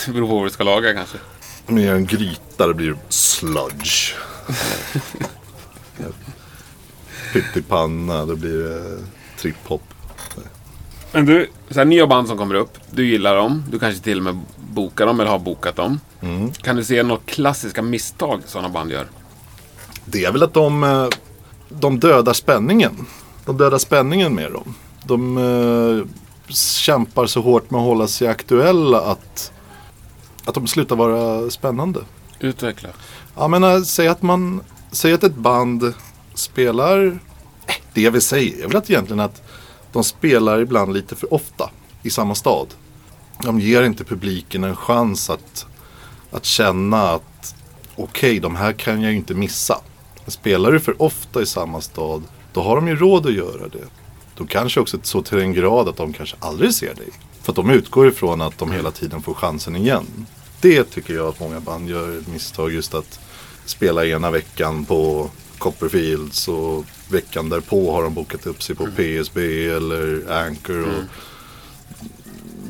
Det 0.06 0.12
beror 0.12 0.28
på 0.28 0.34
vad 0.36 0.46
du 0.46 0.50
ska 0.50 0.64
laga 0.64 0.94
kanske. 0.94 1.18
Om 1.66 1.78
jag 1.78 1.86
gör 1.86 1.94
en 1.94 2.06
gryta, 2.06 2.66
det 2.66 2.74
blir 2.74 2.90
det 2.90 2.98
sludge. 3.08 4.14
Pyttipanna, 7.32 8.26
då 8.26 8.36
blir 8.36 8.58
det 8.58 8.98
trip-hop. 9.38 9.80
Men 11.12 11.26
du, 11.26 11.50
så 11.70 11.78
här 11.78 11.84
nya 11.84 12.06
band 12.06 12.28
som 12.28 12.38
kommer 12.38 12.54
upp. 12.54 12.78
Du 12.90 13.06
gillar 13.06 13.36
dem. 13.36 13.64
Du 13.70 13.78
kanske 13.78 14.02
till 14.02 14.18
och 14.18 14.24
med 14.24 14.40
bokar 14.56 15.06
dem 15.06 15.20
eller 15.20 15.30
har 15.30 15.38
bokat 15.38 15.76
dem. 15.76 16.00
Kan 16.62 16.76
du 16.76 16.84
se 16.84 17.02
några 17.02 17.20
klassiska 17.24 17.82
misstag 17.82 18.40
sådana 18.46 18.68
band 18.68 18.90
gör? 18.90 19.06
Det 20.04 20.24
är 20.24 20.32
väl 20.32 20.42
att 20.42 20.54
de, 20.54 20.84
eh, 20.84 21.08
de 21.68 22.00
dödar 22.00 22.32
spänningen. 22.32 23.06
De 23.44 23.56
dödar 23.56 23.78
spänningen 23.78 24.34
med 24.34 24.52
dem. 24.52 24.74
De 25.04 25.38
eh, 25.38 26.06
kämpar 26.54 27.26
så 27.26 27.40
hårt 27.40 27.70
med 27.70 27.78
att 27.78 27.86
hålla 27.86 28.08
sig 28.08 28.28
aktuella 28.28 29.00
att, 29.00 29.52
att 30.44 30.54
de 30.54 30.66
slutar 30.66 30.96
vara 30.96 31.50
spännande. 31.50 32.00
Utveckla. 32.40 32.88
Jag 33.36 33.50
menar, 33.50 33.80
säg 33.80 34.08
att 34.08 34.22
man, 34.22 34.60
säg 34.96 35.12
att 35.12 35.24
ett 35.24 35.34
band 35.34 35.94
spelar, 36.34 37.18
det 37.92 38.00
jag 38.00 38.10
vill 38.10 38.22
säga 38.22 38.64
är 38.64 38.68
väl 38.68 38.76
att 38.76 38.90
egentligen 38.90 39.20
att 39.20 39.42
de 39.92 40.04
spelar 40.04 40.60
ibland 40.60 40.92
lite 40.92 41.16
för 41.16 41.34
ofta 41.34 41.70
i 42.02 42.10
samma 42.10 42.34
stad. 42.34 42.66
De 43.42 43.60
ger 43.60 43.82
inte 43.82 44.04
publiken 44.04 44.64
en 44.64 44.76
chans 44.76 45.30
att, 45.30 45.66
att 46.30 46.44
känna 46.44 47.10
att 47.10 47.54
okej, 47.96 48.40
de 48.40 48.56
här 48.56 48.72
kan 48.72 49.02
jag 49.02 49.10
ju 49.10 49.16
inte 49.16 49.34
missa. 49.34 49.80
Men 50.24 50.30
spelar 50.30 50.72
du 50.72 50.80
för 50.80 51.02
ofta 51.02 51.42
i 51.42 51.46
samma 51.46 51.80
stad, 51.80 52.22
då 52.52 52.62
har 52.62 52.76
de 52.76 52.88
ju 52.88 52.96
råd 52.96 53.26
att 53.26 53.32
göra 53.32 53.68
det. 53.68 53.88
Då 54.36 54.46
kanske 54.46 54.80
också 54.80 54.98
så 55.02 55.22
till 55.22 55.38
en 55.38 55.52
grad 55.52 55.88
att 55.88 55.96
de 55.96 56.12
kanske 56.12 56.36
aldrig 56.40 56.74
ser 56.74 56.94
dig. 56.94 57.08
För 57.42 57.52
att 57.52 57.56
de 57.56 57.70
utgår 57.70 58.08
ifrån 58.08 58.40
att 58.40 58.58
de 58.58 58.72
hela 58.72 58.90
tiden 58.90 59.22
får 59.22 59.34
chansen 59.34 59.76
igen. 59.76 60.26
Det 60.60 60.84
tycker 60.84 61.14
jag 61.14 61.28
att 61.28 61.40
många 61.40 61.60
band 61.60 61.88
gör 61.88 62.18
ett 62.18 62.28
misstag 62.28 62.72
just 62.72 62.94
att 62.94 63.20
spela 63.66 64.06
ena 64.06 64.30
veckan 64.30 64.84
på 64.84 65.30
Copperfields 65.58 66.48
och 66.48 66.84
veckan 67.10 67.48
därpå 67.48 67.92
har 67.92 68.02
de 68.02 68.14
bokat 68.14 68.46
upp 68.46 68.62
sig 68.62 68.76
på 68.76 68.86
PSB 68.86 69.66
eller 69.68 70.32
Anchor. 70.32 70.82
Och 70.82 71.04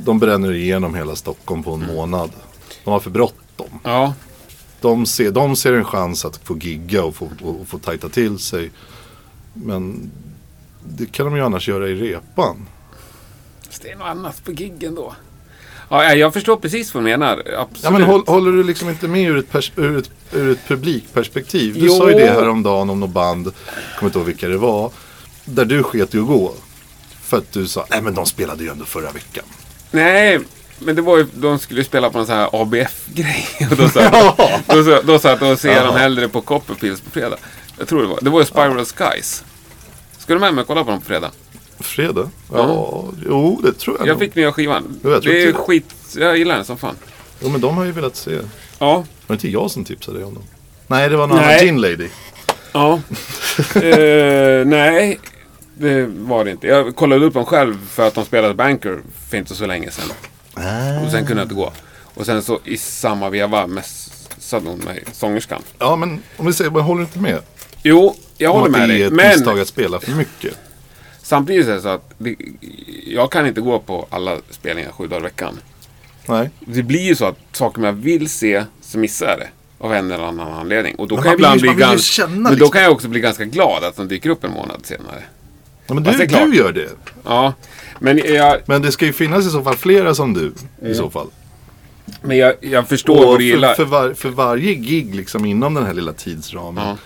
de 0.05 0.19
bränner 0.19 0.53
igenom 0.53 0.95
hela 0.95 1.17
Stockholm 1.17 1.63
på 1.63 1.73
en 1.73 1.87
månad. 1.87 2.31
De 2.85 2.91
har 2.91 3.01
för 3.01 3.11
bråttom. 3.11 3.81
Ja, 3.83 4.15
De 4.81 5.07
ser, 5.07 5.31
de 5.31 5.57
ser 5.57 5.73
en 5.73 5.85
chans 5.85 6.25
att 6.25 6.37
få 6.37 6.59
gigga 6.59 7.05
och 7.05 7.17
få, 7.17 7.31
och 7.43 7.69
få 7.69 7.79
tajta 7.79 8.09
till 8.09 8.39
sig. 8.39 8.71
Men 9.53 10.11
det 10.85 11.13
kan 11.13 11.27
de 11.27 11.37
ju 11.37 11.43
annars 11.43 11.69
göra 11.69 11.89
i 11.89 11.95
repan. 11.95 12.67
fast 13.67 13.83
det 13.83 13.91
är 13.91 13.97
något 13.97 14.07
annat 14.07 14.45
på 14.45 14.53
giggen 14.53 14.95
då. 14.95 15.15
Ja, 15.89 16.15
jag 16.15 16.33
förstår 16.33 16.57
precis 16.57 16.95
vad 16.95 17.03
du 17.03 17.05
menar. 17.11 17.43
Absolut. 17.59 17.83
Ja, 17.83 17.91
men 17.91 18.03
håll, 18.03 18.23
håller 18.27 18.53
du 18.53 18.63
liksom 18.65 18.89
inte 18.89 19.09
med 19.09 19.29
ur 19.31 19.39
ett, 19.39 19.53
pers- 19.53 19.73
ur 19.77 19.99
ett, 19.99 20.11
ur 20.33 20.53
ett 20.53 20.69
publikperspektiv? 20.69 21.75
Du 21.75 21.87
Jo. 21.87 21.93
sa 21.99 22.11
ju 22.11 22.17
det 22.19 22.27
häromdagen 22.27 22.91
om 22.91 23.01
något 23.01 23.11
band, 23.11 23.53
kommer 23.99 24.09
inte 24.09 24.19
ihåg 24.19 24.27
vilka 24.27 24.49
det 24.49 24.59
var. 24.59 24.91
Där 25.45 25.65
du 25.65 25.83
sket 25.83 26.15
i 26.15 26.19
att 26.19 26.27
gå. 26.27 26.55
För 27.23 27.37
att 27.37 27.53
du 27.53 27.67
sa, 27.67 27.87
nej 27.91 28.03
men 28.03 28.15
de 28.15 28.27
spelade 28.27 28.65
ju 28.65 28.71
ändå 28.71 28.85
förra 28.85 29.11
veckan. 29.11 29.45
Nej, 29.91 30.41
men 30.79 30.97
det 30.97 31.03
var 31.03 31.17
ju, 31.19 31.27
de 31.35 31.59
skulle 31.59 31.85
spela 31.85 32.11
på 32.11 32.19
en 32.19 32.27
sån 32.27 32.35
här 32.37 32.49
ABF-grej. 32.63 33.47
Och 33.71 33.77
då 33.77 33.89
sa 33.89 34.01
jag, 34.03 34.13
då, 34.67 35.01
då 35.03 35.19
jag 35.23 35.39
då 35.39 35.57
ser 35.57 35.69
jag 35.69 35.77
dem 35.85 35.87
Jaha. 35.93 35.99
hellre 35.99 36.29
på 36.29 36.41
Copperfields 36.41 37.01
på 37.01 37.11
fredag. 37.11 37.37
Jag 37.79 37.89
tror 37.89 38.03
det 38.03 38.09
var. 38.09 38.19
Det 38.23 38.31
var 38.31 38.41
ju 38.41 38.47
Spiral 38.47 38.85
Skies. 38.85 39.45
Ska 40.19 40.35
du 40.35 40.41
med 40.41 40.55
mig 40.55 40.63
och 40.63 40.67
kolla 40.69 40.85
på 40.85 40.91
dem 40.91 41.01
på 41.01 41.07
fredag? 41.07 41.31
Fredag? 41.81 42.31
Ja, 42.53 43.05
jo 43.29 43.61
det 43.63 43.73
tror 43.73 43.97
jag, 43.99 44.07
Jag 44.09 44.13
nog. 44.13 44.19
fick 44.21 44.35
nya 44.35 44.53
skivan. 44.53 45.01
Jo, 45.05 45.11
jag 45.11 45.23
tror 45.23 45.33
det 45.33 45.43
är 45.43 45.47
det. 45.47 45.53
skit. 45.53 45.95
Jag 46.17 46.37
gillar 46.39 46.55
den 46.57 46.65
som 46.65 46.79
fan. 46.79 46.97
Jo 47.41 47.49
men 47.49 47.61
de 47.61 47.77
har 47.77 47.85
ju 47.85 47.93
velat 47.93 48.17
se. 48.17 48.37
Var 48.37 48.45
Ja. 48.79 49.05
det 49.27 49.33
inte 49.33 49.49
jag 49.51 49.71
som 49.71 49.85
tipsade 49.85 50.19
dig 50.19 50.27
om 50.27 50.35
dem? 50.35 50.43
Nej 50.87 51.09
det 51.09 51.17
var 51.17 51.27
någon 51.27 51.37
Nej. 51.37 51.47
annan 51.47 51.61
Gin 51.67 51.81
Lady. 51.81 52.09
Ja. 52.73 53.01
Eh, 53.75 54.67
nej, 54.67 55.21
det 55.75 56.07
var 56.07 56.45
det 56.45 56.51
inte. 56.51 56.67
Jag 56.67 56.97
kollade 56.97 57.27
upp 57.27 57.35
dem 57.35 57.45
själv 57.45 57.87
för 57.89 58.07
att 58.09 58.15
de 58.15 58.25
spelade 58.25 58.55
Banker 58.55 58.99
för 59.29 59.37
inte 59.37 59.55
så 59.55 59.67
länge 59.67 59.91
sedan. 59.91 60.05
Och 61.05 61.11
sen 61.11 61.27
kunde 61.27 61.43
jag 61.43 61.45
inte 61.45 61.55
gå. 61.55 61.73
Och 62.15 62.27
sen 62.27 62.43
så 62.43 62.61
i 62.65 62.77
samma 62.77 63.31
veva 63.31 63.67
messade 63.67 64.69
hon 64.69 64.79
mig, 64.79 65.05
sångerskan. 65.13 65.63
Ja 65.79 65.97
men 65.97 66.23
om 66.37 66.47
vi 66.47 66.53
säger, 66.53 66.71
håller 66.71 67.01
du 67.01 67.05
inte 67.07 67.19
med? 67.19 67.39
Jo, 67.83 68.17
jag 68.39 68.55
Om 68.55 68.61
håller 68.61 68.75
att 68.75 68.79
med 68.81 68.89
det 68.89 68.95
är 68.95 68.99
dig. 68.99 69.07
ett 69.07 69.13
Men 69.13 69.29
misstag 69.29 69.61
att 69.61 69.69
spela 69.69 70.01
för 70.01 70.13
mycket. 70.13 70.55
Samtidigt 71.27 71.67
är 71.69 71.75
det 71.75 71.81
så 71.81 71.89
att 71.89 72.11
det, 72.19 72.37
jag 73.07 73.33
kan 73.33 73.47
inte 73.47 73.61
gå 73.61 73.79
på 73.79 74.07
alla 74.11 74.37
spelningar 74.51 74.93
sju 74.93 75.07
dagar 75.07 75.21
i 75.21 75.23
veckan. 75.23 75.59
Nej. 76.27 76.51
Det 76.61 76.83
blir 76.83 77.01
ju 77.03 77.15
så 77.15 77.25
att 77.25 77.39
saker 77.53 77.83
jag 77.83 77.93
vill 77.93 78.29
se 78.29 78.65
så 78.81 78.99
missar 78.99 79.27
jag 79.27 79.39
det. 79.39 79.49
Av 79.79 79.95
en 79.95 80.11
eller 80.11 80.25
annan 80.25 80.53
anledning. 80.53 80.95
Och 80.95 81.09
då 81.09 81.15
Men 81.15 81.25
kan 81.25 81.33
jag 81.33 81.41
man 81.41 81.57
ibland 81.57 81.61
bli 81.61 81.69
man 81.71 81.79
ganska... 81.79 82.23
känna 82.23 82.33
Men 82.35 82.43
då 82.45 82.51
liksom. 82.51 82.71
kan 82.71 82.83
jag 82.83 82.93
också 82.93 83.09
bli 83.09 83.21
ganska 83.21 83.45
glad 83.45 83.85
att 83.85 83.97
de 83.97 84.09
dyker 84.09 84.31
upp 84.31 84.45
en 84.45 84.51
månad 84.53 84.87
senare. 84.87 85.23
Ja, 85.87 85.95
men 85.95 86.03
du, 86.03 86.27
klart. 86.27 86.43
du 86.51 86.57
gör 86.57 86.73
det. 86.73 86.89
Ja, 87.25 87.53
men 87.99 88.19
jag, 88.35 88.59
Men 88.67 88.83
det 88.83 88.93
ska 88.93 89.07
ju 89.07 89.13
finnas 89.13 89.47
i 89.47 89.51
så 89.51 89.63
fall 89.63 89.77
flera 89.77 90.15
som 90.15 90.35
du. 90.35 90.53
I 90.91 90.95
så 90.95 91.11
fall. 91.11 91.27
men 92.23 92.37
jag, 92.37 92.55
jag 92.61 92.89
förstår 92.89 93.19
Och 93.19 93.25
vad 93.27 93.39
du 93.39 93.45
gillar. 93.45 93.69
för, 93.75 93.85
för, 93.85 93.91
var, 93.91 94.15
för 94.15 94.29
varje 94.29 94.75
gig 94.75 95.15
liksom 95.15 95.45
inom 95.45 95.75
den 95.75 95.87
här 95.87 95.95
lilla 95.95 96.13
tidsramen. 96.13 96.89
Ja. 96.89 96.97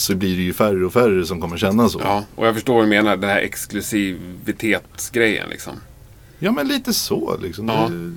Så 0.00 0.14
blir 0.14 0.36
det 0.36 0.42
ju 0.42 0.52
färre 0.52 0.86
och 0.86 0.92
färre 0.92 1.26
som 1.26 1.40
kommer 1.40 1.56
känna 1.56 1.88
så. 1.88 2.00
Ja, 2.04 2.24
och 2.34 2.46
jag 2.46 2.54
förstår 2.54 2.74
vad 2.74 2.84
du 2.84 2.88
menar. 2.88 3.16
Den 3.16 3.30
här 3.30 3.38
exklusivitetsgrejen 3.40 5.48
liksom. 5.50 5.72
Ja 6.38 6.52
men 6.52 6.68
lite 6.68 6.92
så 6.92 7.36
liksom. 7.42 7.68
Ja. 7.68 7.88
Det, 7.88 8.12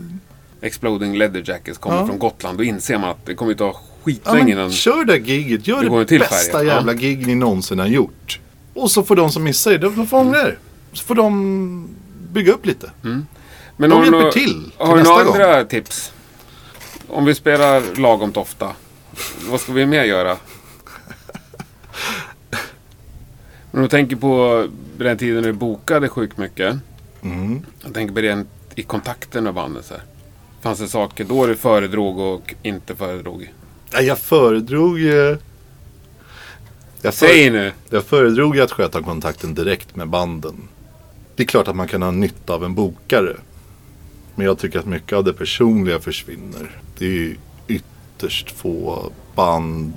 Exploding 0.67 1.17
Leather 1.17 1.43
Jackets 1.45 1.77
kommer 1.77 1.97
Ja. 1.97 2.07
från 2.07 2.19
Gotland. 2.19 2.57
Då 2.57 2.63
inser 2.63 2.97
man 2.97 3.09
att 3.09 3.25
det 3.25 3.35
kommer 3.35 3.51
att 3.51 3.57
ta 3.57 3.65
ja, 3.65 3.81
skitlänge 4.03 4.39
men 4.39 4.49
innan... 4.49 4.71
kör 4.71 5.05
det 5.05 5.17
giget. 5.17 5.67
Gör 5.67 5.83
Det 5.99 6.05
det, 6.05 6.19
bästa 6.19 6.57
färg, 6.57 6.67
ja. 6.67 6.73
jävla 6.73 6.93
gig 6.93 7.27
ni 7.27 7.35
någonsin 7.35 7.79
har 7.79 7.87
gjort. 7.87 8.39
Och 8.73 8.91
så 8.91 9.03
får 9.03 9.15
de 9.15 9.31
som 9.31 9.43
missar 9.43 9.71
det, 9.71 9.77
de 9.77 10.07
får 10.07 10.17
ångra 10.17 10.41
er. 10.41 10.57
Så 10.93 11.03
får 11.03 11.15
de 11.15 11.89
bygga 12.31 12.53
upp 12.53 12.65
lite. 12.65 12.91
Men 13.77 13.89
de 13.89 14.03
hjälper 14.03 14.31
till 14.31 14.43
till 14.43 14.71
Har 14.77 14.97
du 14.97 15.03
några 15.03 15.23
gång. 15.23 15.33
andra 15.33 15.65
tips? 15.65 16.11
Om 17.07 17.25
vi 17.25 17.35
spelar 17.35 17.81
lagom 17.95 18.31
ofta. 18.35 18.71
Vad 19.49 19.61
ska 19.61 19.73
vi 19.73 19.85
mer 19.85 20.03
göra? 20.03 20.37
Men 23.71 23.79
om 23.79 23.81
du 23.81 23.87
tänker 23.87 24.15
på 24.15 24.67
den 24.97 25.17
tiden 25.17 25.43
du 25.43 25.53
bokade 25.53 26.09
sjukt 26.09 26.37
mycket. 26.37 26.77
Mm. 27.21 27.65
Jag 27.83 27.93
tänker 27.93 28.13
på 28.15 28.21
det 28.21 28.45
i 28.75 28.83
kontakten 28.83 29.43
med 29.43 29.53
bandet. 29.53 29.85
Så 29.85 29.93
här. 29.93 30.03
Fanns 30.61 30.79
det 30.79 30.87
saker 30.87 31.23
då 31.23 31.45
du 31.45 31.55
föredrog 31.55 32.19
och 32.19 32.53
inte 32.63 32.95
föredrog? 32.95 33.53
Ja, 33.91 34.01
jag 34.01 34.19
föredrog. 34.19 34.99
Jag, 34.99 35.37
för, 37.01 37.11
Säg 37.11 37.49
nu! 37.49 37.71
jag 37.89 38.03
föredrog 38.03 38.59
att 38.59 38.71
sköta 38.71 39.01
kontakten 39.01 39.53
direkt 39.53 39.95
med 39.95 40.09
banden. 40.09 40.67
Det 41.35 41.43
är 41.43 41.47
klart 41.47 41.67
att 41.67 41.75
man 41.75 41.87
kan 41.87 42.01
ha 42.01 42.11
nytta 42.11 42.53
av 42.53 42.63
en 42.63 42.75
bokare. 42.75 43.35
Men 44.35 44.45
jag 44.45 44.57
tycker 44.57 44.79
att 44.79 44.85
mycket 44.85 45.13
av 45.17 45.23
det 45.23 45.33
personliga 45.33 45.99
försvinner. 45.99 46.79
Det 46.97 47.05
är 47.05 47.09
ju 47.09 47.35
ytterst 47.67 48.51
få 48.51 49.11
band 49.35 49.93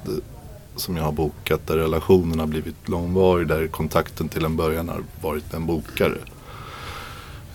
som 0.77 0.97
jag 0.97 1.05
har 1.05 1.13
bokat 1.13 1.67
där 1.67 1.77
relationen 1.77 2.39
har 2.39 2.47
blivit 2.47 2.89
långvarig. 2.89 3.49
Där 3.49 3.67
kontakten 3.67 4.29
till 4.29 4.45
en 4.45 4.57
början 4.57 4.89
har 4.89 5.03
varit 5.23 5.53
med 5.53 5.55
en 5.55 5.67
bokare. 5.67 6.19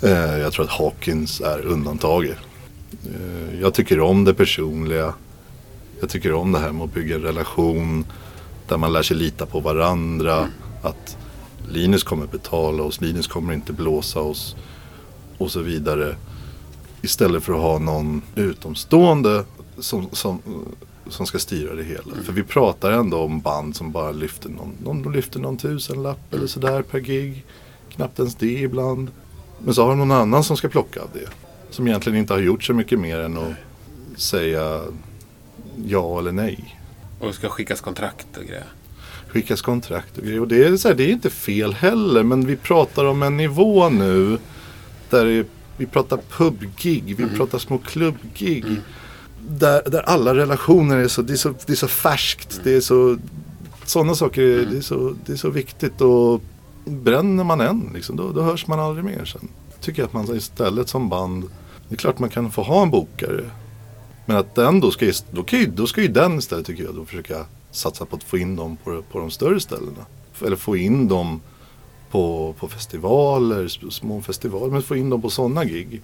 Eh, 0.01 0.37
jag 0.37 0.53
tror 0.53 0.65
att 0.65 0.71
Hawkins 0.71 1.41
är 1.41 1.65
undantaget. 1.65 2.37
Eh, 3.05 3.59
jag 3.61 3.73
tycker 3.73 3.99
om 3.99 4.23
det 4.23 4.33
personliga. 4.33 5.13
Jag 5.99 6.09
tycker 6.09 6.33
om 6.33 6.51
det 6.51 6.59
här 6.59 6.71
med 6.71 6.83
att 6.83 6.93
bygga 6.93 7.15
en 7.15 7.21
relation 7.21 8.05
där 8.67 8.77
man 8.77 8.93
lär 8.93 9.01
sig 9.01 9.17
lita 9.17 9.45
på 9.45 9.59
varandra. 9.59 10.47
Att 10.81 11.17
Linus 11.69 12.03
kommer 12.03 12.27
betala 12.27 12.83
oss, 12.83 13.01
Linus 13.01 13.27
kommer 13.27 13.53
inte 13.53 13.73
blåsa 13.73 14.19
oss 14.19 14.55
och 15.37 15.51
så 15.51 15.59
vidare. 15.59 16.15
Istället 17.01 17.43
för 17.43 17.53
att 17.53 17.61
ha 17.61 17.79
någon 17.79 18.21
utomstående 18.35 19.45
som, 19.79 20.09
som, 20.11 20.41
som 21.09 21.25
ska 21.25 21.39
styra 21.39 21.75
det 21.75 21.83
hela. 21.83 22.23
För 22.23 22.33
vi 22.33 22.43
pratar 22.43 22.91
ändå 22.91 23.17
om 23.17 23.41
band 23.41 23.75
som 23.75 23.91
bara 23.91 24.11
lyfter 24.11 24.49
någon, 24.49 24.75
någon 24.83 25.13
lyfter 25.13 25.39
någon 25.39 25.57
tusenlapp 25.57 26.33
eller 26.33 26.47
sådär 26.47 26.81
per 26.81 26.99
gig. 26.99 27.45
Knappt 27.89 28.19
ens 28.19 28.35
det 28.35 28.59
ibland. 28.59 29.11
Men 29.59 29.73
så 29.73 29.81
har 29.81 29.89
de 29.89 29.99
någon 29.99 30.11
annan 30.11 30.43
som 30.43 30.57
ska 30.57 30.69
plocka 30.69 31.01
av 31.01 31.09
det. 31.13 31.29
Som 31.69 31.87
egentligen 31.87 32.19
inte 32.19 32.33
har 32.33 32.39
gjort 32.39 32.63
så 32.63 32.73
mycket 32.73 32.99
mer 32.99 33.19
än 33.19 33.37
att 33.37 33.53
säga 34.15 34.81
ja 35.85 36.19
eller 36.19 36.31
nej. 36.31 36.79
Och 37.19 37.27
det 37.27 37.33
ska 37.33 37.49
skickas 37.49 37.81
kontrakt 37.81 38.37
och 38.37 38.43
grejer. 38.43 38.65
Skickas 39.27 39.61
kontrakt 39.61 40.17
och 40.17 40.23
grejer. 40.23 40.39
Och 40.39 40.47
det 40.47 40.63
är, 40.63 40.77
så 40.77 40.87
här, 40.87 40.95
det 40.95 41.03
är 41.03 41.11
inte 41.11 41.29
fel 41.29 41.73
heller. 41.73 42.23
Men 42.23 42.45
vi 42.45 42.55
pratar 42.55 43.05
om 43.05 43.23
en 43.23 43.37
nivå 43.37 43.89
nu. 43.89 44.37
Där 45.09 45.45
vi 45.77 45.85
pratar 45.85 46.19
pubgig. 46.29 47.15
Vi 47.17 47.27
pratar 47.37 47.57
små 47.57 47.77
klubbgig. 47.77 48.65
Där, 49.59 49.81
där 49.89 50.01
alla 50.01 50.35
relationer 50.35 50.97
är 50.97 51.07
så, 51.07 51.21
det 51.21 51.33
är 51.33 51.37
så, 51.37 51.53
det 51.65 51.73
är 51.73 51.75
så 51.77 51.87
färskt. 51.87 52.61
Det 52.63 52.73
är 52.75 52.81
så, 52.81 53.17
sådana 53.85 54.15
saker, 54.15 54.41
är- 54.41 54.65
det, 54.65 54.77
är 54.77 54.81
så, 54.81 55.15
det 55.25 55.33
är 55.33 55.37
så 55.37 55.49
viktigt. 55.49 56.01
Och 56.01 56.41
bränner 56.85 57.43
man 57.43 57.61
en, 57.61 57.91
liksom, 57.93 58.15
då, 58.15 58.31
då 58.31 58.41
hörs 58.41 58.67
man 58.67 58.79
aldrig 58.79 59.05
mer 59.05 59.25
sen. 59.25 59.47
Tycker 59.81 60.01
jag 60.01 60.07
att 60.07 60.13
man 60.13 60.35
istället 60.35 60.89
som 60.89 61.09
band, 61.09 61.43
det 61.89 61.95
är 61.95 61.97
klart 61.97 62.19
man 62.19 62.29
kan 62.29 62.51
få 62.51 62.61
ha 62.63 62.81
en 62.83 62.89
bokare. 62.91 63.49
Men 64.25 64.37
att 64.37 64.55
den 64.55 64.79
då 64.79 64.91
ska, 64.91 65.11
då, 65.31 65.43
kan 65.43 65.59
ju, 65.59 65.65
då 65.65 65.87
ska 65.87 66.01
ju 66.01 66.07
den 66.07 66.37
istället 66.37 66.65
tycker 66.65 66.83
jag 66.83 66.95
då 66.95 67.05
försöka 67.05 67.45
satsa 67.71 68.05
på 68.05 68.15
att 68.15 68.23
få 68.23 68.37
in 68.37 68.55
dem 68.55 68.77
på, 68.83 69.01
på 69.11 69.19
de 69.19 69.31
större 69.31 69.59
ställena. 69.59 70.05
Eller 70.45 70.55
få 70.55 70.77
in 70.77 71.07
dem 71.07 71.41
på, 72.11 72.55
på 72.59 72.67
festivaler, 72.67 73.67
små 73.91 74.21
festivaler, 74.21 74.71
men 74.73 74.81
få 74.81 74.95
in 74.95 75.09
dem 75.09 75.21
på 75.21 75.29
sådana 75.29 75.65
gig. 75.65 76.01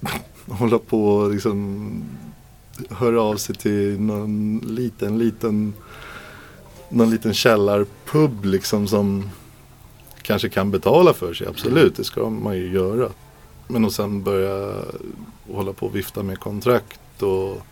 Hålla 0.48 0.78
på 0.78 1.28
liksom 1.32 1.90
höra 2.90 3.22
av 3.22 3.36
sig 3.36 3.54
till 3.54 4.00
någon 4.00 4.58
liten, 4.66 5.18
liten 5.18 5.74
någon 6.88 7.10
liten 7.10 7.34
källarpub 7.34 8.44
liksom 8.44 8.88
som 8.88 9.30
kanske 10.22 10.48
kan 10.48 10.70
betala 10.70 11.12
för 11.14 11.34
sig, 11.34 11.46
absolut, 11.46 11.96
det 11.96 12.04
ska 12.04 12.30
man 12.30 12.56
ju 12.56 12.72
göra. 12.72 13.08
Men 13.68 13.84
och 13.84 13.92
sen 13.92 14.22
börja 14.22 14.74
hålla 15.52 15.72
på 15.72 15.86
och 15.86 15.96
vifta 15.96 16.22
med 16.22 16.38
kontrakt 16.40 17.22
och 17.22 17.62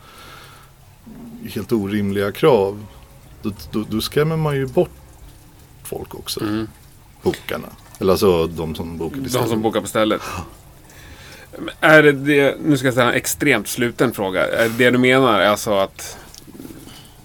helt 1.44 1.72
orimliga 1.72 2.32
krav. 2.32 2.84
Då, 3.42 3.50
då, 3.72 3.84
då 3.90 4.00
skrämmer 4.00 4.36
man 4.36 4.56
ju 4.56 4.66
bort 4.66 4.90
folk 5.84 6.14
också, 6.14 6.40
Mm. 6.40 6.68
bokarna. 7.22 7.68
Eller 7.98 8.12
alltså 8.12 8.46
de 8.46 8.74
som 8.74 8.98
bokar 8.98 9.16
De 9.16 9.26
istället. 9.26 9.48
som 9.48 9.62
bokar 9.62 9.80
på 9.80 9.86
stället. 9.86 10.22
Är 11.80 12.02
det 12.02 12.12
det, 12.12 12.56
nu 12.64 12.76
ska 12.76 12.86
jag 12.86 12.94
ställa 12.94 13.10
en 13.10 13.16
extremt 13.16 13.68
sluten 13.68 14.12
fråga. 14.12 14.46
Är 14.46 14.68
det 14.68 14.90
du 14.90 14.98
menar 14.98 15.40
alltså 15.40 15.74
att, 15.78 16.18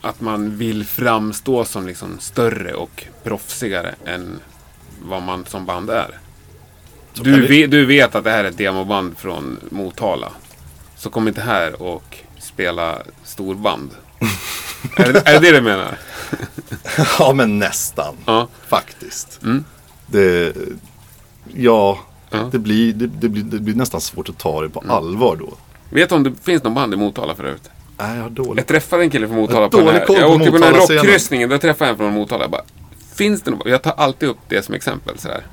att 0.02 0.22
man 0.22 0.58
vill 0.58 0.86
framstå 0.86 1.66
som 1.66 1.88
liksom 1.88 2.20
större 2.20 2.74
och 2.74 3.06
proffsigare 3.24 3.96
än 4.06 4.40
vad 5.02 5.22
man 5.22 5.46
som 5.46 5.66
band 5.66 5.90
är? 5.90 6.18
Du, 7.14 7.42
det- 7.42 7.48
ve, 7.48 7.68
du 7.68 7.86
vet 7.86 8.16
att 8.16 8.24
det 8.24 8.32
här 8.32 8.44
är 8.44 8.50
ett 8.50 8.58
demoband 8.58 9.18
från 9.18 9.60
Motala. 9.70 10.32
Så 10.96 11.10
kom 11.10 11.28
inte 11.28 11.42
här 11.42 11.82
och 11.82 12.18
spela 12.40 13.02
storband. 13.24 13.92
är, 14.98 15.14
det, 15.14 15.28
är 15.28 15.34
det 15.34 15.40
det 15.40 15.52
du 15.58 15.62
menar? 15.62 15.98
Ja 17.20 17.34
men 17.34 17.60
nästan, 17.60 18.16
Ja. 18.26 18.48
faktiskt. 18.68 19.40
Mm. 19.44 19.66
Det, 20.08 20.54
ja, 21.54 22.00
Ja. 22.32 22.50
Det, 22.52 22.60
blir, 22.60 22.94
det, 22.94 23.08
det, 23.08 23.30
blir, 23.30 23.44
det 23.44 23.60
blir 23.60 23.76
nästan 23.76 24.02
svårt 24.02 24.30
att 24.30 24.38
ta 24.38 24.62
det 24.62 24.70
på 24.70 24.80
Mm. 24.82 24.92
allvar 24.96 25.36
då. 25.36 25.54
Vet 25.90 26.10
du 26.10 26.16
om 26.16 26.24
det 26.24 26.34
finns 26.44 26.64
någon 26.64 26.74
band 26.74 26.94
i 26.94 26.98
Motala 26.98 27.36
för 27.36 27.44
övrigt? 27.44 27.70
Nej, 27.98 28.16
jag 28.16 28.24
har 28.24 28.30
dåligt. 28.30 28.58
Jag 28.58 28.68
träffade 28.68 29.04
en 29.04 29.10
kille 29.10 29.28
från 29.28 29.38
Motala 29.38 29.70
på 29.70 29.78
den 29.78 29.88
här. 29.88 30.06
Jag 30.08 30.32
åkte 30.32 30.52
på 30.52 30.58
den 30.58 30.64
här 30.64 30.74
rockkryssningen. 30.98 31.50
Där 31.50 31.58
träffade 31.58 31.90
jag 31.90 31.92
en 31.94 31.98
från 31.98 32.14
Motala. 32.14 32.44
Jag 32.44 32.52
bara, 32.52 32.62
finns 33.16 33.42
det 33.42 33.52
något? 33.52 33.68
Jag 33.70 33.82
tar 33.82 33.92
alltid 33.98 34.30
upp 34.30 34.38
det 34.50 34.66
som 34.66 34.74
exempel 34.76 35.18
sådär. 35.20 35.46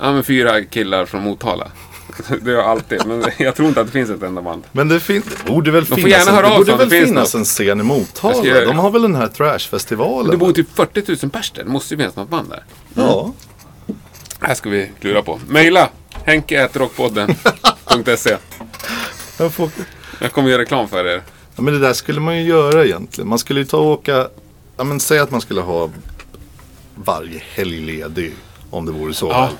Ja 0.00 0.12
men 0.12 0.24
fyra 0.24 0.64
killar 0.64 1.04
från 1.06 1.22
Motala. 1.22 1.68
det 2.42 2.50
gör 2.50 2.58
jag 2.58 2.66
alltid. 2.66 3.06
Men 3.06 3.24
jag 3.38 3.54
tror 3.54 3.68
inte 3.68 3.80
att 3.80 3.86
det 3.86 3.92
finns 3.92 4.10
ett 4.10 4.22
enda 4.22 4.42
band. 4.42 4.62
Men 4.72 4.88
det, 4.88 5.00
fin- 5.00 5.22
det 5.44 5.52
borde 5.52 5.70
väl 5.70 5.84
finnas, 5.84 6.10
gärna 6.10 6.30
en, 6.30 6.36
höra 6.36 6.46
det 6.48 6.52
av 6.52 6.58
borde 6.58 6.76
väl 6.76 6.88
det 6.88 6.96
finns 6.96 7.08
finnas 7.08 7.34
något. 7.34 7.40
en 7.40 7.44
scen 7.44 7.80
i 7.80 7.82
Motala. 7.82 8.44
göra 8.44 8.60
det. 8.60 8.66
De 8.66 8.78
har 8.78 8.90
väl 8.90 9.02
den 9.02 9.14
här 9.14 9.28
trashfestivalen? 9.28 10.30
Det 10.30 10.36
bor 10.36 10.52
typ 10.52 10.68
40 10.76 11.02
000 11.22 11.30
pers 11.30 11.50
där. 11.50 11.64
Det 11.64 11.70
måste 11.70 11.94
ju 11.94 11.98
finnas 11.98 12.16
något 12.16 12.28
band 12.28 12.48
där. 12.50 12.64
Ja. 12.94 13.32
Det 14.40 14.46
här 14.46 14.54
ska 14.54 14.70
vi 14.70 14.90
klura 15.00 15.22
på. 15.22 15.40
Maila! 15.48 15.88
Henke.rockpodden.se 16.26 18.36
Jag, 19.38 19.52
får... 19.52 19.70
Jag 20.20 20.32
kommer 20.32 20.48
göra 20.50 20.62
reklam 20.62 20.88
för 20.88 21.06
er. 21.06 21.22
ja, 21.56 21.62
men 21.62 21.74
det 21.74 21.80
där 21.80 21.92
skulle 21.92 22.20
man 22.20 22.36
ju 22.36 22.42
göra 22.42 22.84
egentligen. 22.84 23.28
Man 23.28 23.38
skulle 23.38 23.60
ju 23.60 23.66
ta 23.66 23.78
och 23.78 23.86
åka, 23.86 24.28
ja 24.76 24.84
men 24.84 25.00
säg 25.00 25.18
att 25.18 25.30
man 25.30 25.40
skulle 25.40 25.60
ha 25.60 25.90
varje 26.94 27.42
helg 27.54 27.80
ledig. 27.80 28.34
Om 28.70 28.86
det 28.86 28.92
vore 28.92 29.14
så. 29.14 29.28
Ja. 29.28 29.50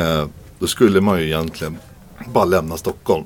Eh, 0.00 0.26
då 0.58 0.66
skulle 0.66 1.00
man 1.00 1.18
ju 1.20 1.26
egentligen 1.26 1.78
bara 2.26 2.44
lämna 2.44 2.76
Stockholm. 2.76 3.24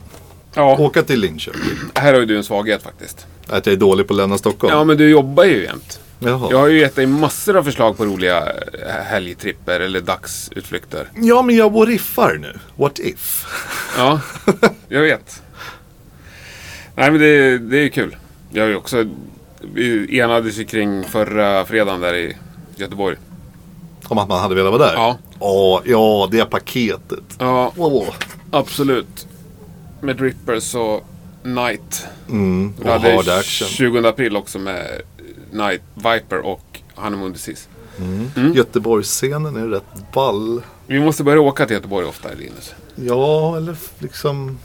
Ja, 0.55 0.77
Åka 0.79 1.03
till 1.03 1.21
Linköping. 1.21 1.61
här 1.95 2.13
har 2.13 2.21
ju 2.21 2.27
du 2.27 2.37
en 2.37 2.45
svaghet 2.45 2.83
faktiskt. 2.83 3.27
Att 3.49 3.67
jag 3.67 3.73
är 3.73 3.77
dålig 3.77 4.09
på 4.09 4.13
att 4.15 4.17
lämna 4.17 4.39
Stockholm. 4.39 4.75
Ja, 4.75 4.85
men 4.85 4.97
du 4.97 5.11
jobbar 5.11 5.45
ju 5.45 5.65
jämt. 5.65 6.01
Jaha. 6.23 6.49
Jag 6.51 6.59
har 6.59 6.69
ju 6.69 6.79
gett 6.79 6.97
dig 6.97 7.07
massor 7.07 7.57
av 7.57 7.63
förslag 7.65 7.97
på 7.97 8.05
roliga 8.05 8.53
eh, 8.87 9.05
helgtripper 9.05 9.81
eller 9.81 10.01
dagsutflykter. 10.01 11.09
Ja, 11.17 11.43
men 11.43 11.57
jag 11.57 11.89
riffar 11.89 12.39
nu. 12.41 12.59
What 12.77 12.99
if? 12.99 13.47
Ja, 13.97 14.21
jag 14.89 15.01
vet. 15.01 15.43
Nej, 16.95 17.11
men 17.11 17.21
det, 17.21 17.59
det 17.59 17.79
är 17.79 17.89
kul. 17.89 18.17
Jag 18.51 18.63
har 18.63 18.69
ju 18.69 18.77
också... 18.77 19.05
Vi 19.75 20.19
enades 20.19 20.57
ju 20.57 20.65
kring 20.65 21.05
förra 21.05 21.65
fredagen 21.65 22.01
där 22.01 22.15
i 22.15 22.37
Göteborg. 22.77 23.17
Om 24.05 24.19
att 24.19 24.29
man 24.29 24.41
hade 24.41 24.55
velat 24.55 24.73
vara 24.73 24.87
där? 24.87 24.95
Ja. 24.95 25.19
Åh, 25.39 25.81
ja, 25.85 26.29
det 26.31 26.45
paketet. 26.45 27.25
Ja, 27.39 27.73
Åh. 27.77 28.09
absolut. 28.51 29.27
Med 30.01 30.17
Drippers 30.17 30.75
och 30.75 31.07
Night. 31.43 32.07
Mm, 32.29 32.75
och 32.79 32.87
hard 33.01 33.29
action. 33.29 33.69
20 33.69 34.09
april 34.09 34.37
också 34.37 34.59
med 34.59 35.03
Night 35.53 35.83
Viper 35.95 36.39
och 36.47 36.81
Honeymoon 36.95 37.33
Disease. 37.33 37.69
Mm. 37.99 38.53
Göteborgsscenen 38.55 39.57
är 39.57 39.67
rätt 39.67 40.13
ball. 40.13 40.63
Vi 40.87 41.01
måste 41.01 41.25
börja 41.25 41.41
åka 41.41 41.67
till 41.67 41.75
Göteborg 41.75 42.07
oftare, 42.07 42.35
Linus. 42.35 42.75
Ja, 42.95 43.57
eller 43.57 43.77
liksom 43.99 44.59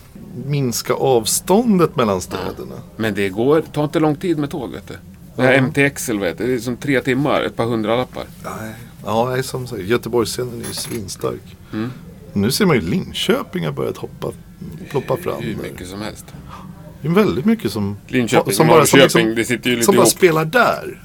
minska 0.46 0.94
avståndet 0.94 1.96
mellan 1.96 2.22
städerna. 2.22 2.76
Men 2.96 3.14
det 3.14 3.30
går, 3.30 3.62
tar 3.62 3.84
inte 3.84 4.00
lång 4.00 4.16
tid 4.16 4.38
med 4.38 4.50
tåg, 4.50 4.72
vet 4.72 4.88
du. 4.88 4.94
Det 5.36 5.42
här 5.42 5.62
MTX, 5.62 6.10
vet 6.10 6.38
du, 6.38 6.48
det 6.48 6.54
är 6.54 6.60
som 6.60 6.78
tre 6.78 7.02
timmar, 7.02 7.42
ett 7.42 7.56
par 7.56 7.66
hundralappar. 7.66 8.24
Nej, 8.44 8.74
ja, 9.06 9.30
nej, 9.30 9.44
som 9.44 9.68
sagt, 9.68 9.82
Göteborgsscenen 9.82 10.62
är 10.62 10.68
ju 10.68 10.74
svinstark. 10.74 11.58
Mm. 11.74 11.92
Nu 12.34 12.52
ser 12.52 12.66
man 12.66 12.76
ju 12.76 12.82
Linköping 12.82 13.66
har 13.66 13.72
börjat 13.72 13.98
hoppa, 13.98 14.32
ploppa 14.90 15.18
fram. 15.18 15.44
Hur 15.44 15.56
där. 15.56 15.64
mycket 15.64 15.88
som 15.88 16.02
helst. 16.02 16.26
Det 17.06 17.10
är 17.12 17.14
väldigt 17.26 17.46
mycket 17.46 17.72
som, 17.72 17.98
Linköping 18.08 18.54
som, 18.54 18.68
bara, 18.68 18.86
som, 18.86 19.00
liksom, 19.00 19.36
det 19.36 19.46
sitter 19.46 19.70
ju 19.70 19.76
lite 19.76 19.86
som 19.86 19.96
bara 19.96 20.06
spelar 20.06 20.46
där. 20.46 21.02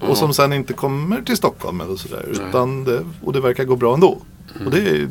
Och 0.00 0.16
som 0.16 0.34
sen 0.34 0.52
inte 0.52 0.72
kommer 0.72 1.22
till 1.22 1.36
Stockholm 1.36 1.80
eller 1.80 1.96
sådär. 1.96 2.24
Utan 2.48 2.84
det, 2.84 3.04
och 3.22 3.32
det 3.32 3.40
verkar 3.40 3.64
gå 3.64 3.76
bra 3.76 3.94
ändå. 3.94 4.18
Och 4.64 4.70
det 4.70 4.78
är 4.90 5.08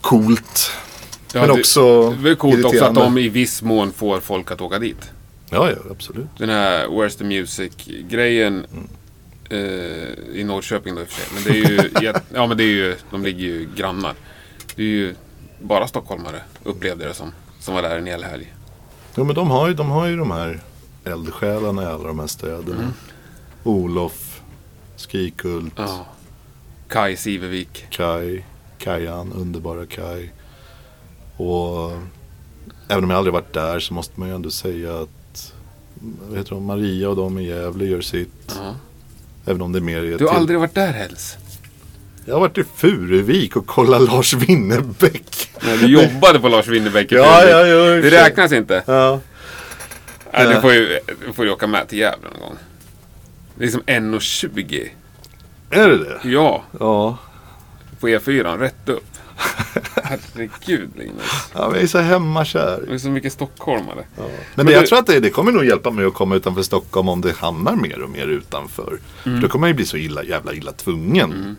coolt. 0.00 0.70
Ja, 1.32 1.40
men 1.40 1.48
det- 1.48 1.60
också 1.60 2.10
Det 2.10 2.30
är 2.30 2.34
coolt 2.34 2.64
också 2.64 2.84
att 2.84 2.94
de 2.94 3.18
i 3.18 3.28
viss 3.28 3.62
mån 3.62 3.92
får 3.92 4.20
folk 4.20 4.50
att 4.50 4.60
åka 4.60 4.78
dit. 4.78 5.10
Ja, 5.50 5.70
ja, 5.70 5.76
absolut. 5.90 6.26
Den 6.38 6.48
här 6.48 6.86
Where's 6.86 7.18
the 7.18 7.24
Music-grejen 7.24 8.66
Mm. 8.72 8.88
eh, 9.50 10.40
i 10.40 10.44
Norrköping 10.44 10.94
då 10.94 11.00
i 11.00 11.04
och 11.04 11.08
för 11.08 11.20
sig. 11.22 11.28
Men 11.34 11.42
det 11.44 11.50
är 11.68 11.70
ju, 12.02 12.12
ja 12.34 12.46
men 12.46 12.56
det 12.56 12.64
är 12.64 12.66
ju, 12.74 12.94
de 13.10 13.22
ligger 13.22 13.44
ju 13.44 13.68
grannar. 13.76 14.14
Det 14.76 14.82
är 14.82 14.86
ju 14.86 15.14
bara 15.60 15.86
stockholmare, 15.88 16.40
upplevde 16.64 17.04
det 17.08 17.14
som, 17.14 17.32
som 17.60 17.74
var 17.74 17.82
där 17.82 17.98
en 17.98 18.06
hel 18.06 18.24
helg. 18.24 18.54
Jo, 19.14 19.24
men 19.24 19.34
de 19.34 19.50
har 19.50 19.68
ju 19.68 19.74
de, 19.74 19.90
har 19.90 20.06
ju 20.06 20.16
de 20.16 20.30
här 20.30 20.60
eldsjälarna 21.04 21.82
i 21.82 21.86
alla 21.86 22.08
de 22.08 22.18
här 22.18 22.26
städerna. 22.26 22.92
Olof, 23.64 24.40
Skikult, 24.96 25.72
Ja. 25.76 26.06
Kai 26.88 27.16
Sivervik. 27.16 27.84
Kai, 27.90 28.44
Kajan, 28.78 29.32
underbara 29.32 29.86
Kai. 29.86 30.30
Och 31.36 31.90
även 32.88 33.04
om 33.04 33.10
jag 33.10 33.16
aldrig 33.18 33.32
varit 33.34 33.52
där 33.52 33.80
så 33.80 33.94
måste 33.94 34.20
man 34.20 34.28
ju 34.28 34.34
ändå 34.34 34.50
säga 34.50 34.98
att 34.98 35.52
vad 36.28 36.38
heter 36.38 36.50
de, 36.50 36.64
Maria 36.64 37.08
och 37.08 37.16
de 37.16 37.38
i 37.38 37.46
Gävle 37.48 37.84
gör 37.84 38.00
sitt. 38.00 38.54
Ja. 38.58 38.74
Även 39.46 39.62
om 39.62 39.72
det 39.72 39.78
är 39.78 39.80
mer 39.80 39.96
är 39.98 40.02
Du 40.02 40.10
har 40.10 40.18
till- 40.18 40.28
aldrig 40.28 40.58
varit 40.58 40.74
där 40.74 40.92
Hells? 40.92 41.36
Jag 42.24 42.34
har 42.34 42.40
varit 42.40 42.58
i 42.58 42.64
Furuvik 42.74 43.56
och 43.56 43.66
kollat 43.66 44.02
Lars 44.02 44.34
Winnerbäck. 44.34 45.39
Nej, 45.62 45.78
du 45.78 45.86
jobbade 45.86 46.40
på 46.40 46.48
Lars 46.48 46.66
Winnerbäck 46.68 47.12
Ja, 47.12 47.44
ja, 47.44 47.66
ja, 47.66 47.84
Det 48.00 48.10
räknas 48.10 48.52
inte. 48.52 48.82
Ja. 48.86 49.20
Nej, 50.32 50.46
du 50.46 50.52
Ja. 50.52 50.60
får 50.60 50.72
ju, 50.72 50.98
du 51.26 51.32
får 51.32 51.44
ju 51.44 51.50
åka 51.50 51.66
med 51.66 51.88
till 51.88 51.98
Gävle 51.98 52.28
någon 52.30 52.40
gång. 52.40 52.56
Det 53.54 53.64
är 53.64 53.68
som 53.68 53.82
1,20. 53.82 54.88
Är 55.70 55.88
det 55.88 55.98
det? 55.98 56.20
Ja, 56.28 56.64
Ja. 56.80 57.18
på 58.00 58.08
E4, 58.08 58.58
rätt 58.58 58.88
upp. 58.88 59.04
Herregud 60.04 60.90
Linus. 60.96 61.50
Ja, 61.54 61.70
jag 61.74 61.82
är 61.82 61.86
så 61.86 61.98
hemmakär. 61.98 62.84
Det 62.88 62.94
är 62.94 62.98
så 62.98 63.08
mycket 63.08 63.32
stockholmare. 63.32 64.04
Men, 64.16 64.26
Men 64.54 64.66
det, 64.66 64.72
jag 64.72 64.86
tror 64.86 64.98
att 64.98 65.06
det, 65.06 65.20
det 65.20 65.30
kommer 65.30 65.52
nog 65.52 65.64
hjälpa 65.64 65.90
mig 65.90 66.04
att 66.04 66.14
komma 66.14 66.34
utanför 66.36 66.62
Stockholm 66.62 67.08
om 67.08 67.20
det 67.20 67.36
hamnar 67.36 67.76
mer 67.76 68.02
och 68.02 68.10
mer 68.10 68.26
utanför. 68.26 68.98
För 69.22 69.30
då 69.30 69.48
kommer 69.48 69.66
jag 69.66 69.72
ju 69.72 69.76
bli 69.76 69.86
så 69.86 69.96
illa, 69.96 70.22
jävla 70.24 70.52
illa 70.54 70.72
tvungen. 70.72 71.56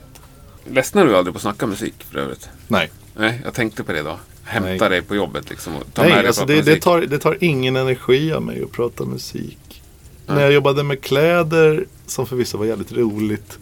Ledsnar 0.69 1.05
du 1.05 1.15
aldrig 1.17 1.33
på 1.33 1.37
att 1.37 1.41
snacka 1.41 1.65
musik 1.67 1.93
för 2.11 2.19
övrigt? 2.19 2.49
Nej, 2.67 2.91
Nej, 3.15 3.41
jag 3.43 3.53
tänkte 3.53 3.83
på 3.83 3.91
det 3.91 4.01
då. 4.01 4.19
Hämta 4.43 4.69
Nej. 4.69 4.89
dig 4.89 5.01
på 5.01 5.15
jobbet 5.15 5.49
liksom 5.49 5.75
och 5.75 5.93
ta 5.93 6.01
med 6.01 6.11
Nej 6.11 6.19
dig 6.19 6.27
alltså 6.27 6.45
det, 6.45 6.61
det, 6.61 6.81
tar, 6.81 7.01
det 7.01 7.19
tar 7.19 7.37
ingen 7.41 7.75
energi 7.75 8.33
av 8.33 8.41
mig 8.41 8.63
att 8.63 8.71
prata 8.71 9.05
musik. 9.05 9.83
När 10.27 10.41
jag 10.41 10.51
jobbade 10.51 10.83
med 10.83 11.01
kläder, 11.01 11.85
som 12.05 12.25
förvisso 12.25 12.57
var 12.57 12.65
jävligt 12.65 12.91
roligt. 12.91 13.59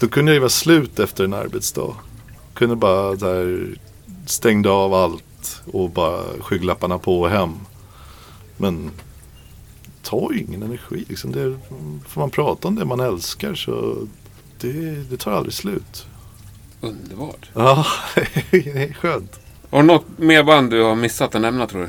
Då 0.00 0.08
kunde 0.08 0.30
jag 0.30 0.34
ju 0.34 0.40
vara 0.40 0.50
slut 0.50 0.98
efter 0.98 1.24
en 1.24 1.34
arbetsdag. 1.34 1.94
Kunde 2.54 2.76
bara 2.76 3.14
där 3.14 3.68
stängde 4.26 4.70
av 4.70 4.94
allt 4.94 5.62
och 5.72 5.90
bara 5.90 6.22
skygglapparna 6.40 6.98
på 6.98 7.20
och 7.20 7.30
hem. 7.30 7.52
Men 8.56 8.90
tar 10.02 10.32
ju 10.32 10.40
ingen 10.40 10.62
energi. 10.62 11.04
Liksom. 11.08 11.32
Det, 11.32 11.58
får 12.08 12.20
man 12.20 12.30
prata 12.30 12.68
om 12.68 12.74
det 12.74 12.84
man 12.84 13.00
älskar 13.00 13.54
så 13.54 14.06
det, 14.60 14.70
det 15.10 15.16
tar 15.16 15.32
aldrig 15.32 15.54
slut. 15.54 16.06
Underbart. 16.80 17.50
Ja, 17.54 17.86
det 18.50 18.56
är 18.68 18.92
skönt. 18.92 19.40
Har 19.70 19.80
du 19.80 19.86
något 19.86 20.18
mer 20.18 20.42
band 20.44 20.70
du 20.70 20.82
har 20.82 20.94
missat 20.94 21.34
att 21.34 21.40
nämna 21.40 21.66
tror 21.66 21.82
du? 21.82 21.88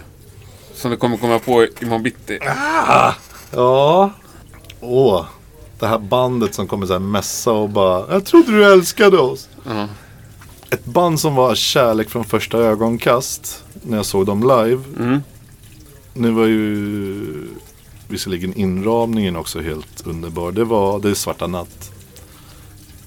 Som 0.76 0.92
du 0.92 0.98
kommer 0.98 1.18
komma 1.18 1.40
på 1.40 1.68
imorgon 1.82 2.04
bitti. 2.04 2.40
Ja. 3.52 4.12
Åh. 4.82 5.26
Det 5.80 5.88
här 5.88 6.00
bandet 6.00 6.56
som 6.56 6.68
kommer 6.68 6.86
så 6.86 6.94
här 6.94 7.00
mässa 7.00 7.52
och 7.52 7.70
bara 7.70 8.14
Jag 8.14 8.26
trodde 8.26 8.52
du 8.52 8.72
älskade 8.74 9.18
oss. 9.18 9.50
Ja. 9.66 9.88
Ett 10.70 10.86
band 10.86 11.20
som 11.20 11.36
var 11.36 11.56
kärlek 11.56 12.10
från 12.10 12.24
första 12.24 12.58
ögonkast. 12.58 13.64
När 13.82 13.98
jag 13.98 14.06
såg 14.06 14.26
dem 14.26 14.42
live. 14.42 14.84
Mm. 15.00 15.22
Nu 16.14 16.32
var 16.32 16.46
ju 16.46 17.48
visserligen 18.08 18.54
inramningen 18.54 19.36
också 19.36 19.62
helt 19.62 20.08
underbar. 20.08 20.52
Det 20.52 20.64
var 20.64 21.00
Det 21.00 21.10
är 21.10 21.14
Svarta 21.14 21.48
Natt. 21.48 21.92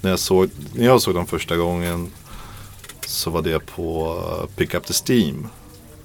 När 0.00 0.10
jag 0.10 0.18
såg, 0.18 0.50
när 0.74 0.84
jag 0.86 1.02
såg 1.02 1.14
dem 1.14 1.26
första 1.26 1.56
gången 1.56 2.10
så 3.06 3.30
var 3.30 3.42
det 3.42 3.66
på 3.66 4.14
uh, 4.18 4.56
Pick 4.56 4.74
Up 4.74 4.86
The 4.86 4.94
Steam. 5.12 5.46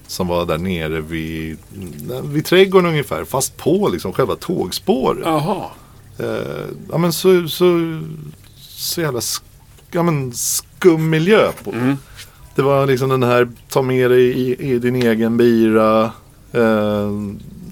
Som 0.07 0.27
var 0.27 0.45
där 0.45 0.57
nere 0.57 1.01
vid, 1.01 1.57
vid 2.23 2.45
trädgården 2.45 2.89
ungefär. 2.89 3.23
Fast 3.25 3.57
på 3.57 3.89
liksom 3.89 4.13
själva 4.13 4.35
tågspåret. 4.35 5.25
Jaha. 5.25 5.65
Eh, 6.19 6.65
ja 6.91 6.97
men 6.97 7.13
så, 7.13 7.47
så, 7.47 7.99
så 8.59 9.01
jävla 9.01 9.19
sk- 9.19 9.43
ja, 9.91 10.03
men 10.03 10.33
skum 10.33 11.09
miljö 11.09 11.51
på. 11.63 11.71
Mm. 11.71 11.97
Det 12.55 12.61
var 12.61 12.87
liksom 12.87 13.09
den 13.09 13.23
här 13.23 13.49
ta 13.69 13.81
med 13.81 14.11
dig 14.11 14.23
i, 14.23 14.71
i 14.71 14.79
din 14.79 14.95
egen 14.95 15.37
bira. 15.37 16.03
Eh, 16.51 17.11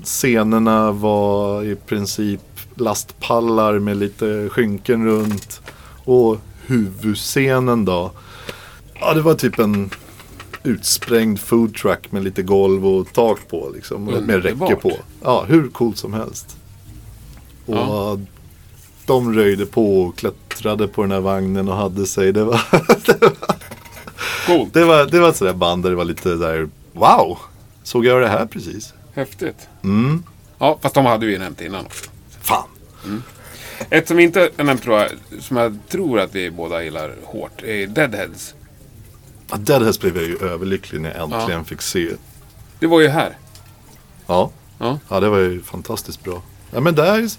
scenerna 0.03 0.91
var 0.91 1.63
i 1.63 1.75
princip 1.75 2.41
lastpallar 2.75 3.79
med 3.79 3.97
lite 3.97 4.49
skynken 4.51 5.05
runt. 5.05 5.61
Och 6.03 6.37
huvudscenen 6.65 7.85
då. 7.85 8.11
Ja 8.99 9.13
det 9.13 9.21
var 9.21 9.33
typ 9.33 9.59
en 9.59 9.89
utsprängd 10.63 11.39
food 11.39 11.75
truck 11.75 12.11
med 12.11 12.23
lite 12.23 12.41
golv 12.43 12.87
och 12.87 13.13
tak 13.13 13.47
på 13.49 13.71
liksom. 13.75 14.07
och 14.09 14.23
Med 14.23 14.43
räcke 14.43 14.75
på. 14.75 14.91
Ja 15.23 15.45
hur 15.47 15.69
coolt 15.69 15.97
som 15.97 16.13
helst. 16.13 16.57
Och 17.65 17.75
Ja. 17.75 18.19
de 19.05 19.33
röjde 19.33 19.65
på 19.65 20.01
och 20.03 20.15
klättrade 20.17 20.87
på 20.87 21.01
den 21.01 21.11
här 21.11 21.19
vagnen 21.19 21.69
och 21.69 21.75
hade 21.75 22.05
sig. 22.05 22.31
Det 22.33 22.43
var, 22.43 22.61
Coolt. 24.47 24.73
det 24.73 24.85
var, 24.85 25.05
det 25.05 25.19
var 25.19 25.29
ett 25.29 25.35
sådär 25.37 25.53
band 25.53 25.83
där 25.83 25.89
det 25.89 25.95
var 25.95 26.05
lite 26.05 26.35
där 26.35 26.69
Wow! 26.93 27.37
Såg 27.83 28.05
jag 28.05 28.21
det 28.21 28.27
här 28.27 28.45
precis? 28.45 28.93
Häftigt. 29.13 29.67
Mm. 29.83 30.23
Ja, 30.59 30.79
fast 30.81 30.95
de 30.95 31.05
hade 31.05 31.25
vi 31.25 31.31
ju 31.31 31.39
nämnt 31.39 31.61
innan 31.61 31.85
också. 31.85 32.09
Fan! 32.41 32.67
Ett 33.89 34.07
som 34.07 34.19
inte 34.19 34.49
har 34.57 34.63
nämnt 34.63 34.83
tror 34.83 34.97
jag, 34.99 35.11
som 35.39 35.57
jag 35.57 35.77
tror 35.89 36.19
att 36.19 36.35
vi 36.35 36.51
båda 36.51 36.83
gillar 36.83 37.15
hårt, 37.23 37.63
är 37.63 37.87
Deadheads. 37.87 38.55
Ja, 39.49 39.57
Deadheads 39.57 39.99
blev 39.99 40.15
jag 40.17 40.25
ju 40.25 40.37
överlycklig 40.37 41.01
när 41.01 41.13
jag 41.15 41.33
äntligen 41.33 41.65
fick 41.65 41.81
se. 41.81 42.09
Det 42.79 42.87
var 42.87 43.01
ju 43.01 43.07
här. 43.07 43.37
Ja. 44.27 44.51
Ja. 44.77 44.99
ja, 45.09 45.19
det 45.19 45.29
var 45.29 45.37
ju 45.37 45.61
fantastiskt 45.61 46.23
bra. 46.23 46.41
Ja, 46.71 46.79
men 46.79 46.95
där, 46.95 47.29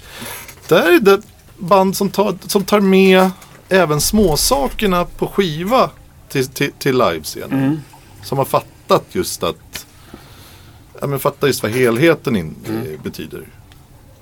där 0.69 0.93
är 0.95 1.01
det 1.01 1.23
band 1.59 1.97
som 1.97 2.11
tar, 2.11 2.39
som 2.47 2.65
tar 2.65 2.81
med 2.81 3.31
även 3.69 4.01
småsakerna 4.01 5.05
på 5.05 5.27
skiva 5.27 5.91
till, 6.29 6.47
till, 6.49 6.73
till 6.79 6.99
livescenen. 6.99 7.81
Som 8.23 8.39
har 8.39 8.45
fattat 8.45 9.05
just 9.13 9.43
att 9.43 9.87
ja, 11.01 11.07
men 11.07 11.19
fattar 11.19 11.47
just 11.47 11.63
vad 11.63 11.73
helheten 11.73 12.37
in, 12.37 12.55
eh, 12.69 13.03
betyder. 13.03 13.49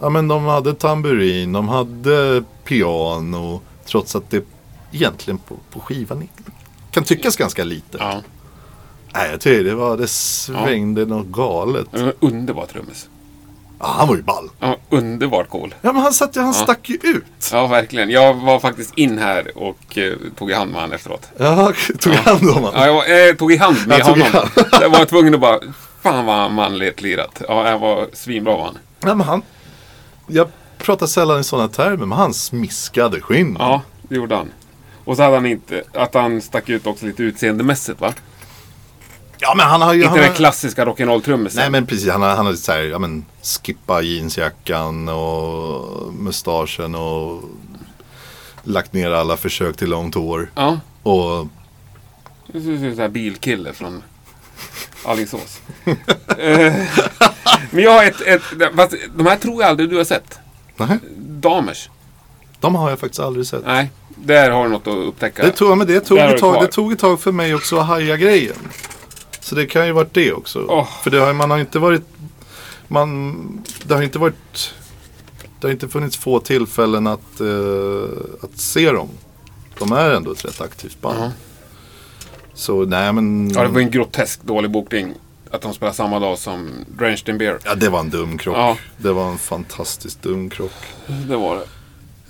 Ja 0.03 0.09
men 0.09 0.29
de 0.29 0.45
hade 0.45 0.75
tamburin, 0.75 1.53
de 1.53 1.69
hade 1.69 2.45
piano. 2.65 3.61
Trots 3.85 4.17
att 4.17 4.31
det 4.31 4.45
egentligen 4.93 5.39
på, 5.39 5.57
på 5.71 5.81
skivan 5.81 6.29
kan 6.91 7.05
tyckas 7.05 7.37
ganska 7.37 7.65
lite. 7.65 7.99
Ja. 8.01 8.23
Nej, 9.15 9.31
jag 9.31 9.41
tycker 9.41 9.65
det 9.65 9.75
var, 9.75 9.97
det 9.97 10.09
svängde 10.09 11.05
något 11.07 11.27
galet. 11.27 11.87
Det 11.91 12.03
var 12.03 12.15
underbar 12.21 12.67
trummis. 12.67 13.09
Ja, 13.79 13.95
han 13.99 14.09
var 14.09 14.17
ju 14.17 14.23
ball. 14.23 14.51
Han 14.59 14.71
var 14.71 14.99
underbart 14.99 15.49
cool. 15.49 15.75
Ja 15.83 15.93
men 15.93 16.03
han, 16.03 16.13
satt, 16.13 16.37
han 16.37 16.55
stack 16.55 16.89
ju 16.89 16.95
ut. 17.03 17.51
Ja, 17.53 17.67
verkligen. 17.67 18.11
Jag 18.11 18.35
var 18.35 18.61
faktiskt 18.61 18.99
in 18.99 19.19
här 19.19 19.59
och 19.59 19.99
eh, 19.99 20.13
tog 20.39 20.51
i 20.51 20.55
hand 20.55 20.71
med 20.71 20.81
honom 20.81 20.95
efteråt. 20.95 21.29
Ja, 21.37 21.73
tog 21.99 22.13
hand 22.13 22.43
om 22.43 22.55
honom. 22.55 22.73
Ja, 22.75 22.87
jag 22.87 22.95
var, 22.95 23.29
eh, 23.29 23.35
tog 23.35 23.53
i 23.53 23.57
hand 23.57 23.77
med 23.87 24.01
Ja, 24.01 24.05
tog 24.05 24.19
i 24.19 24.23
honom. 24.23 24.49
Jag 24.81 24.91
var 24.91 25.05
tvungen 25.05 25.35
att 25.35 25.41
bara, 25.41 25.59
fan 26.03 26.27
vad 26.27 26.51
manligt 26.51 27.03
lirat. 27.03 27.43
Ja, 27.49 27.71
jag 27.71 27.79
var 27.79 28.07
svinbra 28.13 28.57
var 28.57 28.65
han. 28.65 28.79
Ja, 29.01 29.15
men 29.15 29.27
han, 29.27 29.43
jag 30.27 30.49
pratar 30.79 31.07
sällan 31.07 31.41
i 31.41 31.45
sådana 31.45 31.69
termer, 31.69 32.07
men 32.07 32.19
han 32.19 32.35
smiskade 32.35 33.21
skinn. 33.21 33.57
Ja, 33.59 33.83
det 34.03 34.15
gjorde 34.15 34.35
han. 34.35 34.51
Och 35.05 35.17
så 35.17 35.23
hade 35.23 35.35
han 35.37 35.47
inte, 35.47 35.83
att 35.95 36.15
han 36.15 36.41
stack 36.43 36.69
ut 36.69 36.87
också 36.87 37.07
lite 37.07 37.23
utseendemässigt 37.23 38.01
va? 38.01 38.15
Ja, 39.39 39.55
men 39.57 39.67
han 39.67 39.83
har 39.83 39.95
ju... 39.95 40.01
Inte 40.01 40.09
han 40.09 40.19
den 40.19 40.29
har, 40.29 40.35
klassiska 40.35 40.85
rock'n'roll-trummisen. 40.85 41.57
Nej 41.57 41.71
men 41.71 41.87
precis, 41.87 42.11
han 42.11 42.23
har, 42.23 42.37
han 42.37 42.47
har 42.47 42.55
så 42.55 42.73
här, 42.73 42.79
ja 42.79 42.99
men 42.99 43.25
skippa 43.43 44.03
jeansjackan 44.03 45.09
och 45.09 46.15
mustaschen 46.15 46.95
och 46.95 47.43
lagt 48.63 48.93
ner 48.93 49.11
alla 49.11 49.37
försök 49.37 49.77
till 49.77 49.91
långt 49.91 50.15
hår. 50.15 50.51
Ja, 50.55 50.81
Och 51.03 51.47
det 52.47 52.61
ser 52.61 52.71
ut 52.71 52.95
som 52.97 53.05
en 53.05 53.13
bilkille 53.13 53.73
från 53.73 54.03
Alingsås. 55.05 55.61
Eh, 56.39 56.75
Men 57.71 57.85
jag 57.85 57.91
har 57.91 58.05
ett, 58.05 58.21
ett, 58.21 58.43
fast 58.77 58.95
de 59.17 59.27
här 59.27 59.37
tror 59.37 59.63
jag 59.63 59.71
aldrig 59.71 59.91
du 59.91 59.97
har 59.97 60.05
sett. 60.05 60.39
nej, 60.77 60.99
Damers. 61.17 61.91
de 62.61 62.75
har 62.75 62.91
jag 62.91 62.99
faktiskt 62.99 63.21
aldrig 63.21 63.47
sett. 63.47 63.67
Nej, 63.67 63.91
där 64.17 64.51
har 64.51 64.65
du 64.65 64.71
något 64.71 64.87
att 64.87 64.95
upptäcka. 64.95 65.43
Det 65.43 65.51
tog, 65.51 65.79
men 65.79 65.87
det 65.87 66.01
tog, 66.01 66.19
Där 66.19 66.35
ett 66.35 66.41
tag, 66.41 66.63
det 66.63 66.69
tog 66.69 66.93
ett 66.93 66.99
tag 66.99 67.21
för 67.21 67.33
mig 67.33 67.55
också 67.55 67.77
att 67.77 67.87
haja 67.87 68.17
grejen. 68.17 68.57
Så 69.41 69.55
det 69.55 69.67
kan 69.67 69.87
ju 69.87 69.93
varit 69.93 70.15
det 70.15 70.33
också. 70.33 70.67
Åh. 70.69 70.89
För 71.03 71.11
det 71.11 71.19
har, 71.19 71.33
man 71.33 71.51
har 71.51 71.59
inte 71.59 71.79
varit... 71.79 72.03
Man, 72.89 73.65
det 73.83 73.95
har 73.95 74.03
inte 74.03 74.19
varit... 74.19 74.75
Det 75.61 75.67
har 75.67 75.73
inte 75.73 75.89
funnits 75.89 76.17
få 76.17 76.41
tillfällen 76.41 77.07
att, 77.07 77.41
eh, 77.41 78.19
att 78.43 78.59
se 78.59 78.93
dem. 78.93 79.09
De 79.79 79.93
är 79.93 80.11
ändå 80.11 80.33
ett 80.33 80.45
rätt 80.45 80.61
aktivt 80.61 81.01
band. 81.01 81.19
Ja. 81.19 81.31
Så 82.55 82.85
nej 82.85 83.13
men... 83.13 83.51
Ja, 83.51 83.63
det 83.63 83.69
var 83.69 83.81
en 83.81 83.91
grotesk 83.91 84.43
dålig 84.43 84.71
bokning. 84.71 85.15
Att 85.53 85.63
de 85.63 85.75
spelar 85.75 85.93
samma 85.93 86.19
dag 86.19 86.39
som 86.39 86.71
Drenched 86.99 87.29
in 87.29 87.39
Beer. 87.39 87.59
Ja, 87.65 87.75
det 87.75 87.89
var 87.89 88.01
en 88.01 88.11
dum 88.11 88.39
krock. 88.39 88.57
Ja. 88.57 88.77
Det 88.97 89.13
var 89.13 89.31
en 89.31 89.39
fantastiskt 89.39 90.23
dum 90.23 90.51
krock. 90.51 90.73
Det 91.07 91.37
var 91.37 91.57
det. 91.57 91.67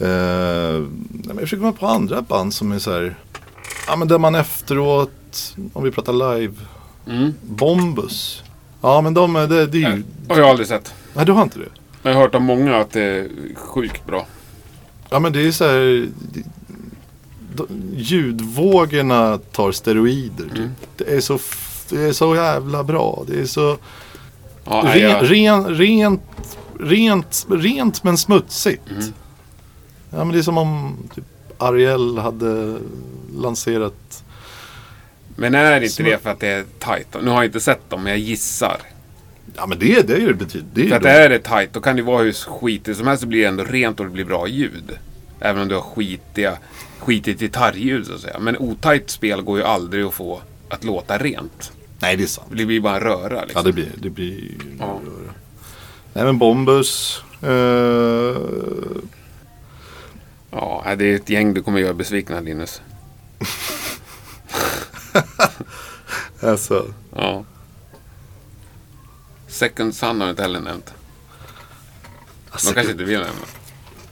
Eh, 0.06 0.84
jag 1.28 1.40
försöker 1.40 1.56
komma 1.60 1.72
på 1.72 1.86
andra 1.86 2.22
band 2.22 2.54
som 2.54 2.72
är 2.72 2.78
så 2.78 2.92
här. 2.92 3.16
Ja 3.86 3.96
men 3.96 4.08
där 4.08 4.18
man 4.18 4.34
efteråt, 4.34 5.56
om 5.72 5.84
vi 5.84 5.90
pratar 5.90 6.36
live. 6.36 6.54
Mm. 7.08 7.34
Bombus. 7.42 8.42
Ja 8.80 9.00
men 9.00 9.14
de 9.14 9.32
det, 9.34 9.66
det 9.66 9.84
är 9.84 9.96
ju. 9.96 10.02
har 10.28 10.38
jag 10.38 10.48
aldrig 10.48 10.68
sett. 10.68 10.94
Nej 11.14 11.26
du 11.26 11.32
har 11.32 11.42
inte 11.42 11.58
det? 11.58 11.68
Jag 12.02 12.14
har 12.14 12.20
hört 12.20 12.34
av 12.34 12.40
många 12.40 12.76
att 12.76 12.90
det 12.90 13.02
är 13.02 13.28
sjukt 13.54 14.06
bra. 14.06 14.26
Ja 15.10 15.18
men 15.18 15.32
det 15.32 15.46
är 15.46 15.52
så 15.52 15.64
här. 15.64 16.08
Det, 16.32 16.42
ljudvågorna 17.96 19.38
tar 19.38 19.72
steroider. 19.72 20.44
typ. 20.44 20.58
Mm. 20.58 20.70
Det 20.96 21.04
är 21.16 21.20
så 21.20 21.38
det 21.92 22.02
är 22.02 22.12
så 22.12 22.34
jävla 22.36 22.84
bra. 22.84 23.24
Det 23.26 23.40
är 23.40 23.44
så 23.46 23.78
Ja, 24.64 24.82
ren, 24.94 25.20
ren, 25.20 25.76
rent, 25.76 26.22
rent, 26.80 27.46
rent 27.50 28.04
men 28.04 28.18
smutsigt. 28.18 28.90
Mm. 28.90 29.02
Ja 30.10 30.18
men 30.18 30.28
det 30.28 30.38
är 30.38 30.42
som 30.42 30.58
om 30.58 30.96
typ, 31.14 31.24
Ariel 31.58 32.18
hade 32.18 32.78
lanserat 33.36 34.24
men 35.36 35.54
är 35.54 35.80
inte 35.80 36.02
Smu- 36.02 36.04
det 36.04 36.22
för 36.22 36.30
att 36.30 36.40
det 36.40 36.48
är 36.48 36.64
tight? 36.78 37.06
Nu 37.22 37.30
har 37.30 37.36
jag 37.36 37.44
inte 37.44 37.60
sett 37.60 37.90
dem, 37.90 38.02
men 38.02 38.10
jag 38.12 38.20
gissar. 38.20 38.76
Ja 39.56 39.66
men 39.66 39.78
det, 39.78 40.06
det 40.06 40.14
är 40.14 40.18
ju 40.18 40.26
det 40.28 40.34
betyder. 40.34 40.66
Det 40.74 40.84
är 40.84 40.88
För 40.88 40.96
att 40.96 41.04
är 41.04 41.28
det 41.28 41.38
tight, 41.38 41.72
då 41.72 41.80
kan 41.80 41.96
det 41.96 42.02
vara 42.02 42.22
hur 42.22 42.32
skitigt 42.32 42.98
som 42.98 43.06
helst 43.06 43.20
så 43.20 43.26
blir 43.28 43.40
det 43.40 43.46
ändå 43.48 43.64
rent 43.64 44.00
och 44.00 44.06
det 44.06 44.12
blir 44.12 44.24
bra 44.24 44.48
ljud. 44.48 44.90
Även 45.40 45.62
om 45.62 45.68
du 45.68 45.74
har 45.74 45.82
skitiga, 45.82 46.58
skitigt 46.98 47.40
gitarrljud 47.40 48.06
så 48.06 48.14
att 48.14 48.20
säga. 48.20 48.38
Men 48.38 48.56
otajt 48.58 49.10
spel 49.10 49.42
går 49.42 49.58
ju 49.58 49.64
aldrig 49.64 50.04
att 50.04 50.14
få 50.14 50.40
att 50.68 50.84
låta 50.84 51.18
rent. 51.18 51.72
Nej 52.02 52.16
det 52.16 52.22
är 52.22 52.26
sant. 52.26 52.48
Det 52.50 52.66
blir 52.66 52.80
bara 52.80 53.00
röra 53.04 53.44
liksom. 53.44 53.58
Ja 53.58 53.62
det 53.62 53.72
blir 53.72 53.92
det 53.96 54.10
blir 54.10 54.50
Ja. 54.78 55.00
Nej 56.12 56.24
men 56.24 56.38
Bombus. 56.38 57.22
Eh, 57.42 58.36
Ja, 60.54 60.94
det 60.98 61.04
är 61.04 61.16
ett 61.16 61.28
gäng 61.28 61.54
du 61.54 61.62
kommer 61.62 61.80
göra 61.80 61.94
besvikna 61.94 62.40
Linus. 62.40 62.82
alltså. 66.40 66.94
Ja. 67.16 67.44
Second 69.48 69.94
Sun 69.94 70.20
har 70.20 70.26
du 70.26 70.30
inte 70.30 70.42
heller 70.42 70.60
nämnt. 70.60 70.94
De 72.52 72.58
Second, 72.58 72.74
kanske 72.74 72.92
inte 72.92 73.04
vill 73.04 73.18
nämna. 73.18 73.46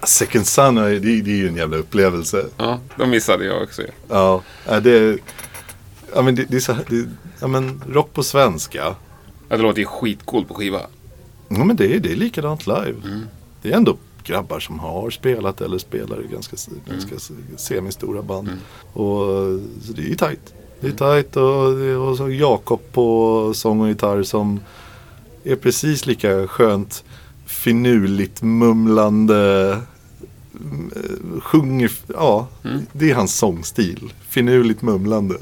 Second 0.02 0.46
Sun 0.46 0.74
det, 0.74 0.98
det 0.98 1.30
är 1.30 1.36
ju 1.36 1.48
en 1.48 1.56
jävla 1.56 1.76
upplevelse. 1.76 2.46
Ja, 2.56 2.80
de 2.96 3.10
missade 3.10 3.44
jag 3.44 3.62
också. 3.62 3.82
Ja, 4.08 4.42
ja, 4.66 4.80
det, 4.80 5.18
ja 6.14 6.22
men 6.22 6.34
det, 6.34 6.44
det 6.44 6.56
är 6.56 6.60
så 6.60 6.72
här, 6.72 6.84
det, 6.88 7.08
ja 7.40 7.46
men 7.46 7.82
rock 7.88 8.12
på 8.12 8.22
svenska. 8.22 8.94
Ja, 9.48 9.56
det 9.56 9.62
låter 9.62 9.78
ju 9.80 9.86
skitcoolt 9.86 10.48
på 10.48 10.54
skiva. 10.54 10.80
Ja 11.48 11.64
men 11.64 11.76
det 11.76 11.94
är, 11.96 12.00
det 12.00 12.12
är 12.12 12.16
likadant 12.16 12.66
live. 12.66 12.94
Mm. 13.04 13.20
Det 13.62 13.72
är 13.72 13.76
ändå 13.76 13.96
grabbar 14.24 14.60
som 14.60 14.78
har 14.78 15.10
spelat 15.10 15.60
eller 15.60 15.78
spelar 15.78 16.24
i 16.24 16.26
ganska, 16.32 16.56
ganska 16.90 17.14
semistora 17.56 18.22
band. 18.22 18.48
Mm. 18.48 18.60
Och 18.92 19.26
så 19.82 19.92
det 19.92 20.02
är 20.02 20.06
ju 20.08 20.14
tajt. 20.16 20.54
Det 20.80 20.86
är 20.86 20.92
tajt 20.92 21.36
och, 21.36 22.08
och 22.10 22.16
så 22.16 22.30
Jakob 22.30 22.80
på 22.92 23.52
sång 23.54 23.80
och 23.80 23.88
gitarr 23.88 24.22
som 24.22 24.60
är 25.44 25.56
precis 25.56 26.06
lika 26.06 26.46
skönt 26.48 27.04
finurligt 27.46 28.42
mumlande. 28.42 29.78
mm, 30.60 31.40
Sjunger, 31.42 31.90
ja, 32.06 32.46
Mm. 32.64 32.80
det 32.92 33.10
är 33.10 33.14
hans 33.14 33.34
sångstil. 33.38 34.12
Finurligt 34.28 34.82
mumlande. 34.82 35.34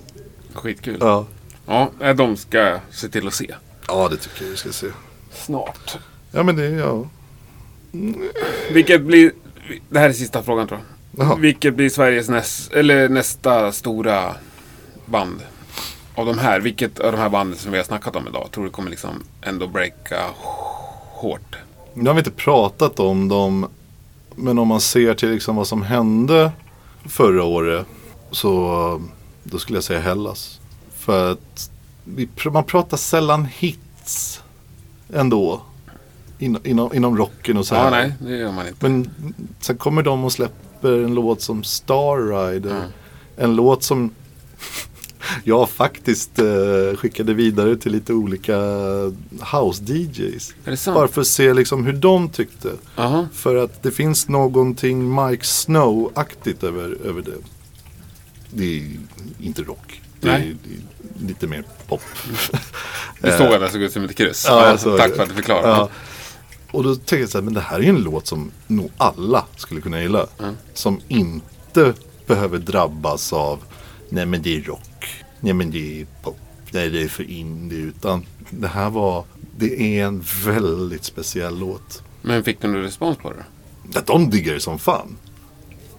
Skitkul. 0.54 0.96
Ja. 1.00 1.26
Ja, 1.68 1.90
eh, 2.00 2.14
de 2.16 2.36
ska 2.36 2.58
jag 2.58 2.80
se 2.90 3.08
till 3.08 3.26
att 3.26 3.34
se. 3.34 3.54
ja, 3.88 4.08
det 4.08 4.16
tycker 4.16 4.44
jag 4.44 4.50
vi 4.50 4.56
ska 4.56 4.72
se. 4.72 4.86
Snart. 5.32 5.98
Ja, 6.30 6.42
men 6.42 6.56
det, 6.56 6.68
ja. 6.68 7.06
Vilket 8.72 9.02
blir... 9.02 9.32
Det 9.88 9.98
här 9.98 10.08
är 10.08 10.12
sista 10.12 10.42
frågan 10.42 10.68
tror 10.68 10.80
jag. 10.80 11.26
Jaha. 11.26 11.36
Vilket 11.36 11.74
blir 11.74 11.88
Sveriges 11.90 12.28
näst, 12.28 12.72
eller 12.72 13.08
nästa 13.08 13.72
stora 13.72 14.34
band? 15.06 15.40
Av 16.14 16.26
de 16.26 16.38
här, 16.38 16.60
vilket 16.60 17.00
av 17.00 17.12
de 17.12 17.18
här 17.18 17.28
banden 17.28 17.58
som 17.58 17.72
vi 17.72 17.78
har 17.78 17.84
snackat 17.84 18.16
om 18.16 18.28
idag 18.28 18.48
tror 18.52 18.64
du 18.64 18.70
kommer 18.70 18.90
liksom 18.90 19.22
ändå 19.42 19.66
breaka 19.66 20.20
hårt? 21.12 21.56
Nu 21.94 22.06
har 22.06 22.14
vi 22.14 22.18
inte 22.18 22.30
pratat 22.30 23.00
om 23.00 23.28
dem. 23.28 23.68
Men 24.34 24.58
om 24.58 24.68
man 24.68 24.80
ser 24.80 25.14
till 25.14 25.30
liksom 25.30 25.56
vad 25.56 25.66
som 25.66 25.82
hände 25.82 26.52
förra 27.04 27.44
året. 27.44 27.86
Så 28.30 29.02
då 29.42 29.58
skulle 29.58 29.76
jag 29.76 29.84
säga 29.84 30.00
Hellas. 30.00 30.60
För 31.08 31.32
att 31.32 31.70
vi, 32.04 32.28
man 32.52 32.64
pratar 32.64 32.96
sällan 32.96 33.44
hits 33.44 34.42
ändå. 35.12 35.62
In, 36.38 36.58
inom, 36.64 36.94
inom 36.94 37.16
rocken 37.16 37.56
och 37.56 37.66
så 37.66 37.74
här. 37.74 37.84
Ja, 37.84 37.90
nej, 37.90 38.14
det 38.20 38.36
gör 38.36 38.52
man 38.52 38.68
inte. 38.68 38.88
Men 38.88 39.10
sen 39.60 39.76
kommer 39.76 40.02
de 40.02 40.24
och 40.24 40.32
släpper 40.32 41.04
en 41.04 41.14
låt 41.14 41.40
som 41.40 41.64
Star 41.64 42.16
Rider. 42.16 42.70
Mm. 42.70 42.90
En 43.36 43.56
låt 43.56 43.82
som 43.82 44.10
jag 45.44 45.70
faktiskt 45.70 46.38
eh, 46.38 46.96
skickade 46.96 47.34
vidare 47.34 47.76
till 47.76 47.92
lite 47.92 48.12
olika 48.12 48.56
house-DJs. 49.52 50.54
Bara 50.94 51.08
för 51.08 51.20
att 51.20 51.26
se 51.26 51.54
liksom 51.54 51.86
hur 51.86 51.92
de 51.92 52.28
tyckte. 52.28 52.72
Jaha. 52.96 53.28
För 53.32 53.56
att 53.56 53.82
det 53.82 53.90
finns 53.90 54.28
någonting 54.28 55.14
Mike 55.14 55.44
Snow-aktigt 55.44 56.64
över, 56.64 56.96
över 57.04 57.22
det. 57.22 57.36
Det 58.50 58.78
är 58.78 58.82
inte 59.40 59.62
rock. 59.62 60.02
Det 60.20 60.28
är, 60.28 60.38
Nej. 60.38 60.56
det 60.64 60.74
är 60.74 60.97
lite 61.20 61.46
mer 61.46 61.64
pop. 61.88 62.02
Du 63.20 63.30
såg 63.30 63.54
att 63.54 63.60
det 63.60 63.70
såg 63.70 63.82
ut 63.82 63.92
som 63.92 64.04
ett 64.04 64.16
kryss. 64.16 64.44
Ja, 64.48 64.68
jag 64.68 64.80
såg 64.80 64.98
tack 64.98 65.14
för 65.14 65.22
att 65.22 65.28
du 65.28 65.34
förklarade. 65.34 65.68
Ja. 65.68 65.88
Och 66.70 66.84
då 66.84 66.94
tänkte 66.94 67.16
jag 67.16 67.28
så 67.28 67.38
här, 67.38 67.42
men 67.42 67.54
det 67.54 67.60
här 67.60 67.78
är 67.78 67.82
ju 67.82 67.88
en 67.88 68.02
låt 68.02 68.26
som 68.26 68.50
nog 68.66 68.90
alla 68.96 69.46
skulle 69.56 69.80
kunna 69.80 70.02
gilla. 70.02 70.26
Mm. 70.38 70.56
Som 70.74 71.00
inte 71.08 71.94
behöver 72.26 72.58
drabbas 72.58 73.32
av, 73.32 73.60
nej 74.08 74.26
men 74.26 74.42
det 74.42 74.56
är 74.56 74.62
rock, 74.62 75.24
nej 75.40 75.52
men 75.52 75.70
det 75.70 76.00
är 76.00 76.06
pop, 76.22 76.38
nej 76.70 76.90
det 76.90 77.02
är 77.02 77.08
för 77.08 77.30
indie. 77.30 77.78
Utan 77.78 78.26
det 78.50 78.68
här 78.68 78.90
var, 78.90 79.24
det 79.56 79.98
är 79.98 80.04
en 80.04 80.24
väldigt 80.44 81.04
speciell 81.04 81.58
låt. 81.58 82.02
Men 82.22 82.44
fick 82.44 82.60
du 82.60 82.68
någon 82.68 82.82
respons 82.82 83.16
på 83.18 83.32
det? 83.32 83.98
Att 83.98 84.06
de 84.06 84.30
diggar 84.30 84.54
det 84.54 84.60
som 84.60 84.78
fan. 84.78 85.16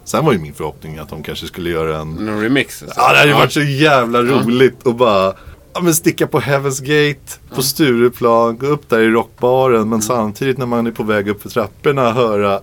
Sen 0.10 0.26
var 0.26 0.34
ju 0.34 0.40
min 0.40 0.54
förhoppning 0.54 0.98
att 0.98 1.10
de 1.10 1.24
kanske 1.24 1.48
skulle 1.48 1.70
göra 1.70 1.98
en 1.98 2.14
Någon 2.14 2.42
remix? 2.42 2.84
alltså? 2.84 3.00
Ja, 3.00 3.12
det 3.12 3.18
hade 3.18 3.32
ju 3.32 3.38
varit 3.38 3.52
så 3.54 3.62
jävla 3.62 4.22
roligt 4.22 4.88
att 4.88 4.96
bara 4.96 5.34
ja, 5.74 5.82
men 5.82 5.96
sticka 5.96 6.28
på 6.28 6.40
Heaven's 6.40 6.82
Gate 6.82 7.56
på 7.56 7.62
Stureplan, 7.64 8.58
gå 8.58 8.68
upp 8.68 8.90
där 8.90 9.00
i 9.00 9.10
rockbaren 9.10 9.90
men 9.90 10.02
samtidigt 10.02 10.58
när 10.58 10.66
man 10.66 10.88
är 10.88 10.92
på 10.92 11.04
väg 11.04 11.28
upp 11.30 11.42
för 11.42 11.50
trapporna 11.50 12.12
höra 12.12 12.62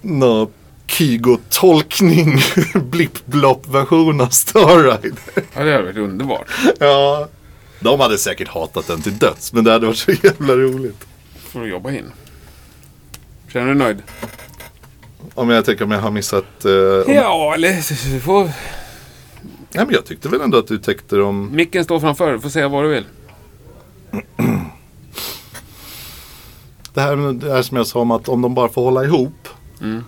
nå 0.00 0.50
Kygo-tolkning, 0.86 2.40
blipp-blopp-version 2.90 4.20
av 4.20 4.28
Star 4.28 4.82
Rider. 4.82 5.18
Ja, 5.34 5.64
det 5.64 5.72
hade 5.72 5.82
varit 5.82 5.96
underbart. 5.96 6.46
Ja. 6.78 7.28
De 7.80 8.00
hade 8.00 8.18
säkert 8.18 8.48
hatat 8.48 8.86
den 8.86 9.02
till 9.02 9.18
döds 9.18 9.52
men 9.52 9.64
det 9.64 9.72
hade 9.72 9.86
varit 9.86 9.98
så 9.98 10.12
jävla 10.12 10.54
roligt. 10.54 11.06
får 11.52 11.60
du 11.60 11.70
jobba 11.70 11.90
in. 11.92 12.12
Känner 13.52 13.66
du 13.66 13.74
dig 13.74 13.78
nöjd? 13.86 14.02
Om 15.36 15.50
jag 15.50 15.64
tänker 15.64 15.84
om 15.84 15.90
jag 15.90 16.00
har 16.00 16.10
missat... 16.10 16.64
Eh, 16.64 16.72
om, 17.06 17.14
Ja, 17.14 17.54
eller 17.54 18.12
du 18.14 18.20
får... 18.20 18.44
Nej 19.72 19.84
men 19.84 19.90
jag 19.90 20.04
tyckte 20.06 20.28
väl 20.28 20.40
ändå 20.40 20.58
att 20.58 20.66
du 20.68 20.78
täckte 20.78 21.16
dem. 21.16 21.50
Micken 21.52 21.84
står 21.84 22.00
framför. 22.00 22.32
Du 22.32 22.40
får 22.40 22.48
säga 22.48 22.68
vad 22.68 22.84
du 22.84 22.88
vill. 22.88 23.04
Det 26.94 27.00
här, 27.00 27.32
det 27.32 27.50
här 27.52 27.62
som 27.62 27.76
jag 27.76 27.86
sa 27.86 28.00
om 28.00 28.10
att 28.10 28.28
om 28.28 28.42
de 28.42 28.54
bara 28.54 28.68
får 28.68 28.82
hålla 28.84 29.04
ihop 29.04 29.48
Mm. 29.80 30.04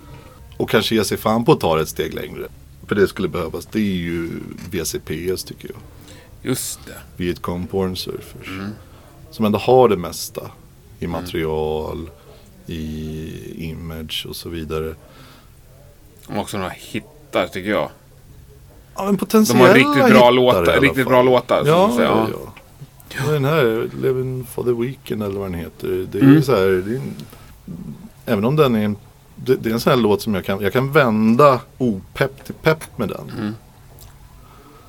och 0.57 0.69
kanske 0.69 0.95
ge 0.95 1.03
sig 1.03 1.17
fan 1.17 1.45
på 1.45 1.51
att 1.51 1.59
ta 1.59 1.75
det 1.75 1.81
ett 1.81 1.89
steg 1.89 2.13
längre. 2.13 2.47
För 2.87 2.95
det 2.95 3.07
skulle 3.07 3.27
behövas. 3.27 3.65
Det 3.65 3.79
är 3.79 3.83
ju 3.83 4.29
VCPS 4.71 5.43
tycker 5.43 5.69
jag. 5.69 5.77
Just 6.51 6.79
det. 6.85 7.23
Vietcong 7.23 7.67
Porn 7.67 7.95
Surfers. 7.95 8.47
Mm. 8.47 8.69
Som 9.31 9.45
ändå 9.45 9.59
har 9.59 9.89
det 9.89 9.97
mesta. 9.97 10.41
I 10.99 11.07
material, 11.07 12.09
i 12.67 13.63
image 13.69 14.25
och 14.29 14.35
så 14.35 14.49
vidare. 14.49 14.95
De 16.29 16.35
har 16.35 16.41
också 16.41 16.57
några 16.57 16.69
hittar 16.75 17.47
tycker 17.47 17.69
jag. 17.69 17.89
Ja, 18.95 19.03
men 19.05 19.13
De 19.13 19.17
potentiella 19.17 19.67
har 19.67 19.73
riktigt 19.73 20.09
bra 20.19 20.29
låtar. 20.29 20.79
Riktigt 20.81 21.07
bra 21.07 21.21
låtar. 21.21 21.63
Ja, 21.65 21.91
säga. 21.95 22.07
ja, 22.07 22.27
ja. 22.31 23.23
Och 23.25 23.33
Den 23.33 23.45
här, 23.45 23.89
Living 24.01 24.45
for 24.45 24.63
the 24.63 24.71
Weekend 24.71 25.23
eller 25.23 25.39
vad 25.39 25.51
den 25.51 25.59
heter. 25.59 26.07
Det 26.11 26.17
är 26.17 26.21
Mm. 26.23 26.41
så 26.43 26.51
här, 26.55 26.61
det 26.85 26.91
är 26.91 26.95
en, 26.95 27.13
även 28.25 28.45
om 28.45 28.55
den 28.55 28.75
är 28.75 28.85
en, 28.85 28.95
det, 29.35 29.55
det 29.55 29.69
är 29.69 29.73
en 29.73 29.79
sån 29.79 29.91
här 29.91 29.97
låt 29.97 30.21
som 30.21 30.35
jag 30.35 30.45
kan, 30.45 30.61
jag 30.61 30.73
kan 30.73 30.91
vända 30.91 31.59
opepp 31.77 32.43
till 32.45 32.53
pepp 32.53 32.97
med 32.97 33.09
den. 33.09 33.31
Mm. 33.39 33.55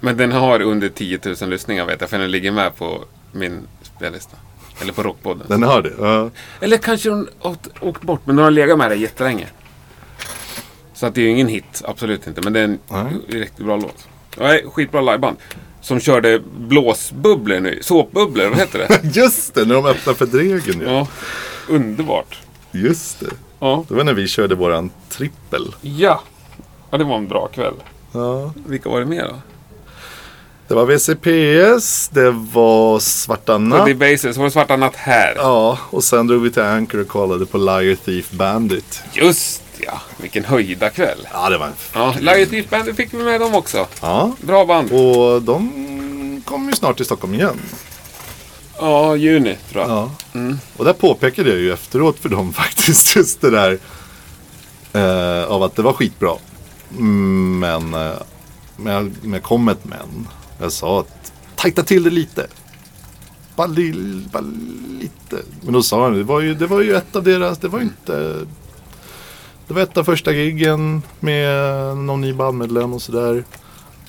Men 0.00 0.16
den 0.16 0.32
har 0.32 0.60
under 0.62 0.88
10 0.88 1.18
000 1.40 1.50
lyssningar 1.50 1.86
vet 1.86 2.00
jag. 2.00 2.10
För 2.10 2.18
den 2.18 2.30
ligger 2.30 2.52
med 2.52 2.76
på 2.76 3.04
min 3.32 3.60
spellista. 3.82 4.36
Eller 4.82 4.92
på 4.92 5.02
Rockpodden. 5.02 5.46
Den 5.48 5.62
har 5.62 5.82
det. 5.82 5.92
Ja. 5.98 6.30
Eller 6.60 6.76
kanske 6.76 7.10
hon 7.10 7.28
åkt, 7.42 7.68
åkt 7.80 8.02
bort. 8.02 8.20
Men 8.24 8.36
den 8.36 8.44
har 8.44 8.50
legat 8.50 8.78
med 8.78 8.90
där 8.90 8.96
jättelänge. 8.96 9.46
Så 11.00 11.06
att 11.06 11.14
det 11.14 11.20
är 11.20 11.22
ju 11.22 11.30
ingen 11.30 11.48
hit. 11.48 11.82
Absolut 11.84 12.26
inte. 12.26 12.40
Men 12.40 12.52
det 12.52 12.60
är 12.60 12.64
en 12.64 12.78
Nej. 12.88 13.12
riktigt 13.28 13.64
bra 13.64 13.76
låt. 13.76 14.08
Nej, 14.38 14.64
skitbra 14.72 15.00
liveband. 15.00 15.36
Som 15.80 16.00
körde 16.00 16.40
blåsbubblor 16.58 17.60
nu. 17.60 17.78
Såpbubblor, 17.82 18.48
vad 18.48 18.58
heter 18.58 18.78
det? 18.78 19.00
Just 19.20 19.54
det, 19.54 19.64
när 19.64 19.74
de 19.74 19.86
öppnar 19.86 20.14
för 20.14 20.26
Dregen 20.26 20.80
ja. 20.80 20.90
Ja, 20.90 21.06
underbart. 21.68 22.38
Just 22.70 23.20
det. 23.20 23.30
Ja. 23.58 23.84
Det 23.88 23.94
var 23.94 24.04
när 24.04 24.14
vi 24.14 24.28
körde 24.28 24.54
våran 24.54 24.90
trippel. 25.08 25.74
Ja. 25.80 26.20
Ja, 26.90 26.98
det 26.98 27.04
var 27.04 27.16
en 27.16 27.28
bra 27.28 27.46
kväll. 27.46 27.74
Ja. 28.12 28.52
Vilka 28.66 28.88
var 28.88 29.00
det 29.00 29.06
mer 29.06 29.24
då? 29.24 29.34
Det 30.68 30.74
var 30.74 30.86
VCPS, 30.86 32.08
det 32.08 32.30
var 32.30 32.98
Svarta 32.98 33.58
Natt. 33.58 33.86
Det 33.86 33.94
Bases, 33.94 34.36
var 34.36 34.44
det 34.44 34.50
Svarta 34.50 34.76
Natt 34.76 34.96
här? 34.96 35.34
Ja, 35.36 35.78
och 35.90 36.04
sen 36.04 36.26
drog 36.26 36.42
vi 36.42 36.50
till 36.50 36.62
Anchor 36.62 37.00
och 37.00 37.08
kollade 37.08 37.46
på 37.46 37.58
Liar 37.58 37.94
Thief 37.94 38.30
Bandit. 38.30 39.02
Just 39.12 39.62
ja, 39.86 40.00
vilken 40.16 40.44
höjda 40.44 40.90
kväll. 40.90 41.28
Ja, 41.32 41.50
det 41.50 41.58
var 41.58 41.66
en... 41.66 41.72
Ja, 41.94 42.14
Liar 42.20 42.46
Thief 42.46 42.70
Band 42.70 42.96
fick 42.96 43.14
vi 43.14 43.18
med 43.24 43.40
dem 43.40 43.54
också. 43.54 43.86
Ja, 44.02 44.32
Bra 44.40 44.64
band. 44.64 44.92
och 44.92 45.42
de 45.42 46.42
kommer 46.44 46.70
ju 46.70 46.76
snart 46.76 46.96
till 46.96 47.04
Stockholm 47.06 47.34
igen. 47.34 47.60
Ja, 48.78 49.16
juni 49.16 49.56
tror 49.70 49.82
jag. 49.82 49.90
Ja. 49.90 50.10
Mm. 50.32 50.58
Och 50.76 50.84
där 50.84 50.92
påpekade 50.92 51.50
jag 51.50 51.58
ju 51.58 51.72
efteråt 51.72 52.18
för 52.18 52.28
dem 52.28 52.52
faktiskt 52.62 53.16
just 53.16 53.40
det 53.40 53.50
där. 53.50 53.78
Eh, 54.92 55.44
av 55.44 55.62
att 55.62 55.76
det 55.76 55.82
var 55.82 55.92
skitbra. 55.92 56.32
Men, 57.60 57.94
eh, 57.94 58.12
men, 58.76 58.92
jag, 58.92 59.12
men 59.22 59.32
jag 59.32 59.42
kom 59.42 59.64
med 59.64 59.72
ett 59.72 59.84
men. 59.84 60.28
Jag 60.60 60.72
sa 60.72 61.00
att 61.00 61.32
tajta 61.56 61.82
till 61.82 62.02
det 62.02 62.10
lite. 62.10 62.46
Bara, 63.56 63.66
li, 63.66 64.22
bara 64.32 64.44
lite. 65.00 65.36
Men 65.62 65.72
då 65.72 65.82
sa 65.82 66.02
han, 66.02 66.14
det 66.14 66.22
var 66.24 66.40
ju, 66.40 66.54
det 66.54 66.66
var 66.66 66.80
ju 66.80 66.94
ett 66.96 67.16
av 67.16 67.22
deras, 67.22 67.58
det 67.58 67.68
var 67.68 67.78
ju 67.78 67.84
inte. 67.84 68.36
Det 69.70 69.74
var 69.74 69.82
ett 69.82 69.96
av 69.96 70.04
första 70.04 70.32
giggen 70.32 71.02
med 71.20 71.96
någon 71.96 72.20
ny 72.20 72.32
bandmedlem 72.32 72.92
och 72.92 73.02
sådär. 73.02 73.44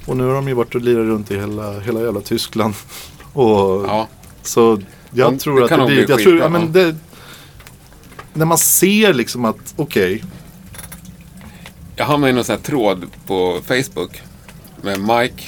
Och 0.05 0.17
nu 0.17 0.23
har 0.27 0.33
de 0.33 0.47
ju 0.47 0.53
varit 0.53 0.75
och 0.75 0.81
lirat 0.81 1.05
runt 1.05 1.31
i 1.31 1.39
hela, 1.39 1.79
hela 1.79 2.01
jävla 2.01 2.21
Tyskland. 2.21 2.73
Och 3.33 3.85
Ja, 3.87 4.07
så 4.41 4.81
jag 5.11 5.33
Ja, 5.33 5.37
tror 5.39 5.59
det 5.59 5.63
att 5.65 5.69
det 5.69 5.85
blir, 5.85 6.05
bli 6.05 6.15
jag 6.15 6.19
tror, 6.23 6.37
ja, 6.37 6.49
men 6.49 6.71
det, 6.71 6.95
När 8.33 8.45
man 8.45 8.57
ser 8.57 9.13
liksom 9.13 9.45
att, 9.45 9.73
okej, 9.77 10.23
jag 11.95 12.05
hamnade 12.05 12.31
i 12.31 12.33
någon 12.33 12.43
sån 12.43 12.55
här 12.55 12.63
tråd 12.63 13.05
på 13.27 13.59
Facebook 13.67 14.21
med 14.81 14.99
Mike 14.99 15.43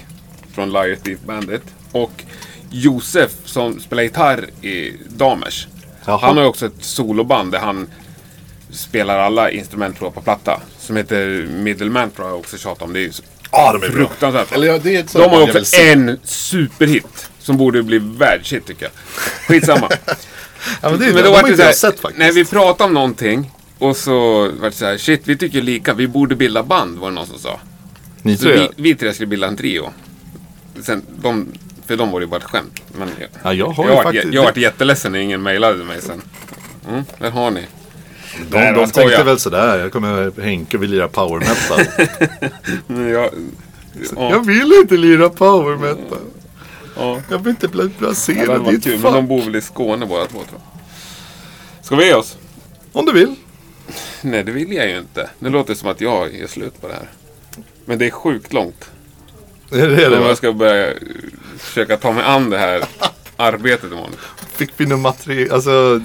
från 0.51 0.69
Liar 0.73 0.95
Thief 0.95 1.19
Bandit 1.25 1.63
och 1.91 2.23
Josef 2.69 3.31
som 3.45 3.79
spelar 3.79 4.03
gitarr 4.03 4.49
i 4.65 4.97
Damers. 5.09 5.67
Jaha. 6.05 6.19
Han 6.21 6.37
har 6.37 6.45
också 6.45 6.65
ett 6.65 6.83
soloband 6.83 7.51
där 7.51 7.59
han 7.59 7.87
spelar 8.73 9.19
alla 9.19 9.51
instrument 9.51 9.97
tror 9.97 10.07
jag, 10.07 10.13
på 10.15 10.21
platta. 10.21 10.61
Som 10.79 10.95
heter 10.95 11.47
Middleman 11.49 12.11
tror 12.11 12.27
jag 12.27 12.39
också 12.39 12.57
tjatat 12.57 12.81
om. 12.81 12.93
Det 12.93 12.99
är 13.05 13.11
ja 13.51 13.73
de 13.81 13.85
är 13.87 13.91
fruktansvärt 13.91 14.49
bra. 14.49 14.55
Eller 14.57 14.67
ja, 14.67 14.77
det 14.83 14.95
är 14.95 14.99
ett 14.99 15.13
De 15.13 15.29
har 15.29 15.39
jag 15.39 15.55
också 15.55 15.75
en 15.81 16.19
superhit. 16.23 17.29
Som 17.39 17.57
borde 17.57 17.83
bli 17.83 17.99
världshit 17.99 18.65
tycker 18.67 18.83
jag. 18.85 18.91
Skitsamma. 19.47 19.89
Ja, 20.81 20.89
men 20.89 20.99
det, 20.99 21.05
är, 21.05 21.13
Men 21.13 21.15
de 21.15 21.21
då 21.21 21.27
har 21.29 21.33
var 21.35 21.43
det 21.43 21.49
inte 21.51 21.63
jag 21.63 21.75
sett 21.75 21.99
faktiskt. 21.99 22.19
när 22.19 22.31
vi 22.31 22.45
pratade 22.45 22.87
om 22.87 22.93
någonting 22.93 23.51
och 23.79 23.97
så 23.97 24.39
var 24.59 24.69
det 24.69 24.71
så 24.71 24.85
här, 24.85 24.97
shit 24.97 25.21
vi 25.23 25.37
tycker 25.37 25.61
lika, 25.61 25.93
vi 25.93 26.07
borde 26.07 26.35
bilda 26.35 26.63
band 26.63 26.97
var 26.97 27.09
det 27.09 27.15
någon 27.15 27.27
som 27.27 27.39
sa. 27.39 27.59
Ni 28.21 28.37
Så 28.37 28.47
vi, 28.47 28.69
vi 28.75 28.95
tre 28.95 29.13
skulle 29.13 29.27
bilda 29.27 29.47
en 29.47 29.57
trio. 29.57 29.89
Sen, 30.81 31.01
de 31.21 31.47
För 31.87 31.97
de 31.97 32.11
var 32.11 32.19
ju 32.21 32.25
bara 32.27 32.37
ett 32.37 32.43
skämt. 32.43 32.81
Men 32.97 33.09
jag, 33.19 33.29
Ja, 33.43 33.53
jag 33.53 33.67
har 33.69 33.83
jag, 33.83 33.91
ju 33.91 33.95
har 33.97 34.03
faktiskt... 34.03 34.25
varit, 34.25 34.33
jag 34.33 34.41
har 34.41 34.45
varit 34.49 34.57
jätteledsen 34.57 35.11
när 35.11 35.19
ingen 35.19 35.43
mejlade 35.43 35.83
mig 35.83 36.01
sen. 36.01 36.21
Mm, 36.89 37.03
där 37.19 37.29
har 37.31 37.51
ni. 37.51 37.61
De 38.37 38.57
Nej, 38.57 38.73
de 38.73 38.91
tänkte 38.91 39.23
väl 39.23 39.39
sådär, 39.39 39.79
jag 39.79 39.91
kommer 39.91 40.41
Henke 40.41 40.77
vill 40.77 40.91
lira 40.91 41.07
power 41.07 41.39
metal. 41.39 42.09
Men 42.87 43.09
jag, 43.09 43.29
ja, 44.15 44.29
jag 44.31 44.45
vill 44.45 44.73
inte 44.81 44.97
lira 44.97 45.29
power 45.29 45.77
metal. 45.77 46.19
ja. 46.95 47.21
Jag 47.29 47.37
vill 47.37 47.49
inte 47.49 47.67
bli 47.67 47.83
det 47.83 47.89
placerad 47.89 48.43
i 48.43 48.63
varit 48.63 48.77
ett 48.77 48.83
kul, 48.83 48.99
men 48.99 49.13
de 49.13 49.27
bor 49.27 49.41
väl 49.41 49.55
i 49.55 49.61
Skåne 49.61 50.05
båda 50.05 50.25
två 50.25 50.39
tror 50.39 50.61
jag. 50.63 51.85
Ska 51.85 51.95
vi 51.95 52.05
ge 52.05 52.13
oss? 52.13 52.37
Om 52.91 53.05
du 53.05 53.11
vill. 53.11 53.35
Nej, 54.21 54.43
det 54.43 54.51
vill 54.51 54.73
jag 54.73 54.89
ju 54.89 54.97
inte. 54.97 55.29
Det 55.39 55.49
låter 55.49 55.73
som 55.73 55.89
att 55.89 56.01
jag 56.01 56.35
är 56.35 56.47
slut 56.47 56.81
på 56.81 56.87
det 56.87 56.93
här. 56.93 57.09
Men 57.85 57.99
det 57.99 58.05
är 58.05 58.11
sjukt 58.11 58.53
långt. 58.53 58.91
Är 59.71 59.87
det 59.87 59.95
det? 59.95 60.17
Om 60.17 60.21
va? 60.21 60.27
jag 60.27 60.37
ska 60.37 60.53
börja 60.53 60.91
eh, 60.91 60.97
försöka 61.57 61.97
ta 61.97 62.11
mig 62.11 62.23
an 62.23 62.49
det 62.49 62.57
här 62.57 62.83
arbetet 63.35 63.91
imorgon. 63.91 64.15
Fick 64.55 64.71
vi 64.77 64.85
något 64.85 64.99
material? 64.99 65.51
Alltså, 65.51 66.01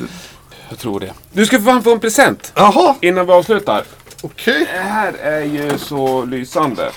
Jag 0.69 0.79
tror 0.79 1.01
det. 1.01 1.13
Du 1.33 1.47
ska 1.47 1.61
fan 1.61 1.83
få 1.83 1.93
en 1.93 2.01
present 2.01 2.53
jaha, 2.57 2.95
innan 3.01 3.27
vi 3.27 3.33
avslutar. 3.33 3.85
okej. 4.23 4.67
Det 4.73 4.79
här 4.79 5.13
är 5.13 5.41
ju 5.41 5.79
så 5.79 6.25
lysande. 6.25 6.91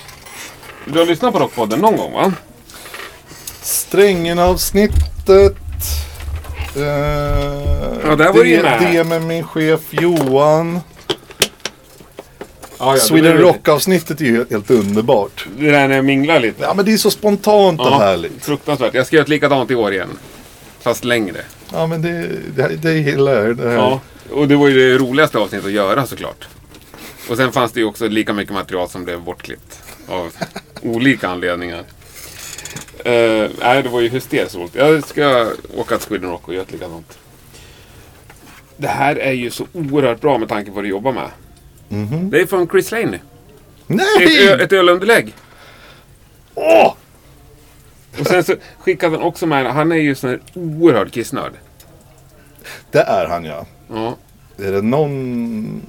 Du 0.86 0.98
har 0.98 1.06
lyssnat 1.06 1.32
på 1.32 1.38
Rockpodden 1.38 1.78
någon 1.78 1.96
gång 1.96 2.12
va? 2.12 2.32
Strängen-avsnittet. 3.62 5.56
Uh, 6.76 6.82
Ja, 8.04 8.16
där 8.16 8.32
var 8.32 8.42
det 8.44 8.48
ju 8.50 8.62
med. 8.62 8.92
Det 8.92 9.04
med 9.04 9.22
min 9.22 9.44
chef 9.44 9.80
Johan. 9.90 10.80
Ja, 12.78 12.96
Sweden 12.96 13.38
Rock-avsnittet 13.38 14.20
är 14.20 14.24
ju 14.24 14.46
helt 14.50 14.70
underbart. 14.70 15.46
Det 15.58 15.70
där 15.70 15.88
när 15.88 15.96
jag 15.96 16.04
minglar 16.04 16.40
lite. 16.40 16.62
Ja 16.62 16.74
men 16.74 16.84
det 16.84 16.92
är 16.92 16.96
så 16.96 17.10
spontant 17.10 17.80
och 17.80 17.86
härligt. 17.98 18.44
fruktansvärt. 18.44 18.94
Jag 18.94 19.06
ska 19.06 19.16
göra 19.16 19.22
ett 19.22 19.28
likadant 19.28 19.70
i 19.70 19.74
år 19.74 19.92
igen. 19.92 20.18
Fast 20.80 21.04
längre. 21.04 21.40
Ja 21.72 21.86
men 21.86 22.02
det, 22.02 22.28
det, 22.56 22.76
det 22.76 22.92
gillar 22.94 23.32
jag. 23.44 23.56
Det 23.56 23.68
här. 23.68 23.74
Ja. 23.76 24.00
Och 24.30 24.48
det 24.48 24.56
var 24.56 24.68
ju 24.68 24.74
det 24.90 24.98
roligaste 24.98 25.38
avsnittet 25.38 25.66
att 25.66 25.72
göra 25.72 26.06
såklart. 26.06 26.48
Och 27.30 27.36
sen 27.36 27.52
fanns 27.52 27.72
det 27.72 27.80
ju 27.80 27.86
också 27.86 28.08
lika 28.08 28.32
mycket 28.32 28.54
material 28.54 28.88
som 28.88 29.04
blev 29.04 29.20
bortklippt. 29.20 29.82
Av 30.08 30.32
olika 30.82 31.28
anledningar. 31.28 31.78
Uh, 33.06 33.50
nej, 33.60 33.82
det 33.82 33.88
var 33.88 34.00
ju 34.00 34.08
hysteriskt 34.08 34.54
roligt. 34.54 34.74
Jag 34.74 35.04
ska 35.08 35.50
åka 35.76 35.96
till 35.98 36.06
Sweden 36.06 36.30
Rock 36.30 36.48
och 36.48 36.54
göra 36.54 36.62
ett 36.62 36.72
likadant. 36.72 37.18
Det 38.76 38.88
här 38.88 39.16
är 39.16 39.32
ju 39.32 39.50
så 39.50 39.66
oerhört 39.72 40.20
bra 40.20 40.38
med 40.38 40.48
tanke 40.48 40.70
på 40.70 40.74
vad 40.74 40.84
du 40.84 40.88
jobbar 40.88 41.12
med. 41.12 41.28
Mhm. 41.88 42.30
Det 42.30 42.40
är 42.40 42.46
från 42.46 42.68
Chris 42.68 42.90
Laney. 42.90 43.14
Ett, 43.14 43.20
Nej! 43.86 44.48
ö- 44.48 44.58
ett 44.62 44.72
ölunderlägg. 44.72 45.34
Åh! 46.54 46.94
Sen 48.32 48.44
så 48.44 48.54
skickade 48.78 49.16
han 49.16 49.26
också 49.26 49.46
med, 49.46 49.66
han 49.72 49.92
är 49.92 49.96
ju 49.96 50.14
sån 50.14 50.30
här 50.30 50.40
oerhörd 50.54 51.12
kissnörd. 51.12 51.52
Det 52.90 52.98
är 53.00 53.26
han 53.28 53.44
ja. 53.44 53.66
Ja. 53.88 54.16
Är 54.58 54.72
det 54.72 54.82
någon... 54.82 55.82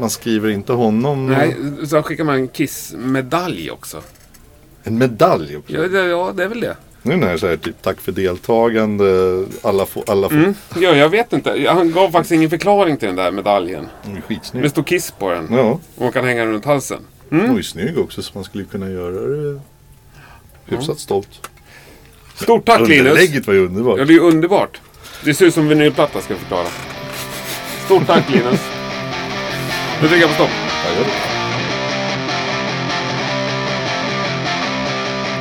Man 0.00 0.10
skriver 0.10 0.50
inte 0.50 0.72
honom. 0.72 1.26
Nej, 1.26 1.56
så 1.86 1.96
han 1.96 2.02
skickade 2.02 2.26
med 2.26 2.34
en 2.34 2.48
kissmedalj 2.48 3.70
också. 3.70 4.02
En 4.82 4.98
medalj 4.98 5.56
också. 5.56 5.72
Ja 5.74 5.88
det, 5.88 6.04
ja, 6.04 6.32
det 6.36 6.44
är 6.44 6.48
väl 6.48 6.60
det. 6.60 6.76
Nu 7.02 7.16
när 7.16 7.30
jag 7.30 7.40
säger 7.40 7.56
typ 7.56 7.82
tack 7.82 8.00
för 8.00 8.12
deltagande. 8.12 9.44
Alla 9.62 9.86
får... 9.86 10.04
Alla 10.10 10.28
får. 10.28 10.36
Mm. 10.36 10.54
Ja, 10.80 10.94
jag 10.96 11.08
vet 11.08 11.32
inte. 11.32 11.66
Han 11.68 11.92
gav 11.92 12.10
faktiskt 12.10 12.32
ingen 12.32 12.50
förklaring 12.50 12.96
till 12.96 13.06
den 13.08 13.16
där 13.16 13.30
medaljen. 13.30 13.86
Mm, 14.04 14.16
Det 14.16 14.22
Skitsnygg. 14.22 14.70
står 14.70 14.82
Kiss 14.82 15.10
på 15.10 15.30
den. 15.30 15.48
Ja. 15.50 15.78
Och 15.96 16.02
man 16.02 16.12
kan 16.12 16.24
hänga 16.24 16.44
den 16.44 16.52
runt 16.52 16.64
halsen. 16.64 17.00
Den 17.28 17.48
var 17.48 17.56
ju 17.56 17.62
snygg 17.62 17.98
också 17.98 18.22
så 18.22 18.30
man 18.34 18.44
skulle 18.44 18.64
kunna 18.64 18.90
göra 18.90 19.10
det 19.36 19.60
hyfsat 20.66 20.98
stolt. 20.98 21.48
Stort 22.34 22.66
tack 22.66 22.80
Linus! 22.80 22.98
Underlägget 22.98 23.46
var 23.46 23.54
ju 23.54 23.66
underbart. 23.66 23.98
Ja, 23.98 24.04
det 24.04 24.12
är 24.12 24.14
ju 24.14 24.20
underbart. 24.20 24.80
Det 25.24 25.34
ser 25.34 25.46
ut 25.46 25.54
som 25.54 25.68
vinylplatta 25.68 26.20
ska 26.20 26.32
jag 26.32 26.40
förklara. 26.40 26.66
Stort 27.84 28.06
tack 28.06 28.30
Linus! 28.30 28.60
Nu 30.02 30.08
trycker 30.08 30.22
jag 30.22 30.30
på 30.30 30.34
stopp. 30.34 30.50
Ja, 30.84 30.98
gör 30.98 31.04
det. 31.04 31.10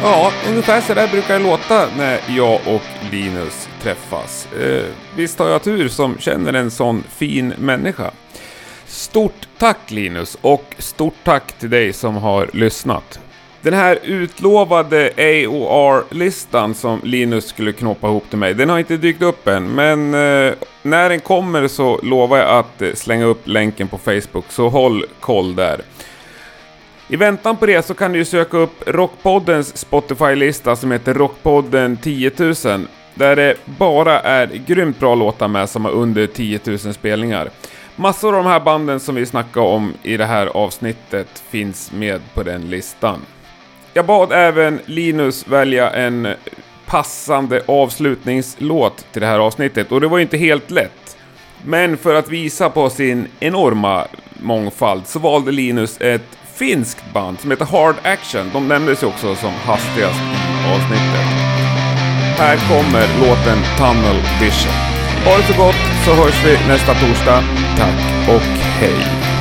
Ja, 0.01 0.31
ungefär 0.49 0.81
så 0.81 0.93
där 0.93 1.07
brukar 1.07 1.39
det 1.39 1.45
låta 1.45 1.87
när 1.97 2.19
jag 2.27 2.59
och 2.67 2.81
Linus 3.11 3.69
träffas. 3.81 4.47
Eh, 4.61 4.83
visst 5.15 5.39
har 5.39 5.49
jag 5.49 5.63
tur 5.63 5.87
som 5.89 6.17
känner 6.19 6.53
en 6.53 6.71
sån 6.71 7.03
fin 7.17 7.53
människa. 7.57 8.11
Stort 8.85 9.47
tack 9.57 9.91
Linus 9.91 10.37
och 10.41 10.75
stort 10.77 11.15
tack 11.23 11.59
till 11.59 11.69
dig 11.69 11.93
som 11.93 12.15
har 12.15 12.49
lyssnat. 12.53 13.19
Den 13.63 13.73
här 13.73 13.99
utlovade 14.03 15.11
AOR-listan 15.17 16.73
som 16.73 16.99
Linus 17.03 17.47
skulle 17.47 17.71
knåpa 17.71 18.07
ihop 18.07 18.29
till 18.29 18.37
mig, 18.37 18.53
den 18.53 18.69
har 18.69 18.79
inte 18.79 18.97
dykt 18.97 19.21
upp 19.21 19.47
än, 19.47 19.67
men 19.67 20.13
eh, 20.13 20.53
när 20.81 21.09
den 21.09 21.19
kommer 21.19 21.67
så 21.67 21.99
lovar 22.03 22.37
jag 22.37 22.49
att 22.49 22.81
eh, 22.81 22.93
slänga 22.93 23.25
upp 23.25 23.47
länken 23.47 23.87
på 23.87 23.97
Facebook, 23.97 24.45
så 24.49 24.69
håll 24.69 25.05
koll 25.19 25.55
där. 25.55 25.81
I 27.07 27.15
väntan 27.15 27.57
på 27.57 27.65
det 27.65 27.85
så 27.85 27.93
kan 27.93 28.11
du 28.11 28.17
ju 28.17 28.25
söka 28.25 28.57
upp 28.57 28.83
Rockpoddens 28.87 29.77
Spotify-lista 29.77 30.75
som 30.75 30.91
heter 30.91 31.13
Rockpodden 31.13 31.97
10 31.97 32.31
000. 32.37 32.55
Där 33.15 33.35
det 33.35 33.55
bara 33.65 34.19
är 34.19 34.47
grymt 34.47 34.99
bra 34.99 35.15
låtar 35.15 35.47
med 35.47 35.69
som 35.69 35.85
har 35.85 35.91
under 35.91 36.27
10 36.27 36.59
000 36.63 36.79
spelningar. 36.79 37.49
Massor 37.95 38.37
av 38.37 38.43
de 38.43 38.49
här 38.49 38.59
banden 38.59 38.99
som 38.99 39.15
vi 39.15 39.25
snackade 39.25 39.67
om 39.67 39.93
i 40.03 40.17
det 40.17 40.25
här 40.25 40.47
avsnittet 40.47 41.43
finns 41.49 41.91
med 41.91 42.21
på 42.33 42.43
den 42.43 42.69
listan. 42.69 43.19
Jag 43.95 44.05
bad 44.05 44.31
även 44.31 44.79
Linus 44.85 45.47
välja 45.47 45.89
en 45.89 46.27
passande 46.85 47.61
avslutningslåt 47.65 49.05
till 49.11 49.21
det 49.21 49.27
här 49.27 49.39
avsnittet 49.39 49.91
och 49.91 50.01
det 50.01 50.07
var 50.07 50.17
ju 50.17 50.23
inte 50.23 50.37
helt 50.37 50.71
lätt. 50.71 51.17
Men 51.65 51.97
för 51.97 52.15
att 52.15 52.29
visa 52.29 52.69
på 52.69 52.89
sin 52.89 53.27
enorma 53.39 54.07
mångfald 54.33 55.07
så 55.07 55.19
valde 55.19 55.51
Linus 55.51 56.01
ett 56.01 56.37
finskt 56.53 57.13
band 57.13 57.39
som 57.39 57.51
heter 57.51 57.65
Hard 57.65 57.95
Action. 58.03 58.49
De 58.53 58.67
nämndes 58.67 59.03
ju 59.03 59.07
också 59.07 59.35
som 59.35 59.53
hastigast 59.53 60.21
i 60.21 60.73
avsnittet. 60.75 61.27
Här 62.37 62.57
kommer 62.69 63.07
låten 63.27 63.57
Tunnel 63.77 64.21
Vision. 64.41 64.73
Ha 65.25 65.37
det 65.37 65.43
så 65.43 65.63
gott 65.63 65.83
så 66.05 66.13
hörs 66.13 66.45
vi 66.45 66.67
nästa 66.67 66.93
torsdag. 66.93 67.43
Tack 67.77 68.29
och 68.29 68.41
hej! 68.79 69.32